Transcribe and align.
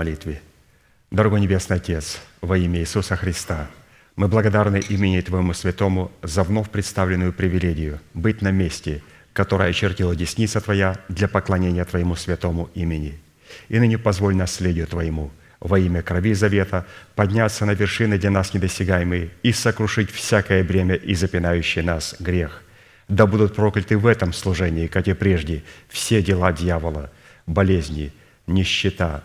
молитве. 0.00 0.40
Дорогой 1.10 1.42
Небесный 1.42 1.76
Отец, 1.76 2.20
во 2.40 2.56
имя 2.56 2.80
Иисуса 2.80 3.16
Христа, 3.16 3.68
мы 4.16 4.28
благодарны 4.28 4.80
имени 4.88 5.20
Твоему 5.20 5.52
Святому 5.52 6.10
за 6.22 6.42
вновь 6.42 6.70
представленную 6.70 7.34
привилегию 7.34 8.00
быть 8.14 8.40
на 8.40 8.50
месте, 8.50 9.02
которое 9.34 9.68
очертила 9.68 10.16
десница 10.16 10.62
Твоя 10.62 10.96
для 11.10 11.28
поклонения 11.28 11.84
Твоему 11.84 12.16
святому 12.16 12.70
имени. 12.74 13.20
И 13.68 13.78
ныне 13.78 13.98
позволь 13.98 14.34
наследию 14.34 14.86
Твоему 14.86 15.30
во 15.60 15.78
имя 15.78 16.00
крови 16.00 16.32
завета 16.32 16.86
подняться 17.14 17.66
на 17.66 17.72
вершины 17.72 18.16
для 18.16 18.30
нас 18.30 18.54
недосягаемые 18.54 19.28
и 19.42 19.52
сокрушить 19.52 20.10
всякое 20.10 20.64
бремя 20.64 20.94
и 20.94 21.14
запинающий 21.14 21.82
нас 21.82 22.16
грех. 22.20 22.62
Да 23.08 23.26
будут 23.26 23.54
прокляты 23.54 23.98
в 23.98 24.06
этом 24.06 24.32
служении, 24.32 24.86
как 24.86 25.08
и 25.08 25.12
прежде, 25.12 25.62
все 25.90 26.22
дела 26.22 26.52
дьявола, 26.54 27.10
болезни, 27.46 28.12
нищета, 28.46 29.24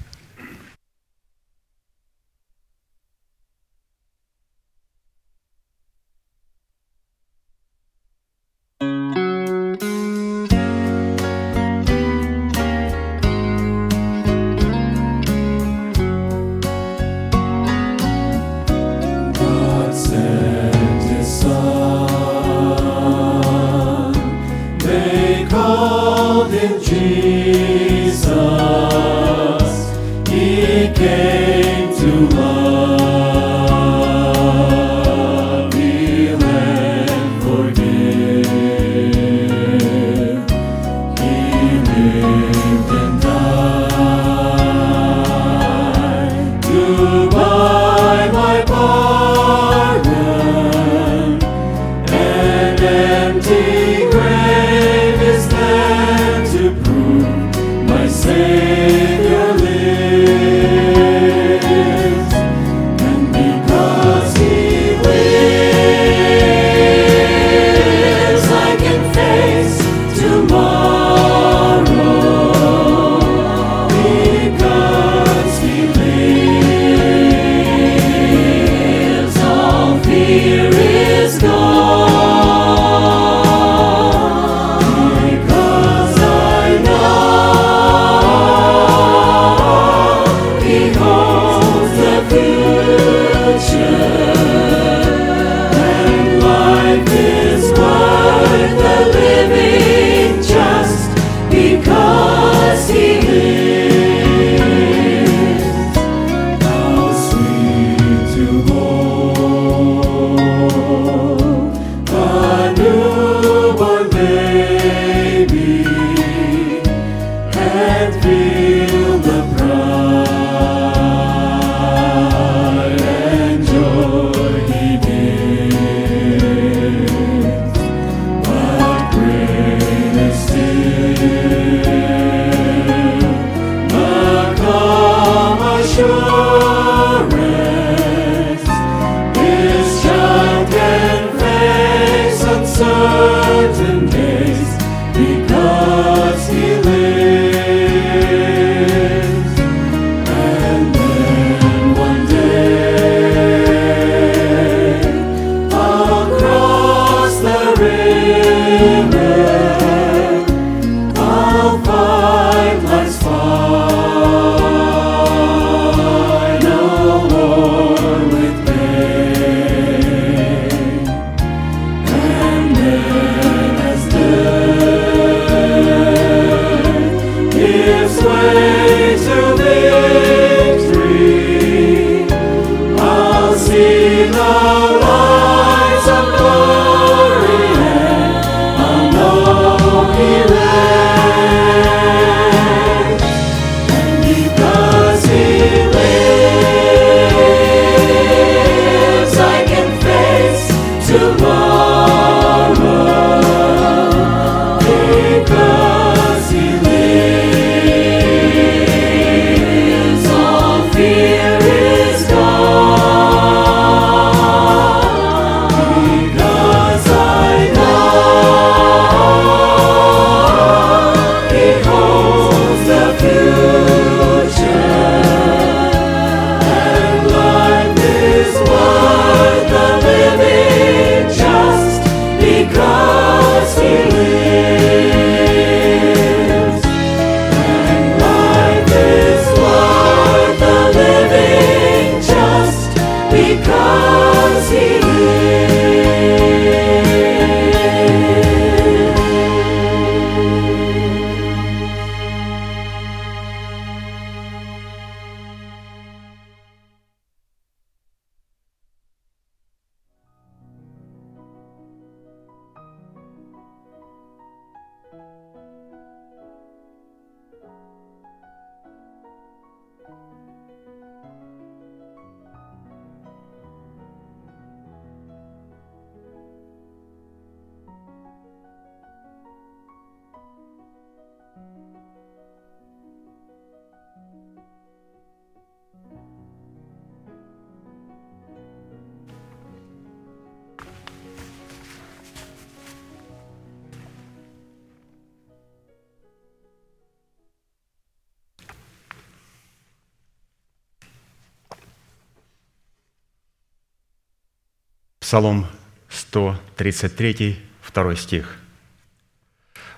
Псалом 305.31 305.65
133, 306.09 307.57
2 307.93 308.15
стих. 308.17 308.57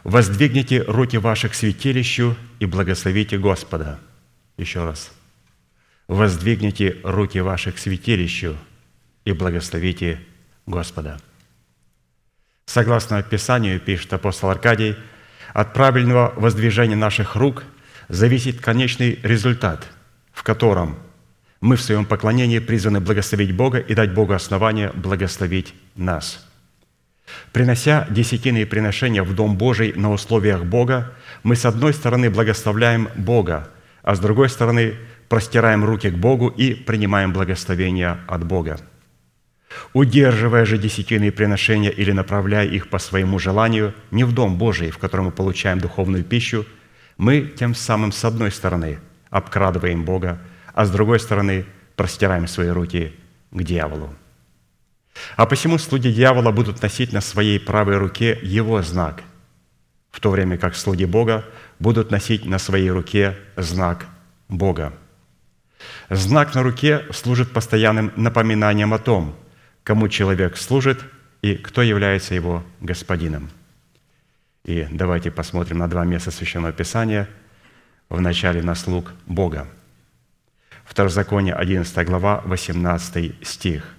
«Воздвигните 0.03 0.83
руки 0.83 1.17
ваши 1.17 1.49
к 1.49 1.55
святилищу 1.55 2.35
и 2.59 2.67
благословите 2.67 3.39
Господа». 3.39 3.99
Еще 4.57 4.85
раз. 4.85 5.11
«Воздвигните 6.07 6.97
руки 7.03 7.39
ваши 7.39 7.71
к 7.71 7.79
святилищу 7.79 8.55
и 9.25 9.31
благословите 9.31 10.19
Господа». 10.67 11.19
Согласно 12.67 13.23
Писанию, 13.23 13.79
пишет 13.79 14.13
апостол 14.13 14.51
Аркадий, 14.51 14.95
от 15.51 15.73
правильного 15.73 16.31
воздвижения 16.35 16.95
наших 16.95 17.35
рук 17.35 17.63
зависит 18.07 18.61
конечный 18.61 19.19
результат, 19.23 19.87
в 20.31 20.43
котором 20.43 20.95
мы 21.63 21.77
в 21.77 21.81
своем 21.81 22.03
поклонении 22.03 22.59
призваны 22.59 22.99
благословить 22.99 23.55
Бога 23.55 23.77
и 23.79 23.95
дать 23.95 24.13
Богу 24.13 24.33
основание 24.33 24.91
благословить 24.93 25.73
нас. 25.95 26.45
Принося 27.53 28.05
десятины 28.09 28.65
приношения 28.65 29.23
в 29.23 29.33
Дом 29.33 29.57
Божий 29.57 29.93
на 29.93 30.11
условиях 30.11 30.65
Бога, 30.65 31.13
мы 31.41 31.55
с 31.55 31.63
одной 31.63 31.93
стороны 31.93 32.29
благословляем 32.29 33.07
Бога, 33.15 33.69
а 34.01 34.13
с 34.13 34.19
другой 34.19 34.49
стороны 34.49 34.95
простираем 35.29 35.85
руки 35.85 36.09
к 36.09 36.15
Богу 36.15 36.49
и 36.49 36.73
принимаем 36.73 37.31
благословения 37.31 38.19
от 38.27 38.43
Бога. 38.45 38.81
Удерживая 39.93 40.65
же 40.65 40.77
десятины 40.77 41.31
приношения 41.31 41.91
или 41.91 42.11
направляя 42.11 42.67
их 42.67 42.89
по 42.89 42.99
своему 42.99 43.39
желанию 43.39 43.93
не 44.11 44.25
в 44.25 44.33
Дом 44.33 44.57
Божий, 44.57 44.91
в 44.91 44.97
котором 44.97 45.25
мы 45.25 45.31
получаем 45.31 45.79
духовную 45.79 46.25
пищу, 46.25 46.65
мы 47.15 47.53
тем 47.57 47.73
самым 47.73 48.11
с 48.11 48.25
одной 48.25 48.51
стороны 48.51 48.99
обкрадываем 49.29 50.03
Бога, 50.03 50.41
а 50.73 50.85
с 50.85 50.91
другой 50.91 51.19
стороны 51.19 51.65
простираем 51.95 52.47
свои 52.47 52.69
руки 52.69 53.13
к 53.51 53.63
дьяволу. 53.63 54.13
А 55.35 55.45
посему 55.45 55.77
слуги 55.77 56.11
дьявола 56.11 56.51
будут 56.51 56.81
носить 56.81 57.13
на 57.13 57.21
своей 57.21 57.59
правой 57.59 57.97
руке 57.97 58.39
его 58.41 58.81
знак, 58.81 59.23
в 60.11 60.19
то 60.19 60.31
время 60.31 60.57
как 60.57 60.75
слуги 60.75 61.05
Бога 61.05 61.45
будут 61.79 62.11
носить 62.11 62.45
на 62.45 62.57
своей 62.57 62.89
руке 62.89 63.37
знак 63.55 64.07
Бога. 64.49 64.93
Знак 66.09 66.55
на 66.55 66.63
руке 66.63 67.05
служит 67.11 67.51
постоянным 67.51 68.11
напоминанием 68.15 68.93
о 68.93 68.99
том, 68.99 69.35
кому 69.83 70.07
человек 70.07 70.57
служит 70.57 71.03
и 71.41 71.55
кто 71.55 71.81
является 71.81 72.33
его 72.33 72.63
господином. 72.79 73.49
И 74.63 74.87
давайте 74.89 75.29
посмотрим 75.29 75.79
на 75.79 75.89
два 75.89 76.05
места 76.05 76.31
Священного 76.31 76.71
Писания. 76.71 77.27
В 78.07 78.21
начале 78.21 78.61
на 78.61 78.75
слуг 78.75 79.11
Бога– 79.25 79.67
Второзаконие, 80.93 81.55
11 81.55 82.05
глава, 82.05 82.43
18 82.45 83.47
стих. 83.47 83.95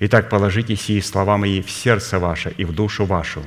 «Итак, 0.00 0.28
положите 0.28 0.76
сии 0.76 1.00
слова 1.00 1.38
мои 1.38 1.62
в 1.62 1.70
сердце 1.70 2.18
ваше 2.18 2.50
и 2.50 2.66
в 2.66 2.74
душу 2.74 3.06
вашу, 3.06 3.42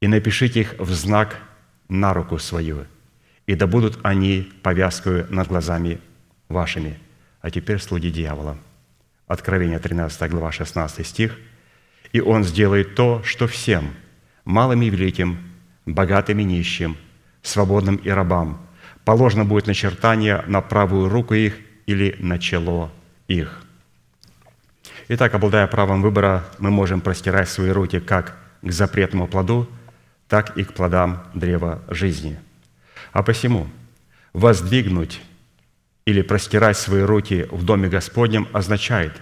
и 0.00 0.08
напишите 0.08 0.62
их 0.62 0.74
в 0.80 0.90
знак 0.90 1.38
на 1.88 2.12
руку 2.12 2.38
свою, 2.38 2.86
и 3.46 3.54
да 3.54 3.68
будут 3.68 4.00
они 4.02 4.50
повязкою 4.64 5.28
над 5.30 5.46
глазами 5.46 6.00
вашими». 6.48 6.98
А 7.40 7.52
теперь 7.52 7.78
слуги 7.78 8.10
дьявола. 8.10 8.58
Откровение, 9.28 9.78
13 9.78 10.28
глава, 10.28 10.50
16 10.50 11.06
стих. 11.06 11.38
«И 12.12 12.20
он 12.20 12.42
сделает 12.42 12.96
то, 12.96 13.22
что 13.22 13.46
всем, 13.46 13.94
малым 14.44 14.82
и 14.82 14.90
великим, 14.90 15.38
богатым 15.86 16.40
и 16.40 16.44
нищим, 16.44 16.96
свободным 17.42 17.94
и 17.94 18.10
рабам, 18.10 18.60
положено 19.04 19.44
будет 19.44 19.66
начертание 19.66 20.44
на 20.46 20.60
правую 20.60 21.08
руку 21.08 21.34
их 21.34 21.56
или 21.86 22.16
на 22.20 22.38
чело 22.38 22.90
их. 23.28 23.62
Итак, 25.08 25.34
обладая 25.34 25.66
правом 25.66 26.02
выбора, 26.02 26.44
мы 26.58 26.70
можем 26.70 27.00
простирать 27.00 27.48
свои 27.48 27.70
руки 27.70 28.00
как 28.00 28.36
к 28.62 28.70
запретному 28.70 29.26
плоду, 29.26 29.68
так 30.28 30.56
и 30.56 30.64
к 30.64 30.72
плодам 30.72 31.24
древа 31.34 31.82
жизни. 31.88 32.38
А 33.12 33.22
посему 33.22 33.66
воздвигнуть 34.32 35.20
или 36.06 36.22
простирать 36.22 36.78
свои 36.78 37.02
руки 37.02 37.46
в 37.50 37.64
Доме 37.64 37.88
Господнем 37.88 38.48
означает 38.52 39.20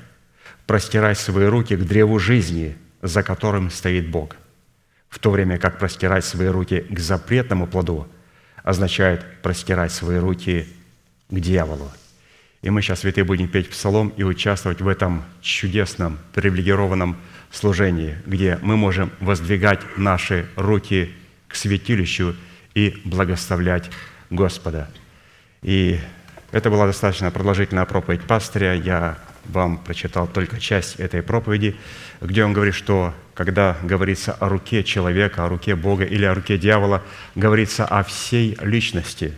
простирать 0.67 1.19
свои 1.19 1.47
руки 1.47 1.77
к 1.77 1.81
древу 1.81 2.19
жизни, 2.19 2.77
за 3.03 3.23
которым 3.23 3.71
стоит 3.71 4.09
Бог, 4.11 4.37
в 5.09 5.19
то 5.19 5.31
время 5.31 5.59
как 5.59 5.79
простирать 5.79 6.25
свои 6.25 6.49
руки 6.49 6.87
к 6.89 6.99
запретному 6.99 7.67
плоду– 7.67 8.07
означает 8.63 9.25
простирать 9.43 9.93
свои 9.93 10.19
руки 10.19 10.67
к 11.29 11.39
дьяволу. 11.39 11.91
И 12.63 12.69
мы 12.69 12.83
сейчас, 12.83 13.01
святые, 13.01 13.25
будем 13.25 13.49
петь 13.49 13.71
псалом 13.71 14.13
и 14.17 14.23
участвовать 14.23 14.83
в 14.83 14.89
этом 14.89 15.25
чудесном, 15.41 16.19
привилегированном 16.35 17.17
служении, 17.51 18.19
где 18.27 18.59
мы 18.61 18.77
можем 18.77 19.11
воздвигать 19.21 19.81
наши 19.97 20.47
руки 20.57 21.15
к 21.49 21.55
святилищу 21.55 22.37
и 22.75 23.01
благословлять 23.05 23.91
Господа. 24.29 24.91
И 25.63 25.99
это 26.53 26.71
была 26.71 26.87
достаточно 26.87 27.31
продолжительная 27.31 27.87
проповедь 27.87 28.23
пастыря. 28.23 28.75
Я 28.75 29.19
вам 29.47 29.79
прочитал 29.79 30.27
только 30.27 30.61
часть 30.61 30.97
этой 31.01 31.23
проповеди, 31.23 31.77
где 32.21 32.45
он 32.45 32.53
говорит, 32.53 32.75
что 32.75 33.15
когда 33.41 33.79
говорится 33.83 34.33
о 34.35 34.51
руке 34.51 34.85
человека, 34.85 35.47
о 35.47 35.49
руке 35.49 35.75
Бога 35.75 36.05
или 36.05 36.27
о 36.27 36.35
руке 36.35 36.59
дьявола, 36.59 37.03
говорится 37.35 37.87
о 37.87 38.05
всей 38.05 38.55
личности. 38.61 39.33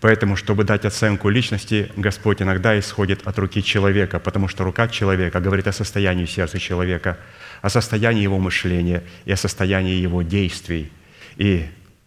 Поэтому, 0.00 0.34
чтобы 0.34 0.64
дать 0.64 0.84
оценку 0.84 1.28
личности, 1.28 1.92
Господь 1.96 2.42
иногда 2.42 2.76
исходит 2.76 3.24
от 3.24 3.38
руки 3.38 3.62
человека, 3.62 4.18
потому 4.18 4.48
что 4.48 4.64
рука 4.64 4.88
человека 4.88 5.38
говорит 5.38 5.68
о 5.68 5.72
состоянии 5.72 6.26
сердца 6.26 6.58
человека, 6.58 7.18
о 7.62 7.70
состоянии 7.70 8.24
его 8.24 8.40
мышления 8.40 9.04
и 9.26 9.30
о 9.30 9.36
состоянии 9.36 9.94
его 9.94 10.22
действий. 10.22 10.90
И 11.36 11.66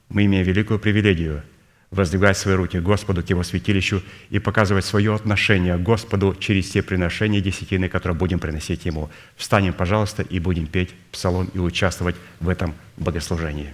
мы 0.10 0.25
имеем 0.25 0.46
великую 0.46 0.77
привилегию– 0.77 1.41
воздвигать 1.91 2.38
свои 2.38 2.55
руки 2.55 2.79
Господу, 2.79 3.24
к 3.24 3.29
Его 3.29 3.43
святилищу 3.43 4.03
и 4.29 4.39
показывать 4.39 4.86
свое 4.86 5.15
отношение 5.15 5.77
к 5.77 5.81
Господу 5.81 6.36
через 6.39 6.69
те 6.69 6.84
приношения 6.84 7.41
десятины, 7.41 7.89
которые 7.89 8.17
будем 8.17 8.39
приносить 8.39 8.86
Ему. 8.86 9.10
Встанем, 9.36 9.74
пожалуйста, 9.74 10.22
и 10.22 10.39
будем 10.39 10.67
петь 10.67 10.93
псалом 11.12 11.50
и 11.53 11.60
участвовать 11.60 12.15
в 12.39 12.50
этом 12.50 12.75
богослужении. 12.98 13.74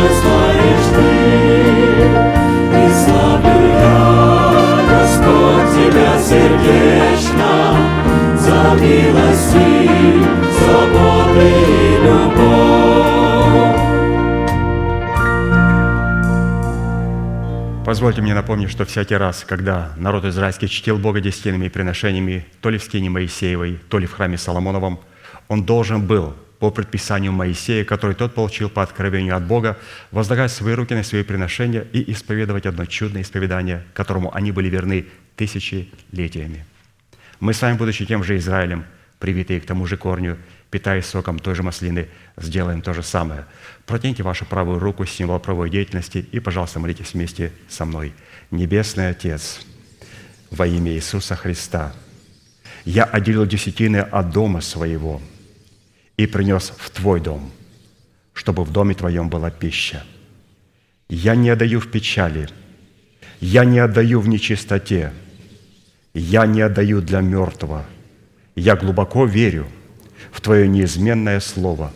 ветры 0.00 0.80
дуют. 0.94 2.40
Позвольте 17.90 18.22
мне 18.22 18.34
напомнить, 18.34 18.70
что 18.70 18.84
всякий 18.84 19.16
раз, 19.16 19.44
когда 19.44 19.92
народ 19.96 20.24
израильский 20.24 20.68
чтил 20.68 20.96
Бога 20.96 21.20
десятинными 21.20 21.68
приношениями, 21.68 22.46
то 22.60 22.70
ли 22.70 22.78
в 22.78 22.84
скине 22.84 23.10
Моисеевой, 23.10 23.80
то 23.88 23.98
ли 23.98 24.06
в 24.06 24.12
храме 24.12 24.38
Соломоновом, 24.38 25.00
он 25.48 25.64
должен 25.64 26.06
был 26.06 26.34
по 26.60 26.70
предписанию 26.70 27.32
Моисея, 27.32 27.84
который 27.84 28.14
тот 28.14 28.34
получил 28.34 28.68
по 28.68 28.82
откровению 28.82 29.34
от 29.34 29.44
Бога, 29.44 29.78
возлагать 30.10 30.52
свои 30.52 30.74
руки 30.74 30.94
на 30.94 31.02
свои 31.02 31.22
приношения 31.24 31.86
и 31.92 32.12
исповедовать 32.12 32.66
одно 32.66 32.84
чудное 32.84 33.22
исповедание, 33.22 33.82
которому 33.94 34.32
они 34.34 34.52
были 34.52 34.68
верны 34.68 35.06
тысячелетиями. 35.36 36.66
Мы 37.40 37.54
с 37.54 37.62
вами, 37.62 37.78
будучи 37.78 38.04
тем 38.04 38.22
же 38.22 38.36
Израилем, 38.36 38.84
привитые 39.18 39.60
к 39.62 39.66
тому 39.66 39.86
же 39.86 39.96
корню, 39.96 40.36
питаясь 40.70 41.06
соком 41.06 41.38
той 41.38 41.54
же 41.54 41.62
маслины, 41.62 42.08
сделаем 42.36 42.82
то 42.82 42.92
же 42.92 43.02
самое. 43.02 43.46
Протяните 43.86 44.22
вашу 44.22 44.44
правую 44.44 44.78
руку, 44.78 45.06
символ 45.06 45.40
правой 45.40 45.70
деятельности, 45.70 46.18
и, 46.30 46.40
пожалуйста, 46.40 46.78
молитесь 46.78 47.14
вместе 47.14 47.52
со 47.68 47.86
мной. 47.86 48.12
Небесный 48.50 49.08
Отец, 49.08 49.60
во 50.50 50.66
имя 50.66 50.92
Иисуса 50.92 51.36
Христа, 51.36 51.94
я 52.84 53.04
отделил 53.04 53.46
десятины 53.46 53.98
от 53.98 54.30
дома 54.30 54.60
своего 54.60 55.22
и 56.22 56.26
принес 56.26 56.72
в 56.76 56.90
Твой 56.90 57.20
дом, 57.20 57.50
чтобы 58.32 58.64
в 58.64 58.72
доме 58.72 58.94
Твоем 58.94 59.28
была 59.28 59.50
пища. 59.50 60.04
Я 61.08 61.34
не 61.34 61.50
отдаю 61.50 61.80
в 61.80 61.90
печали, 61.90 62.48
я 63.40 63.64
не 63.64 63.78
отдаю 63.78 64.20
в 64.20 64.28
нечистоте, 64.28 65.12
я 66.14 66.46
не 66.46 66.60
отдаю 66.60 67.00
для 67.00 67.20
мертвого. 67.20 67.86
Я 68.54 68.76
глубоко 68.76 69.24
верю– 69.24 69.66
в 70.30 70.40
Твое 70.40 70.68
неизменное 70.68 71.40
Слово. 71.40 71.92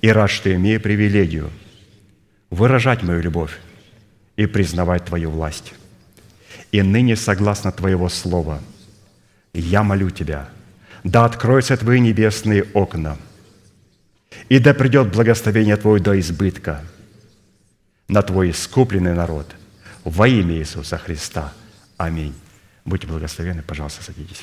И 0.00 0.08
рад, 0.10 0.30
что 0.30 0.52
имею 0.54 0.80
привилегию 0.80 1.50
выражать 2.50 3.02
мою 3.02 3.20
любовь 3.20 3.58
и 4.36 4.46
признавать 4.46 5.04
Твою 5.04 5.30
власть. 5.30 5.72
И 6.72 6.82
ныне, 6.82 7.16
согласно 7.16 7.72
Твоего 7.72 8.08
Слова, 8.08 8.60
я 9.52 9.82
молю 9.82 10.10
Тебя, 10.10 10.48
да 11.04 11.24
откроются 11.24 11.76
Твои 11.76 12.00
небесные 12.00 12.64
окна, 12.74 13.16
и 14.48 14.58
да 14.58 14.74
придет 14.74 15.12
благословение 15.12 15.76
Твое 15.76 16.00
до 16.00 16.18
избытка 16.18 16.82
на 18.08 18.22
Твой 18.22 18.50
искупленный 18.50 19.14
народ 19.14 19.46
во 20.04 20.28
имя 20.28 20.56
Иисуса 20.56 20.98
Христа. 20.98 21.52
Аминь. 21.96 22.34
Будьте 22.84 23.06
благословенны, 23.06 23.62
пожалуйста, 23.62 24.02
садитесь. 24.02 24.42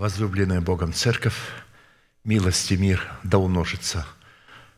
Возлюбленная 0.00 0.62
Богом 0.62 0.94
Церковь, 0.94 1.36
милость 2.24 2.72
и 2.72 2.78
мир 2.78 3.06
да 3.22 3.36
умножится 3.36 4.06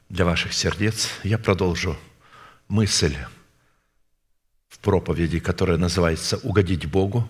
для 0.08 0.24
ваших 0.24 0.52
сердец. 0.52 1.10
Я 1.22 1.38
продолжу 1.38 1.96
мысль 2.66 3.14
в 4.68 4.80
проповеди, 4.80 5.38
которая 5.38 5.78
называется 5.78 6.38
«Угодить 6.38 6.86
Богу», 6.86 7.28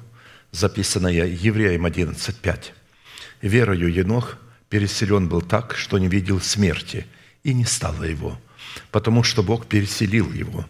записанная 0.53 1.27
Евреям 1.27 1.85
11.5. 1.85 2.73
«Верою 3.43 3.93
Енох 3.93 4.39
переселен 4.71 5.29
был 5.29 5.43
так, 5.43 5.77
что 5.77 5.99
не 5.99 6.09
видел 6.09 6.41
смерти, 6.41 7.07
и 7.43 7.53
не 7.53 7.67
стало 7.67 8.05
его, 8.05 8.41
потому 8.91 9.23
что 9.23 9.43
Бог 9.43 9.67
переселил 9.67 10.33
его. 10.33 10.65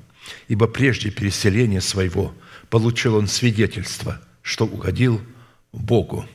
Ибо 0.48 0.66
прежде 0.66 1.12
переселения 1.12 1.82
своего 1.82 2.34
получил 2.68 3.14
он 3.14 3.28
свидетельство, 3.28 4.20
что 4.42 4.66
угодил 4.66 5.20
Богу» 5.70 6.26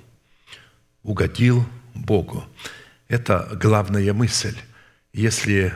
угодил 1.04 1.66
Богу. 1.94 2.46
Это 3.08 3.50
главная 3.62 4.14
мысль. 4.14 4.58
Если 5.14 5.74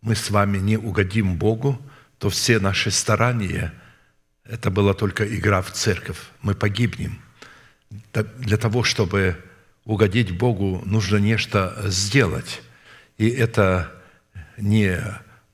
мы 0.00 0.14
с 0.14 0.30
вами 0.30 0.58
не 0.58 0.76
угодим 0.76 1.36
Богу, 1.36 1.80
то 2.18 2.30
все 2.30 2.58
наши 2.58 2.90
старания– 2.90 3.72
это 4.44 4.70
была 4.70 4.94
только 4.94 5.24
игра 5.36 5.62
в 5.62 5.70
церковь. 5.70 6.18
Мы 6.42 6.54
погибнем. 6.54 7.20
Для 8.12 8.56
того, 8.56 8.82
чтобы 8.82 9.36
угодить 9.84 10.36
Богу, 10.36 10.82
нужно 10.84 11.18
нечто 11.18 11.80
сделать. 11.86 12.62
И 13.16 13.28
это 13.28 13.92
не 14.56 15.00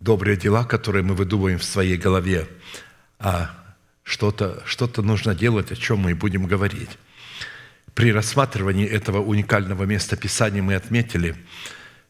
добрые 0.00 0.36
дела, 0.36 0.64
которые 0.64 1.02
мы 1.02 1.14
выдумываем 1.14 1.58
в 1.58 1.64
своей 1.64 1.96
голове, 1.96 2.48
а 3.18 3.50
что-то 4.02 4.62
что 4.64 4.90
нужно 5.02 5.34
делать, 5.34 5.72
о 5.72 5.76
чем 5.76 5.98
мы 5.98 6.14
будем 6.14 6.46
говорить. 6.46 6.98
При 7.96 8.12
рассматривании 8.12 8.86
этого 8.86 9.22
уникального 9.22 9.84
места 9.84 10.16
Писания 10.16 10.62
мы 10.62 10.74
отметили, 10.74 11.34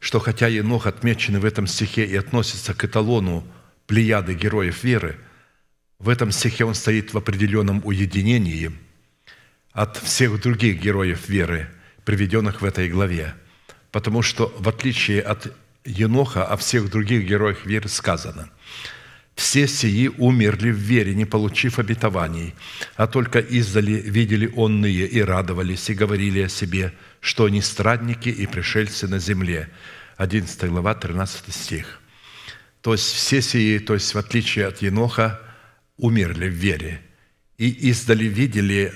что 0.01 0.19
хотя 0.19 0.49
Енох 0.49 0.89
отмеченный 0.89 1.39
в 1.39 1.45
этом 1.45 1.69
стихе 1.69 2.05
и 2.05 2.17
относится 2.17 2.75
к 2.75 2.85
эталону 2.85 3.47
плеяды 3.87 4.35
героев 4.35 4.83
веры, 4.83 5.17
в 6.01 6.09
этом 6.09 6.33
стихе 6.33 6.65
он 6.65 6.75
стоит 6.75 7.15
в 7.15 7.19
определенном 7.19 7.83
уединении 7.85 8.73
от 9.71 9.97
всех 9.99 10.41
других 10.41 10.81
героев 10.81 11.29
веры, 11.29 11.69
приведенных 12.05 12.63
в 12.63 12.65
этой 12.65 12.89
главе. 12.89 13.35
Потому 13.93 14.23
что, 14.23 14.53
в 14.59 14.69
отличие 14.69 15.23
от 15.23 15.57
Еноха, 15.85 16.45
о 16.45 16.57
всех 16.57 16.91
других 16.91 17.25
героях 17.29 17.65
веры 17.65 17.89
сказано– 17.89 18.51
все 19.37 19.69
сии 19.69 20.09
умерли 20.09 20.71
в 20.71 20.77
вере, 20.77 21.15
не 21.15 21.25
получив 21.25 21.79
обетований, 21.79 22.55
а 22.97 23.07
только 23.07 23.39
издали 23.39 23.93
видели 23.93 24.51
онные 24.57 25.07
и 25.07 25.21
радовались, 25.21 25.89
и 25.89 25.95
говорили 25.95 26.41
о 26.41 26.49
себе, 26.49 26.93
что 27.21 27.45
они 27.45 27.63
страдники 27.63 28.29
и 28.29 28.47
пришельцы 28.47 29.07
на 29.07 29.21
земле». 29.21 29.71
11 30.17 30.71
глава, 30.71 30.95
13 30.95 31.55
стих. 31.55 32.01
То 32.81 32.93
есть 32.93 33.13
все 33.13 33.43
сии, 33.43 33.79
то 33.79 33.95
есть 33.95 34.15
в 34.15 34.19
отличие 34.19 34.67
от 34.67 34.81
Еноха, 34.81 35.41
умерли 35.99 36.49
в 36.49 36.53
вере. 36.53 37.03
И 37.59 37.69
издали 37.91 38.25
видели 38.25 38.95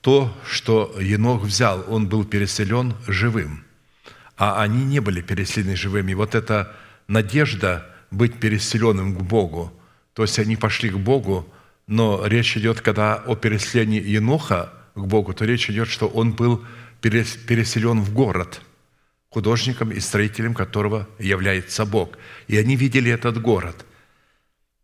то, 0.00 0.36
что 0.46 0.96
Енох 1.00 1.44
взял, 1.44 1.84
он 1.88 2.08
был 2.08 2.24
переселен 2.24 2.94
живым, 3.06 3.64
а 4.36 4.62
они 4.62 4.84
не 4.84 5.00
были 5.00 5.22
переселены 5.22 5.76
живыми. 5.76 6.14
Вот 6.14 6.34
эта 6.34 6.74
надежда 7.08 7.93
быть 8.16 8.38
переселенным 8.38 9.14
к 9.14 9.22
Богу, 9.22 9.72
то 10.14 10.22
есть 10.22 10.38
они 10.38 10.56
пошли 10.56 10.90
к 10.90 10.96
Богу, 10.96 11.46
но 11.86 12.26
речь 12.26 12.56
идет, 12.56 12.80
когда 12.80 13.16
о 13.16 13.34
переселении 13.34 14.02
Еноха 14.02 14.72
к 14.94 15.00
Богу, 15.00 15.34
то 15.34 15.44
речь 15.44 15.68
идет, 15.68 15.88
что 15.88 16.06
он 16.06 16.32
был 16.32 16.64
переселен 17.00 18.00
в 18.00 18.12
город, 18.14 18.62
художником 19.28 19.90
и 19.90 20.00
строителем 20.00 20.54
которого 20.54 21.08
является 21.18 21.84
Бог. 21.84 22.16
И 22.46 22.56
они 22.56 22.76
видели 22.76 23.10
этот 23.10 23.40
город. 23.42 23.84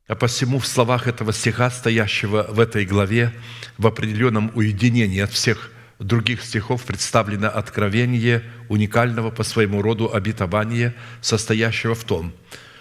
А 0.08 0.16
посему 0.16 0.58
в 0.58 0.66
словах 0.66 1.06
этого 1.06 1.32
стиха, 1.32 1.70
стоящего 1.70 2.46
в 2.50 2.58
этой 2.58 2.84
главе, 2.84 3.32
в 3.78 3.86
определенном 3.86 4.50
уединении 4.54 5.20
от 5.20 5.30
всех 5.30 5.70
других 6.00 6.42
стихов 6.42 6.84
представлено 6.84 7.48
откровение 7.48 8.42
уникального 8.68 9.30
по 9.30 9.44
своему 9.44 9.82
роду 9.82 10.12
обетования, 10.12 10.94
состоящего 11.20 11.94
в 11.94 12.04
том, 12.04 12.32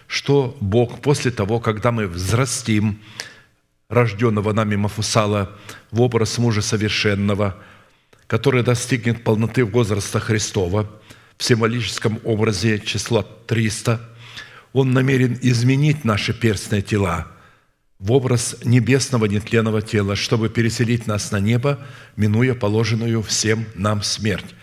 что 0.10 0.58
Бог 0.60 1.02
после 1.02 1.30
того, 1.30 1.60
когда 1.60 1.92
мы 1.92 2.08
взрастим 2.08 3.00
рожденного 3.90 4.54
нами 4.54 4.76
Мафусала 4.76 5.56
в 5.92 6.02
образ 6.02 6.40
мужа 6.40 6.64
совершенного, 6.64 7.56
который 8.26 8.64
достигнет 8.64 9.24
полноты 9.24 9.64
возраста 9.64 10.20
Христова 10.20 10.90
в 11.38 11.44
символическом 11.44 12.20
образе 12.24 12.80
числа 12.80 13.22
300, 13.22 14.02
Он 14.74 14.94
намерен 14.94 15.38
изменить 15.44 16.04
наши 16.04 16.34
перстные 16.34 16.82
тела 16.82 17.28
в 18.00 18.12
образ 18.12 18.56
небесного 18.64 19.26
нетленного 19.26 19.84
тела, 19.84 20.16
чтобы 20.16 20.50
переселить 20.50 21.06
нас 21.06 21.30
на 21.32 21.40
небо, 21.40 21.86
минуя 22.16 22.56
положенную 22.56 23.22
всем 23.22 23.68
нам 23.76 24.02
смерть. 24.02 24.56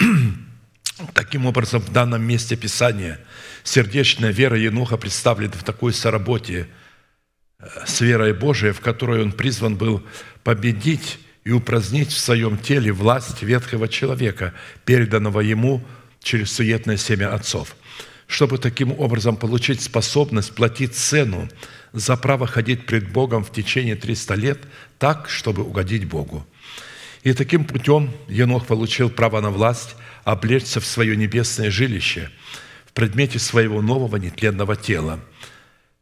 Таким 1.14 1.46
образом, 1.46 1.82
в 1.82 1.92
данном 1.92 2.22
месте 2.22 2.56
Писания 2.56 3.20
сердечная 3.64 4.30
вера 4.30 4.56
Енуха 4.58 4.96
представлена 4.96 5.52
в 5.52 5.64
такой 5.64 5.92
соработе– 5.92 6.68
с 7.86 8.00
верой 8.00 8.32
Божией, 8.32 8.72
в 8.72 8.80
которой 8.80 9.22
он 9.22 9.32
призван 9.32 9.76
был 9.76 10.02
победить 10.44 11.18
и 11.44 11.50
упразднить 11.50 12.12
в 12.12 12.18
своем 12.18 12.56
теле 12.58 12.92
власть 12.92 13.42
ветхого 13.42 13.88
человека, 13.88 14.54
переданного 14.84 15.40
ему 15.40 15.82
через 16.22 16.52
суетное 16.52 16.96
семя 16.96 17.34
отцов, 17.34 17.74
чтобы 18.26 18.58
таким 18.58 18.92
образом 18.98 19.36
получить 19.36 19.82
способность 19.82 20.54
платить 20.54 20.94
цену 20.94 21.48
за 21.92 22.16
право 22.16 22.46
ходить 22.46 22.86
пред 22.86 23.10
Богом 23.10 23.42
в 23.42 23.50
течение 23.50 23.96
300 23.96 24.34
лет 24.34 24.58
так, 24.98 25.28
чтобы 25.28 25.62
угодить 25.64 26.04
Богу. 26.04 26.46
И 27.24 27.32
таким 27.32 27.64
путем 27.64 28.12
Енох 28.28 28.66
получил 28.66 29.10
право 29.10 29.40
на 29.40 29.50
власть 29.50 29.96
облечься 30.24 30.80
в 30.80 30.86
свое 30.86 31.16
небесное 31.16 31.70
жилище 31.70 32.30
предмете 32.98 33.38
своего 33.38 33.80
нового 33.80 34.16
нетленного 34.16 34.76
тела– 34.76 35.20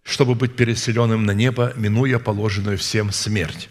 чтобы 0.07 0.37
быть 0.37 0.55
переселенным 0.55 1.27
на 1.27 1.33
небо, 1.33 1.73
минуя 1.75 2.21
положенную 2.21 2.79
всем 2.79 3.11
смерть. 3.11 3.69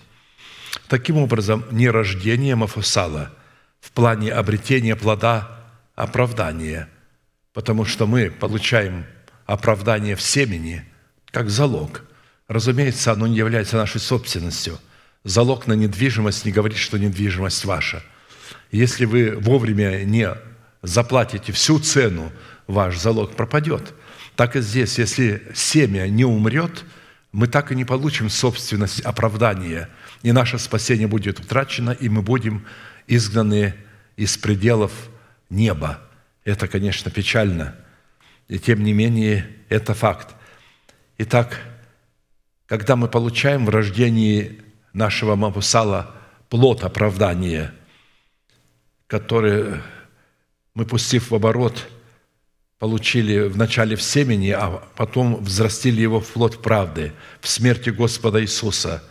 Таким 0.89 1.17
образом, 1.17 1.63
не 1.71 1.89
рождение 1.89 2.55
Мафусала 2.55 3.31
в 3.79 3.91
плане 3.91 4.33
обретения 4.33 4.97
плода 4.97 5.49
оправдания, 5.95 6.89
потому 7.53 7.85
что 7.85 8.05
мы 8.05 8.29
получаем 8.29 9.05
оправдание 9.45 10.17
в 10.17 10.21
семени 10.21 10.83
как 11.27 11.49
залог. 11.49 12.03
Разумеется, 12.49 13.13
оно 13.13 13.27
не 13.27 13.37
является 13.37 13.77
нашей 13.77 14.01
собственностью. 14.01 14.77
Залог 15.23 15.67
на 15.67 15.73
недвижимость 15.73 16.43
не 16.43 16.51
говорит, 16.51 16.77
что 16.77 16.99
недвижимость 16.99 17.63
ваша. 17.63 18.03
Если 18.71 19.05
вы 19.05 19.37
вовремя 19.37 20.03
не 20.03 20.29
заплатите 20.81 21.53
всю 21.53 21.79
цену, 21.79 22.31
ваш 22.67 22.97
залог 22.97 23.35
пропадет– 23.35 23.93
так 24.35 24.55
и 24.55 24.61
здесь, 24.61 24.99
если 24.99 25.47
семя 25.53 26.07
не 26.07 26.25
умрет, 26.25 26.83
мы 27.31 27.47
так 27.47 27.71
и 27.71 27.75
не 27.75 27.85
получим 27.85 28.29
собственность 28.29 29.01
оправдания, 29.01 29.89
и 30.23 30.31
наше 30.31 30.59
спасение 30.59 31.07
будет 31.07 31.39
утрачено, 31.39 31.91
и 31.91 32.09
мы 32.09 32.21
будем 32.21 32.65
изгнаны 33.07 33.75
из 34.17 34.37
пределов 34.37 34.91
неба. 35.49 36.01
Это, 36.43 36.67
конечно, 36.67 37.11
печально, 37.11 37.75
и 38.47 38.59
тем 38.59 38.83
не 38.83 38.93
менее 38.93 39.49
это 39.69 39.93
факт. 39.93 40.35
Итак, 41.17 41.59
когда 42.67 42.95
мы 42.95 43.07
получаем 43.07 43.65
в 43.65 43.69
рождении 43.69 44.61
нашего 44.93 45.35
Мабусала 45.35 46.15
плод 46.49 46.83
оправдания, 46.83 47.73
который 49.07 49.81
мы, 50.73 50.85
пустив 50.85 51.31
в 51.31 51.35
оборот– 51.35 51.87
получили 52.79 53.47
вначале 53.47 53.95
в 53.95 54.01
семени, 54.01 54.49
а 54.49 54.83
потом 54.95 55.43
взрастили 55.43 56.01
его 56.01 56.19
в 56.19 56.27
плод 56.27 56.61
правды, 56.61 57.13
в 57.39 57.47
смерти 57.47 57.89
Господа 57.89 58.41
Иисуса 58.41 59.03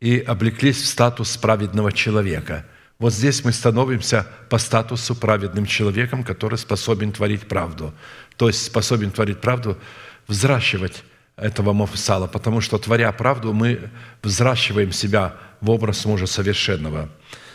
и 0.00 0.18
облеклись 0.18 0.82
в 0.82 0.86
статус 0.86 1.36
праведного 1.36 1.92
человека. 1.92 2.66
Вот 2.98 3.12
здесь 3.12 3.44
мы 3.44 3.52
становимся 3.52 4.26
по 4.50 4.58
статусу 4.58 5.14
праведным 5.14 5.66
человеком, 5.66 6.24
который 6.24 6.58
способен 6.58 7.12
творить 7.12 7.42
правду. 7.42 7.94
То 8.36 8.48
есть 8.48 8.64
способен 8.64 9.10
творить 9.10 9.40
правду, 9.40 9.78
взращивать 10.26 11.04
этого 11.36 11.72
Мафусала, 11.72 12.26
потому 12.26 12.60
что, 12.60 12.78
творя 12.78 13.10
правду, 13.12 13.52
мы 13.52 13.90
взращиваем 14.22 14.92
себя 14.92 15.36
в 15.60 15.70
образ 15.70 16.04
мужа 16.04 16.26
совершенного, 16.26 17.08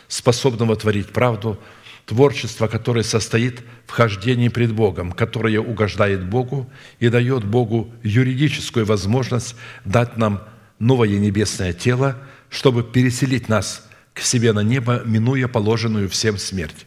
способного 0.08 0.74
творить 0.76 1.08
правду– 1.10 1.58
творчество, 2.10 2.66
которое 2.66 3.04
состоит 3.04 3.62
в 3.86 3.92
хождении 3.92 4.48
пред 4.48 4.72
Богом, 4.72 5.12
которое 5.12 5.60
угождает 5.60 6.28
Богу 6.28 6.68
и 6.98 7.08
дает 7.08 7.44
Богу 7.44 7.88
юридическую 8.02 8.84
возможность 8.84 9.54
дать 9.84 10.16
нам 10.16 10.42
новое 10.80 11.20
небесное 11.20 11.72
тело, 11.72 12.16
чтобы 12.48 12.82
переселить 12.82 13.48
нас 13.48 13.88
к 14.12 14.22
себе 14.22 14.52
на 14.52 14.64
небо, 14.64 15.02
минуя 15.06 15.46
положенную 15.46 16.08
всем 16.08 16.36
смерть. 16.36 16.84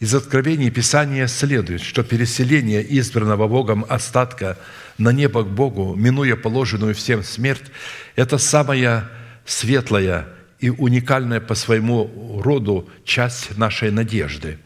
Из 0.00 0.12
откровений 0.16 0.72
Писания 0.72 1.28
следует, 1.28 1.80
что 1.80 2.02
переселение 2.02 2.84
избранного 2.98 3.46
Богом 3.46 3.86
остатка 3.88 4.58
на 4.98 5.12
небо 5.12 5.44
к 5.44 5.48
Богу, 5.48 5.94
минуя 5.94 6.34
положенную 6.34 6.96
всем 6.96 7.22
смерть, 7.22 7.70
это 8.16 8.36
самая 8.36 9.08
светлая 9.46 10.26
и 10.60 10.68
уникальная 10.70 11.40
по 11.40 11.54
своему 11.54 12.40
роду 12.42 12.88
часть 13.04 13.56
нашей 13.56 13.90
надежды, 13.90 14.58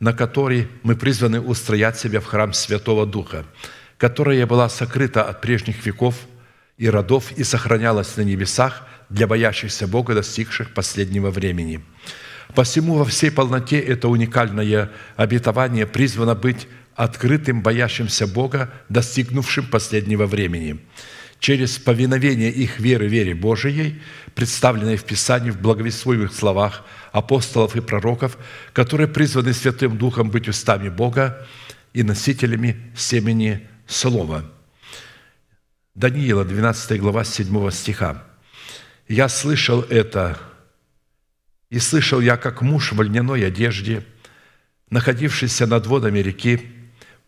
на 0.00 0.12
которой 0.12 0.68
мы 0.82 0.96
призваны 0.96 1.40
устроять 1.40 1.98
себя 1.98 2.20
в 2.20 2.26
храм 2.26 2.52
Святого 2.52 3.06
Духа, 3.06 3.44
которая 3.98 4.46
была 4.46 4.68
сокрыта 4.68 5.22
от 5.22 5.40
прежних 5.40 5.84
веков 5.84 6.14
и 6.78 6.88
родов 6.88 7.32
и 7.32 7.44
сохранялась 7.44 8.16
на 8.16 8.22
небесах 8.22 8.86
для 9.10 9.26
боящихся 9.26 9.86
Бога, 9.86 10.14
достигших 10.14 10.72
последнего 10.72 11.30
времени. 11.30 11.84
Посему 12.54 12.94
во 12.94 13.04
всей 13.04 13.30
полноте 13.30 13.78
это 13.78 14.08
уникальное 14.08 14.90
обетование 15.16 15.86
призвано 15.86 16.34
быть 16.34 16.66
открытым, 16.94 17.62
боящимся 17.62 18.26
Бога, 18.26 18.72
достигнувшим 18.88 19.66
последнего 19.66 20.26
времени– 20.26 20.80
через 21.38 21.78
повиновение 21.78 22.50
их 22.50 22.80
веры 22.80 23.06
вере 23.06 23.34
Божией, 23.34 24.00
представленной 24.34 24.96
в 24.96 25.04
Писании 25.04 25.50
в 25.50 25.60
благовествуемых 25.60 26.32
словах 26.32 26.84
апостолов 27.12 27.76
и 27.76 27.80
пророков, 27.80 28.36
которые 28.72 29.08
призваны 29.08 29.52
Святым 29.52 29.96
Духом 29.96 30.30
быть 30.30 30.48
устами 30.48 30.88
Бога 30.88 31.46
и 31.92 32.02
носителями 32.02 32.92
семени 32.96 33.68
Слова. 33.86 34.44
Даниила, 35.94 36.44
12 36.44 37.00
глава, 37.00 37.24
7 37.24 37.70
стиха. 37.70 38.24
«Я 39.08 39.28
слышал 39.28 39.82
это, 39.82 40.38
и 41.70 41.78
слышал 41.78 42.20
я, 42.20 42.36
как 42.36 42.62
муж 42.62 42.92
в 42.92 43.02
льняной 43.02 43.46
одежде, 43.46 44.04
находившийся 44.90 45.66
над 45.66 45.86
водами 45.86 46.18
реки, 46.20 46.60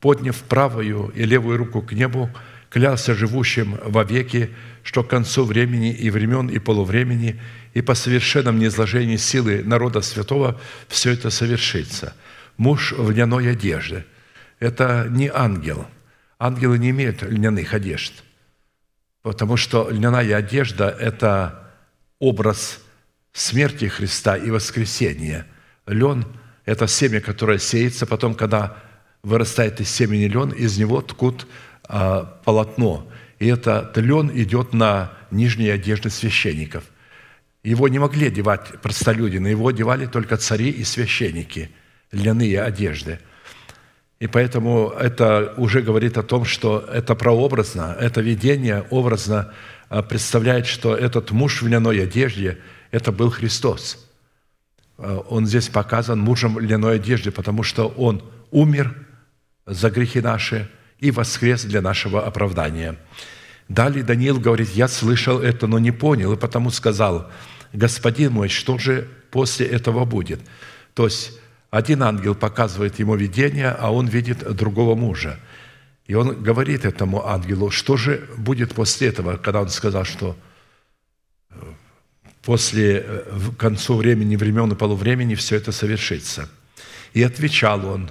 подняв 0.01 0.37
правую 0.42 1.09
и 1.14 1.25
левую 1.25 1.59
руку 1.59 1.83
к 1.83 1.92
небу, 1.92 2.31
клялся 2.70 3.14
живущим 3.14 3.78
вовеки, 3.85 4.50
что 4.83 5.02
к 5.02 5.11
концу 5.11 5.44
времени 5.44 5.92
и 5.92 6.09
времен 6.09 6.48
и 6.48 6.59
полувремени 6.59 7.40
и 7.74 7.83
по 7.83 7.94
совершенном 7.94 8.59
неизложении 8.59 9.16
силы 9.16 9.62
народа 9.62 10.00
святого 10.00 10.59
все 10.88 11.12
это 11.12 11.30
совершится. 11.30 12.14
Муж 12.56 12.92
в 12.92 13.11
льняной 13.11 13.50
одежде– 13.50 14.06
это 14.61 15.06
не 15.11 15.28
ангел. 15.28 15.87
Ангелы 16.38 16.78
не 16.78 16.90
имеют 16.90 17.22
льняных 17.22 17.74
одежд, 17.74 18.12
потому 19.22 19.56
что 19.56 19.90
льняная 19.90 20.37
одежда– 20.37 20.88
это 21.00 21.70
образ 22.18 22.80
смерти 23.33 23.87
Христа 23.88 24.37
и 24.37 24.50
воскресения. 24.50 25.46
Лен– 25.87 26.24
это 26.64 26.87
семя, 26.87 27.20
которое 27.20 27.59
сеется, 27.59 28.06
потом, 28.06 28.35
когда 28.35 28.76
вырастает 29.22 29.80
из 29.80 29.90
семени 29.90 30.24
лен, 30.24 30.50
из 30.50 30.78
него 30.78 31.02
ткут 31.02 31.46
полотно. 32.44 33.07
И 33.38 33.46
это 33.46 33.90
лен 33.96 34.31
идет 34.33 34.72
на 34.72 35.12
нижние 35.31 35.72
одежды 35.72 36.11
священников. 36.11 36.85
Его 37.62 37.88
не 37.88 37.98
могли 37.98 38.29
одевать 38.29 38.81
простолюди, 38.81 39.38
на 39.38 39.48
его 39.48 39.68
одевали 39.68 40.07
только 40.07 40.37
цари 40.37 40.70
и 40.70 40.85
священники, 40.85 41.70
льняные 42.12 42.62
одежды. 42.62 43.18
И 44.18 44.26
поэтому 44.26 44.90
это 44.90 45.55
уже 45.57 45.81
говорит 45.81 46.18
о 46.18 46.22
том, 46.22 46.44
что 46.44 46.79
это 46.79 47.14
прообразно, 47.14 47.96
это 47.98 48.20
видение 48.20 48.85
образно 48.90 49.53
а, 49.88 50.03
представляет, 50.03 50.66
что 50.66 50.94
этот 50.94 51.31
муж 51.31 51.62
в 51.62 51.66
льняной 51.66 52.03
одежде– 52.03 52.59
это 52.90 53.12
был 53.12 53.31
Христос. 53.31 54.07
А, 54.98 55.18
он 55.18 55.46
здесь 55.46 55.68
показан 55.68 56.18
мужем 56.20 56.59
льняной 56.59 56.96
одежде, 56.96 57.31
потому 57.31 57.62
что 57.62 57.88
он 57.88 58.22
умер 58.50 58.94
за 59.66 59.90
грехи 59.90 60.20
наши 60.20 60.68
и 61.01 61.11
воскрес 61.11 61.65
для 61.65 61.81
нашего 61.81 62.25
оправдания. 62.25 62.97
Далее 63.69 64.03
Даниил 64.03 64.39
говорит, 64.39 64.71
я 64.71 64.89
слышал 64.89 65.41
это, 65.41 65.67
но 65.67 65.79
не 65.79 65.93
понял, 65.93 66.33
и 66.33 66.37
потому 66.37 66.71
сказал, 66.71 67.31
господин 67.73 68.33
мой, 68.33 68.49
что 68.49 68.79
же 68.79 69.09
после 69.31 69.67
этого 69.67 70.05
будет? 70.05 70.41
То 70.95 71.05
есть 71.05 71.39
один 71.71 72.03
ангел 72.03 72.35
показывает 72.35 72.99
ему 72.99 73.15
видение, 73.15 73.71
а 73.71 73.93
он 73.93 74.09
видит 74.09 74.39
другого 74.57 74.95
мужа. 74.95 75.39
И 76.07 76.15
он 76.15 76.43
говорит 76.43 76.85
этому 76.85 77.25
ангелу, 77.27 77.71
что 77.71 77.97
же 77.97 78.29
будет 78.37 78.75
после 78.75 79.09
этого, 79.09 79.37
когда 79.37 79.63
он 79.63 79.69
сказал, 79.69 80.05
что 80.05 80.37
э, 81.51 81.55
после 82.43 83.05
э, 83.07 83.23
к 83.55 83.57
концу 83.57 83.95
времени, 83.95 84.35
времен 84.35 84.73
и 84.73 84.75
полувремени 84.75 85.37
все 85.37 85.55
это 85.55 85.71
совершится. 85.71 86.49
И 87.13 87.23
отвечал 87.23 87.87
он, 87.87 88.11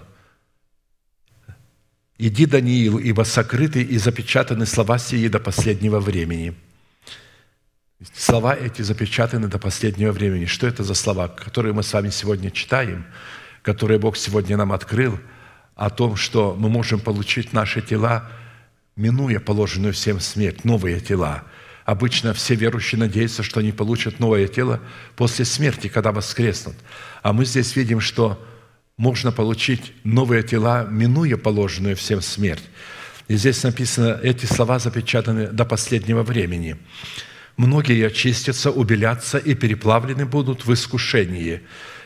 «Иди, 2.21 2.45
Даниил, 2.45 2.97
ибо 2.97 3.23
сокрыты 3.23 3.82
и 3.82 3.97
запечатаны 3.97 4.65
слова 4.65 4.99
сии 4.99 5.29
до 5.29 5.39
последнего 5.39 6.01
времени». 6.01 6.53
Слова 8.13 8.53
эти 8.53 8.82
запечатаны 8.82 9.47
до 9.47 9.58
последнего 9.58 10.12
времени. 10.12 10.45
Что 10.45 10.67
это 10.67 10.84
за 10.84 10.95
слова, 10.95 11.29
которые 11.29 11.73
мы 11.73 11.82
с 11.82 11.93
вами 11.93 12.10
сегодня 12.10 12.51
читаем, 12.51 13.05
которые 13.62 13.99
Бог 13.99 14.17
сегодня 14.17 14.58
нам 14.58 14.73
открыл, 14.73 15.17
о 15.75 15.89
том, 15.89 16.17
что 16.17 16.58
мы 16.60 16.67
можем 16.67 16.99
получить 16.99 17.53
наши 17.53 17.82
тела, 17.82 18.29
минуя 18.97 19.39
положенную 19.39 19.93
всем 19.93 20.19
смерть, 20.19 20.65
новые 20.65 20.99
тела. 20.99 21.45
Обычно 21.86 22.34
все 22.34 22.55
верующие 22.55 22.99
надеются, 22.99 23.43
что 23.43 23.62
они 23.62 23.71
получат 23.71 24.19
новое 24.19 24.49
тело 24.49 24.82
после 25.15 25.45
смерти, 25.45 25.88
когда 25.88 26.12
воскреснут. 26.12 26.75
А 27.21 27.32
мы 27.32 27.45
здесь 27.45 27.77
видим, 27.77 28.01
что 28.01 28.45
можно 28.99 29.31
получить 29.31 29.93
новые 30.03 30.43
тела, 30.43 30.83
минуя 30.83 31.38
положенную 31.38 31.95
всем 31.95 32.21
смерть. 32.21 32.65
И 33.29 33.38
здесь 33.38 33.63
написано, 33.63 34.19
эти 34.21 34.45
слова 34.45 34.77
запечатаны 34.77 35.47
до 35.47 35.63
последнего 35.63 36.21
времени. 36.21 36.75
Многие 37.55 38.05
очистятся, 38.05 38.71
убелятся 38.71 39.38
и 39.38 39.55
переплавлены 39.55 40.25
будут 40.25 40.65
в 40.65 40.73
искушении. 40.73 41.62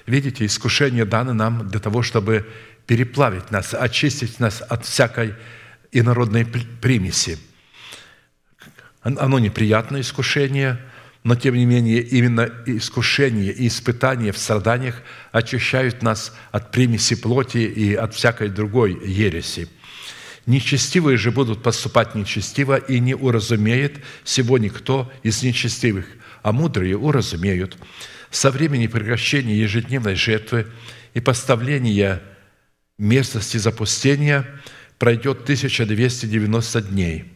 Видите, 0.06 0.45
искушение 0.45 1.03
дано 1.03 1.34
нам 1.34 1.67
для 1.67 1.79
того, 1.79 2.03
чтобы 2.03 2.45
переплавить 2.86 3.49
нас, 3.49 3.73
очистить 3.73 4.39
нас 4.39 4.62
от 4.62 4.86
всякой 4.86 5.34
инородной 5.91 6.45
примеси. 6.45 7.39
Оно 9.01 9.39
неприятное 9.39 10.01
искушение, 10.01 10.79
но 11.23 11.36
тем 11.36 11.55
не 11.55 11.65
менее 11.65 12.01
именно 12.01 12.51
искушение 12.65 13.51
и 13.51 13.67
испытания 13.67 14.31
в 14.31 14.38
страданиях 14.38 15.01
очищают 15.31 16.01
нас 16.01 16.36
от 16.51 16.71
примеси 16.71 17.15
плоти 17.15 17.59
и 17.59 17.93
от 17.95 18.13
всякой 18.13 18.49
другой 18.49 18.99
ереси. 19.05 19.69
Нечестивые 20.45 21.17
же 21.17 21.31
будут 21.31 21.63
поступать 21.63 22.15
нечестиво 22.15 22.75
и 22.75 22.99
не 22.99 23.15
уразумеет 23.15 23.99
всего 24.25 24.57
никто 24.57 25.12
из 25.23 25.41
нечестивых, 25.41 26.05
а 26.41 26.51
мудрые 26.51 26.97
уразумеют. 26.97 27.77
Со 28.29 28.51
времени 28.51 28.88
прекращения 28.88 29.55
ежедневной 29.55 30.15
жертвы 30.15 30.67
и 31.13 31.21
поставления 31.21 32.21
мерзости 32.97 33.57
запустения 33.57 34.45
пройдет 34.99 35.43
1290 35.43 36.81
дней. 36.81 37.33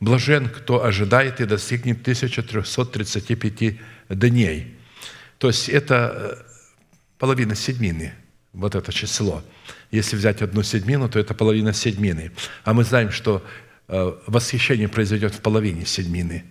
Блажен, 0.00 0.48
кто 0.48 0.84
ожидает 0.84 1.40
и 1.40 1.44
достигнет 1.44 2.00
1335 2.00 3.78
дней. 4.10 4.76
То 5.38 5.48
есть 5.48 5.68
это 5.68 6.12
э, 6.14 6.50
половина 7.18 7.54
седьмины, 7.54 8.14
вот 8.52 8.74
это 8.74 8.92
число. 8.92 9.42
Если 9.90 10.16
взять 10.16 10.40
одну 10.42 10.62
седьмину, 10.62 11.08
то 11.08 11.18
это 11.18 11.34
половина 11.34 11.72
седьмины. 11.72 12.32
А 12.64 12.74
мы 12.74 12.84
знаем, 12.84 13.10
что 13.10 13.44
э, 13.88 14.12
восхищение 14.26 14.88
произойдет 14.88 15.34
в 15.34 15.40
половине 15.40 15.84
седьмины, 15.84 16.44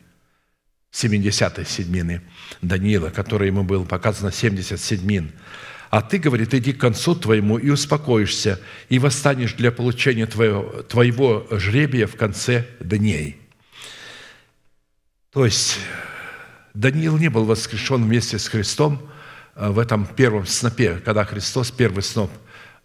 70-й 0.92 1.66
седьмины 1.66 2.22
Даниила, 2.62 3.12
которой 3.12 3.48
ему 3.48 3.64
было 3.64 3.86
показано 3.86 4.32
70 4.32 4.80
седьмин– 4.80 5.32
а 5.90 6.02
ты, 6.02 6.18
говорит, 6.18 6.54
иди 6.54 6.74
к 6.74 6.80
концу 6.80 7.16
твоему 7.16 7.58
и 7.58 7.70
успокоишься, 7.70 8.60
и 8.90 9.00
восстанешь 9.00 9.54
для 9.54 9.72
получения 9.72 10.26
твоего, 10.26 10.84
твоего 10.84 11.48
жребия 11.52 12.08
в 12.08 12.16
конце 12.16 12.68
дней. 12.80 13.40
То 15.32 15.46
есть 15.46 15.80
Даниил 16.74 17.18
не 17.18 17.30
был 17.30 17.46
воскрешен 17.46 18.04
вместе 18.04 18.38
с 18.38 18.48
Христом 18.48 19.10
а, 19.56 19.72
в 19.72 19.80
этом 19.80 20.06
первом 20.06 20.46
снопе, 20.46 21.02
когда 21.04 21.24
Христос, 21.24 21.72
первый 21.72 22.04
сноп 22.04 22.32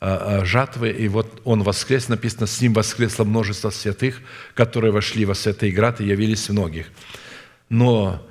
а, 0.00 0.40
а, 0.40 0.44
жатвы, 0.44 0.90
и 0.90 1.08
вот 1.08 1.40
Он 1.44 1.62
воскрес, 1.62 2.08
написано, 2.08 2.46
с 2.46 2.60
Ним 2.60 2.72
воскресло 2.74 3.24
множество 3.24 3.70
святых, 3.70 4.20
которые 4.54 4.92
вошли 4.92 5.24
во 5.24 5.34
святый 5.34 5.72
град 5.72 6.00
и 6.00 6.04
явились 6.04 6.48
многих. 6.48 6.86
Но 7.68 8.24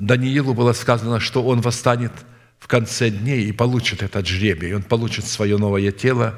Даниилу 0.00 0.54
было 0.54 0.72
сказано, 0.72 1.20
что 1.20 1.44
Он 1.44 1.60
восстанет– 1.60 2.12
в 2.60 2.68
конце 2.68 3.10
дней 3.10 3.46
и 3.46 3.52
получит 3.52 4.02
этот 4.02 4.28
жребий. 4.28 4.74
Он 4.74 4.82
получит 4.82 5.24
свое 5.24 5.56
новое 5.56 5.90
тело. 5.90 6.34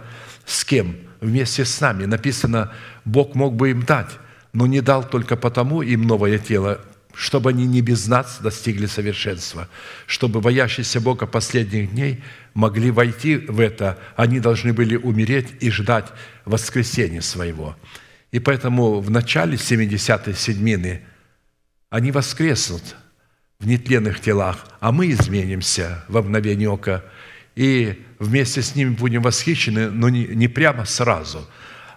С 0.47 0.65
кем? 0.65 0.97
Вместе 1.21 1.65
с 1.65 1.81
нами. 1.81 2.05
Написано, 2.05 2.73
Бог 3.05 3.35
мог 3.35 3.55
бы 3.55 3.71
им 3.71 3.83
дать, 3.83 4.11
но 4.53 4.67
не 4.67 4.81
дал 4.81 5.07
только 5.07 5.37
потому 5.37 5.83
им 5.83 6.03
новое 6.03 6.39
тело, 6.39 6.81
чтобы 7.13 7.51
они 7.51 7.67
не 7.67 7.81
без 7.81 8.07
нас 8.07 8.39
достигли 8.41 8.87
совершенства, 8.87 9.69
чтобы 10.07 10.41
боящиеся 10.41 11.01
Бога 11.01 11.27
последних 11.27 11.91
дней 11.91 12.23
могли 12.55 12.91
войти 12.91 13.37
в 13.37 13.61
это, 13.61 13.99
они 14.17 14.41
должны 14.41 14.73
были 14.73 14.97
умереть 14.97 15.49
и 15.61 15.71
ждать 15.71 16.07
воскресения 16.45 17.21
своего. 17.21 17.77
И 18.31 18.39
поэтому 18.39 19.01
в 19.01 19.11
начале 19.11 19.57
70-й 19.57 20.35
седьмины 20.35 21.03
они 21.91 22.11
воскреснут– 22.13 22.97
в 23.63 23.67
нетленных 23.67 24.21
телах, 24.21 24.67
а 24.81 24.91
мы 24.91 25.11
изменимся 25.13 26.05
в 26.09 26.21
мгновение 26.21 26.69
ока, 26.69 27.05
и 27.55 28.05
вместе 28.19 28.61
с 28.61 28.75
ними 28.75 28.91
будем 28.91 29.23
восхищены, 29.23 29.89
но 29.89 30.09
не, 30.09 30.27
не 30.27 30.49
прямо 30.49 30.85
сразу, 30.85 31.49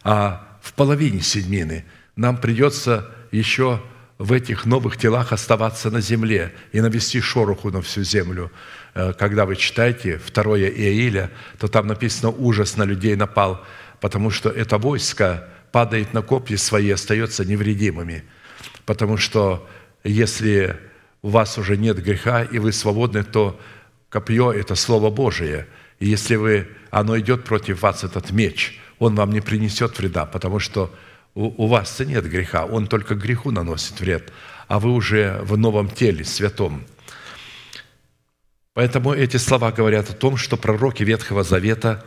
а 0.04 0.60
в 0.62 0.74
половине 0.74 1.22
седьмины. 1.22 1.84
Нам 2.16 2.38
придется 2.38 3.10
еще 3.32 3.82
в 4.20 4.32
этих 4.32 4.66
новых 4.66 4.98
телах 4.98 5.34
оставаться 5.34 5.90
на 5.90 6.02
земле 6.02 6.54
и 6.72 6.82
навести 6.82 7.20
шороху 7.20 7.72
на 7.72 7.82
всю 7.82 8.04
землю. 8.04 8.52
Э, 8.94 9.14
когда 9.14 9.46
вы 9.46 9.56
читаете 9.56 10.20
второе 10.24 10.70
Иаиля, 10.70 11.32
то 11.58 11.68
там 11.68 11.88
написано 11.88 12.30
«ужас 12.30 12.78
на 12.78 12.84
людей 12.84 13.16
напал», 13.16 13.66
потому 14.00 14.30
что 14.30 14.50
это 14.50 14.78
войско 14.78 15.50
падает 15.72 16.14
на 16.14 16.22
копья 16.22 16.58
свои 16.58 16.92
остается 16.92 17.44
невредимыми. 17.44 18.24
Потому 18.86 19.18
что 19.18 19.68
если 20.04 20.80
у 21.26 21.30
вас 21.30 21.58
уже 21.58 21.76
нет 21.76 22.04
греха, 22.04 22.44
и 22.44 22.60
вы 22.60 22.72
свободны, 22.72 23.24
то 23.24 23.60
копье– 24.10 24.52
это 24.54 24.76
Слово 24.76 25.10
Божие. 25.10 25.66
И 25.98 26.08
если 26.08 26.36
вы, 26.36 26.68
оно 26.92 27.18
идет 27.18 27.46
против 27.46 27.82
вас, 27.82 28.04
этот 28.04 28.30
меч, 28.30 28.80
он 29.00 29.16
вам 29.16 29.32
не 29.32 29.42
принесет 29.42 29.98
вреда, 29.98 30.28
потому 30.28 30.60
что 30.60 30.94
у, 31.34 31.64
у 31.64 31.66
вас 31.66 32.00
нет 32.00 32.30
греха, 32.30 32.66
он 32.66 32.86
только 32.86 33.16
греху 33.16 33.50
наносит 33.50 34.00
вред, 34.00 34.32
а 34.68 34.80
вы 34.80 34.92
уже 34.92 35.40
в 35.42 35.58
новом 35.58 35.90
теле, 35.90 36.24
святом. 36.24 36.86
Поэтому 38.76 39.12
эти 39.12 39.38
слова 39.38 39.72
говорят 39.72 40.12
о 40.12 40.14
том, 40.14 40.38
что 40.38 40.58
пророки 40.58 41.02
Ветхого 41.02 41.44
Завета 41.44 42.06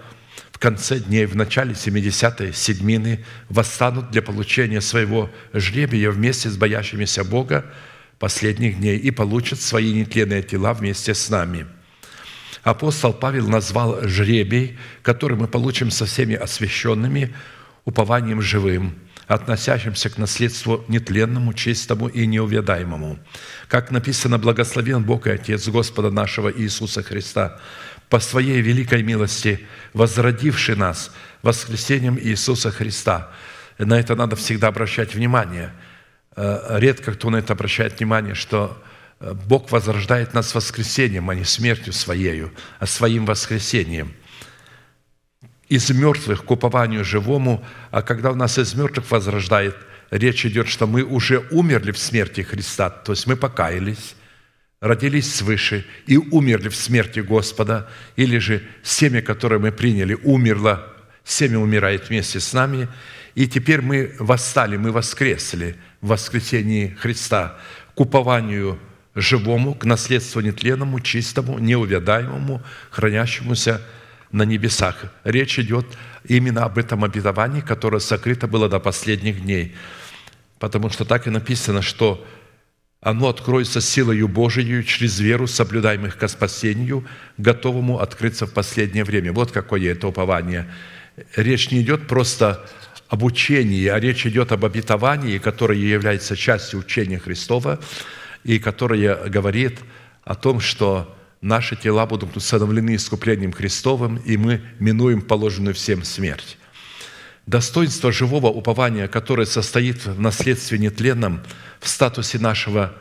в 0.53 0.61
конце 0.61 1.01
дней, 1.01 1.27
в 1.27 1.35
начале 1.35 1.73
70-й 1.73 2.53
седьмины 2.53 3.25
восстанут 3.49 4.13
для 4.13 4.23
получения 4.23 4.81
своего 4.81 5.29
жребия 5.53 6.13
вместе 6.13 6.51
с 6.51 6.57
боящимися 6.57 7.25
Бога, 7.25 7.65
последних 8.19 8.79
дней 8.79 8.99
и 8.99 9.11
получат 9.11 9.61
свои 9.61 9.93
нетленные 9.93 10.43
тела 10.43 10.75
вместе 10.75 11.15
с 11.15 11.31
нами. 11.31 11.67
Апостол 12.63 13.13
Павел 13.13 13.49
назвал 13.49 14.01
жребий, 14.03 14.77
который 15.03 15.39
мы 15.39 15.47
получим 15.47 15.91
со 15.91 16.07
всеми 16.07 16.35
освященными, 16.35 17.35
упованием 17.85 18.43
живым, 18.43 18.95
относящимся 19.27 20.11
к 20.11 20.19
наследству 20.19 20.85
нетленному, 20.89 21.55
чистому 21.55 22.09
и 22.09 22.27
неувядаемому. 22.27 23.19
Как 23.69 23.91
написано, 23.91 24.39
«Благословен 24.39 25.05
Бог 25.05 25.27
и 25.27 25.31
Отец 25.31 25.69
Господа 25.69 26.11
нашего 26.11 26.53
Иисуса 26.53 27.03
Христа, 27.03 27.61
по 28.09 28.21
Своей 28.21 28.61
великой 28.61 29.03
милости, 29.03 29.61
возродивший 29.93 30.77
нас 30.77 31.13
воскресением 31.43 32.19
Иисуса 32.19 32.71
Христа». 32.71 33.31
На 33.79 34.01
это 34.01 34.17
надо 34.17 34.35
всегда 34.35 34.69
обращать 34.69 35.15
внимание– 35.15 35.73
редко 36.39 37.13
кто 37.13 37.31
на 37.31 37.37
это 37.37 37.55
обращает 37.55 37.99
внимание, 37.99 38.35
что 38.35 38.81
Бог 39.21 39.73
возрождает 39.73 40.35
нас 40.35 40.55
воскресением, 40.55 41.29
а 41.31 41.35
не 41.35 41.45
смертью 41.45 41.93
Своею, 41.93 42.53
а 42.79 42.87
Своим 42.87 43.27
воскресением. 43.27 44.15
Из 45.69 45.91
мертвых 45.91 46.45
к 46.45 46.51
упованию 46.51 47.05
живому, 47.05 47.65
а 47.91 48.03
когда 48.03 48.31
у 48.31 48.35
нас 48.37 48.59
из 48.59 48.75
мертвых 48.75 49.11
возрождает, 49.11 49.77
речь 50.11 50.47
идет, 50.47 50.69
что 50.69 50.87
мы 50.87 51.03
уже 51.03 51.41
умерли 51.51 51.91
в 51.91 51.99
смерти 51.99 52.43
Христа, 52.43 52.89
то 52.89 53.13
есть 53.13 53.27
мы 53.27 53.37
покаялись, 53.37 54.15
родились 54.81 55.35
свыше 55.35 55.85
и 56.07 56.17
умерли 56.17 56.69
в 56.69 56.77
смерти 56.77 57.21
Господа, 57.21 57.89
или 58.17 58.39
же 58.39 58.63
семя, 58.83 59.21
которое 59.21 59.59
мы 59.59 59.73
приняли, 59.73 60.15
умерло, 60.15 60.87
семя 61.25 61.59
умирает 61.59 62.09
вместе 62.09 62.39
с 62.39 62.53
нами, 62.53 62.89
и 63.35 63.47
теперь 63.47 63.83
мы 63.83 64.15
восстали, 64.19 64.77
мы 64.77 64.93
воскресли 64.93 65.77
воскресении 66.01 66.89
Христа 66.89 67.59
к 67.95 68.01
упованию 68.01 68.79
живому, 69.15 69.75
к 69.75 69.85
наследству 69.85 70.41
нетленному, 70.41 71.01
чистому, 71.01 71.59
неувядаемому, 71.59 72.63
хранящемуся 72.91 73.81
на 74.31 74.45
небесах. 74.45 75.07
Речь 75.25 75.59
идет 75.59 75.87
именно 76.25 76.65
об 76.65 76.79
этом 76.79 77.05
обетовании, 77.05 77.61
которое 77.61 78.01
сокрыто 78.01 78.47
было 78.47 78.69
до 78.69 78.79
последних 78.79 79.43
дней. 79.43 79.75
Потому 80.59 80.91
что 80.91 81.05
так 81.05 81.27
и 81.27 81.31
написано, 81.31 81.83
что 81.83 82.25
оно 83.01 83.29
откроется 83.29 83.81
силою 83.81 84.29
Божией 84.29 84.85
через 84.85 85.21
веру 85.21 85.47
соблюдаемых 85.47 86.17
ко 86.17 86.29
спасению, 86.29 87.07
готовому 87.39 88.01
открыться 88.01 88.47
в 88.47 88.53
последнее 88.53 89.05
время. 89.05 89.33
Вот 89.33 89.53
какое 89.53 89.93
это 89.93 90.09
упование. 90.09 90.69
Речь 91.37 91.71
не 91.71 91.81
идет 91.81 92.07
просто 92.09 92.69
об 93.09 93.23
учении, 93.23 93.87
а 93.87 93.99
речь 93.99 94.27
идет 94.27 94.53
об 94.53 94.65
обетовании, 94.65 95.39
которое 95.39 95.79
является 95.79 96.37
частью 96.37 96.81
учения 96.81 97.19
Христова– 97.19 97.81
и 98.45 98.59
которая 98.59 99.29
говорит 99.29 99.81
о 100.25 100.35
том, 100.35 100.61
что 100.61 101.15
наши 101.41 101.77
тела 101.77 102.07
будут 102.07 102.37
установлены 102.37 102.97
искуплением 102.97 103.53
Христовым, 103.53 104.17
и 104.17 104.37
мы 104.37 104.63
минуем 104.79 105.23
положенную 105.23 105.75
всем 105.75 106.05
смерть. 106.05 106.59
Достоинство 107.47 108.13
живого 108.13 108.49
упования, 108.49 109.09
которое 109.09 109.47
состоит 109.47 110.05
в 110.05 110.21
наследстве 110.21 110.79
нетленном, 110.79 111.43
в 111.81 111.89
статусе 111.89 112.39
нашего 112.39 112.95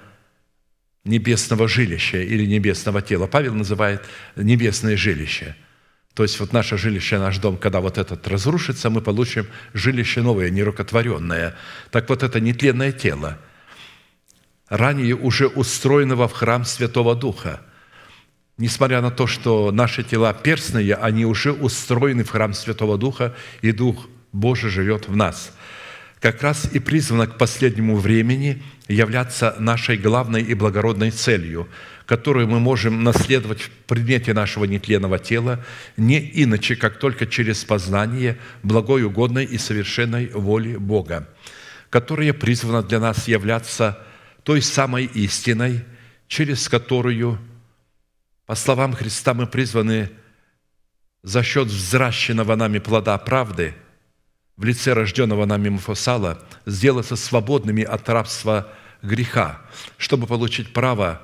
небесного 1.03 1.67
жилища 1.67 2.17
или 2.17 2.45
небесного 2.45 3.01
тела. 3.01 3.27
Павел 3.27 3.53
называет 3.53 4.03
небесное 4.35 4.95
жилище. 4.95 5.55
То 6.17 6.23
есть 6.23 6.39
вот 6.39 6.51
наше 6.51 6.77
жилище, 6.77 7.19
наш 7.19 7.37
дом, 7.37 7.57
когда 7.57 7.79
вот 7.79 7.99
этот 7.99 8.27
разрушится, 8.27 8.89
мы 8.89 9.01
получим 9.01 9.45
жилище 9.73 10.21
новое, 10.21 10.49
нерукотворенное. 10.49 11.55
Так 11.91 12.09
вот 12.09 12.23
это 12.23 12.41
нетленное 12.41 12.91
тело– 12.91 13.37
ранее 14.69 15.15
уже 15.15 15.47
устроенного 15.47 16.27
в 16.27 16.33
храм 16.33 16.65
Святого 16.65 17.15
Духа. 17.15 17.61
Несмотря 18.57 19.01
на 19.01 19.11
то, 19.11 19.27
что 19.27 19.71
наши 19.71 20.03
тела 20.03 20.33
перстные, 20.33 20.95
они 20.95 21.25
уже 21.25 21.51
устроены 21.51 22.23
в 22.23 22.31
храм 22.31 22.53
Святого 22.53 22.97
Духа, 22.97 23.35
и 23.61 23.71
Дух 23.71 24.07
Божий 24.31 24.69
живет 24.69 25.07
в 25.07 25.15
нас. 25.15 25.51
Как 26.21 26.41
раз 26.41 26.67
и 26.73 26.79
призвано 26.79 27.27
к 27.27 27.37
последнему 27.37 27.95
времени 27.95 28.63
являться 28.87 29.55
нашей 29.59 29.97
главной 29.97 30.41
и 30.41 30.55
благородной 30.55 31.11
целью, 31.11 31.69
которую 32.07 32.47
мы 32.47 32.59
можем 32.59 33.03
наследовать 33.03 33.61
в 33.61 33.69
предмете 33.69 34.33
нашего 34.33 34.65
нетленного 34.65 35.19
тела, 35.19 35.63
не 35.95 36.19
иначе, 36.19 36.75
как 36.75 36.97
только 36.97 37.27
через 37.27 37.63
познание 37.63 38.39
благой, 38.63 39.03
угодной 39.03 39.45
и 39.45 39.59
совершенной 39.59 40.27
воли 40.33 40.75
Бога, 40.77 41.29
которая 41.91 42.33
призвана 42.33 42.81
для 42.81 42.99
нас 42.99 43.27
являться 43.27 43.99
той 44.43 44.63
самой 44.63 45.05
истиной, 45.05 45.83
через 46.27 46.67
которую, 46.67 47.37
по 48.47 48.55
словам 48.55 48.93
Христа, 48.93 49.35
мы 49.35 49.45
призваны 49.45 50.09
за 51.21 51.43
счет 51.43 51.67
взращенного 51.67 52.55
нами 52.55 52.79
плода 52.79 53.17
правды 53.19 53.75
в 54.57 54.63
лице 54.63 54.93
рожденного 54.93 55.45
нами 55.45 55.69
Мафусала 55.69 56.43
сделаться 56.65 57.15
свободными 57.15 57.83
от 57.83 58.09
рабства 58.09 58.73
греха, 59.01 59.61
чтобы 59.97 60.27
получить 60.27 60.73
право 60.73 61.21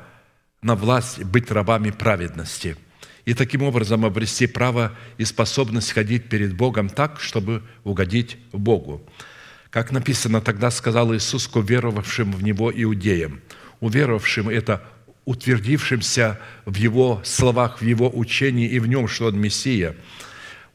на 0.62 0.76
власть 0.76 1.24
быть 1.24 1.52
рабами 1.52 1.92
праведности 1.92 2.78
и 3.26 3.34
таким 3.34 3.64
образом 3.64 4.06
обрести 4.06 4.48
право 4.48 4.96
и 5.18 5.26
способность 5.26 5.92
ходить 5.92 6.30
перед 6.30 6.56
Богом 6.56 6.90
так, 6.90 7.20
чтобы 7.20 7.64
угодить 7.84 8.38
Богу. 8.52 9.02
Как 9.70 9.92
написано, 9.92 10.42
тогда 10.42 10.70
сказал 10.70 11.14
Иисус 11.16 11.48
к 11.48 11.56
уверовавшим 11.56 12.32
в 12.32 12.44
Него 12.44 12.72
иудеям. 12.72 13.42
Уверовавшим– 13.80 14.50
это 14.50 14.84
утвердившимся 15.26 16.40
в 16.66 16.76
Его 16.76 17.22
словах, 17.24 17.82
в 17.82 17.86
Его 17.86 18.12
учении 18.14 18.68
и 18.68 18.80
в 18.80 18.88
Нем, 18.88 19.08
что 19.08 19.28
Он 19.28 19.40
Мессия. 19.40 19.96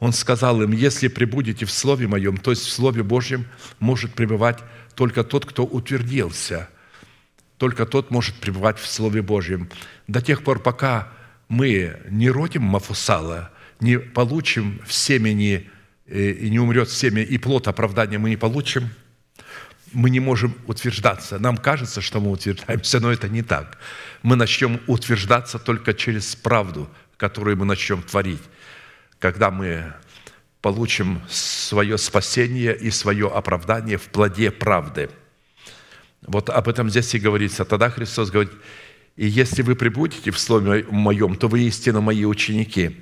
Он 0.01 0.13
сказал 0.13 0.63
им, 0.63 0.73
если 0.73 1.09
пребудете 1.09 1.65
в 1.67 1.73
Слове 1.73 2.07
Моем, 2.07 2.37
то 2.37 2.51
есть 2.51 2.63
в 2.63 2.71
Слове 2.71 3.03
Божьем, 3.03 3.47
может 3.81 4.15
пребывать 4.15 4.59
только 4.95 5.25
тот, 5.25 5.45
кто 5.45 5.65
утвердился. 5.65 6.69
Только 7.57 7.87
тот 7.87 8.11
может 8.11 8.37
пребывать 8.37 8.79
в 8.79 8.87
Слове 8.87 9.23
Божьем. 9.23 9.69
До 10.07 10.23
тех 10.23 10.45
пор, 10.45 10.61
пока 10.61 11.09
мы 11.49 12.01
не 12.09 12.31
родим 12.31 12.63
Мафусала, 12.63 13.51
не 13.81 13.99
получим 13.99 14.81
в 14.87 14.93
семени 14.93 15.69
и 16.07 16.49
не 16.49 16.61
умрет 16.61 16.91
семя, 16.91 17.23
и 17.23 17.37
плод 17.39 17.67
оправдания 17.67 18.19
мы 18.19 18.31
не 18.31 18.37
получим, 18.37 18.91
мы 19.93 20.11
не 20.11 20.21
можем 20.21 20.55
утверждаться. 20.67 21.39
Нам 21.39 21.57
кажется, 21.57 22.01
что 22.01 22.21
мы 22.21 22.31
утверждаемся, 22.31 23.01
но 23.01 23.11
это 23.11 23.29
не 23.29 23.43
так. 23.43 23.79
Мы 24.23 24.37
начнем 24.37 24.81
утверждаться 24.87 25.59
только 25.59 25.95
через 25.95 26.37
правду, 26.37 26.89
которую 27.17 27.57
мы 27.57 27.65
начнем 27.65 28.03
творить. 28.03 28.43
Когда 29.19 29.51
мы 29.51 29.93
получим 30.61 31.21
свое 31.29 31.99
спасение 31.99 32.77
и 32.77 32.91
свое 32.91 33.29
оправдание 33.29 33.97
в 33.97 34.09
плоде 34.09 34.51
правды. 34.51 35.11
Вот 36.23 36.51
об 36.51 36.69
этом 36.69 36.91
здесь 36.91 37.15
и 37.15 37.19
говорится. 37.19 37.65
Тогда 37.65 37.91
Христос 37.91 38.31
говорит, 38.31 38.53
«И 39.17 39.27
если 39.27 39.63
вы 39.63 39.77
прибудете 39.77 40.31
в 40.31 40.39
Слове 40.39 40.85
Моем, 40.91 41.37
то 41.37 41.49
вы 41.49 41.63
истинно 41.63 42.01
Мои 42.01 42.25
ученики, 42.25 43.01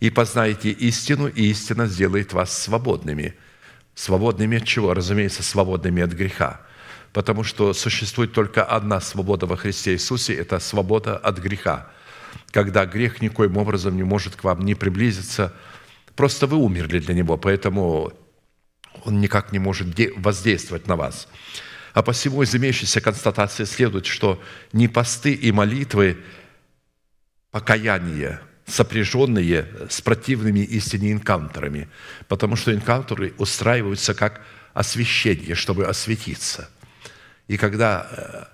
и 0.00 0.10
познаете 0.10 0.70
истину, 0.70 1.26
и 1.28 1.50
истина 1.50 1.86
сделает 1.86 2.32
вас 2.32 2.56
свободными. 2.56 3.34
Свободными 3.94 4.58
от 4.58 4.64
чего? 4.64 4.94
Разумеется, 4.94 5.42
свободными 5.42 6.02
от 6.02 6.12
греха. 6.12 6.60
Потому 7.12 7.42
что 7.42 7.72
существует 7.72 8.32
только 8.32 8.62
одна 8.62 9.00
свобода 9.00 9.46
во 9.46 9.56
Христе 9.56 9.94
Иисусе– 9.94 10.34
это 10.36 10.60
свобода 10.60 11.16
от 11.16 11.38
греха. 11.38 11.90
Когда 12.50 12.86
грех 12.86 13.20
никоим 13.20 13.56
образом 13.56 13.96
не 13.96 14.02
может 14.02 14.36
к 14.36 14.44
вам 14.44 14.64
не 14.64 14.74
приблизиться, 14.74 15.54
просто 16.16 16.46
вы 16.46 16.56
умерли 16.56 16.98
для 16.98 17.14
него, 17.14 17.36
поэтому 17.36 18.12
он 19.04 19.20
никак 19.20 19.52
не 19.52 19.58
может 19.58 19.88
воздействовать 20.16 20.86
на 20.86 20.96
вас. 20.96 21.28
А 21.94 22.02
посему 22.02 22.42
из 22.42 22.54
имеющейся 22.54 23.00
констатации 23.00 23.64
следует, 23.64 24.06
что 24.06 24.42
не 24.72 24.88
посты 24.88 25.32
и 25.32 25.52
молитвы, 25.52 26.18
покаяние– 27.50 28.40
сопряженные 28.68 29.66
с 29.88 30.00
противными 30.00 30.60
истине 30.60 31.12
инкаунтерами, 31.12 31.88
потому 32.28 32.54
что 32.54 32.72
инкаунтеры 32.72 33.32
устраиваются 33.38 34.14
как 34.14 34.42
освящение, 34.74 35.54
чтобы 35.54 35.86
осветиться. 35.86 36.68
И 37.48 37.56
когда 37.56 38.06
э, 38.10 38.44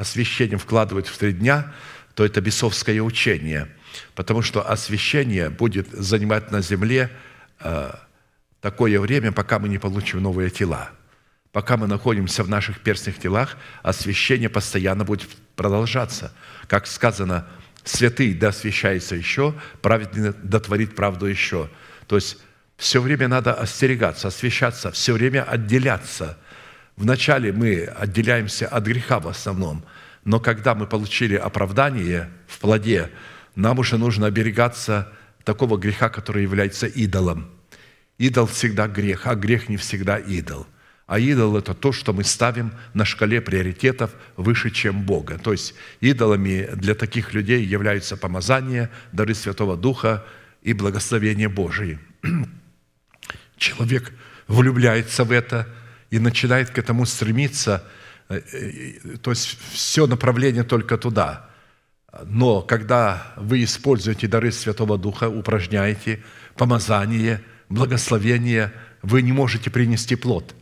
освящение 0.00 0.58
вкладывают 0.58 1.06
в 1.06 1.18
три 1.18 1.32
дня, 1.32 1.74
то 2.14 2.24
это 2.24 2.40
бесовское 2.40 3.00
учение, 3.00 3.68
потому 4.14 4.42
что 4.42 4.68
освящение 4.68 5.50
будет 5.50 5.88
занимать 5.90 6.50
на 6.50 6.60
земле 6.60 7.10
э, 7.60 7.92
такое 8.60 9.00
время, 9.00 9.32
пока 9.32 9.58
мы 9.58 9.68
не 9.68 9.78
получим 9.78 10.22
новые 10.22 10.50
тела. 10.50 10.90
Пока 11.52 11.76
мы 11.76 11.86
находимся 11.86 12.42
в 12.42 12.48
наших 12.48 12.80
перстных 12.80 13.18
телах, 13.18 13.58
освящение 13.82 14.48
постоянно 14.48 15.04
будет 15.04 15.28
продолжаться. 15.54 16.32
Как 16.66 16.86
сказано, 16.86 17.46
святый 17.84 18.32
да 18.32 18.48
освящается 18.48 19.16
еще, 19.16 19.54
праведный 19.82 20.32
дотворит 20.42 20.96
правду 20.96 21.26
еще. 21.26 21.68
То 22.06 22.16
есть 22.16 22.38
все 22.76 23.00
время 23.02 23.28
надо 23.28 23.52
остерегаться, 23.52 24.28
освящаться, 24.28 24.90
все 24.92 25.12
время 25.12 25.42
отделяться. 25.42 26.38
Вначале 26.96 27.52
мы 27.52 27.84
отделяемся 27.84 28.66
от 28.66 28.84
греха 28.84 29.20
в 29.20 29.28
основном, 29.28 29.84
но 30.24 30.40
когда 30.40 30.74
мы 30.74 30.86
получили 30.86 31.34
оправдание 31.34 32.30
в 32.46 32.58
плоде, 32.58 33.10
нам 33.54 33.78
уже 33.78 33.98
нужно 33.98 34.26
оберегаться 34.26 35.12
такого 35.44 35.76
греха, 35.76 36.08
который 36.08 36.42
является 36.42 36.86
идолом. 36.86 37.50
Идол 38.18 38.46
всегда 38.46 38.86
грех, 38.86 39.26
а 39.26 39.34
грех 39.34 39.68
не 39.68 39.76
всегда 39.76 40.18
идол– 40.18 40.66
а 41.12 41.18
идол– 41.18 41.56
это 41.58 41.74
то, 41.74 41.92
что 41.92 42.14
мы 42.14 42.24
ставим 42.24 42.72
на 42.94 43.04
шкале 43.04 43.42
приоритетов 43.42 44.14
выше, 44.38 44.70
чем 44.70 45.02
Бога. 45.02 45.36
То 45.36 45.52
есть 45.52 45.74
идолами 46.00 46.70
для 46.74 46.94
таких 46.94 47.34
людей 47.34 47.62
являются 47.64 48.16
помазание, 48.16 48.88
дары 49.12 49.34
Святого 49.34 49.76
Духа 49.76 50.24
и 50.62 50.72
благословение 50.72 51.50
Божие. 51.50 51.98
Человек 53.58 54.10
влюбляется 54.46 55.24
в 55.24 55.32
это 55.32 55.68
и 56.08 56.18
начинает 56.18 56.70
к 56.70 56.78
этому 56.78 57.04
стремиться, 57.04 57.84
то 59.22 59.30
есть 59.30 59.58
все 59.72 60.06
направление 60.06 60.64
только 60.64 60.96
туда. 60.96 61.48
Но 62.24 62.60
когда 62.60 63.32
вы 63.36 63.64
используете 63.64 64.28
дары 64.28 64.52
Святого 64.52 64.98
Духа, 64.98 65.28
упражняете 65.28 66.22
помазание, 66.56 67.42
благословение, 67.68 68.72
вы 69.02 69.22
не 69.22 69.32
можете 69.32 69.70
принести 69.70 70.14
плод. 70.16 70.54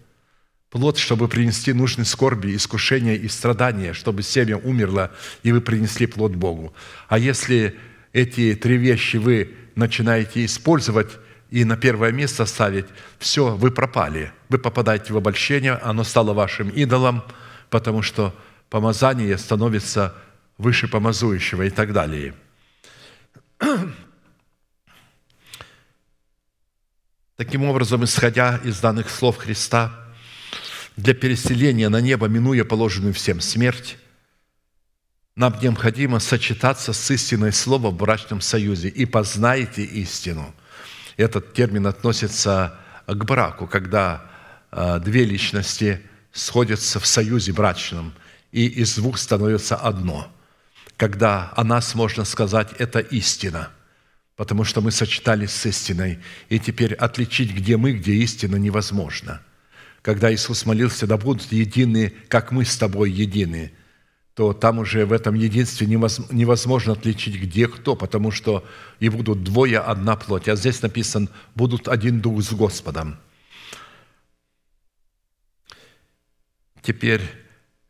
Плод, 0.70 0.98
чтобы 0.98 1.26
принести 1.26 1.72
нужные 1.72 2.04
скорби, 2.04 2.54
искушения 2.54 3.16
и 3.16 3.26
страдания, 3.26 3.92
чтобы 3.92 4.22
семя 4.22 4.56
умерло, 4.56 5.10
и 5.42 5.50
вы 5.50 5.60
принесли 5.60 6.06
плод 6.06 6.36
Богу. 6.36 6.72
А 7.08 7.18
если 7.18 7.76
эти 8.12 8.54
три 8.54 8.76
вещи 8.76 9.16
вы 9.16 9.56
начинаете 9.74 10.44
использовать 10.44 11.18
и 11.50 11.64
на 11.64 11.76
первое 11.76 12.12
место 12.12 12.46
ставить, 12.46 12.86
все, 13.18 13.56
вы 13.56 13.72
пропали. 13.72 14.32
Вы 14.48 14.58
попадаете 14.58 15.12
в 15.12 15.16
обольщение, 15.16 15.72
оно 15.72 16.04
стало 16.04 16.32
вашим 16.32 16.68
идолом, 16.68 17.24
потому 17.70 18.02
что 18.02 18.34
помазание 18.68 19.38
становится 19.38 20.14
выше 20.58 20.88
помазующего 20.88 21.62
и 21.62 21.70
так 21.70 21.92
далее. 21.92 22.34
Таким 27.36 27.64
образом, 27.64 28.04
исходя 28.04 28.60
из 28.62 28.78
данных 28.80 29.08
слов 29.08 29.38
Христа, 29.38 29.94
для 30.96 31.14
переселения 31.14 31.88
на 31.88 32.00
небо, 32.00 32.26
минуя 32.26 32.64
положенную 32.64 33.14
всем 33.14 33.40
смерть, 33.40 33.96
нам 35.36 35.56
необходимо 35.62 36.18
сочетаться 36.18 36.92
с 36.92 37.10
истиной 37.10 37.52
слова 37.52 37.88
в 37.88 37.96
брачном 37.96 38.42
союзе. 38.42 38.88
«И 38.88 39.06
познаете 39.06 39.84
истину». 39.84 40.54
Этот 41.16 41.54
термин 41.54 41.86
относится 41.86 42.78
к 43.06 43.24
браку, 43.24 43.66
когда 43.66 44.30
а, 44.70 44.98
две 44.98 45.24
личности 45.24 46.02
сходятся 46.32 47.00
в 47.00 47.06
союзе 47.06 47.52
брачном, 47.52 48.12
и 48.52 48.66
из 48.66 48.96
двух 48.96 49.18
становится 49.18 49.76
одно. 49.76 50.32
Когда 50.96 51.52
о 51.56 51.64
нас 51.64 51.94
можно 51.94 52.24
сказать 52.24 52.68
«это 52.78 53.00
истина», 53.00 53.70
потому 54.36 54.64
что 54.64 54.80
мы 54.80 54.90
сочетались 54.90 55.50
с 55.50 55.66
истиной, 55.66 56.18
и 56.48 56.58
теперь 56.58 56.94
отличить, 56.94 57.54
где 57.54 57.76
мы, 57.76 57.92
где 57.92 58.14
истина, 58.14 58.56
невозможно. 58.56 59.42
Когда 60.02 60.32
Иисус 60.32 60.64
молился, 60.64 61.06
да 61.06 61.18
будут 61.18 61.52
едины, 61.52 62.14
как 62.28 62.52
мы 62.52 62.64
с 62.64 62.76
тобой 62.76 63.10
едины, 63.10 63.72
то 64.34 64.54
там 64.54 64.78
уже 64.78 65.04
в 65.04 65.12
этом 65.12 65.34
единстве 65.34 65.86
невозможно 65.86 66.94
отличить, 66.94 67.38
где 67.38 67.68
кто, 67.68 67.94
потому 67.96 68.30
что 68.30 68.64
и 68.98 69.10
будут 69.10 69.44
двое, 69.44 69.78
одна 69.78 70.16
плоть. 70.16 70.48
А 70.48 70.56
здесь 70.56 70.80
написано, 70.80 71.28
будут 71.54 71.88
один 71.88 72.20
дух 72.20 72.42
с 72.42 72.52
Господом. 72.52 73.18
Теперь 76.82 77.22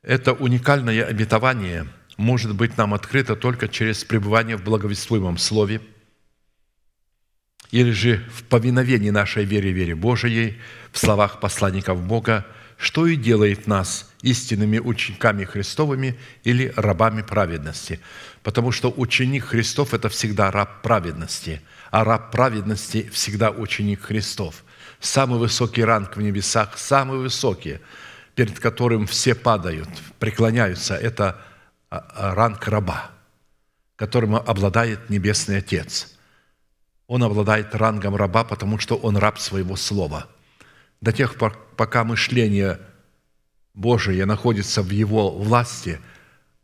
это 0.03 0.33
уникальное 0.33 1.05
обетование 1.05 1.87
может 2.17 2.55
быть 2.55 2.77
нам 2.77 2.95
открыто 2.95 3.37
только 3.37 3.69
через 3.69 4.05
пребывание 4.05 4.57
в 4.57 4.65
благовествуемом 4.65 5.39
Слове– 5.39 5.81
или 7.71 7.93
же 7.93 8.25
в 8.35 8.45
повиновении 8.45 9.11
нашей 9.11 9.45
вере, 9.45 9.73
вере 9.73 9.95
Божией, 9.95 10.59
в 10.93 10.99
словах 10.99 11.41
посланников 11.41 12.03
Бога, 12.03 12.47
что 12.77 13.07
и 13.07 13.15
делает 13.15 13.67
нас 13.67 14.11
истинными 14.23 14.79
учениками 14.79 15.45
Христовыми 15.45 16.19
или 16.45 16.73
рабами 16.77 17.23
праведности. 17.23 18.01
Потому 18.43 18.73
что 18.73 18.93
ученик 18.97 19.45
Христов– 19.45 19.95
это 19.95 20.09
всегда 20.09 20.51
раб 20.51 20.83
праведности, 20.83 21.61
а 21.91 22.05
раб 22.05 22.33
праведности– 22.33 23.09
всегда 23.13 23.51
ученик 23.51 24.03
Христов. 24.03 24.65
Самый 24.99 25.39
высокий 25.39 25.85
ранг 25.85 26.17
в 26.17 26.23
небесах, 26.23 26.77
самый 26.77 27.19
высокий, 27.19 27.79
перед 28.41 28.59
которым 28.59 29.07
все 29.07 29.35
падают, 29.35 29.91
преклоняются– 30.19 30.95
это 30.97 31.37
а, 31.91 31.99
а, 31.99 32.35
ранг 32.35 32.69
раба, 32.69 33.11
которым 33.97 34.35
обладает 34.37 35.11
Небесный 35.11 35.59
Отец– 35.59 36.15
он 37.11 37.25
обладает 37.25 37.75
рангом 37.75 38.15
раба, 38.15 38.45
потому 38.45 38.79
что 38.79 38.95
он 38.95 39.17
раб 39.17 39.41
своего 39.41 39.75
слова. 39.75 40.29
До 41.01 41.13
тех 41.13 41.35
пор, 41.35 41.59
пока 41.77 42.05
мышление 42.05 42.79
Божие 43.75 44.25
находится 44.27 44.81
в 44.81 44.91
его 44.91 45.31
власти, 45.33 45.99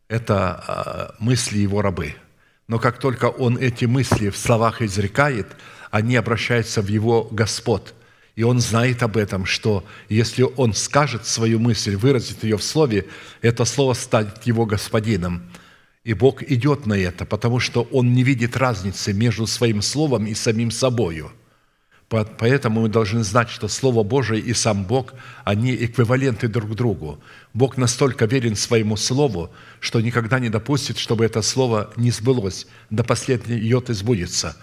это 0.07 0.65
а, 0.69 1.15
мысли 1.19 1.59
его 1.59 1.83
рабы. 1.83 2.15
Но 2.69 2.79
как 2.79 3.01
только 3.01 3.25
он 3.27 3.59
эти 3.59 3.87
мысли 3.87 4.31
в 4.31 4.37
словах 4.39 4.83
изрекает, 4.83 5.49
они 5.91 6.15
обращаются 6.15 6.81
в 6.81 6.87
его 6.87 7.25
Господ. 7.25 7.96
И 8.37 8.45
он 8.45 8.61
знает 8.61 9.03
об 9.03 9.17
этом, 9.17 9.47
что 9.47 9.85
если 10.09 10.45
он 10.57 10.75
скажет 10.75 11.27
свою 11.27 11.59
мысль, 11.59 11.97
выразит 11.97 12.45
ее 12.45 12.57
в 12.57 12.63
слове, 12.63 13.07
это 13.43 13.65
слово 13.65 13.95
станет 13.95 14.47
его 14.47 14.65
господином– 14.65 15.51
и 16.07 16.15
Бог 16.15 16.45
идет 16.45 16.87
на 16.87 16.95
это, 16.95 17.25
потому 17.25 17.59
что 17.59 17.89
Он 17.91 18.13
не 18.13 18.23
видит 18.23 18.57
разницы 18.57 19.13
между 19.13 19.49
Своим 19.49 19.83
Словом 19.83 20.27
и 20.27 20.35
самим 20.35 20.71
собою. 20.71 21.33
Поэтому 22.09 22.83
мы 22.83 22.89
должны 22.89 23.25
знать, 23.25 23.51
что 23.51 23.67
Слово 23.67 24.05
Божие 24.05 24.41
и 24.41 24.55
сам 24.55 24.85
Бог, 24.85 25.15
они 25.43 25.75
эквиваленты 25.75 26.47
друг 26.47 26.77
другу. 26.77 27.19
Бог 27.55 27.77
настолько 27.77 28.27
верен 28.27 28.55
своему 28.55 28.97
Слову, 28.97 29.51
что 29.81 30.01
никогда 30.01 30.39
не 30.39 30.49
допустит, 30.49 30.99
чтобы 30.99 31.25
это 31.25 31.43
Слово 31.43 31.91
не 31.97 32.13
сбылось, 32.13 32.69
до 32.89 33.03
последнего 33.03 33.59
йоты 33.59 33.93
сбудется. 33.93 34.57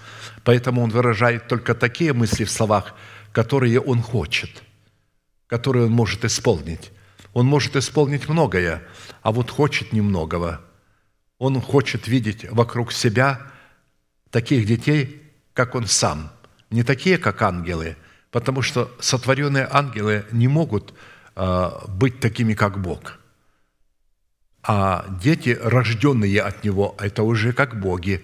Поэтому 0.45 0.81
Он 0.81 0.91
выражает 0.91 1.49
только 1.49 1.75
такие 1.75 2.13
мысли 2.13 2.45
в 2.45 2.51
словах, 2.51 2.95
которые 3.33 3.81
Он 3.81 4.01
хочет, 4.01 4.63
которые 5.47 5.87
Он 5.87 5.91
может 5.91 6.23
исполнить. 6.23 6.91
Он 7.33 7.45
может 7.45 7.75
исполнить 7.75 8.29
многое, 8.29 8.83
а 9.21 9.33
вот 9.33 9.49
хочет 9.51 9.91
немногого– 9.91 10.61
он 11.43 11.59
хочет 11.59 12.07
видеть 12.07 12.49
вокруг 12.49 12.93
себя 12.93 13.41
таких 14.29 14.65
детей, 14.65 15.21
как 15.53 15.75
Он 15.75 15.87
сам. 15.87 16.31
Не 16.69 16.83
такие, 16.83 17.17
как 17.17 17.41
ангелы, 17.41 17.97
потому 18.31 18.61
что 18.61 18.89
сотворенные 19.01 19.67
ангелы 19.69 20.25
не 20.31 20.47
могут 20.47 20.93
а, 21.35 21.83
быть 21.89 22.21
такими, 22.21 22.53
как 22.53 22.81
Бог. 22.81 23.19
А 24.63 25.05
дети, 25.21 25.59
рожденные 25.61 26.41
от 26.41 26.63
Него, 26.63 26.95
это 26.97 27.23
уже 27.23 27.51
как 27.51 27.77
боги. 27.77 28.23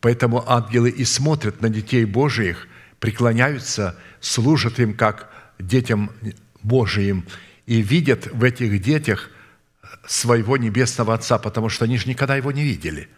Поэтому 0.00 0.42
ангелы 0.50 0.90
и 0.90 1.04
смотрят 1.04 1.60
на 1.62 1.68
детей 1.68 2.04
Божиих, 2.04 2.66
преклоняются, 3.00 3.96
служат 4.20 4.78
им 4.78 4.94
как 4.94 5.30
детям 5.58 6.10
Божиим 6.62 7.24
и 7.66 7.82
видят 7.82 8.26
в 8.32 8.44
этих 8.44 8.80
детях– 8.82 9.30
своего 10.08 10.56
небесного 10.56 11.14
Отца, 11.14 11.38
потому 11.38 11.68
что 11.68 11.84
они 11.84 11.98
же 11.98 12.08
никогда 12.08 12.34
его 12.34 12.50
не 12.50 12.62
видели. 12.62 13.08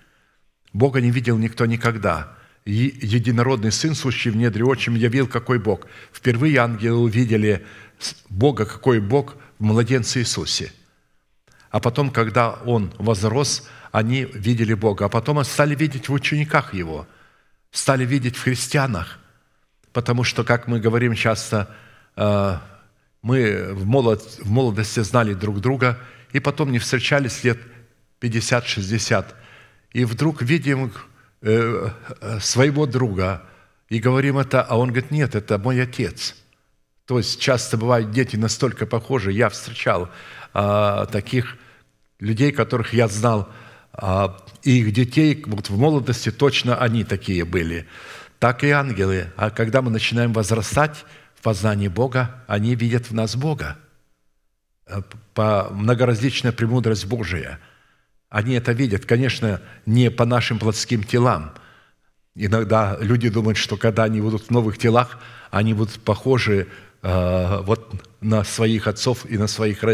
Бога 0.73 1.01
не 1.01 1.11
видел 1.11 1.39
никто 1.39 1.65
никогда. 1.67 2.37
Единородный 2.67 3.73
Сын, 3.73 3.95
сущий 3.95 4.31
в 4.31 4.37
недре 4.37 4.65
отчим, 4.65 4.95
явил, 4.95 5.27
какой 5.27 5.59
Бог. 5.59 5.87
Впервые 6.13 6.59
ангелы 6.59 6.99
увидели 6.99 7.65
Бога, 8.29 8.67
какой 8.67 9.01
Бог 9.01 9.37
в 9.59 9.65
младенце 9.65 10.21
Иисусе. 10.21 10.73
А 11.71 11.81
потом, 11.81 12.11
когда 12.11 12.51
Он 12.51 12.93
возрос, 12.99 13.69
они 13.93 14.25
видели 14.25 14.75
Бога. 14.75 15.07
А 15.07 15.09
потом 15.09 15.43
стали 15.45 15.75
видеть 15.75 16.09
в 16.09 16.13
учениках 16.13 16.75
Его, 16.75 17.07
стали 17.71 18.05
видеть 18.05 18.37
в 18.37 18.43
христианах. 18.43 19.20
Потому 19.93 20.25
что, 20.25 20.45
как 20.45 20.69
мы 20.69 20.81
говорим 20.81 21.15
часто, 21.15 21.75
э, 22.17 22.57
мы 23.23 23.75
в 23.75 23.87
молодости 23.87 25.01
знали 25.01 25.35
друг 25.35 25.61
друга– 25.61 25.99
и 26.33 26.41
потом 26.41 26.73
не 26.73 26.79
встречались 26.79 27.45
лет 27.45 27.59
50-60. 28.21 29.27
И 29.93 30.05
вдруг 30.05 30.43
видим 30.43 30.93
э, 31.43 31.91
э, 32.21 32.41
своего 32.41 32.87
друга 32.87 33.43
и 33.89 33.99
говорим 33.99 34.39
это, 34.39 34.63
а 34.63 34.79
он 34.79 34.91
говорит, 34.91 35.11
нет, 35.11 35.35
это 35.35 35.59
мой 35.59 35.83
отец. 35.83 36.37
То 37.07 37.19
есть 37.19 37.41
часто 37.41 37.77
бывают 37.77 38.13
дети 38.13 38.37
настолько 38.37 38.87
похожи. 38.87 39.33
Я 39.33 39.49
встречал 39.49 40.11
а, 40.55 41.07
таких 41.07 41.57
людей, 42.21 42.53
которых 42.53 42.95
я 42.95 43.09
знал, 43.09 43.49
а, 43.93 44.47
и 44.63 44.79
их 44.79 44.93
детей 44.93 45.43
вот 45.45 45.71
в 45.71 45.77
молодости 45.77 46.31
точно 46.31 46.77
они 46.77 47.03
такие 47.03 47.45
были. 47.45 47.89
Так 48.41 48.65
и 48.65 48.71
ангелы. 48.71 49.33
А 49.37 49.51
когда 49.51 49.83
мы 49.83 49.93
начинаем 49.93 50.33
возрастать 50.33 51.05
в 51.37 51.43
познании 51.43 51.89
Бога, 51.89 52.43
они 52.49 52.75
видят 52.75 53.09
в 53.09 53.15
нас 53.15 53.37
Бога– 53.37 53.79
Э, 54.91 55.03
по 55.35 55.69
многоразличная 55.71 56.53
премудрость 56.53 57.07
Божия. 57.07 57.61
Они 58.29 58.55
это 58.55 58.73
видят, 58.73 59.07
конечно, 59.07 59.61
не 59.87 60.11
по 60.11 60.25
нашим 60.25 60.59
плотским 60.59 61.05
телам. 61.05 61.53
Иногда 62.35 62.99
люди 63.01 63.29
думают, 63.29 63.57
что 63.57 63.77
когда 63.77 64.05
они 64.05 64.21
будут 64.21 64.49
в 64.49 64.51
новых 64.51 64.77
телах, 64.79 65.19
они 65.51 65.73
будут 65.75 66.01
похожи 66.01 66.67
э, 67.03 67.61
вот 67.63 67.95
на 68.21 68.43
своих 68.45 68.89
отцов 68.89 69.25
и 69.27 69.39
на 69.39 69.47
своих 69.47 69.85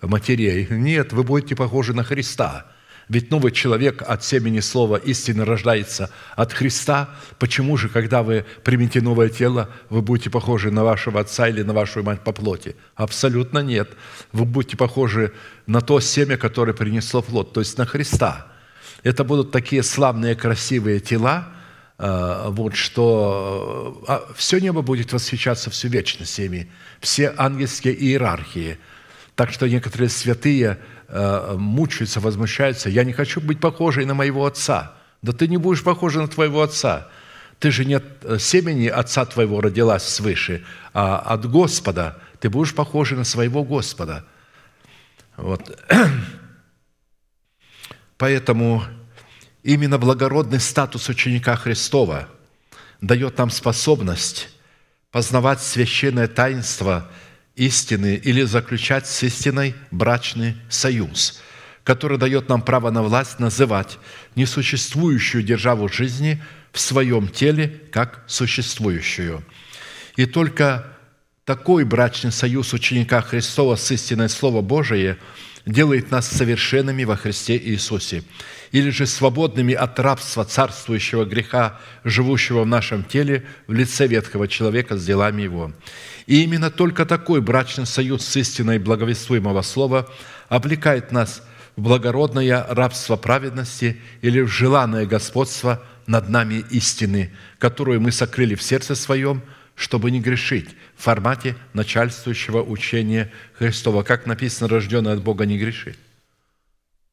матерей. 0.00 0.68
Нет, 0.70 1.12
вы 1.12 1.24
будете 1.24 1.56
похожи 1.56 1.92
на 1.92 2.04
Христа. 2.04 2.66
Ведь 3.08 3.30
новый 3.30 3.52
человек 3.52 4.02
от 4.02 4.24
семени 4.24 4.58
слова 4.58 4.96
истины 4.96 5.44
рождается 5.44 6.10
от 6.34 6.52
Христа. 6.52 7.10
Почему 7.38 7.76
же, 7.76 7.88
когда 7.88 8.24
вы 8.24 8.44
примете 8.64 9.00
новое 9.00 9.28
тело, 9.28 9.70
вы 9.90 10.02
будете 10.02 10.28
похожи 10.28 10.72
на 10.72 10.82
вашего 10.82 11.20
отца 11.20 11.48
или 11.48 11.62
на 11.62 11.72
вашу 11.72 12.02
мать 12.02 12.22
по 12.22 12.32
плоти? 12.32 12.74
Абсолютно 12.96 13.60
нет. 13.60 13.90
Вы 14.32 14.44
будете 14.44 14.76
похожи 14.76 15.32
на 15.66 15.80
то 15.80 16.00
семя, 16.00 16.36
которое 16.36 16.72
принесло 16.72 17.22
плод, 17.22 17.52
то 17.52 17.60
есть 17.60 17.78
на 17.78 17.86
Христа. 17.86 18.48
Это 19.04 19.22
будут 19.22 19.52
такие 19.52 19.84
славные, 19.84 20.34
красивые 20.34 20.98
тела, 20.98 21.50
э, 21.98 22.46
вот, 22.48 22.74
что 22.74 24.02
э, 24.02 24.10
а, 24.10 24.32
все 24.34 24.58
небо 24.58 24.82
будет 24.82 25.12
восхищаться 25.12 25.70
всю 25.70 25.86
вечность 25.86 26.40
ими, 26.40 26.72
все 27.00 27.32
ангельские 27.36 27.94
иерархии. 27.94 28.78
Так 29.36 29.52
что 29.52 29.68
некоторые 29.68 30.08
святые– 30.08 30.78
мучаются, 31.08 32.20
возмущаются. 32.20 32.88
Я 32.88 33.04
не 33.04 33.12
хочу 33.12 33.40
быть 33.40 33.60
похожей 33.60 34.04
на 34.04 34.14
моего 34.14 34.46
отца. 34.46 34.94
Да 35.22 35.32
ты 35.32 35.48
не 35.48 35.56
будешь 35.56 35.82
похожа 35.82 36.20
на 36.20 36.28
твоего 36.28 36.62
отца. 36.62 37.08
Ты 37.58 37.70
же 37.70 37.84
не 37.84 37.94
от 37.94 38.40
семени 38.40 38.88
отца 38.88 39.24
твоего 39.24 39.60
родилась 39.60 40.04
свыше, 40.04 40.64
а 40.92 41.18
от 41.18 41.50
Господа. 41.50 42.18
Ты 42.40 42.50
будешь 42.50 42.74
похожа 42.74 43.16
на 43.16 43.24
своего 43.24 43.64
Господа. 43.64 44.24
Вот. 45.36 45.78
Поэтому 48.18 48.82
именно 49.62 49.98
благородный 49.98 50.60
статус 50.60 51.08
ученика 51.08 51.56
Христова 51.56 52.28
дает 53.00 53.38
нам 53.38 53.50
способность 53.50 54.48
познавать 55.10 55.62
священное 55.62 56.28
таинство– 56.28 57.08
истины 57.56 58.20
или 58.22 58.42
заключать 58.42 59.06
с 59.06 59.22
истиной 59.22 59.74
брачный 59.90 60.56
союз, 60.68 61.40
который 61.82 62.18
дает 62.18 62.48
нам 62.48 62.62
право 62.62 62.90
на 62.90 63.02
власть 63.02 63.38
называть 63.38 63.98
несуществующую 64.34 65.42
державу 65.42 65.88
жизни 65.88 66.42
в 66.72 66.78
своем 66.78 67.28
теле 67.28 67.80
как 67.90 68.22
существующую. 68.26 69.42
И 70.16 70.26
только 70.26 70.86
такой 71.44 71.84
брачный 71.84 72.32
союз 72.32 72.72
ученика 72.72 73.22
Христова 73.22 73.76
с 73.76 73.90
истиной 73.90 74.28
Слова 74.28 74.60
Божие 74.60 75.16
делает 75.66 76.12
нас 76.12 76.28
совершенными 76.28 77.02
во 77.04 77.16
Христе 77.16 77.58
Иисусе, 77.58 78.22
или 78.70 78.90
же 78.90 79.06
свободными 79.06 79.74
от 79.74 79.98
рабства 79.98 80.44
царствующего 80.44 81.24
греха, 81.24 81.80
живущего 82.04 82.62
в 82.62 82.66
нашем 82.66 83.02
теле 83.04 83.44
в 83.66 83.72
лице 83.72 84.06
ветхого 84.06 84.46
человека 84.46 84.96
с 84.96 85.04
делами 85.04 85.42
его. 85.42 85.72
И 86.26 86.42
именно 86.44 86.70
только 86.70 87.04
такой 87.04 87.40
брачный 87.40 87.86
союз 87.86 88.24
с 88.24 88.36
истиной 88.36 88.78
благовествуемого 88.78 89.62
слова 89.62 90.08
облекает 90.48 91.10
нас 91.10 91.42
в 91.74 91.82
благородное 91.82 92.64
рабство 92.68 93.16
праведности 93.16 94.00
или 94.22 94.40
в 94.40 94.48
желанное 94.48 95.04
господство 95.04 95.82
над 96.06 96.28
нами 96.28 96.64
истины, 96.70 97.32
которую 97.58 98.00
мы 98.00 98.12
сокрыли 98.12 98.54
в 98.54 98.62
сердце 98.62 98.94
своем, 98.94 99.42
чтобы 99.76 100.10
не 100.10 100.20
грешить 100.20 100.70
в 100.96 101.02
формате 101.02 101.54
начальствующего 101.74 102.62
учения 102.62 103.30
Христова. 103.52 104.02
Как 104.02 104.26
написано, 104.26 104.68
рожденный 104.68 105.12
от 105.12 105.22
Бога 105.22 105.46
не 105.46 105.58
грешит. 105.58 105.98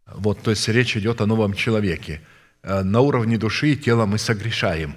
Вот, 0.07 0.41
то 0.41 0.51
есть 0.51 0.67
речь 0.69 0.97
идет 0.97 1.21
о 1.21 1.25
новом 1.25 1.53
человеке. 1.53 2.21
Э, 2.63 2.81
на 2.81 3.01
уровне 3.01 3.37
души 3.37 3.73
и 3.73 3.75
тела 3.75 4.05
мы 4.05 4.17
согрешаем. 4.17 4.95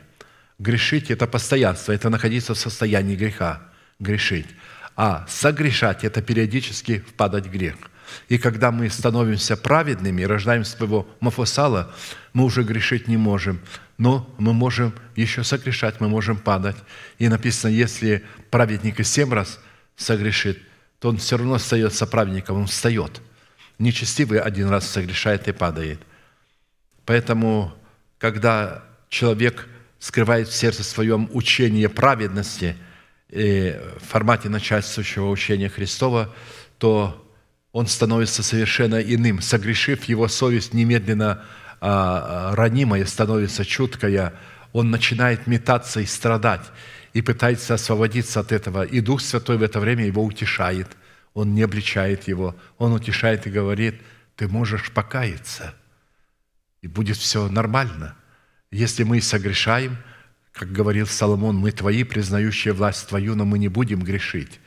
Грешить– 0.58 1.10
это 1.10 1.26
постоянство, 1.26 1.92
это 1.92 2.08
находиться 2.08 2.54
в 2.54 2.58
состоянии 2.58 3.16
греха 3.16 3.62
грешить. 3.98 4.46
А 4.94 5.26
согрешать– 5.28 6.04
это 6.04 6.22
периодически 6.22 7.00
впадать 7.00 7.46
в 7.46 7.50
грех. 7.50 7.76
И 8.28 8.38
когда 8.38 8.70
мы 8.70 8.88
становимся 8.88 9.56
праведными, 9.56 10.22
рождаем 10.22 10.64
своего 10.64 11.06
Мафусала, 11.20 11.92
мы 12.32 12.44
уже 12.44 12.62
грешить 12.62 13.08
не 13.08 13.16
можем. 13.16 13.60
Но 13.98 14.28
мы 14.38 14.52
можем 14.52 14.92
еще 15.14 15.42
согрешать, 15.44 16.00
мы 16.00 16.08
можем 16.08 16.36
падать. 16.36 16.76
И 17.18 17.28
написано, 17.28 17.70
если 17.70 18.24
праведник 18.50 19.00
и 19.00 19.04
семь 19.04 19.32
раз 19.32 19.58
согрешит, 19.96 20.60
то 20.98 21.08
он 21.08 21.16
все 21.16 21.38
равно 21.38 21.54
остается 21.54 22.06
праведником, 22.06 22.58
он 22.58 22.66
встает. 22.66 23.20
Нечестивый 23.78 24.38
один 24.40 24.68
раз 24.68 24.88
согрешает 24.88 25.48
и 25.48 25.52
падает. 25.52 26.00
Поэтому, 27.04 27.72
когда 28.18 28.84
человек 29.08 29.68
скрывает 29.98 30.48
в 30.48 30.54
сердце 30.54 30.82
своем 30.84 31.28
учение 31.32 31.88
праведности– 31.88 32.76
в 33.30 34.00
формате 34.00 34.48
начальствующего 34.48 35.28
учения 35.30 35.68
Христова, 35.68 36.34
то 36.78 37.22
он 37.72 37.86
становится 37.86 38.42
совершенно 38.42 39.00
иным. 39.00 39.42
Согрешив, 39.42 40.04
его 40.04 40.28
совесть 40.28 40.72
немедленно 40.72 41.44
а, 41.80 42.54
ранимая, 42.54 43.04
становится 43.06 43.64
чуткая, 43.64 44.34
он 44.72 44.90
начинает 44.90 45.46
метаться 45.46 46.00
и 46.00 46.06
страдать, 46.06 46.70
и 47.12 47.22
пытается 47.22 47.74
освободиться 47.74 48.40
от 48.40 48.52
этого. 48.52 48.82
И 48.82 49.00
Дух 49.00 49.20
Святой 49.20 49.56
в 49.56 49.62
это 49.62 49.80
время 49.80 50.06
его 50.06 50.24
утешает, 50.24 50.88
он 51.34 51.54
не 51.54 51.62
обличает 51.62 52.28
его, 52.28 52.56
он 52.78 52.92
утешает 52.92 53.46
и 53.46 53.50
говорит, 53.50 54.00
ты 54.36 54.48
можешь 54.48 54.90
покаяться, 54.92 55.74
и 56.82 56.88
будет 56.88 57.16
все 57.16 57.48
нормально. 57.48 58.16
Если 58.70 59.02
мы 59.02 59.20
согрешаем– 59.20 59.96
как 60.56 60.72
говорил 60.72 61.06
Соломон, 61.06 61.56
мы 61.56 61.70
твои, 61.70 62.02
признающие 62.02 62.72
власть 62.72 63.08
твою, 63.08 63.34
но 63.34 63.44
мы 63.44 63.58
не 63.58 63.68
будем 63.68 64.00
грешить. 64.00 64.58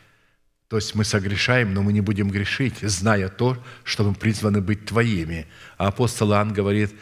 То 0.70 0.78
есть 0.78 0.93
мы 0.93 1.03
согрешаем, 1.03 1.74
но 1.74 1.82
мы 1.82 1.91
не 1.93 2.01
будем 2.01 2.30
грешить, 2.30 2.78
зная 2.82 3.30
то, 3.30 3.57
что 3.84 4.03
мы 4.03 4.13
призваны 4.13 4.61
быть 4.61 4.86
твоими. 4.86 5.47
А 5.78 5.88
апостол 5.88 6.32
Иоанн 6.32 6.53
говорит, 6.53 6.93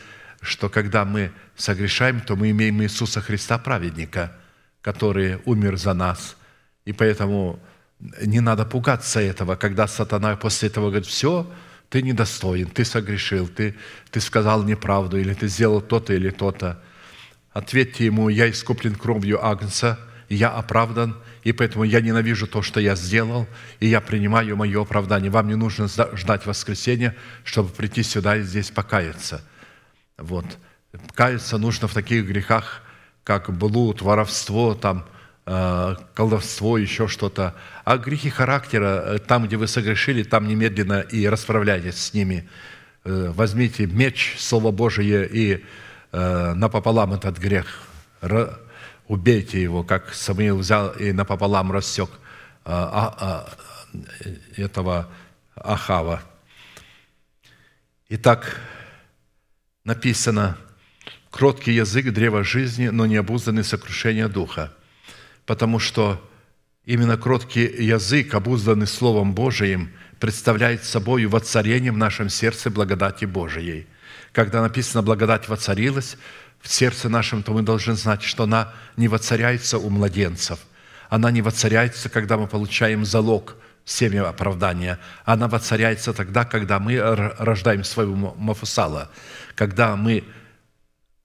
что 0.42 0.70
когда 0.70 1.04
мы 1.04 1.32
согрешаем, 1.58 2.22
то 2.22 2.38
мы 2.38 2.52
имеем 2.52 2.82
Иисуса 2.82 3.20
Христа, 3.20 3.58
праведника, 3.58 4.32
который 4.82 5.42
умер 5.44 5.76
за 5.78 5.94
нас. 5.94 6.38
И 6.86 6.94
поэтому 6.94 7.60
не 8.22 8.40
надо 8.40 8.66
пугаться 8.66 9.20
этого, 9.20 9.58
когда 9.58 9.88
сатана 9.88 10.38
после 10.38 10.70
этого 10.70 10.86
говорит, 10.86 11.08
все, 11.08 11.52
ты 11.90 12.02
недостоин, 12.02 12.70
ты 12.70 12.86
согрешил, 12.86 13.50
ты, 13.50 13.76
ты 14.12 14.22
сказал 14.22 14.64
неправду, 14.64 15.18
или 15.18 15.34
ты 15.34 15.50
сделал 15.50 15.82
то-то 15.82 16.14
или 16.14 16.30
то-то. 16.30 16.82
Ответьте 17.52 18.06
ему, 18.06 18.30
я 18.30 18.50
искуплен 18.50 18.96
кровью 18.96 19.46
Агнца, 19.46 20.00
я 20.30 20.50
оправдан, 20.50 21.18
и 21.44 21.54
поэтому 21.54 21.84
я 21.84 22.02
ненавижу 22.02 22.48
то, 22.48 22.62
что 22.62 22.80
я 22.80 22.96
сделал, 22.96 23.48
и 23.80 23.88
я 23.88 24.02
принимаю 24.02 24.58
мое 24.58 24.82
оправдание. 24.82 25.32
Вам 25.32 25.48
не 25.48 25.56
нужно 25.56 25.88
ждать 25.88 26.46
воскресенья, 26.46 27.16
чтобы 27.44 27.70
прийти 27.70 28.04
сюда 28.04 28.38
и 28.38 28.42
здесь 28.42 28.70
покаяться. 28.70 29.42
Вот. 30.18 30.46
Каяться 31.14 31.58
нужно 31.58 31.88
в 31.88 31.94
таких 31.94 32.26
грехах, 32.26 32.82
как 33.24 33.56
блуд, 33.56 34.02
воровство, 34.02 34.74
там, 34.74 35.06
э, 35.46 35.96
колдовство, 36.14 36.78
еще 36.78 37.08
что-то. 37.08 37.56
А 37.86 37.98
грехи 37.98 38.30
характера, 38.30 39.04
э, 39.06 39.20
там, 39.20 39.46
где 39.46 39.58
вы 39.58 39.68
согрешили, 39.68 40.24
там 40.24 40.48
немедленно 40.48 41.02
и 41.02 41.28
расправляйтесь 41.28 41.98
с 41.98 42.14
ними. 42.14 42.50
Э, 43.04 43.32
возьмите 43.34 43.86
меч, 43.86 44.36
Слово 44.38 44.72
Божие, 44.72 45.28
и 45.32 45.64
напополам 46.14 47.14
этот 47.14 47.38
грех, 47.38 47.82
убейте 49.08 49.62
его, 49.62 49.84
как 49.84 50.14
Самуил 50.14 50.58
взял 50.58 50.92
и 50.92 51.12
напополам 51.12 51.72
рассек 51.72 52.10
э, 52.10 52.16
а, 52.66 53.16
а, 53.20 53.50
этого 54.56 55.10
Ахава. 55.56 56.22
Итак, 58.10 58.60
написано, 59.84 60.58
кроткий 61.32 61.74
язык– 61.74 62.12
древо 62.14 62.44
жизни, 62.44 62.90
но 62.90 63.06
не 63.06 63.16
обузданный 63.16 63.64
сокрушение 63.64 64.28
духа. 64.28 64.74
Потому 65.46 65.80
что 65.80 66.22
именно 66.86 67.18
кроткий 67.18 67.66
язык, 67.66 68.34
обузданный 68.34 68.88
Словом 68.88 69.34
Божиим, 69.34 69.92
представляет 70.20 70.84
собой 70.84 71.26
воцарение 71.26 71.92
в 71.92 71.98
нашем 71.98 72.30
сердце 72.30 72.70
благодати 72.70 73.26
Божией– 73.26 73.88
когда 74.38 74.62
написано 74.62 75.02
«благодать 75.02 75.48
воцарилась», 75.50 76.16
в 76.62 76.72
сердце 76.72 77.10
нашем, 77.10 77.44
то 77.44 77.54
мы 77.54 77.62
должны 77.62 77.94
знать, 77.94 78.24
что 78.24 78.44
она 78.44 78.74
не 78.96 79.08
воцаряется 79.08 79.78
у 79.78 79.90
младенцев. 79.90 80.60
Она 81.10 81.32
не 81.32 81.42
воцаряется, 81.42 82.10
когда 82.10 82.38
мы 82.38 82.48
получаем 82.48 83.06
залог 83.06 83.56
семя 83.86 84.28
оправдания. 84.28 85.00
Она 85.24 85.48
воцаряется 85.48 86.14
тогда, 86.14 86.44
когда 86.44 86.80
мы 86.80 87.00
рождаем 87.00 87.84
своего 87.84 88.36
Мафусала, 88.36 89.10
когда 89.56 89.96
мы 89.96 90.24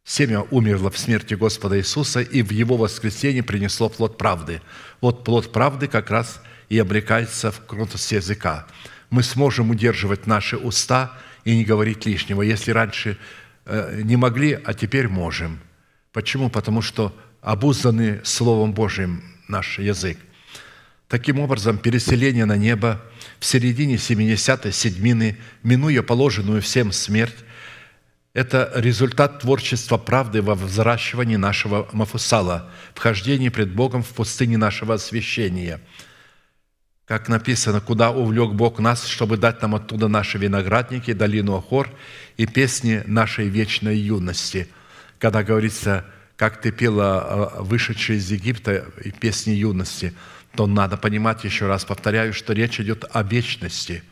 Семя 0.05 0.41
умерло 0.51 0.91
в 0.91 0.99
смерти 0.99 1.35
Господа 1.35 1.79
Иисуса, 1.79 2.21
и 2.21 2.43
в 2.43 2.51
Его 2.51 2.77
воскресенье 2.77 3.45
принесло 3.45 3.89
плод 3.89 4.19
правды. 4.19 4.61
Вот 5.01 5.23
плод 5.23 5.53
правды 5.53 5.87
как 5.87 6.11
раз 6.11 6.43
и 6.69 6.77
обрекается 6.77 7.53
в 7.53 7.65
кротость 7.65 8.11
языка. 8.11 8.67
Мы 9.11 9.23
сможем 9.23 9.71
удерживать 9.71 10.27
наши 10.27 10.57
уста– 10.57 11.13
и 11.45 11.57
не 11.57 11.65
говорить 11.65 12.07
лишнего. 12.07 12.43
Если 12.43 12.71
раньше 12.71 13.19
не 13.67 14.17
могли, 14.17 14.59
а 14.65 14.75
теперь 14.75 15.09
можем. 15.09 15.61
Почему? 16.13 16.51
Потому 16.51 16.83
что 16.83 17.17
обузданы 17.41 18.21
Словом 18.25 18.73
Божьим 18.73 19.23
наш 19.49 19.79
язык. 19.79 20.19
Таким 21.09 21.41
образом, 21.41 21.79
переселение 21.79 22.45
на 22.45 22.57
небо 22.57 23.03
в 23.39 23.45
середине 23.45 23.97
70-й 23.97 24.73
седьмины, 24.73 25.37
минуя 25.63 26.03
положенную 26.03 26.63
всем 26.63 26.93
смерть,– 26.93 27.37
это 28.35 28.73
результат 28.75 29.41
творчества 29.41 29.99
правды 29.99 30.41
во 30.41 30.55
взращивании 30.55 31.37
нашего 31.37 31.87
Мафусала, 31.93 32.71
вхождении 32.95 33.51
пред 33.51 33.75
Богом 33.75 34.03
в 34.03 34.09
пустыне 34.09 34.57
нашего 34.57 34.95
освящения– 34.95 35.81
как 37.13 37.29
написано, 37.29 37.81
куда 37.81 38.11
увлек 38.11 38.53
Бог 38.53 38.79
нас, 38.79 39.07
чтобы 39.07 39.37
дать 39.37 39.61
нам 39.61 39.75
оттуда 39.75 40.09
наши 40.09 40.39
виноградники, 40.39 41.13
долину 41.13 41.55
Охор 41.57 41.91
и 42.37 42.47
песни 42.47 43.03
нашей 43.07 43.49
вечной 43.49 43.97
юности. 43.97 44.69
Когда 45.19 45.43
говорится, 45.43 46.05
как 46.37 46.61
ты 46.61 46.73
пела 46.73 47.21
а, 47.21 47.63
вышедшие 47.63 48.19
из 48.19 48.31
Египта 48.31 48.87
и 49.05 49.11
песни 49.11 49.53
юности, 49.53 50.15
то 50.55 50.67
надо 50.67 50.97
понимать, 50.97 51.45
еще 51.45 51.67
раз 51.67 51.85
повторяю, 51.85 52.33
что 52.33 52.53
речь 52.53 52.81
идет 52.81 53.05
о 53.11 53.23
вечности. 53.23 54.03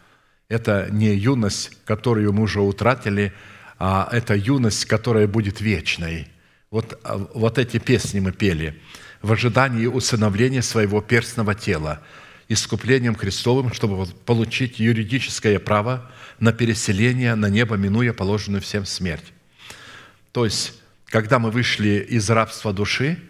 Это 0.48 0.88
не 0.90 1.14
юность, 1.14 1.76
которую 1.84 2.32
мы 2.32 2.42
уже 2.42 2.60
утратили, 2.60 3.32
а 3.78 4.08
это 4.10 4.34
юность, 4.34 4.84
которая 4.86 5.26
будет 5.26 5.60
вечной. 5.60 6.28
Вот, 6.70 6.98
а, 7.04 7.18
вот 7.34 7.58
эти 7.58 7.78
песни 7.78 8.20
мы 8.20 8.32
пели 8.32 8.80
в 9.22 9.32
ожидании 9.32 9.86
усыновления 9.86 10.62
своего 10.62 11.00
перстного 11.00 11.54
тела– 11.54 12.00
искуплением 12.50 13.14
Христовым, 13.14 13.72
чтобы 13.72 14.04
получить 14.26 14.80
юридическое 14.80 15.60
право 15.60 16.10
на 16.40 16.52
переселение 16.52 17.36
на 17.36 17.48
небо, 17.48 17.76
минуя 17.76 18.12
положенную 18.12 18.60
всем 18.60 18.84
смерть. 18.84 19.32
То 20.32 20.44
есть, 20.44 20.74
когда 21.06 21.38
мы 21.38 21.52
вышли 21.52 22.04
из 22.08 22.28
рабства 22.28 22.72
души, 22.72 23.20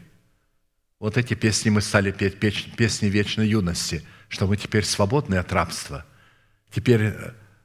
вот 0.99 1.19
эти 1.19 1.35
песни 1.35 1.69
мы 1.69 1.83
стали 1.83 2.13
петь, 2.13 2.75
песни 2.77 3.09
вечной 3.09 3.47
юности, 3.47 4.03
что 4.29 4.47
мы 4.47 4.57
теперь 4.57 4.85
свободны 4.85 5.35
от 5.35 5.53
рабства. 5.53 6.07
Теперь 6.73 7.13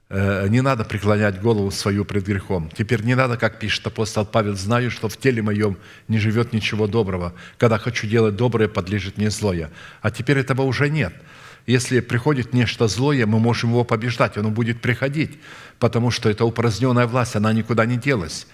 э, 0.09 0.47
не 0.49 0.59
надо 0.59 0.83
преклонять 0.83 1.39
голову 1.39 1.71
свою 1.71 2.03
пред 2.03 2.25
грехом. 2.25 2.69
Теперь 2.77 3.01
не 3.01 3.15
надо, 3.15 3.37
как 3.37 3.59
пишет 3.59 3.87
апостол 3.87 4.25
Павел, 4.25 4.57
знаю, 4.57 4.91
что 4.91 5.07
в 5.07 5.15
теле 5.15 5.41
моем 5.41 5.77
не 6.09 6.19
живет 6.19 6.51
ничего 6.51 6.87
доброго. 6.87 7.33
Когда 7.57 7.77
хочу 7.77 8.07
делать 8.07 8.35
доброе, 8.35 8.67
подлежит 8.67 9.17
мне 9.17 9.29
злое. 9.29 9.71
А 10.01 10.11
теперь 10.11 10.39
этого 10.39 10.63
уже 10.63 10.89
нет– 10.89 11.13
если 11.65 11.99
приходит 11.99 12.53
нечто 12.53 12.87
злое, 12.87 13.25
мы 13.25 13.39
можем 13.39 13.71
его 13.71 13.83
побеждать, 13.83 14.37
оно 14.37 14.51
будет 14.51 14.81
приходить, 14.81 15.39
потому 15.79 16.11
что 16.11 16.29
это 16.29 16.45
упраздненная 16.45 17.07
власть, 17.07 17.35
она 17.35 17.53
никуда 17.53 17.85
не 17.85 17.97
делась. 17.97 18.47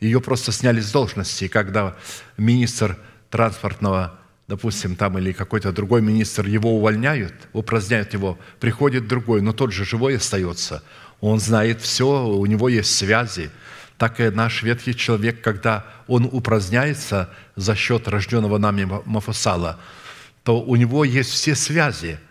Ее 0.00 0.20
просто 0.20 0.52
сняли 0.52 0.80
с 0.80 0.90
должности. 0.90 1.48
Когда 1.48 1.96
министр 2.38 2.98
транспортного, 3.30 4.18
допустим, 4.48 4.96
там 4.96 5.18
или 5.18 5.32
какой-то 5.32 5.70
другой 5.72 6.00
министр, 6.00 6.46
его 6.46 6.76
увольняют, 6.76 7.34
упраздняют 7.52 8.14
его, 8.14 8.38
приходит 8.58 9.06
другой, 9.06 9.42
но 9.42 9.52
тот 9.52 9.72
же 9.72 9.84
живой 9.84 10.16
остается. 10.16 10.82
Он 11.20 11.40
знает 11.40 11.82
все, 11.82 12.26
у 12.26 12.44
него 12.46 12.70
есть 12.70 12.94
связи. 12.94 13.50
Так 13.98 14.20
и 14.20 14.30
наш 14.30 14.62
ветхий 14.62 14.94
человек, 14.94 15.42
когда 15.42 15.86
он 16.06 16.28
упраздняется 16.30 17.30
за 17.54 17.74
счет 17.74 18.08
рожденного 18.08 18.58
нами 18.58 18.88
Мафусала, 19.04 19.78
то 20.42 20.62
у 20.62 20.76
него 20.76 21.04
есть 21.04 21.30
все 21.30 21.54
связи– 21.54 22.18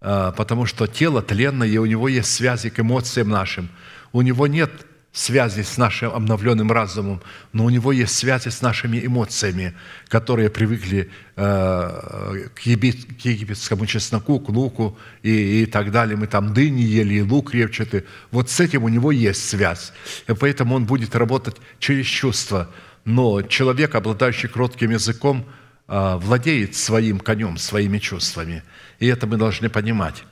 потому 0.00 0.66
что 0.66 0.86
тело 0.86 1.22
тленное, 1.22 1.68
и 1.68 1.78
у 1.78 1.86
него 1.86 2.08
есть 2.08 2.32
связи 2.32 2.70
к 2.70 2.80
эмоциям 2.80 3.28
нашим. 3.28 3.68
У 4.12 4.22
него 4.22 4.46
нет 4.46 4.70
связи 5.12 5.62
с 5.62 5.78
нашим 5.78 6.12
обновленным 6.12 6.70
разумом, 6.70 7.20
но 7.52 7.64
у 7.64 7.70
него 7.70 7.92
есть 7.92 8.14
связи 8.14 8.50
с 8.50 8.62
нашими 8.62 9.04
эмоциями, 9.04 9.74
которые 10.08 10.48
привыкли 10.50 11.10
э, 11.36 12.48
к 12.54 12.60
египетскому 12.60 13.86
чесноку, 13.86 14.38
к 14.38 14.48
луку 14.48 14.98
и, 15.22 15.62
и 15.62 15.66
так 15.66 15.90
далее. 15.90 16.16
Мы 16.16 16.26
там 16.26 16.52
дыни 16.52 16.82
ели, 16.82 17.14
и 17.14 17.22
лук 17.22 17.54
репчатый. 17.54 18.04
Вот 18.30 18.50
с 18.50 18.60
этим 18.60 18.84
у 18.84 18.88
него 18.88 19.10
есть 19.10 19.48
связь. 19.48 19.92
И 20.28 20.34
поэтому 20.34 20.76
он 20.76 20.84
будет 20.84 21.16
работать 21.16 21.56
через 21.78 22.06
чувства. 22.06 22.70
Но 23.04 23.42
человек, 23.42 23.94
обладающий 23.94 24.48
кротким 24.48 24.90
языком, 24.90 25.46
владеет 25.88 26.76
своим 26.76 27.18
конем, 27.18 27.56
своими 27.56 27.98
чувствами– 27.98 28.62
и 28.98 29.06
это 29.06 29.26
мы 29.26 29.36
должны 29.36 29.68
понимать. 29.68 30.24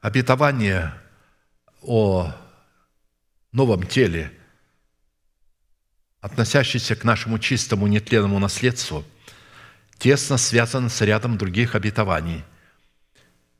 Обетование 0.00 0.94
о 1.80 2.34
новом 3.52 3.86
теле, 3.86 4.32
относящееся 6.20 6.94
к 6.94 7.04
нашему 7.04 7.38
чистому 7.38 7.86
нетленному 7.86 8.38
наследству, 8.38 9.04
тесно 9.98 10.36
связано 10.36 10.90
с 10.90 11.00
рядом 11.00 11.38
других 11.38 11.74
обетований, 11.74 12.44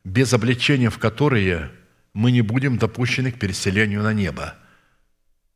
без 0.05 0.35
обличения 0.35 0.91
в 0.91 0.99
которые 0.99 1.71
мы 2.13 2.31
не 2.31 2.43
будем 2.43 2.77
допущены 2.77 3.33
к 3.33 3.39
переселению 3.39 4.03
на 4.03 4.13
небо. 4.13 4.55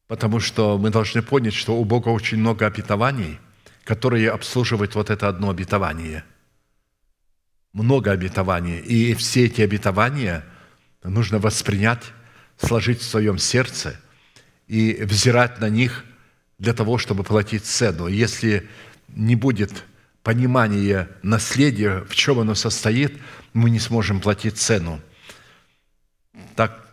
Потому 0.09 0.40
что 0.40 0.76
мы 0.78 0.90
должны 0.90 1.22
понять, 1.22 1.54
что 1.54 1.76
у 1.76 1.84
Бога 1.84 2.09
очень 2.09 2.38
много 2.38 2.66
обетований– 2.66 3.38
которые 3.88 4.30
обслуживают 4.30 4.94
вот 4.96 5.09
это 5.09 5.28
одно 5.28 5.48
обетование. 5.48 6.22
Много 7.72 8.11
обетований. 8.11 8.80
И 8.80 9.14
все 9.14 9.46
эти 9.46 9.62
обетования 9.62 10.44
нужно 11.02 11.38
воспринять, 11.38 12.02
сложить 12.59 13.00
в 13.00 13.09
своем 13.09 13.38
сердце 13.38 13.98
и 14.66 14.92
взирать 14.92 15.59
на 15.61 15.70
них 15.70 16.04
для 16.59 16.74
того, 16.74 16.98
чтобы 16.98 17.24
платить 17.24 17.64
цену. 17.64 18.09
Если 18.09 18.68
не 19.09 19.36
будет 19.36 19.84
понимания 20.22 21.09
наследия, 21.22 22.04
в 22.11 22.14
чем 22.14 22.40
оно 22.40 22.54
состоит, 22.54 23.18
мы 23.54 23.70
не 23.70 23.80
сможем 23.80 24.20
платить 24.20 24.59
цену. 24.59 25.00
Так 26.56 26.88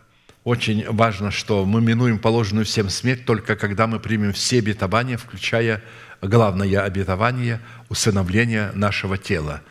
очень 0.46 0.88
важно, 0.88 1.32
что 1.32 1.64
мы 1.64 1.80
минуем 1.80 2.20
положенную 2.20 2.64
всем 2.64 2.88
смерть 2.88 3.24
только 3.24 3.56
когда 3.56 3.88
мы 3.88 3.98
примем 3.98 4.32
все 4.32 4.60
обетования, 4.60 5.16
включая 5.16 5.82
главное 6.22 6.84
обетование– 6.84 7.60
усыновление 7.88 8.70
нашего 8.72 9.18
тела. 9.18 9.62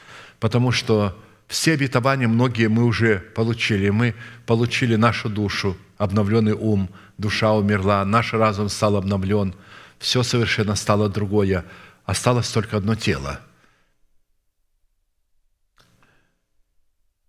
Потому 0.41 0.73
что 0.73 1.17
все 1.47 1.75
обетования, 1.75 2.27
многие 2.27 2.67
мы 2.67 2.83
уже 2.83 3.19
получили. 3.19 3.87
Мы 3.87 4.15
получили 4.45 4.97
нашу 4.97 5.29
душу, 5.29 5.77
обновленный 5.97 6.51
ум, 6.51 6.89
душа 7.17 7.53
умерла, 7.53 8.03
наш 8.03 8.33
разум 8.33 8.67
стал 8.67 8.97
обновлен, 8.97 9.55
все 9.97 10.23
совершенно 10.23 10.75
стало 10.75 11.07
другое. 11.07 11.63
Осталось 12.03 12.49
только 12.49 12.75
одно 12.75 12.95
тело. 12.95 13.39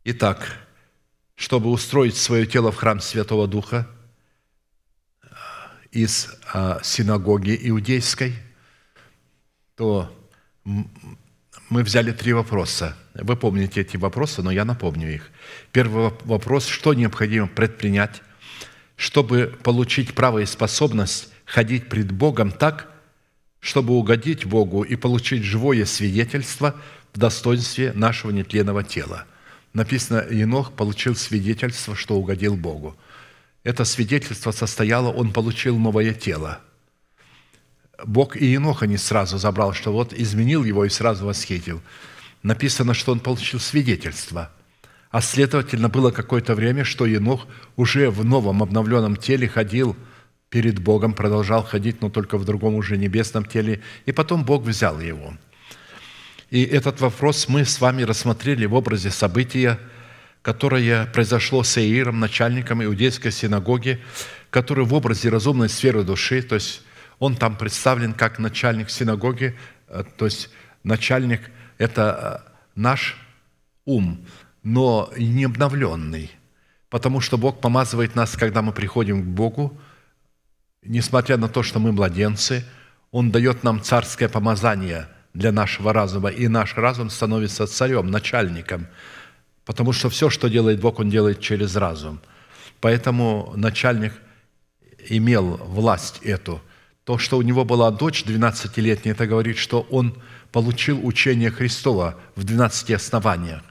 Итак, 0.03 0.66
чтобы 1.37 1.71
устроить 1.71 2.17
свое 2.17 2.47
тело 2.47 2.73
в 2.73 2.77
храм 2.77 3.01
Святого 3.01 3.47
Духа 3.47 3.89
из 5.93 6.29
а, 6.53 6.81
синагоги 6.83 7.57
иудейской– 7.63 8.35
то 9.77 10.11
мы 11.69 11.83
взяли 11.83 12.11
три 12.11 12.33
вопроса. 12.33 12.97
Вы 13.15 13.37
помните 13.37 13.83
эти 13.83 13.97
вопросы, 13.97 14.43
но 14.43 14.51
я 14.51 14.65
напомню 14.65 15.15
их. 15.15 15.31
Первый 15.71 16.13
вопрос, 16.25 16.67
что 16.67 16.95
необходимо 16.95 17.47
предпринять, 17.47 18.23
чтобы 18.97 19.55
получить 19.63 20.15
право 20.15 20.39
и 20.39 20.47
способность 20.47 21.29
ходить 21.45 21.89
пред 21.89 22.11
Богом 22.11 22.51
так, 22.51 22.91
чтобы 23.61 23.95
угодить 23.95 24.47
Богу 24.47 24.83
и 24.83 24.97
получить 24.97 25.43
живое 25.43 25.85
свидетельство 25.85 26.75
в 27.13 27.19
достоинстве 27.19 27.93
нашего 27.93 28.31
нетленного 28.31 28.83
тела. 28.83 29.27
Написано, 29.77 30.27
Енох 30.31 30.73
получил 30.73 31.15
свидетельство, 31.15 31.95
что 31.95 32.17
угодил 32.17 32.57
Богу. 32.57 32.97
Это 33.63 33.85
свидетельство 33.85 34.51
состояло, 34.51 35.13
он 35.13 35.33
получил 35.33 35.79
новое 35.79 36.15
тело– 36.15 36.61
Бог 38.05 38.37
и 38.37 38.47
Еноха 38.47 38.87
не 38.87 38.97
сразу 38.97 39.39
забрал, 39.39 39.73
что 39.73 39.93
вот 39.93 40.13
изменил 40.13 40.65
его 40.65 40.85
и 40.85 40.89
сразу 40.89 41.27
восхитил. 41.27 41.81
Написано, 42.43 42.95
что 42.95 43.13
он 43.13 43.21
получил 43.21 43.61
свидетельство. 43.61 44.51
А 45.11 45.21
следовательно, 45.21 45.89
было 45.89 46.11
какое-то 46.11 46.55
время, 46.55 46.85
что 46.85 47.07
Енох 47.07 47.47
уже 47.77 48.11
в 48.11 48.25
новом 48.25 48.63
обновленном 48.63 49.17
теле 49.17 49.49
ходил 49.49 49.97
перед 50.51 50.79
Богом, 50.79 51.15
продолжал 51.15 51.65
ходить, 51.65 52.03
но 52.03 52.11
только 52.11 52.39
в 52.39 52.45
другом 52.45 52.75
уже 52.75 52.97
небесном 52.97 53.45
теле. 53.45 53.83
И 54.05 54.13
потом 54.13 54.45
Бог 54.45 54.63
взял 54.65 55.01
его. 55.01 55.35
И 56.51 56.63
этот 56.63 57.01
вопрос 57.01 57.49
мы 57.49 57.65
с 57.65 57.81
вами 57.81 58.03
рассмотрели 58.03 58.67
в 58.67 58.75
образе 58.75 59.11
события, 59.11 59.81
которое 60.43 61.07
произошло 61.07 61.65
с 61.65 61.77
Ииром, 61.77 62.21
начальником 62.21 62.85
иудейской 62.85 63.33
синагоги, 63.33 64.01
который 64.51 64.85
в 64.85 64.95
образе 64.95 65.29
разумной 65.29 65.69
сферы 65.69 66.05
души, 66.05 66.41
то 66.43 66.55
есть 66.55 66.83
он 67.19 67.35
там 67.35 67.57
представлен 67.57 68.13
как 68.13 68.39
начальник 68.39 68.91
синагоги, 68.91 69.59
э, 69.89 70.05
то 70.17 70.27
есть 70.27 70.51
начальник– 70.85 71.41
это 71.79 72.45
э, 72.47 72.53
наш 72.77 73.17
ум, 73.85 74.25
но 74.63 75.11
не 75.17 75.45
обновленный, 75.45 76.31
потому 76.91 77.21
что 77.21 77.39
Бог 77.39 77.61
помазывает 77.61 78.15
нас, 78.15 78.37
когда 78.37 78.63
мы 78.63 78.73
приходим 78.73 79.21
к 79.21 79.27
Богу, 79.27 79.77
несмотря 80.83 81.39
на 81.39 81.49
то, 81.49 81.65
что 81.65 81.81
мы 81.81 81.91
младенцы, 81.91 82.65
Он 83.11 83.33
дает 83.33 83.65
нам 83.65 83.83
царское 83.83 84.29
помазание 84.29 85.09
для 85.37 85.53
нашего 85.53 85.93
разума, 85.93 86.31
и 86.31 86.49
наш 86.49 86.75
разум 86.77 87.11
становится 87.11 87.67
царем, 87.67 88.11
начальником, 88.11 88.87
потому 89.65 89.93
что 89.93 90.09
все, 90.09 90.31
что 90.31 90.49
делает 90.49 90.81
Бог, 90.81 90.99
Он 90.99 91.11
делает 91.11 91.41
через 91.41 91.77
разум. 91.77 92.21
Поэтому 92.81 93.53
начальник 93.57 94.13
имел 95.09 95.57
власть 95.59 96.21
эту. 96.23 96.63
То, 97.05 97.19
что 97.19 97.39
у 97.39 97.43
него 97.43 97.65
была 97.65 97.91
дочь 97.91 98.25
12-летняя, 98.25 99.13
это 99.13 99.27
говорит, 99.27 99.59
что 99.59 99.87
он 99.91 100.21
получил 100.53 101.07
учение 101.07 101.51
Христова 101.51 102.17
в 102.35 102.45
12 102.45 102.91
основаниях. 102.93 103.63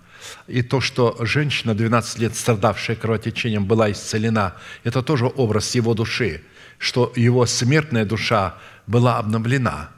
И 0.48 0.62
то, 0.62 0.82
что 0.82 1.18
женщина, 1.20 1.74
12 1.74 2.20
лет 2.20 2.36
страдавшая 2.36 2.96
кровотечением, 2.96 3.66
была 3.66 3.92
исцелена, 3.92 4.56
это 4.84 5.02
тоже 5.02 5.26
образ 5.26 5.76
его 5.76 5.94
души, 5.94 6.44
что 6.78 7.12
его 7.16 7.46
смертная 7.46 8.06
душа 8.06 8.56
была 8.88 9.18
обновлена. 9.18 9.95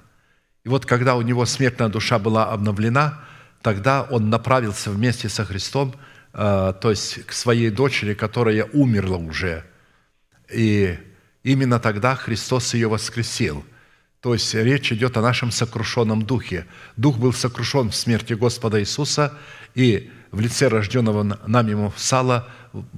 И 0.68 0.70
вот 0.70 0.86
когда 0.86 1.16
у 1.16 1.22
него 1.22 1.46
смертная 1.46 1.88
душа 1.88 2.20
была 2.20 2.52
обновлена, 2.52 3.24
тогда 3.62 4.04
он 4.04 4.30
направился 4.30 4.92
вместе 4.92 5.30
со 5.30 5.46
Христом, 5.46 5.96
э, 6.34 6.74
то 6.82 6.90
есть 6.90 7.26
к 7.26 7.32
своей 7.32 7.70
дочери, 7.70 8.14
которая 8.14 8.66
умерла 8.74 9.16
уже. 9.16 9.64
И 10.52 11.00
именно 11.44 11.80
тогда 11.80 12.16
Христос 12.16 12.74
ее 12.74 12.90
воскресил. 12.90 13.64
То 14.20 14.34
есть 14.34 14.54
речь 14.56 14.92
идет 14.92 15.16
о 15.16 15.22
нашем 15.22 15.52
сокрушенном 15.52 16.24
духе. 16.24 16.66
Дух 16.98 17.18
был 17.18 17.32
сокрушен 17.32 17.92
в 17.92 17.96
смерти 17.96 18.34
Господа 18.34 18.82
Иисуса, 18.82 19.38
и 19.74 20.12
в 20.32 20.42
лице 20.42 20.68
рожденного 20.68 21.24
нами 21.48 21.76
Муфсала 21.76 22.50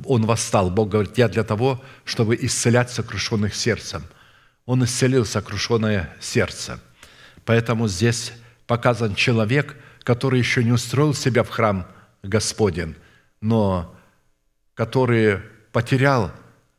он 0.05 0.25
восстал. 0.25 0.71
Бог 0.71 0.89
говорит, 0.89 1.19
я 1.19 1.27
для 1.27 1.43
того, 1.43 1.83
чтобы 2.03 2.35
исцелять 2.35 2.89
сокрушенных 2.89 3.53
сердцем. 3.53 4.01
Он 4.65 4.83
исцелил 4.83 5.23
сокрушенное 5.23 6.15
сердце. 6.19 6.79
Поэтому 7.49 7.87
здесь 7.87 8.31
показан 8.67 9.15
человек, 9.15 9.75
который 10.03 10.37
еще 10.37 10.63
не 10.63 10.71
устроил 10.71 11.15
себя 11.15 11.41
в 11.41 11.49
храм 11.49 11.87
Господен, 12.21 12.95
но 13.41 13.91
который 14.75 15.39
потерял 15.71 16.29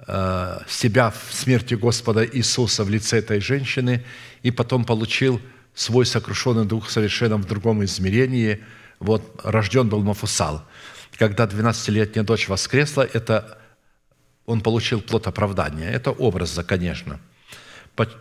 э, 0.06 0.60
себя 0.68 1.10
в 1.10 1.34
смерти 1.34 1.74
Господа 1.74 2.24
Иисуса 2.24 2.84
в 2.84 2.88
лице 2.88 3.18
этой 3.18 3.40
женщины 3.40 4.04
и 4.44 4.52
потом 4.52 4.84
получил 4.84 5.40
свой 5.74 6.06
сокрушенный 6.06 6.66
дух 6.66 6.88
совершенно 6.88 7.36
в 7.36 7.46
другом 7.46 7.82
измерении– 7.82 8.62
вот 9.00 9.40
рожден 9.42 9.88
был 9.88 10.02
Мафусал. 10.02 10.62
Когда 11.18 11.46
12-летняя 11.46 12.22
дочь 12.22 12.48
воскресла, 12.48 13.02
это 13.12 13.58
он 14.46 14.60
получил 14.60 15.00
плод 15.00 15.26
оправдания. 15.26 15.90
Это 15.90 16.12
образа, 16.12 16.62
конечно. 16.62 17.18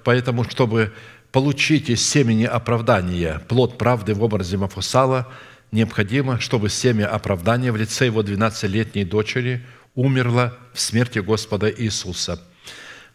Поэтому, 0.04 0.44
чтобы 0.46 0.92
получить 1.32 1.90
из 1.90 2.08
семени 2.08 2.46
оправдания 2.46 3.42
плод 3.48 3.78
правды 3.78 4.14
в 4.14 4.24
образе 4.24 4.58
Мафусала, 4.58 5.28
необходимо, 5.72 6.40
чтобы 6.40 6.70
семя 6.70 7.08
оправдания 7.08 7.72
в 7.72 7.78
лице 7.78 8.06
его 8.06 8.22
12-летней 8.22 9.06
дочери 9.06 9.66
умерло 9.96 10.58
в 10.74 10.80
смерти 10.80 11.20
Господа 11.20 11.72
Иисуса. 11.72 12.42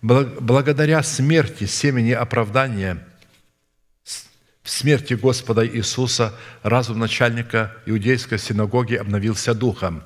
Благодаря 0.02 1.02
смерти 1.02 1.64
семени 1.64 2.12
оправдания– 2.12 3.06
в 4.64 4.70
смерти 4.70 5.12
Господа 5.12 5.66
Иисуса 5.66 6.32
разум 6.62 6.98
начальника 6.98 7.76
иудейской 7.84 8.38
синагоги 8.38 8.94
обновился 8.94 9.54
духом 9.54 10.02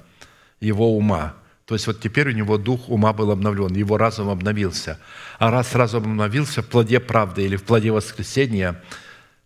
его 0.61 0.97
ума. 0.97 1.37
То 1.69 1.75
есть 1.75 1.87
вот 1.87 2.01
теперь 2.01 2.29
у 2.31 2.33
него 2.33 2.57
дух 2.57 2.89
ума 2.89 3.13
был 3.13 3.31
обновлен, 3.31 3.75
его 3.75 3.99
разум 3.99 4.31
обновился. 4.31 4.99
А 5.39 5.51
раз 5.51 5.75
разум 5.75 6.05
обновился 6.05 6.63
в 6.63 6.67
плоде 6.67 6.99
правды 6.99 7.45
или 7.45 7.57
в 7.57 7.63
плоде 7.63 7.93
воскресения, 7.93 8.83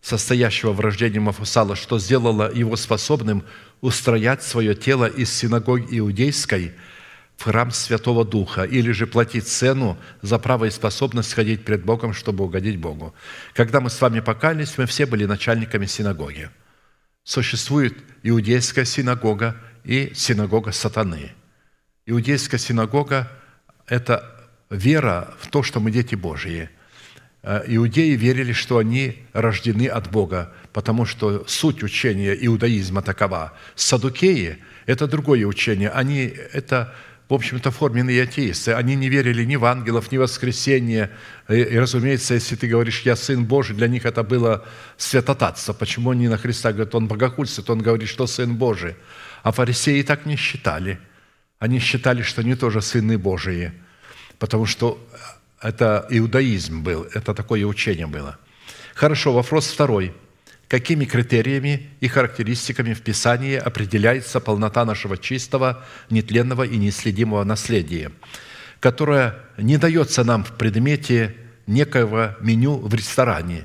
состоящего 0.01 0.71
в 0.71 0.79
рождении 0.79 1.19
Мафусала, 1.19 1.75
что 1.75 1.99
сделало 1.99 2.49
его 2.51 2.77
способным 2.77 3.43
устроять 3.81 4.41
свое 4.41 4.73
тело 4.73 5.05
из 5.05 5.31
синагоги 5.31 5.99
иудейской– 5.99 6.71
в 7.37 7.45
храм 7.45 7.71
Святого 7.71 8.23
Духа, 8.23 8.63
или 8.63 8.91
же 8.91 9.07
платить 9.07 9.47
цену 9.47 9.97
за 10.21 10.39
право 10.39 10.65
и 10.65 10.69
способность 10.69 11.33
ходить 11.33 11.65
пред 11.65 11.83
Богом, 11.83 12.13
чтобы 12.13 12.45
угодить 12.45 12.77
Богу. 12.77 13.13
Когда 13.53 13.81
мы 13.81 13.89
с 13.89 13.99
вами 13.99 14.19
покаялись, 14.19 14.77
мы 14.77 14.85
все 14.85 15.05
были 15.05 15.25
начальниками 15.25 15.85
синагоги. 15.85 16.49
Существует 17.23 17.97
иудейская 18.21 18.85
синагога 18.85 19.57
и 19.83 20.11
синагога 20.15 20.71
сатаны. 20.71 21.33
Иудейская 22.05 22.59
синагога– 22.59 23.31
это 23.87 24.29
вера 24.69 25.33
в 25.39 25.47
то, 25.47 25.63
что 25.63 25.79
мы 25.79 25.89
дети 25.89 26.15
Божьи. 26.15 26.69
Э, 27.43 27.63
иудеи 27.65 28.15
верили, 28.15 28.51
что 28.51 28.77
они 28.77 29.23
рождены 29.31 29.87
от 29.87 30.11
Бога, 30.11 30.51
потому 30.73 31.05
что 31.05 31.45
суть 31.47 31.81
учения 31.81 32.33
иудаизма 32.33 33.01
такова. 33.01 33.53
Садукеи– 33.75 34.57
это 34.85 35.07
другое 35.07 35.45
учение. 35.45 35.89
Они– 35.89 36.25
это 36.53 36.93
в 37.29 37.35
общем-то, 37.35 37.71
форменные 37.71 38.23
атеисты. 38.23 38.73
Они 38.73 38.95
не 38.95 39.07
верили 39.07 39.45
ни 39.45 39.55
в 39.55 39.63
ангелов, 39.63 40.11
ни 40.11 40.17
в 40.17 40.21
воскресение. 40.21 41.09
И, 41.47 41.55
и, 41.55 41.79
разумеется, 41.79 42.33
если 42.33 42.57
ты 42.57 42.67
говоришь 42.67 43.01
«я 43.05 43.15
Сын 43.15 43.45
Божий», 43.45 43.75
для 43.75 43.87
них 43.87 44.05
это 44.05 44.23
было 44.23 44.65
святотатство. 44.97 45.71
Почему 45.71 46.11
они 46.11 46.27
на 46.27 46.37
Христа 46.37 46.73
говорят 46.73 46.93
«он 46.93 47.07
богохульствует», 47.07 47.69
он 47.69 47.79
говорит, 47.81 48.09
что 48.09 48.27
Сын 48.27 48.55
Божий. 48.55 48.95
А 49.41 49.53
фарисеи 49.53 50.01
так 50.01 50.25
не 50.25 50.35
считали. 50.35 50.99
Они 51.63 51.79
считали, 51.79 52.23
что 52.23 52.41
они 52.41 52.55
тоже 52.55 52.81
сыны 52.81 53.17
Божии, 53.17 53.71
потому 54.37 54.65
что 54.65 54.99
это 55.61 56.05
иудаизм 56.09 56.83
был, 56.83 57.07
это 57.13 57.33
такое 57.33 57.63
учение 57.63 58.05
было. 58.05 58.37
Хорошо, 58.93 59.31
вопрос 59.31 59.67
второй– 59.67 60.13
какими 60.67 61.05
критериями 61.05 61.89
и 62.01 62.07
характеристиками 62.09 62.93
в 62.93 63.01
Писании 63.01 63.55
определяется 63.55 64.39
полнота 64.41 64.83
нашего 64.83 65.17
чистого, 65.17 65.85
нетленного 66.09 66.63
и 66.63 66.77
неследимого 66.77 67.45
наследия, 67.45 68.11
которое 68.81 69.35
не 69.57 69.77
дается 69.77 70.25
нам 70.25 70.43
в 70.43 70.51
предмете 70.57 71.33
некоего 71.65 72.35
меню 72.41 72.77
в 72.77 72.93
ресторане. 72.93 73.63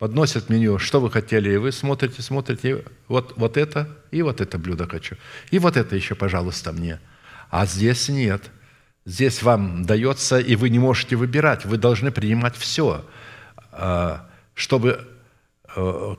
Подносят 0.00 0.48
меню, 0.48 0.80
что 0.80 1.00
вы 1.00 1.12
хотели, 1.12 1.52
и 1.52 1.56
вы 1.58 1.70
смотрите, 1.70 2.22
смотрите, 2.22 2.84
вот, 3.06 3.34
вот 3.36 3.56
это 3.56 3.96
и 4.10 4.22
вот 4.22 4.40
это 4.40 4.58
блюдо 4.58 4.88
хочу. 4.88 5.14
И 5.52 5.60
вот 5.60 5.76
это 5.76 5.94
еще, 5.94 6.16
пожалуйста, 6.16 6.72
мне. 6.72 6.98
А 7.50 7.66
здесь 7.66 8.08
нет. 8.08 8.50
Здесь 9.04 9.44
вам 9.44 9.84
дается, 9.84 10.40
и 10.40 10.56
вы 10.56 10.70
не 10.70 10.80
можете 10.80 11.14
выбирать. 11.14 11.64
Вы 11.64 11.76
должны 11.76 12.10
принимать 12.10 12.56
все, 12.56 13.04
а, 13.70 14.28
чтобы 14.54 15.06
Э, 15.76 16.16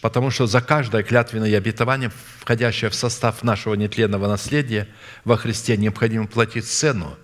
потому 0.00 0.30
что 0.30 0.46
за 0.46 0.60
каждое 0.60 1.02
клятвенное 1.02 1.56
обетование, 1.56 2.10
входящее 2.38 2.90
в 2.90 2.94
состав 2.94 3.42
нашего 3.42 3.74
нетленного 3.74 4.28
наследия 4.28 4.88
во 5.24 5.36
Христе, 5.36 5.76
необходимо 5.76 6.26
платить 6.26 6.66
цену. 6.66 7.16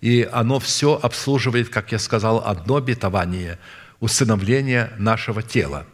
И 0.00 0.28
оно 0.30 0.60
все 0.60 0.98
обслуживает, 1.02 1.70
как 1.70 1.92
я 1.92 1.98
сказал, 1.98 2.42
одно 2.44 2.76
обетование– 2.76 3.58
усыновление 4.04 4.92
нашего 4.98 5.42
тела. 5.42 5.86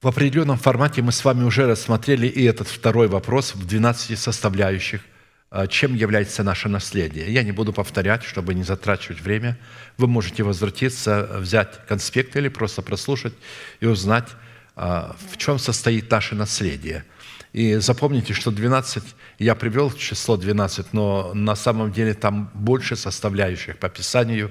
В 0.00 0.08
определенном 0.08 0.58
формате 0.58 1.02
мы 1.02 1.12
с 1.12 1.24
вами 1.24 1.42
уже 1.42 1.66
рассмотрели 1.66 2.26
и 2.26 2.44
этот 2.44 2.68
второй 2.68 3.08
вопрос 3.08 3.54
в 3.54 3.66
12 3.66 4.18
составляющих– 4.18 5.02
а, 5.50 5.66
чем 5.66 5.94
является 5.94 6.42
наше 6.42 6.68
наследие. 6.68 7.32
Я 7.32 7.42
не 7.42 7.52
буду 7.52 7.72
повторять, 7.72 8.22
чтобы 8.22 8.52
не 8.52 8.64
затрачивать 8.64 9.22
время. 9.22 9.58
Вы 9.96 10.06
можете 10.06 10.42
возвратиться, 10.42 11.26
взять 11.38 11.86
конспект 11.86 12.36
или 12.36 12.48
просто 12.48 12.82
прослушать 12.82 13.32
и 13.80 13.86
узнать, 13.86 14.28
а, 14.76 15.16
в 15.32 15.38
чем 15.38 15.58
состоит 15.58 16.10
наше 16.10 16.34
наследие. 16.34 17.06
И 17.54 17.76
запомните, 17.76 18.34
что 18.34 18.50
12, 18.50 19.02
я 19.38 19.54
привел 19.54 19.90
число 19.90 20.36
12, 20.36 20.92
но 20.92 21.32
на 21.32 21.56
самом 21.56 21.92
деле 21.92 22.12
там 22.12 22.50
больше 22.52 22.94
составляющих 22.94 23.78
по 23.78 23.88
Писанию, 23.88 24.50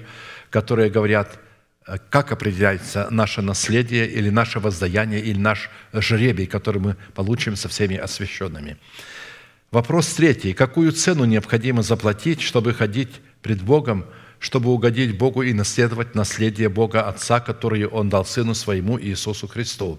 которые 0.50 0.90
говорят, 0.90 1.38
а, 1.84 1.98
как 1.98 2.32
определяется 2.32 3.08
наше 3.10 3.42
наследие 3.42 4.08
или 4.08 4.30
наше 4.30 4.60
воздаяние, 4.60 5.20
или 5.20 5.38
наш 5.38 5.70
жребий, 5.92 6.46
который 6.46 6.80
мы 6.80 6.96
получим 7.14 7.56
со 7.56 7.68
всеми 7.68 7.96
освященными. 7.96 8.76
Вопрос 9.70 10.14
третий. 10.14 10.54
Какую 10.54 10.92
цену 10.92 11.24
необходимо 11.24 11.82
заплатить, 11.82 12.40
чтобы 12.40 12.72
ходить 12.72 13.10
пред 13.42 13.62
Богом, 13.62 14.06
чтобы 14.38 14.70
угодить 14.70 15.18
Богу 15.18 15.42
и 15.42 15.52
наследовать 15.52 16.14
наследие 16.14 16.68
Бога 16.68 17.08
Отца, 17.08 17.40
которое 17.40 17.86
Он 17.86 18.08
дал 18.08 18.24
Сыну 18.24 18.54
Своему 18.54 18.98
Иисусу 18.98 19.48
Христу, 19.48 19.98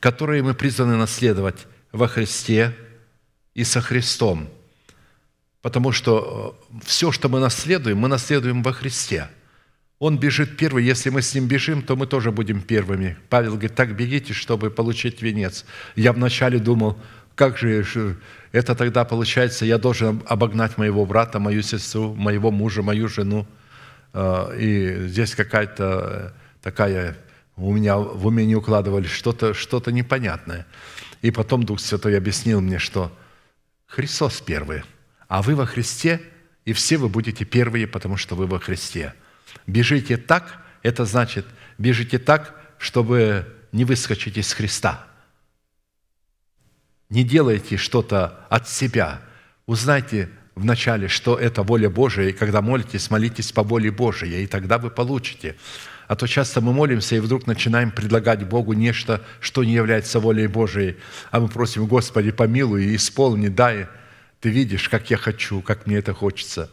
которые 0.00 0.42
мы 0.42 0.54
призваны 0.54 0.96
наследовать 0.96 1.66
во 1.90 2.08
Христе 2.08 2.74
и 3.54 3.64
со 3.64 3.80
Христом. 3.80 4.48
Потому 5.60 5.92
что 5.92 6.58
э, 6.70 6.78
все, 6.84 7.12
что 7.12 7.28
мы 7.28 7.38
наследуем, 7.38 7.98
мы 7.98 8.08
наследуем 8.08 8.62
во 8.62 8.72
Христе. 8.72 9.28
Он 10.02 10.18
бежит 10.18 10.56
первый. 10.56 10.82
Если 10.82 11.10
мы 11.10 11.22
с 11.22 11.32
ним 11.32 11.46
бежим, 11.46 11.80
то 11.80 11.94
мы 11.94 12.08
тоже 12.08 12.32
будем 12.32 12.60
первыми. 12.60 13.16
Павел 13.28 13.52
говорит, 13.52 13.76
так 13.76 13.94
бегите, 13.94 14.32
чтобы 14.32 14.68
получить 14.68 15.22
венец. 15.22 15.64
Я 15.94 16.12
вначале 16.12 16.58
думал, 16.58 16.98
как 17.36 17.56
же 17.56 18.16
это 18.50 18.74
тогда 18.74 19.04
получается, 19.04 19.64
я 19.64 19.78
должен 19.78 20.20
обогнать 20.26 20.76
моего 20.76 21.06
брата, 21.06 21.38
мою 21.38 21.62
сестру, 21.62 22.16
моего 22.16 22.50
мужа, 22.50 22.82
мою 22.82 23.06
жену. 23.06 23.46
А, 24.12 24.52
и 24.56 25.06
здесь 25.06 25.36
какая-то 25.36 26.34
такая 26.62 27.16
у 27.56 27.72
меня 27.72 27.96
в 27.96 28.26
уме 28.26 28.44
не 28.44 28.56
укладывались 28.56 29.12
что-то 29.12 29.54
что 29.54 29.80
непонятное. 29.86 30.66
И 31.20 31.30
потом 31.30 31.62
Дух 31.62 31.78
Святой 31.78 32.18
объяснил 32.18 32.60
мне, 32.60 32.80
что 32.80 33.16
Христос 33.86 34.40
первый, 34.40 34.82
а 35.28 35.42
вы 35.42 35.54
во 35.54 35.64
Христе, 35.64 36.20
и 36.64 36.72
все 36.72 36.96
вы 36.96 37.08
будете 37.08 37.44
первые, 37.44 37.86
потому 37.86 38.16
что 38.16 38.34
вы 38.34 38.48
во 38.48 38.58
Христе. 38.58 39.14
Бежите 39.66 40.16
так, 40.16 40.62
это 40.82 41.04
значит, 41.04 41.46
бежите 41.78 42.18
так, 42.18 42.60
чтобы 42.78 43.46
не 43.72 43.84
выскочить 43.84 44.36
из 44.36 44.52
Христа. 44.52 45.06
Не 47.08 47.24
делайте 47.24 47.76
что-то 47.76 48.46
от 48.48 48.68
себя. 48.68 49.20
Узнайте 49.66 50.30
вначале, 50.54 51.08
что 51.08 51.38
это 51.38 51.62
воля 51.62 51.90
Божия, 51.90 52.28
и 52.28 52.32
когда 52.32 52.62
молитесь, 52.62 53.10
молитесь 53.10 53.52
по 53.52 53.62
воле 53.62 53.90
Божией, 53.90 54.44
и 54.44 54.46
тогда 54.46 54.78
вы 54.78 54.90
получите. 54.90 55.56
А 56.08 56.16
то 56.16 56.26
часто 56.26 56.60
мы 56.60 56.72
молимся 56.72 57.16
и 57.16 57.20
вдруг 57.20 57.46
начинаем 57.46 57.90
предлагать 57.90 58.46
Богу 58.46 58.72
нечто, 58.72 59.22
что 59.40 59.64
не 59.64 59.72
является 59.72 60.20
волей 60.20 60.46
Божией. 60.46 60.96
А 61.30 61.40
мы 61.40 61.48
просим, 61.48 61.86
Господи, 61.86 62.32
помилуй 62.32 62.84
и 62.84 62.96
исполни, 62.96 63.48
дай. 63.48 63.88
Ты 64.40 64.50
видишь, 64.50 64.88
как 64.88 65.10
я 65.10 65.16
хочу, 65.16 65.62
как 65.62 65.86
мне 65.86 65.96
это 65.96 66.12
хочется. 66.12 66.70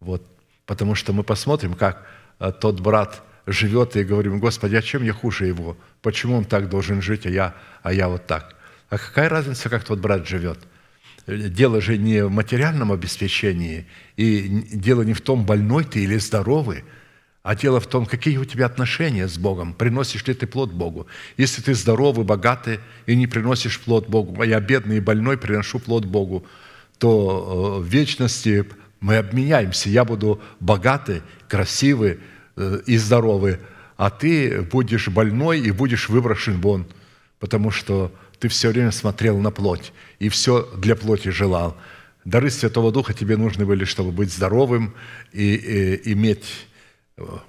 Вот. 0.00 0.33
Потому 0.66 0.94
что 0.94 1.12
мы 1.12 1.22
посмотрим, 1.22 1.74
как 1.74 2.06
э, 2.38 2.52
тот 2.52 2.80
брат 2.80 3.22
живет, 3.46 3.96
и 3.96 4.04
говорим, 4.04 4.38
Господи, 4.38 4.76
а 4.76 4.82
чем 4.82 5.02
я 5.02 5.12
хуже 5.12 5.46
его? 5.46 5.76
Почему 6.02 6.36
он 6.36 6.44
так 6.44 6.68
должен 6.68 7.02
жить, 7.02 7.26
а 7.26 7.30
я, 7.30 7.54
а 7.82 7.92
я 7.92 8.08
вот 8.08 8.26
так? 8.26 8.56
А 8.88 8.98
какая 8.98 9.28
разница, 9.28 9.68
как 9.68 9.84
тот 9.84 9.98
брат 9.98 10.26
живет? 10.26 10.58
Дело 11.26 11.80
же 11.80 11.96
не 11.96 12.24
в 12.24 12.30
материальном 12.30 12.92
обеспечении, 12.92 13.86
и 14.16 14.42
дело 14.72 15.02
не 15.02 15.14
в 15.14 15.20
том, 15.20 15.44
больной 15.46 15.84
ты 15.84 16.04
или 16.04 16.18
здоровый– 16.18 16.84
а 17.44 17.54
дело 17.54 17.78
в 17.78 17.86
том, 17.86 18.06
какие 18.06 18.38
у 18.38 18.46
тебя 18.46 18.64
отношения 18.64 19.28
с 19.28 19.36
Богом, 19.36 19.74
приносишь 19.74 20.26
ли 20.26 20.32
ты 20.32 20.46
плод 20.46 20.72
Богу. 20.72 21.06
Если 21.36 21.60
ты 21.60 21.74
здоровый, 21.74 22.24
богатый 22.24 22.80
и 23.04 23.14
не 23.14 23.26
приносишь 23.26 23.78
плод 23.80 24.08
Богу, 24.08 24.40
а 24.40 24.46
я 24.46 24.58
бедный 24.60 24.96
и 24.96 25.00
больной 25.00 25.36
приношу 25.36 25.78
плод 25.78 26.06
Богу, 26.06 26.46
то 26.96 27.76
э, 27.76 27.82
в 27.82 27.86
вечности 27.86 28.64
мы 29.04 29.18
обменяемся. 29.18 29.90
Я 29.90 30.06
буду 30.06 30.40
богатый, 30.60 31.20
красивый 31.46 32.20
э, 32.56 32.80
и 32.86 32.96
здоровый, 32.96 33.58
а 33.98 34.08
ты 34.08 34.62
будешь 34.62 35.08
больной 35.08 35.60
и 35.60 35.70
будешь 35.72 36.08
выброшен 36.08 36.58
вон, 36.62 36.86
потому 37.38 37.70
что 37.70 38.10
ты 38.38 38.48
все 38.48 38.70
время 38.70 38.92
смотрел 38.92 39.38
на 39.38 39.50
плоть 39.50 39.92
и 40.20 40.30
все 40.30 40.66
для 40.78 40.96
плоти 40.96 41.28
желал. 41.28 41.76
Дары 42.24 42.48
Святого 42.48 42.90
Духа 42.90 43.12
тебе 43.12 43.36
нужны 43.36 43.66
были, 43.66 43.84
чтобы 43.84 44.10
быть 44.10 44.32
здоровым 44.32 44.94
и, 45.32 45.54
и 45.54 46.12
иметь 46.14 46.66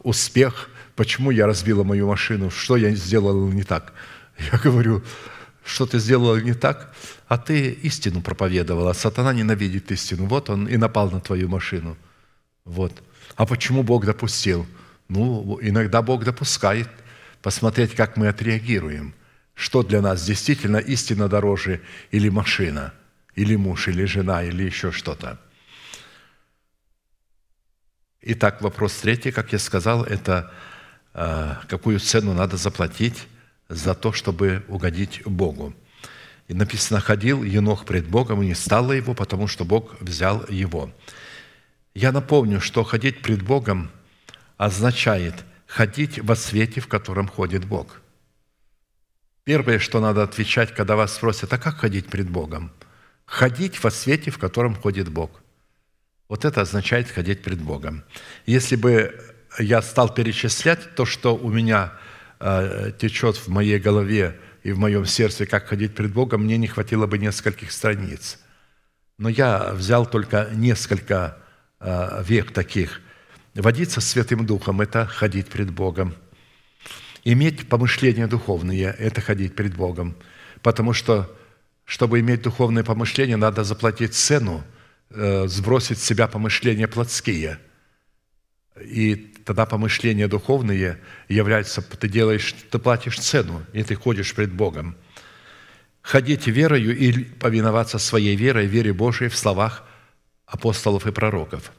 успех, 0.04 0.70
почему 0.98 1.32
я 1.32 1.48
разбила 1.48 1.86
мою 1.86 2.10
машину, 2.10 2.52
что 2.52 2.76
я 2.76 2.94
сделала 2.96 3.50
не 3.50 3.64
так. 3.64 3.94
Я 4.52 4.60
говорю, 4.60 5.04
что 5.64 5.86
ты 5.86 6.00
сделала 6.00 6.36
не 6.36 6.54
так, 6.54 6.94
а 7.28 7.38
ты 7.38 7.72
истину 7.72 8.22
проповедовала. 8.22 8.94
Сатана 8.94 9.34
ненавидит 9.34 9.92
истину. 9.92 10.26
Вот 10.26 10.50
он 10.50 10.68
и 10.68 10.78
напал 10.78 11.10
на 11.12 11.20
твою 11.20 11.50
машину. 11.50 11.98
Вот. 12.66 13.04
А 13.36 13.46
почему 13.46 13.84
Бог 13.84 14.06
допустил? 14.06 14.66
Ну, 15.08 15.60
иногда 15.62 16.02
Бог 16.02 16.24
допускает 16.24 16.90
посмотреть, 17.42 17.96
как 17.96 18.18
мы 18.18 18.28
отреагируем. 18.28 19.14
Что 19.54 19.84
для 19.84 20.02
нас 20.02 20.26
действительно 20.26 20.78
истина 20.78 21.28
дороже 21.28 21.82
или 22.12 22.30
машина, 22.30 22.94
или 23.36 23.56
муж, 23.56 23.88
или 23.88 24.06
жена, 24.06 24.44
или 24.44 24.64
еще 24.64 24.92
что-то. 24.92 25.40
Итак, 28.22 28.62
вопрос 28.62 28.94
третий, 28.96 29.32
как 29.32 29.54
я 29.54 29.60
сказал, 29.60 30.04
это 30.04 30.52
э, 31.14 31.56
какую 31.70 32.00
цену 32.00 32.34
надо 32.34 32.58
заплатить 32.58 33.28
за 33.70 33.94
то, 33.94 34.12
чтобы 34.12 34.66
угодить 34.68 35.22
Богу. 35.26 35.74
И 36.48 36.54
написано, 36.54 37.00
ходил 37.00 37.44
Енох 37.44 37.86
пред 37.86 38.08
Богом, 38.08 38.42
и 38.42 38.48
не 38.48 38.56
стало 38.56 38.92
его, 38.92 39.14
потому 39.14 39.48
что 39.48 39.66
Бог 39.66 40.00
взял 40.00 40.46
его. 40.48 40.92
Я 41.94 42.12
напомню, 42.12 42.62
что 42.62 42.84
ходить 42.84 43.22
пред 43.22 43.42
Богом 43.42 43.90
означает 44.58 45.46
ходить 45.66 46.20
во 46.20 46.36
свете, 46.36 46.82
в 46.82 46.88
котором 46.88 47.28
ходит 47.28 47.66
Бог. 47.66 48.02
Первое, 49.44 49.80
что 49.80 50.00
надо 50.00 50.24
отвечать, 50.24 50.74
когда 50.74 50.96
вас 50.96 51.16
спросят, 51.16 51.52
а 51.54 51.58
как 51.58 51.78
ходить 51.78 52.08
пред 52.08 52.30
Богом? 52.30 52.72
Ходить 53.26 53.84
во 53.84 53.92
свете, 53.92 54.32
в 54.32 54.38
котором 54.38 54.76
ходит 54.76 55.10
Бог– 55.10 55.42
вот 56.28 56.44
это 56.44 56.62
означает 56.62 57.10
ходить 57.10 57.44
пред 57.44 57.62
Богом. 57.62 58.04
Если 58.46 58.76
бы 58.76 59.20
я 59.60 59.82
стал 59.82 60.14
перечислять 60.14 60.96
то, 60.96 61.06
что 61.06 61.36
у 61.36 61.50
меня 61.50 61.94
э, 62.40 62.92
течет 62.98 63.38
в 63.38 63.48
моей 63.48 63.80
голове 63.80 64.40
и 64.66 64.72
в 64.72 64.80
моем 64.80 65.06
сердце, 65.06 65.46
как 65.46 65.68
ходить 65.68 65.96
пред 65.96 66.12
Богом, 66.12 66.44
мне 66.44 66.58
не 66.58 66.68
хватило 66.68 67.08
бы 67.08 67.18
нескольких 67.18 67.72
страниц. 67.72 68.40
Но 69.18 69.30
я 69.30 69.72
взял 69.74 70.06
только 70.06 70.50
несколько 70.54 71.38
э, 71.80 72.24
век 72.28 72.52
таких. 72.52 73.02
Водиться 73.54 74.02
Святым 74.02 74.46
Духом– 74.46 74.82
это 74.82 75.06
ходить 75.06 75.48
пред 75.48 75.72
Богом. 75.72 76.16
Иметь 77.24 77.70
помышления 77.70 78.28
духовные– 78.28 78.96
это 79.00 79.22
ходить 79.22 79.56
пред 79.56 79.76
Богом. 79.76 80.16
Потому 80.62 80.94
что, 80.94 81.34
чтобы 81.86 82.20
иметь 82.20 82.42
духовное 82.42 82.84
помышление, 82.84 83.38
надо 83.38 83.64
заплатить 83.64 84.14
цену– 84.14 84.64
Э, 85.12 85.48
сбросить 85.48 86.00
с 86.00 86.04
себя 86.04 86.28
помышления 86.28 86.88
плотские. 86.88 87.60
И 88.82 89.35
тогда 89.46 89.66
помышления 89.66 90.28
духовные 90.28 91.00
являются, 91.30 91.82
ты 91.82 92.10
делаешь, 92.10 92.54
ты 92.72 92.80
платишь 92.80 93.20
цену, 93.20 93.64
и 93.72 93.84
ты 93.84 93.96
ходишь 93.96 94.34
пред 94.34 94.52
Богом. 94.52 94.96
Ходить 96.02 96.48
верою 96.48 96.98
и 96.98 97.24
повиноваться 97.24 98.00
своей 98.00 98.36
верой, 98.36 98.66
вере 98.66 98.92
Божией 98.92 99.30
в 99.30 99.38
словах 99.38 99.84
апостолов 100.46 101.08
и 101.08 101.12
пророков. 101.12 101.72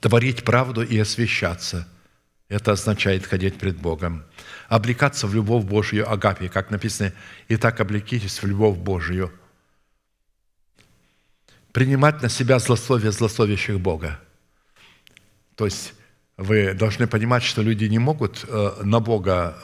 Творить 0.00 0.44
правду 0.44 0.82
и 0.82 0.98
освящаться– 0.98 1.88
это 2.52 2.72
означает 2.72 3.26
ходить 3.26 3.58
пред 3.58 3.78
Богом. 3.78 4.24
Облекаться 4.68 5.26
в 5.26 5.34
любовь 5.34 5.64
Божию, 5.64 6.10
агапе, 6.10 6.50
как 6.50 6.70
написано, 6.70 7.14
«И 7.48 7.56
так 7.56 7.80
облекитесь 7.80 8.42
в 8.42 8.46
любовь 8.46 8.76
Божию», 8.76 9.32
принимать 11.72 12.20
на 12.20 12.28
себя 12.28 12.58
злословие 12.58 13.10
злословящих 13.10 13.80
Бога. 13.80 14.20
То 15.56 15.64
есть 15.66 15.94
вы 16.36 16.74
должны 16.74 17.06
понимать, 17.06 17.42
что 17.42 17.62
люди 17.62 17.84
не 17.84 17.98
могут 17.98 18.44
э, 18.46 18.82
на 18.82 19.00
Бога, 19.00 19.56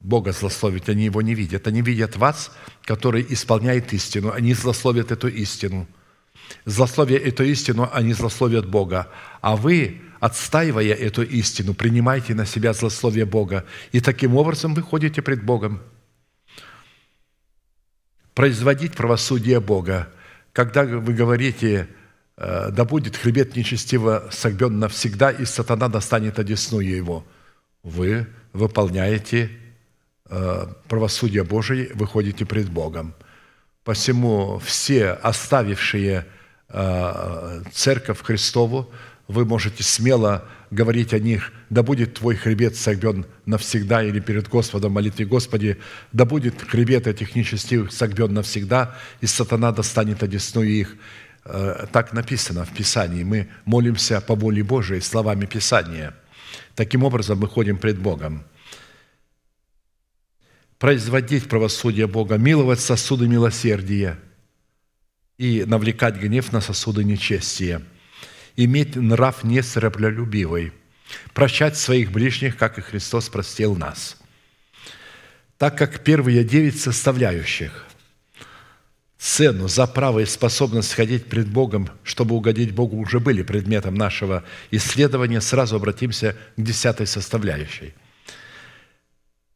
Бога 0.00 0.32
злословить, 0.32 0.88
они 0.88 1.04
его 1.04 1.22
не 1.22 1.34
видят. 1.34 1.66
Они 1.66 1.82
видят 1.82 2.16
вас, 2.16 2.52
который 2.84 3.24
исполняет 3.28 3.92
истину, 3.92 4.32
они 4.32 4.54
злословят 4.54 5.10
эту 5.10 5.28
истину. 5.28 5.86
Злословие 6.64 7.18
эту 7.18 7.44
истину, 7.44 7.88
они 7.92 8.12
злословят 8.12 8.68
Бога. 8.68 9.08
А 9.40 9.56
вы, 9.56 10.02
отстаивая 10.20 10.92
эту 10.92 11.22
истину, 11.22 11.74
принимаете 11.74 12.34
на 12.34 12.46
себя 12.46 12.72
злословие 12.72 13.24
Бога. 13.24 13.64
И 13.92 14.00
таким 14.00 14.36
образом 14.36 14.74
вы 14.74 14.82
ходите 14.82 15.22
пред 15.22 15.42
Богом. 15.42 15.80
Производить 18.34 18.94
правосудие 18.94 19.60
Бога– 19.60 20.08
когда 20.54 20.84
вы 20.84 21.12
говорите, 21.12 21.88
да 22.36 22.84
будет 22.84 23.16
хребет 23.16 23.56
нечестиво 23.56 24.28
согбен 24.30 24.78
навсегда, 24.78 25.30
и 25.30 25.44
сатана 25.44 25.88
достанет 25.88 26.38
одесную 26.38 26.88
его, 26.88 27.24
вы 27.84 28.26
выполняете 28.52 29.50
э, 30.28 30.66
правосудие 30.88 31.44
Божие, 31.44 31.90
выходите 31.94 32.46
пред 32.46 32.70
Богом. 32.70 33.14
Посему 33.84 34.58
все 34.64 35.10
оставившие 35.10 36.26
э, 36.68 37.62
церковь 37.72 38.22
Христову, 38.22 38.90
вы 39.28 39.44
можете 39.44 39.82
смело 39.82 40.48
говорить 40.70 41.14
о 41.14 41.18
них, 41.18 41.52
да 41.70 41.82
будет 41.82 42.14
твой 42.14 42.36
хребет 42.36 42.76
согбен 42.76 43.26
навсегда, 43.46 44.02
или 44.02 44.20
перед 44.20 44.48
Господом 44.48 44.92
молитве, 44.92 45.24
Господи, 45.24 45.78
да 46.12 46.24
будет 46.24 46.60
хребет 46.62 47.06
этих 47.06 47.34
нечестивых 47.34 47.92
согбен 47.92 48.34
навсегда, 48.34 48.96
и 49.20 49.26
сатана 49.26 49.72
достанет 49.72 50.22
одесную 50.22 50.68
их. 50.68 50.96
Э, 51.44 51.86
так 51.92 52.12
написано 52.12 52.64
в 52.64 52.72
Писании. 52.74 53.24
Мы 53.24 53.48
молимся 53.64 54.20
по 54.20 54.34
воле 54.34 54.62
Божией 54.62 55.00
словами 55.00 55.46
Писания. 55.46 56.14
Таким 56.74 57.04
образом 57.04 57.38
мы 57.38 57.48
ходим 57.48 57.78
пред 57.78 57.98
Богом. 57.98 58.44
Производить 60.78 61.48
правосудие 61.48 62.06
Бога, 62.06 62.36
миловать 62.36 62.80
сосуды 62.80 63.28
милосердия 63.28 64.18
и 65.38 65.64
навлекать 65.66 66.16
гнев 66.16 66.52
на 66.52 66.60
сосуды 66.60 67.04
нечестия– 67.04 67.82
иметь 68.56 68.96
нрав 68.96 69.44
несребролюбивый, 69.44 70.72
прощать 71.32 71.76
своих 71.76 72.12
ближних, 72.12 72.56
как 72.56 72.78
и 72.78 72.82
Христос 72.82 73.28
простил 73.28 73.76
нас. 73.76 74.16
Так 75.58 75.78
как 75.78 76.02
первые 76.02 76.44
девять 76.44 76.80
составляющих 76.80 77.86
цену 79.24 79.68
за 79.68 79.86
право 79.86 80.18
и 80.18 80.26
способность 80.26 80.92
ходить 80.92 81.24
пред 81.24 81.48
Богом, 81.48 81.88
чтобы 82.02 82.34
угодить 82.34 82.74
Богу, 82.74 82.98
уже 82.98 83.20
были 83.20 83.42
предметом 83.42 83.94
нашего 83.94 84.44
исследования, 84.70 85.40
сразу 85.40 85.76
обратимся 85.76 86.36
к 86.56 86.62
десятой 86.62 87.06
составляющей. 87.06 87.94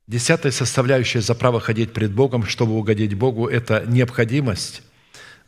Десятая 0.06 0.52
составляющая 0.52 1.20
за 1.20 1.34
право 1.34 1.60
ходить 1.60 1.92
пред 1.92 2.12
Богом, 2.12 2.46
чтобы 2.46 2.78
угодить 2.78 3.12
Богу, 3.12 3.46
это 3.46 3.84
необходимость 3.86 4.80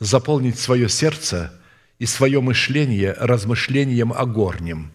заполнить 0.00 0.58
свое 0.58 0.90
сердце 0.90 1.50
и 1.98 2.04
свое 2.04 2.42
мышление 2.42 3.14
размышлением 3.18 4.12
о 4.12 4.26
горнем. 4.26 4.92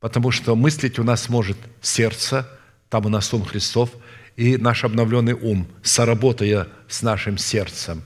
Потому 0.00 0.30
что 0.30 0.56
мыслить 0.56 0.98
у 0.98 1.04
нас 1.04 1.28
может 1.28 1.58
сердце, 1.82 2.48
там 2.88 3.04
у 3.04 3.10
нас 3.10 3.34
ум 3.34 3.44
Христов, 3.44 3.90
и 4.36 4.56
наш 4.56 4.84
обновленный 4.84 5.32
ум, 5.32 5.66
соработая 5.82 6.68
с 6.88 7.02
нашим 7.02 7.38
сердцем. 7.38 8.02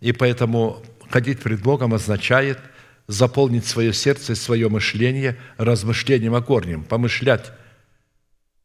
И 0.00 0.12
поэтому 0.12 0.82
ходить 1.10 1.40
пред 1.40 1.62
Богом 1.62 1.94
означает 1.94 2.58
заполнить 3.06 3.66
свое 3.66 3.92
сердце 3.92 4.34
свое 4.34 4.68
мышление 4.68 5.36
размышлением 5.58 6.34
о 6.34 6.40
горнем, 6.40 6.84
помышлять 6.84 7.52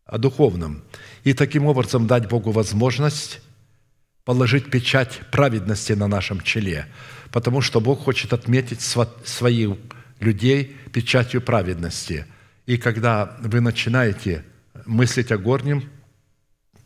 о 0.05 0.17
духовном. 0.17 0.83
И 1.23 1.33
таким 1.33 1.65
образом 1.65 2.07
дать 2.07 2.29
Богу 2.29 2.51
возможность 2.51 3.41
положить 4.23 4.69
печать 4.69 5.19
праведности 5.31 5.93
на 5.93 6.07
нашем 6.07 6.41
челе, 6.41 6.87
потому 7.31 7.61
что 7.61 7.81
Бог 7.81 8.03
хочет 8.03 8.33
отметить 8.33 8.81
своих 8.81 9.77
людей 10.19 10.75
печатью 10.93 11.41
праведности. 11.41 12.25
И 12.65 12.77
когда 12.77 13.35
вы 13.41 13.61
начинаете 13.61 14.45
мыслить 14.85 15.31
о 15.31 15.37
горнем, 15.37 15.89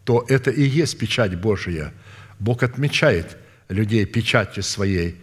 то 0.10 0.26
это 0.28 0.50
и 0.50 0.64
есть 0.64 0.98
печать 0.98 1.36
Божия. 1.36 1.94
Бог 2.40 2.64
отмечает 2.64 3.38
людей 3.68 4.08
печатью 4.08 4.64
своей. 4.64 5.22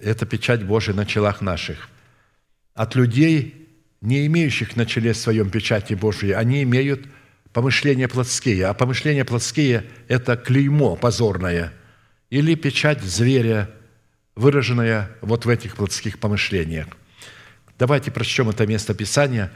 Это 0.00 0.24
печать 0.24 0.64
Божия 0.64 0.94
на 0.94 1.04
челах 1.04 1.42
наших. 1.42 1.90
От 2.72 2.94
людей, 2.94 3.68
не 4.00 4.24
имеющих 4.24 4.76
на 4.76 4.86
челе 4.86 5.12
своем 5.12 5.50
печати 5.50 5.92
Божией, 5.92 6.32
они 6.32 6.62
имеют– 6.62 7.04
помышления 7.52 8.08
плотские, 8.08 8.64
а 8.64 8.72
помышления 8.72 9.26
плотские– 9.26 9.84
это 10.08 10.38
клеймо 10.38 10.96
позорное 10.96 11.74
или 12.30 12.54
печать 12.54 13.02
зверя, 13.02 13.68
выраженная 14.34 15.10
вот 15.20 15.44
в 15.44 15.50
этих 15.50 15.76
плотских 15.76 16.18
помышлениях. 16.18 16.86
Давайте 17.78 18.10
прочтем 18.10 18.48
это 18.48 18.66
место 18.66 18.94
Писания, 18.94 19.52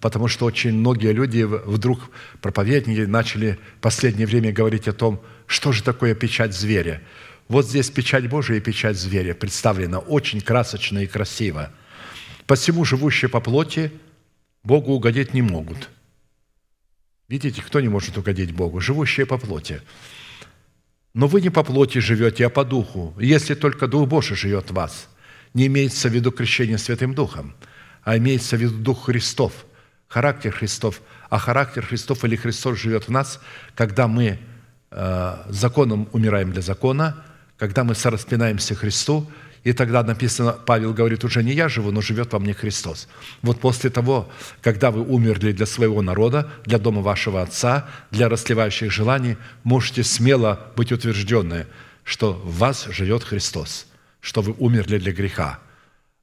потому 0.00 0.28
что 0.28 0.46
очень 0.46 0.72
многие 0.72 1.12
люди 1.12 1.42
вдруг, 1.42 2.10
проповедники, 2.40 3.00
начали 3.00 3.58
в 3.78 3.80
последнее 3.80 4.26
время 4.26 4.52
говорить 4.52 4.88
о 4.88 4.92
том, 4.92 5.22
что 5.46 5.72
же 5.72 5.82
такое 5.82 6.14
печать 6.14 6.54
зверя. 6.54 7.02
Вот 7.48 7.66
здесь 7.68 7.90
печать 7.90 8.28
Божия 8.28 8.58
и 8.58 8.60
печать 8.60 8.96
зверя 8.96 9.34
представлена 9.34 9.98
очень 9.98 10.40
красочно 10.40 11.00
и 11.00 11.06
красиво. 11.06 11.70
Посему 12.46 12.84
живущие 12.84 13.28
по 13.28 13.40
плоти 13.40 13.92
Богу 14.62 14.92
угодить 14.92 15.34
не 15.34 15.42
могут– 15.42 15.88
Видите, 17.30 17.62
кто 17.62 17.80
не 17.80 17.88
может 17.88 18.18
угодить 18.18 18.50
Богу? 18.50 18.80
Живущие 18.80 19.24
по 19.24 19.38
плоти. 19.38 19.82
Но 21.14 21.28
вы 21.28 21.40
не 21.40 21.48
по 21.48 21.62
плоти 21.62 21.98
живете, 21.98 22.44
а 22.46 22.50
по 22.50 22.64
духу, 22.64 23.14
если 23.20 23.54
только 23.54 23.86
Дух 23.86 24.08
Божий 24.08 24.36
живет 24.36 24.70
в 24.70 24.74
вас. 24.74 25.08
Не 25.54 25.68
имеется 25.68 26.08
в 26.08 26.12
виду 26.12 26.32
крещение 26.32 26.76
Святым 26.76 27.14
Духом, 27.14 27.54
а 28.02 28.18
имеется 28.18 28.56
в 28.56 28.60
виду 28.60 28.78
Дух 28.78 29.04
Христов, 29.04 29.64
характер 30.10 30.52
Христов. 30.52 31.00
А 31.30 31.38
характер 31.38 31.86
Христов 31.86 32.22
или 32.26 32.36
Христос 32.36 32.78
живет 32.78 33.08
в 33.08 33.10
нас, 33.10 33.40
когда 33.74 34.06
мы 34.06 34.38
э, 34.90 35.36
законом 35.48 36.06
умираем 36.12 36.52
для 36.52 36.60
закона, 36.60 37.24
когда 37.56 37.82
мы 37.84 37.94
сораспинаемся 37.94 38.74
Христу– 38.74 39.26
и 39.62 39.72
тогда 39.74 40.02
написано, 40.02 40.52
Павел 40.52 40.94
говорит, 40.94 41.22
уже 41.22 41.42
не 41.42 41.52
я 41.52 41.68
живу, 41.68 41.90
но 41.90 42.00
живет 42.00 42.32
во 42.32 42.38
мне 42.38 42.54
Христос. 42.54 43.08
Вот 43.42 43.60
после 43.60 43.90
того, 43.90 44.30
когда 44.62 44.90
вы 44.90 45.02
умерли 45.02 45.52
для 45.52 45.66
своего 45.66 46.00
народа, 46.00 46.50
для 46.64 46.78
дома 46.78 47.02
вашего 47.02 47.42
Отца, 47.42 47.86
для 48.10 48.28
расливающих 48.30 48.90
желаний, 48.90 49.36
можете 49.62 50.02
смело 50.02 50.72
быть 50.76 50.92
утвержденны, 50.92 51.66
что 52.04 52.32
в 52.32 52.56
вас 52.56 52.86
живет 52.86 53.22
Христос, 53.22 53.86
что 54.20 54.40
вы 54.40 54.54
умерли 54.58 54.98
для 54.98 55.12
греха. 55.12 55.58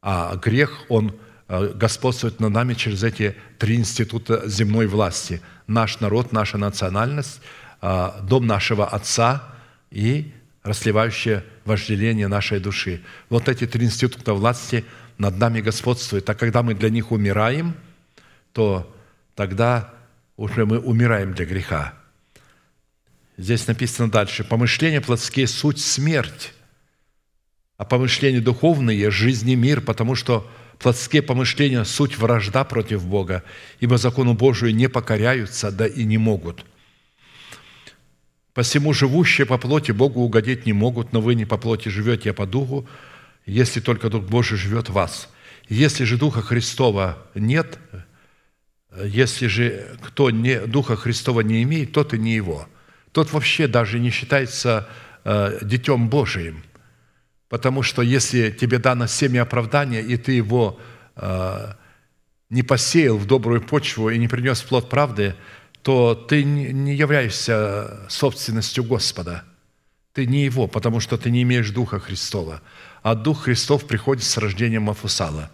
А 0.01 0.35
грех, 0.37 0.71
он 0.89 1.13
господствует 1.47 2.39
над 2.39 2.51
нами 2.51 2.73
через 2.73 3.03
эти 3.03 3.35
три 3.57 3.75
института 3.75 4.47
земной 4.47 4.87
власти. 4.87 5.41
Наш 5.65 5.99
народ, 5.99 6.31
наша 6.31 6.57
национальность, 6.57 7.41
э, 7.81 8.09
дом 8.23 8.45
нашего 8.45 8.87
Отца 8.87 9.43
и 9.89 10.33
расливающее 10.63 11.43
вожделение 11.63 12.27
нашей 12.27 12.59
души. 12.59 13.01
Вот 13.29 13.47
эти 13.47 13.65
три 13.65 13.85
института 13.85 14.33
власти 14.33 14.83
над 15.17 15.37
нами 15.37 15.61
господствуют. 15.61 16.29
А 16.29 16.35
когда 16.35 16.63
мы 16.63 16.73
для 16.73 16.89
них 16.89 17.11
умираем, 17.11 17.75
то 18.51 18.93
тогда 19.35 19.93
уже 20.35 20.65
мы 20.65 20.79
умираем 20.79 21.33
для 21.33 21.45
греха. 21.45 21.93
Здесь 23.37 23.67
написано 23.67 24.09
дальше. 24.11 24.43
Помышления 24.43 24.99
плотские– 24.99 25.47
суть 25.47 25.79
смерть, 25.79 26.53
а 27.77 27.85
помышления 27.85 28.41
духовные– 28.41 29.09
жизнь 29.11 29.49
и 29.49 29.55
мир, 29.55 29.81
потому 29.81 30.15
что 30.15 30.49
плотские 30.79 31.21
помышления– 31.21 31.83
суть 31.85 32.17
вражда 32.17 32.63
против 32.63 33.05
Бога, 33.05 33.43
ибо 33.79 33.97
закону 33.97 34.33
Божию 34.33 34.75
не 34.75 34.87
покоряются, 34.87 35.71
да 35.71 35.87
и 35.87 36.03
не 36.03 36.17
могут– 36.17 36.65
Посему 38.57 38.91
живущие 38.91 39.45
по 39.45 39.59
плоти 39.59 39.91
Богу 39.91 40.21
угодить 40.21 40.65
не 40.65 40.73
могут, 40.73 41.13
но 41.13 41.21
вы 41.21 41.35
не 41.35 41.45
по 41.45 41.59
плоти 41.59 41.89
живете, 41.89 42.31
а 42.31 42.33
по 42.33 42.47
духу, 42.47 42.89
если 43.45 43.79
только 43.79 44.09
Дух 44.09 44.23
Божий 44.23 44.57
живет 44.57 44.89
в 44.89 44.93
вас. 44.93 45.29
Если 45.69 46.05
же 46.05 46.17
Духа 46.17 46.41
Христова 46.41 47.19
нет, 47.35 47.77
если 49.05 49.45
же 49.45 49.85
кто 50.01 50.31
не, 50.31 50.59
Духа 50.61 50.95
Христова 50.95 51.41
не 51.41 51.61
имеет, 51.61 51.91
тот 51.91 52.15
и 52.15 52.17
не 52.17 52.33
его. 52.33 52.67
Тот 53.11 53.31
вообще 53.31 53.67
даже 53.67 53.99
не 53.99 54.09
считается 54.09 54.89
э, 55.23 55.59
Детем 55.61 56.09
Божиим. 56.09 56.63
Потому 57.49 57.83
что 57.83 58.01
если 58.01 58.51
тебе 58.51 58.79
дано 58.79 59.07
семя 59.07 59.43
оправдания, 59.43 60.01
и 60.01 60.17
ты 60.17 60.33
его 60.33 60.79
э, 61.15 61.73
не 62.49 62.63
посеял 62.63 63.17
в 63.17 63.25
добрую 63.25 63.61
почву 63.61 64.09
и 64.09 64.17
не 64.17 64.27
принес 64.27 64.61
плод 64.61 64.89
правды– 64.89 65.35
то 65.87 66.15
ты 66.15 66.43
не 66.43 66.93
являешься 66.95 68.05
собственностью 68.09 68.83
Господа. 68.83 69.45
Ты 70.11 70.25
не 70.25 70.43
Его, 70.43 70.67
потому 70.67 70.99
что 70.99 71.17
ты 71.17 71.31
не 71.31 71.43
имеешь 71.43 71.69
Духа 71.69 71.97
Христова. 71.97 72.61
А 73.03 73.15
Дух 73.15 73.43
Христов 73.43 73.87
приходит 73.87 74.25
с 74.25 74.35
рождением 74.35 74.83
Мафусала. 74.83 75.49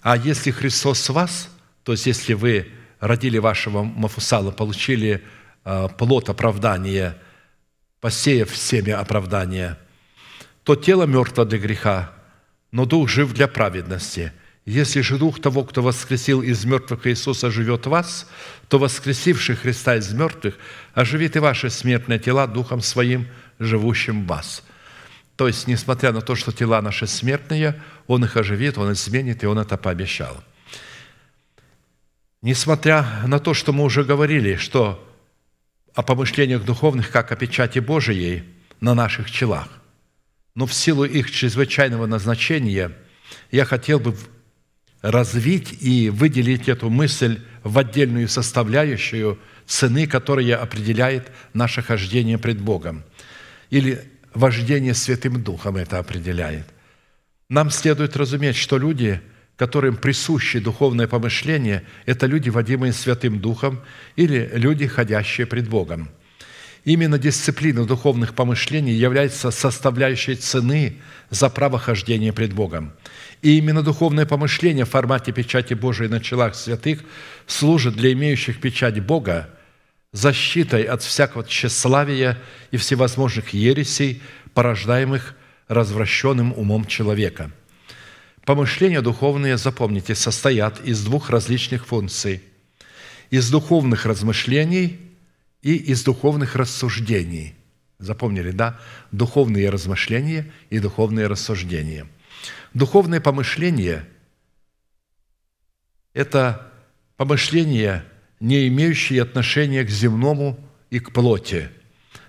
А 0.00 0.16
если 0.16 0.50
Христос 0.50 1.00
с 1.00 1.10
вас, 1.10 1.50
то 1.82 1.92
есть 1.92 2.06
если 2.06 2.32
вы 2.32 2.72
родили 2.98 3.36
вашего 3.36 3.82
Мафусала, 3.82 4.50
получили 4.50 5.22
а, 5.62 5.88
плод 5.88 6.30
оправдания, 6.30 7.18
посеяв 8.00 8.56
семя 8.56 8.98
оправдания, 8.98 9.78
то 10.66 10.76
тело 10.76 11.06
мертво 11.06 11.44
для 11.44 11.58
греха, 11.58 12.12
но 12.72 12.84
Дух 12.84 13.08
жив 13.08 13.32
для 13.32 13.48
праведности– 13.48 14.32
если 14.66 15.00
же 15.00 15.16
Дух 15.16 15.40
того, 15.40 15.62
кто 15.62 15.80
воскресил 15.80 16.42
из 16.42 16.64
мертвых 16.64 17.06
Иисуса, 17.06 17.52
живет 17.52 17.86
в 17.86 17.90
вас, 17.90 18.28
то 18.68 18.80
воскресивший 18.80 19.54
Христа 19.54 19.94
из 19.94 20.12
мертвых 20.12 20.58
оживит 20.92 21.36
и 21.36 21.38
ваши 21.38 21.70
смертные 21.70 22.18
тела 22.18 22.48
Духом 22.48 22.80
Своим, 22.80 23.28
живущим 23.60 24.24
в 24.24 24.26
вас». 24.26 24.64
То 25.36 25.46
есть, 25.46 25.68
несмотря 25.68 26.12
на 26.12 26.20
то, 26.20 26.34
что 26.34 26.50
тела 26.50 26.82
наши 26.82 27.06
смертные, 27.06 27.80
Он 28.08 28.24
их 28.24 28.36
оживит, 28.36 28.76
Он 28.76 28.92
изменит, 28.92 29.44
и 29.44 29.46
Он 29.46 29.58
это 29.58 29.76
пообещал. 29.76 30.42
Несмотря 32.42 33.04
на 33.26 33.38
то, 33.38 33.54
что 33.54 33.72
мы 33.72 33.84
уже 33.84 34.02
говорили, 34.02 34.56
что 34.56 35.06
о 35.94 36.02
помышлениях 36.02 36.64
духовных, 36.64 37.10
как 37.10 37.30
о 37.32 37.36
печати 37.36 37.78
Божией 37.78 38.44
на 38.80 38.94
наших 38.94 39.30
челах, 39.30 39.68
но 40.56 40.66
в 40.66 40.74
силу 40.74 41.04
их 41.04 41.30
чрезвычайного 41.30 42.06
назначения 42.06 42.90
я 43.52 43.64
хотел 43.64 44.00
бы 44.00 44.16
развить 45.02 45.76
и 45.80 46.10
выделить 46.10 46.68
эту 46.68 46.90
мысль 46.90 47.40
в 47.62 47.78
отдельную 47.78 48.26
составляющую 48.26 49.38
цены, 49.66 50.06
которая 50.06 50.56
определяет 50.56 51.30
наше 51.52 51.82
хождение 51.82 52.38
пред 52.38 52.58
Богом. 52.58 53.04
Или 53.70 54.02
вождение 54.34 54.94
Святым 54.94 55.42
Духом 55.42 55.76
это 55.76 55.98
определяет. 55.98 56.66
Нам 57.48 57.70
следует 57.70 58.16
разуметь, 58.16 58.56
что 58.56 58.78
люди, 58.78 59.20
которым 59.56 59.96
присущи 59.96 60.58
духовное 60.58 61.06
помышление, 61.06 61.84
это 62.06 62.26
люди, 62.26 62.48
водимые 62.48 62.92
Святым 62.92 63.40
Духом, 63.40 63.80
или 64.16 64.50
люди, 64.54 64.86
ходящие 64.86 65.46
пред 65.46 65.68
Богом. 65.68 66.08
Именно 66.86 67.18
дисциплина 67.18 67.84
духовных 67.84 68.34
помышлений 68.34 68.94
является 68.94 69.50
составляющей 69.50 70.36
цены 70.36 70.96
за 71.28 71.50
право 71.50 71.78
хождения 71.78 72.32
пред 72.32 72.54
Богом– 72.54 72.94
и 73.42 73.58
именно 73.58 73.82
духовное 73.82 74.26
помышление 74.26 74.84
в 74.84 74.90
формате 74.90 75.32
печати 75.32 75.74
Божией 75.74 76.08
на 76.08 76.20
челах 76.20 76.54
святых 76.54 77.04
служит 77.46 77.94
для 77.94 78.12
имеющих 78.12 78.60
печать 78.60 79.00
Бога 79.00 79.50
защитой 80.12 80.82
от 80.82 81.02
всякого 81.02 81.44
тщеславия 81.44 82.38
и 82.70 82.76
всевозможных 82.76 83.50
ересей, 83.50 84.22
порождаемых 84.54 85.36
развращенным 85.68 86.54
умом 86.56 86.86
человека. 86.86 87.50
Помышления 88.44 89.02
духовные, 89.02 89.58
запомните, 89.58 90.14
состоят 90.14 90.80
из 90.84 91.04
двух 91.04 91.30
различных 91.30 91.86
функций– 91.86 92.42
из 93.30 93.50
духовных 93.50 94.06
размышлений 94.06 95.00
и 95.62 95.76
из 95.76 96.04
духовных 96.04 96.56
рассуждений. 96.56 97.54
Запомнили, 97.98 98.50
да? 98.50 98.78
Духовные 99.12 99.70
размышления 99.70 100.52
и 100.70 100.78
духовные 100.78 101.26
рассуждения. 101.26 102.06
Духовное 102.74 103.20
помышление– 103.20 104.06
это 106.12 106.72
помышления, 107.16 108.04
не 108.40 108.68
имеющие 108.68 109.22
отношения 109.22 109.84
к 109.84 109.90
земному 109.90 110.58
и 110.90 110.98
к 110.98 111.12
плоти. 111.12 111.70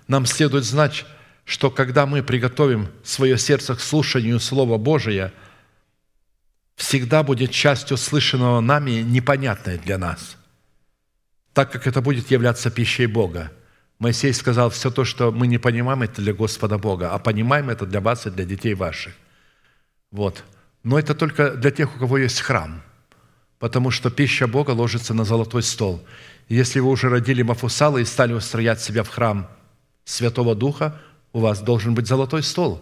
Нам 0.06 0.26
следует 0.26 0.64
знать, 0.64 1.04
что 1.44 1.70
когда 1.70 2.06
мы 2.06 2.22
приготовим 2.22 2.88
свое 3.02 3.38
сердце 3.38 3.74
к 3.74 3.80
слушанию 3.80 4.40
Слова 4.40 4.78
Божия, 4.78 5.32
всегда 6.76 7.22
будет 7.22 7.50
часть 7.50 7.92
услышанного 7.92 8.60
нами 8.60 9.00
непонятной 9.00 9.78
для 9.78 9.98
нас, 9.98 10.36
так 11.58 11.72
как 11.72 11.86
это 11.86 12.00
будет 12.00 12.30
являться 12.30 12.70
пищей 12.70 13.06
Бога– 13.06 13.50
Моисей 13.98 14.32
сказал, 14.32 14.70
все 14.70 14.90
то, 14.90 15.04
что 15.04 15.32
мы 15.32 15.48
не 15.48 15.58
понимаем, 15.58 16.02
это 16.02 16.22
для 16.22 16.32
Господа 16.32 16.78
Бога, 16.78 17.12
а 17.12 17.18
понимаем 17.18 17.68
это 17.68 17.84
для 17.84 18.00
вас 18.00 18.26
и 18.26 18.30
для 18.30 18.44
детей 18.44 18.74
ваших. 18.74 19.12
Вот. 20.12 20.44
Но 20.84 20.98
это 20.98 21.14
только 21.14 21.50
для 21.50 21.72
тех, 21.72 21.96
у 21.96 21.98
кого 21.98 22.18
есть 22.18 22.40
храм, 22.40 22.80
потому 23.58 23.90
что 23.90 24.10
пища 24.10 24.46
Бога 24.46 24.70
ложится 24.70 25.14
на 25.14 25.24
золотой 25.24 25.64
стол. 25.64 26.06
Если 26.48 26.78
вы 26.78 26.90
уже 26.90 27.08
родили 27.08 27.42
Мафусала 27.42 27.98
и 27.98 28.04
стали 28.04 28.32
устроять 28.32 28.80
себя 28.80 29.02
в 29.02 29.08
храм 29.08 29.48
Святого 30.04 30.54
Духа, 30.54 31.00
у 31.32 31.40
вас 31.40 31.60
должен 31.60 31.94
быть 31.94 32.06
золотой 32.06 32.44
стол, 32.44 32.80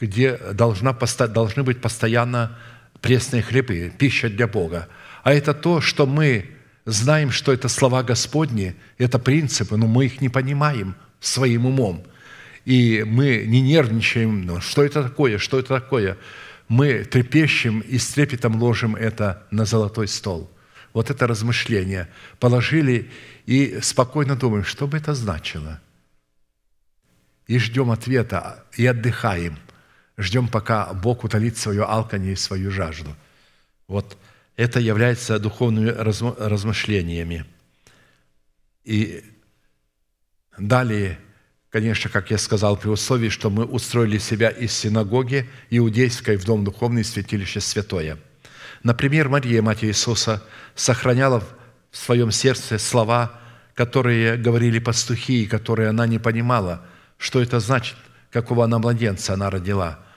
где 0.00 0.36
должна, 0.52 0.92
должны 0.92 1.62
быть 1.62 1.80
постоянно 1.80 2.58
пресные 3.00 3.42
хлебы, 3.42 3.92
пища 3.96 4.28
для 4.28 4.48
Бога. 4.48 4.88
А 5.22 5.32
это 5.32 5.54
то, 5.54 5.80
что 5.80 6.04
мы 6.04 6.50
знаем, 6.84 7.30
что 7.30 7.52
это 7.52 7.68
слова 7.68 8.02
Господни, 8.02 8.74
это 8.98 9.18
принципы, 9.18 9.76
но 9.76 9.86
мы 9.86 10.06
их 10.06 10.20
не 10.20 10.28
понимаем 10.28 10.96
своим 11.20 11.66
умом. 11.66 12.04
И 12.64 13.04
мы 13.06 13.44
не 13.46 13.60
нервничаем, 13.60 14.46
ну, 14.46 14.60
что 14.60 14.82
это 14.82 15.02
такое, 15.02 15.38
что 15.38 15.58
это 15.58 15.80
такое. 15.80 16.16
Мы 16.68 17.04
трепещем 17.04 17.80
и 17.80 17.98
с 17.98 18.08
трепетом 18.08 18.60
ложим 18.60 18.96
это 18.96 19.46
на 19.50 19.64
золотой 19.64 20.08
стол. 20.08 20.50
Вот 20.92 21.10
это 21.10 21.26
размышление. 21.26 22.08
Положили 22.38 23.10
и 23.46 23.78
спокойно 23.82 24.36
думаем, 24.36 24.64
что 24.64 24.86
бы 24.86 24.96
это 24.96 25.14
значило. 25.14 25.80
И 27.46 27.58
ждем 27.58 27.90
ответа, 27.90 28.64
и 28.76 28.86
отдыхаем. 28.86 29.58
Ждем, 30.16 30.48
пока 30.48 30.92
Бог 30.92 31.24
утолит 31.24 31.56
свое 31.56 31.82
алканье 31.82 32.34
и 32.34 32.36
свою 32.36 32.70
жажду. 32.70 33.16
Вот– 33.88 34.16
это 34.56 34.80
является 34.80 35.38
духовными 35.38 35.90
размышлениями. 35.90 37.46
И 38.84 39.24
далее, 40.58 41.18
конечно, 41.70 42.10
как 42.10 42.30
я 42.30 42.38
сказал, 42.38 42.76
при 42.76 42.88
условии, 42.88 43.28
что 43.28 43.50
мы 43.50 43.64
устроили 43.64 44.18
себя 44.18 44.50
из 44.50 44.72
синагоги 44.72 45.48
иудейской 45.70 46.36
в 46.36 46.44
Дом 46.44 46.64
Духовный 46.64 47.04
Святилище 47.04 47.60
Святое. 47.60 48.18
Например, 48.82 49.28
Мария, 49.28 49.62
Мать 49.62 49.84
Иисуса, 49.84 50.42
сохраняла 50.74 51.40
в 51.90 51.96
своем 51.96 52.30
сердце 52.30 52.78
слова, 52.78 53.40
которые 53.74 54.36
говорили 54.36 54.78
пастухи, 54.78 55.44
и 55.44 55.46
которые 55.46 55.88
она 55.88 56.06
не 56.06 56.18
понимала, 56.18 56.84
что 57.16 57.40
это 57.40 57.60
значит, 57.60 57.96
какого 58.30 58.64
она 58.64 58.78
младенца 58.78 59.34
она 59.34 59.48
родила– 59.48 60.00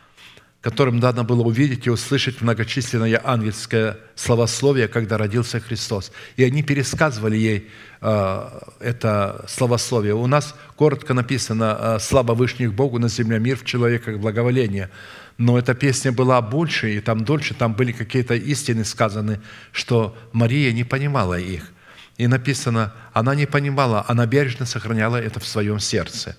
которым 0.65 0.99
дано 0.99 1.23
было 1.23 1.43
увидеть 1.43 1.85
и 1.85 1.91
услышать 1.91 2.41
многочисленное 2.41 3.21
ангельское 3.23 3.99
словословие, 4.15 4.87
когда 4.87 5.15
родился 5.15 5.59
Христос. 5.59 6.11
И 6.37 6.43
они 6.43 6.63
пересказывали 6.63 7.37
ей 7.37 7.69
э, 8.01 8.49
это 8.79 9.45
словословие. 9.47 10.15
У 10.15 10.25
нас 10.25 10.55
коротко 10.75 11.13
написано 11.13 11.77
э, 11.79 11.99
«Слава 11.99 12.33
Вышних 12.33 12.73
Богу 12.73 12.97
на 12.97 13.09
земле, 13.09 13.37
мир 13.37 13.57
в 13.57 13.63
человеках, 13.63 14.17
благоволение». 14.17 14.89
Но 15.37 15.59
эта 15.59 15.75
песня 15.75 16.11
была 16.11 16.41
больше, 16.41 16.95
и 16.95 16.99
там 16.99 17.23
дольше, 17.23 17.53
там 17.53 17.75
были 17.75 17.91
какие-то 17.91 18.33
истины 18.33 18.85
сказаны, 18.85 19.41
что 19.71 20.17
Мария 20.33 20.71
не 20.71 20.83
понимала 20.83 21.39
их. 21.39 21.71
И 22.17 22.25
написано, 22.25 22.91
она 23.13 23.35
не 23.35 23.45
понимала, 23.45 24.03
она 24.07 24.25
бережно 24.25 24.65
сохраняла 24.65 25.17
это 25.17 25.39
в 25.39 25.45
своем 25.45 25.79
сердце. 25.79 26.35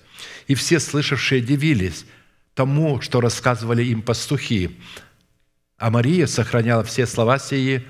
И 0.47 0.55
все 0.55 0.81
слышавшие 0.81 1.39
дивились, 1.39 2.05
тому, 2.57 3.01
что 3.01 3.21
рассказывали 3.21 3.83
им 3.83 4.01
пастухи. 4.01 4.79
А 5.77 5.91
Мария 5.91 6.25
сохраняла 6.25 6.83
все 6.83 7.05
слова 7.05 7.37
сии, 7.37 7.85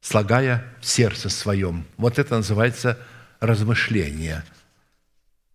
слагая 0.00 0.64
в 0.80 0.86
сердце 0.86 1.28
своем. 1.28 1.84
Вот 1.98 2.18
это 2.18 2.36
называется 2.36 2.98
размышление. 3.40 4.42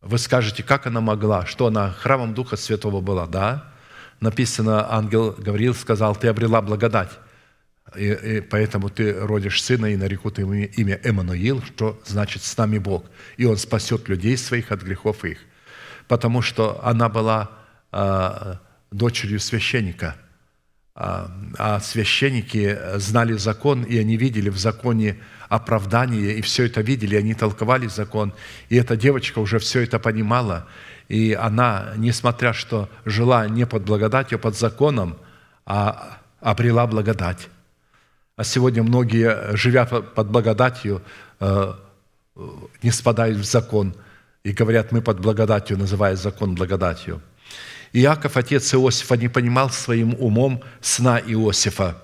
Вы 0.01 0.19
скажете, 0.19 0.61
как 0.61 0.85
она 0.85 1.01
могла, 1.01 1.47
что 1.47 1.65
она 1.65 1.89
храмом 1.89 2.35
Духа 2.35 2.55
Святого 2.55 3.01
была? 3.01 3.25
Да, 3.25 3.73
написано, 4.19 4.93
ангел 4.93 5.31
говорил, 5.31 5.73
сказал, 5.73 6.15
ты 6.15 6.27
обрела 6.27 6.61
благодать, 6.61 7.09
и, 7.95 8.11
и 8.11 8.41
поэтому 8.41 8.91
ты 8.91 9.11
родишь 9.11 9.63
сына, 9.63 9.87
и 9.87 9.95
нарекут 9.97 10.37
ему 10.37 10.53
имя 10.53 11.01
Эммануил, 11.03 11.63
что 11.63 11.99
значит 12.05 12.43
«с 12.43 12.55
нами 12.57 12.77
Бог». 12.77 13.05
И 13.37 13.45
он 13.45 13.57
спасет 13.57 14.07
людей 14.07 14.37
своих 14.37 14.71
от 14.71 14.83
грехов 14.83 15.25
их. 15.25 15.39
Потому 16.07 16.43
что 16.43 16.79
она 16.85 17.09
была 17.09 17.56
дочерью 18.91 19.39
священника. 19.39 20.15
А, 20.99 21.29
а 21.59 21.79
священники 21.79 22.75
знали 22.95 23.33
закон, 23.33 23.83
и 23.83 23.99
они 23.99 24.17
видели 24.17 24.49
в 24.49 24.57
законе 24.57 25.19
оправдание, 25.47 26.33
и 26.33 26.41
все 26.41 26.65
это 26.65 26.81
видели, 26.81 27.15
они 27.15 27.35
толковали 27.35 27.85
закон. 27.85 28.33
И 28.69 28.77
эта 28.77 28.97
девочка 28.97 29.37
уже 29.37 29.59
все 29.59 29.81
это 29.81 29.99
понимала, 29.99 30.67
и 31.07 31.33
она, 31.33 31.93
несмотря 31.97 32.51
что 32.51 32.89
жила 33.05 33.47
не 33.47 33.67
под 33.67 33.83
благодатью, 33.83 34.39
а 34.39 34.41
под 34.41 34.57
законом, 34.57 35.17
а 35.67 36.17
обрела 36.39 36.87
благодать. 36.87 37.47
А 38.35 38.43
сегодня 38.43 38.81
многие, 38.81 39.55
живя 39.55 39.85
под 39.85 40.31
благодатью, 40.31 41.03
э, 41.39 41.73
не 42.81 42.89
спадают 42.89 43.37
в 43.37 43.43
закон 43.43 43.93
и 44.43 44.51
говорят, 44.51 44.91
мы 44.91 45.01
под 45.01 45.19
благодатью, 45.19 45.77
называя 45.77 46.15
закон 46.15 46.55
благодатью– 46.55 47.21
Иаков, 47.93 48.37
отец 48.37 48.73
Иосифа, 48.73 49.15
не 49.15 49.27
понимал 49.27 49.69
своим 49.69 50.15
умом 50.19 50.63
сна 50.81 51.19
Иосифа, 51.19 52.01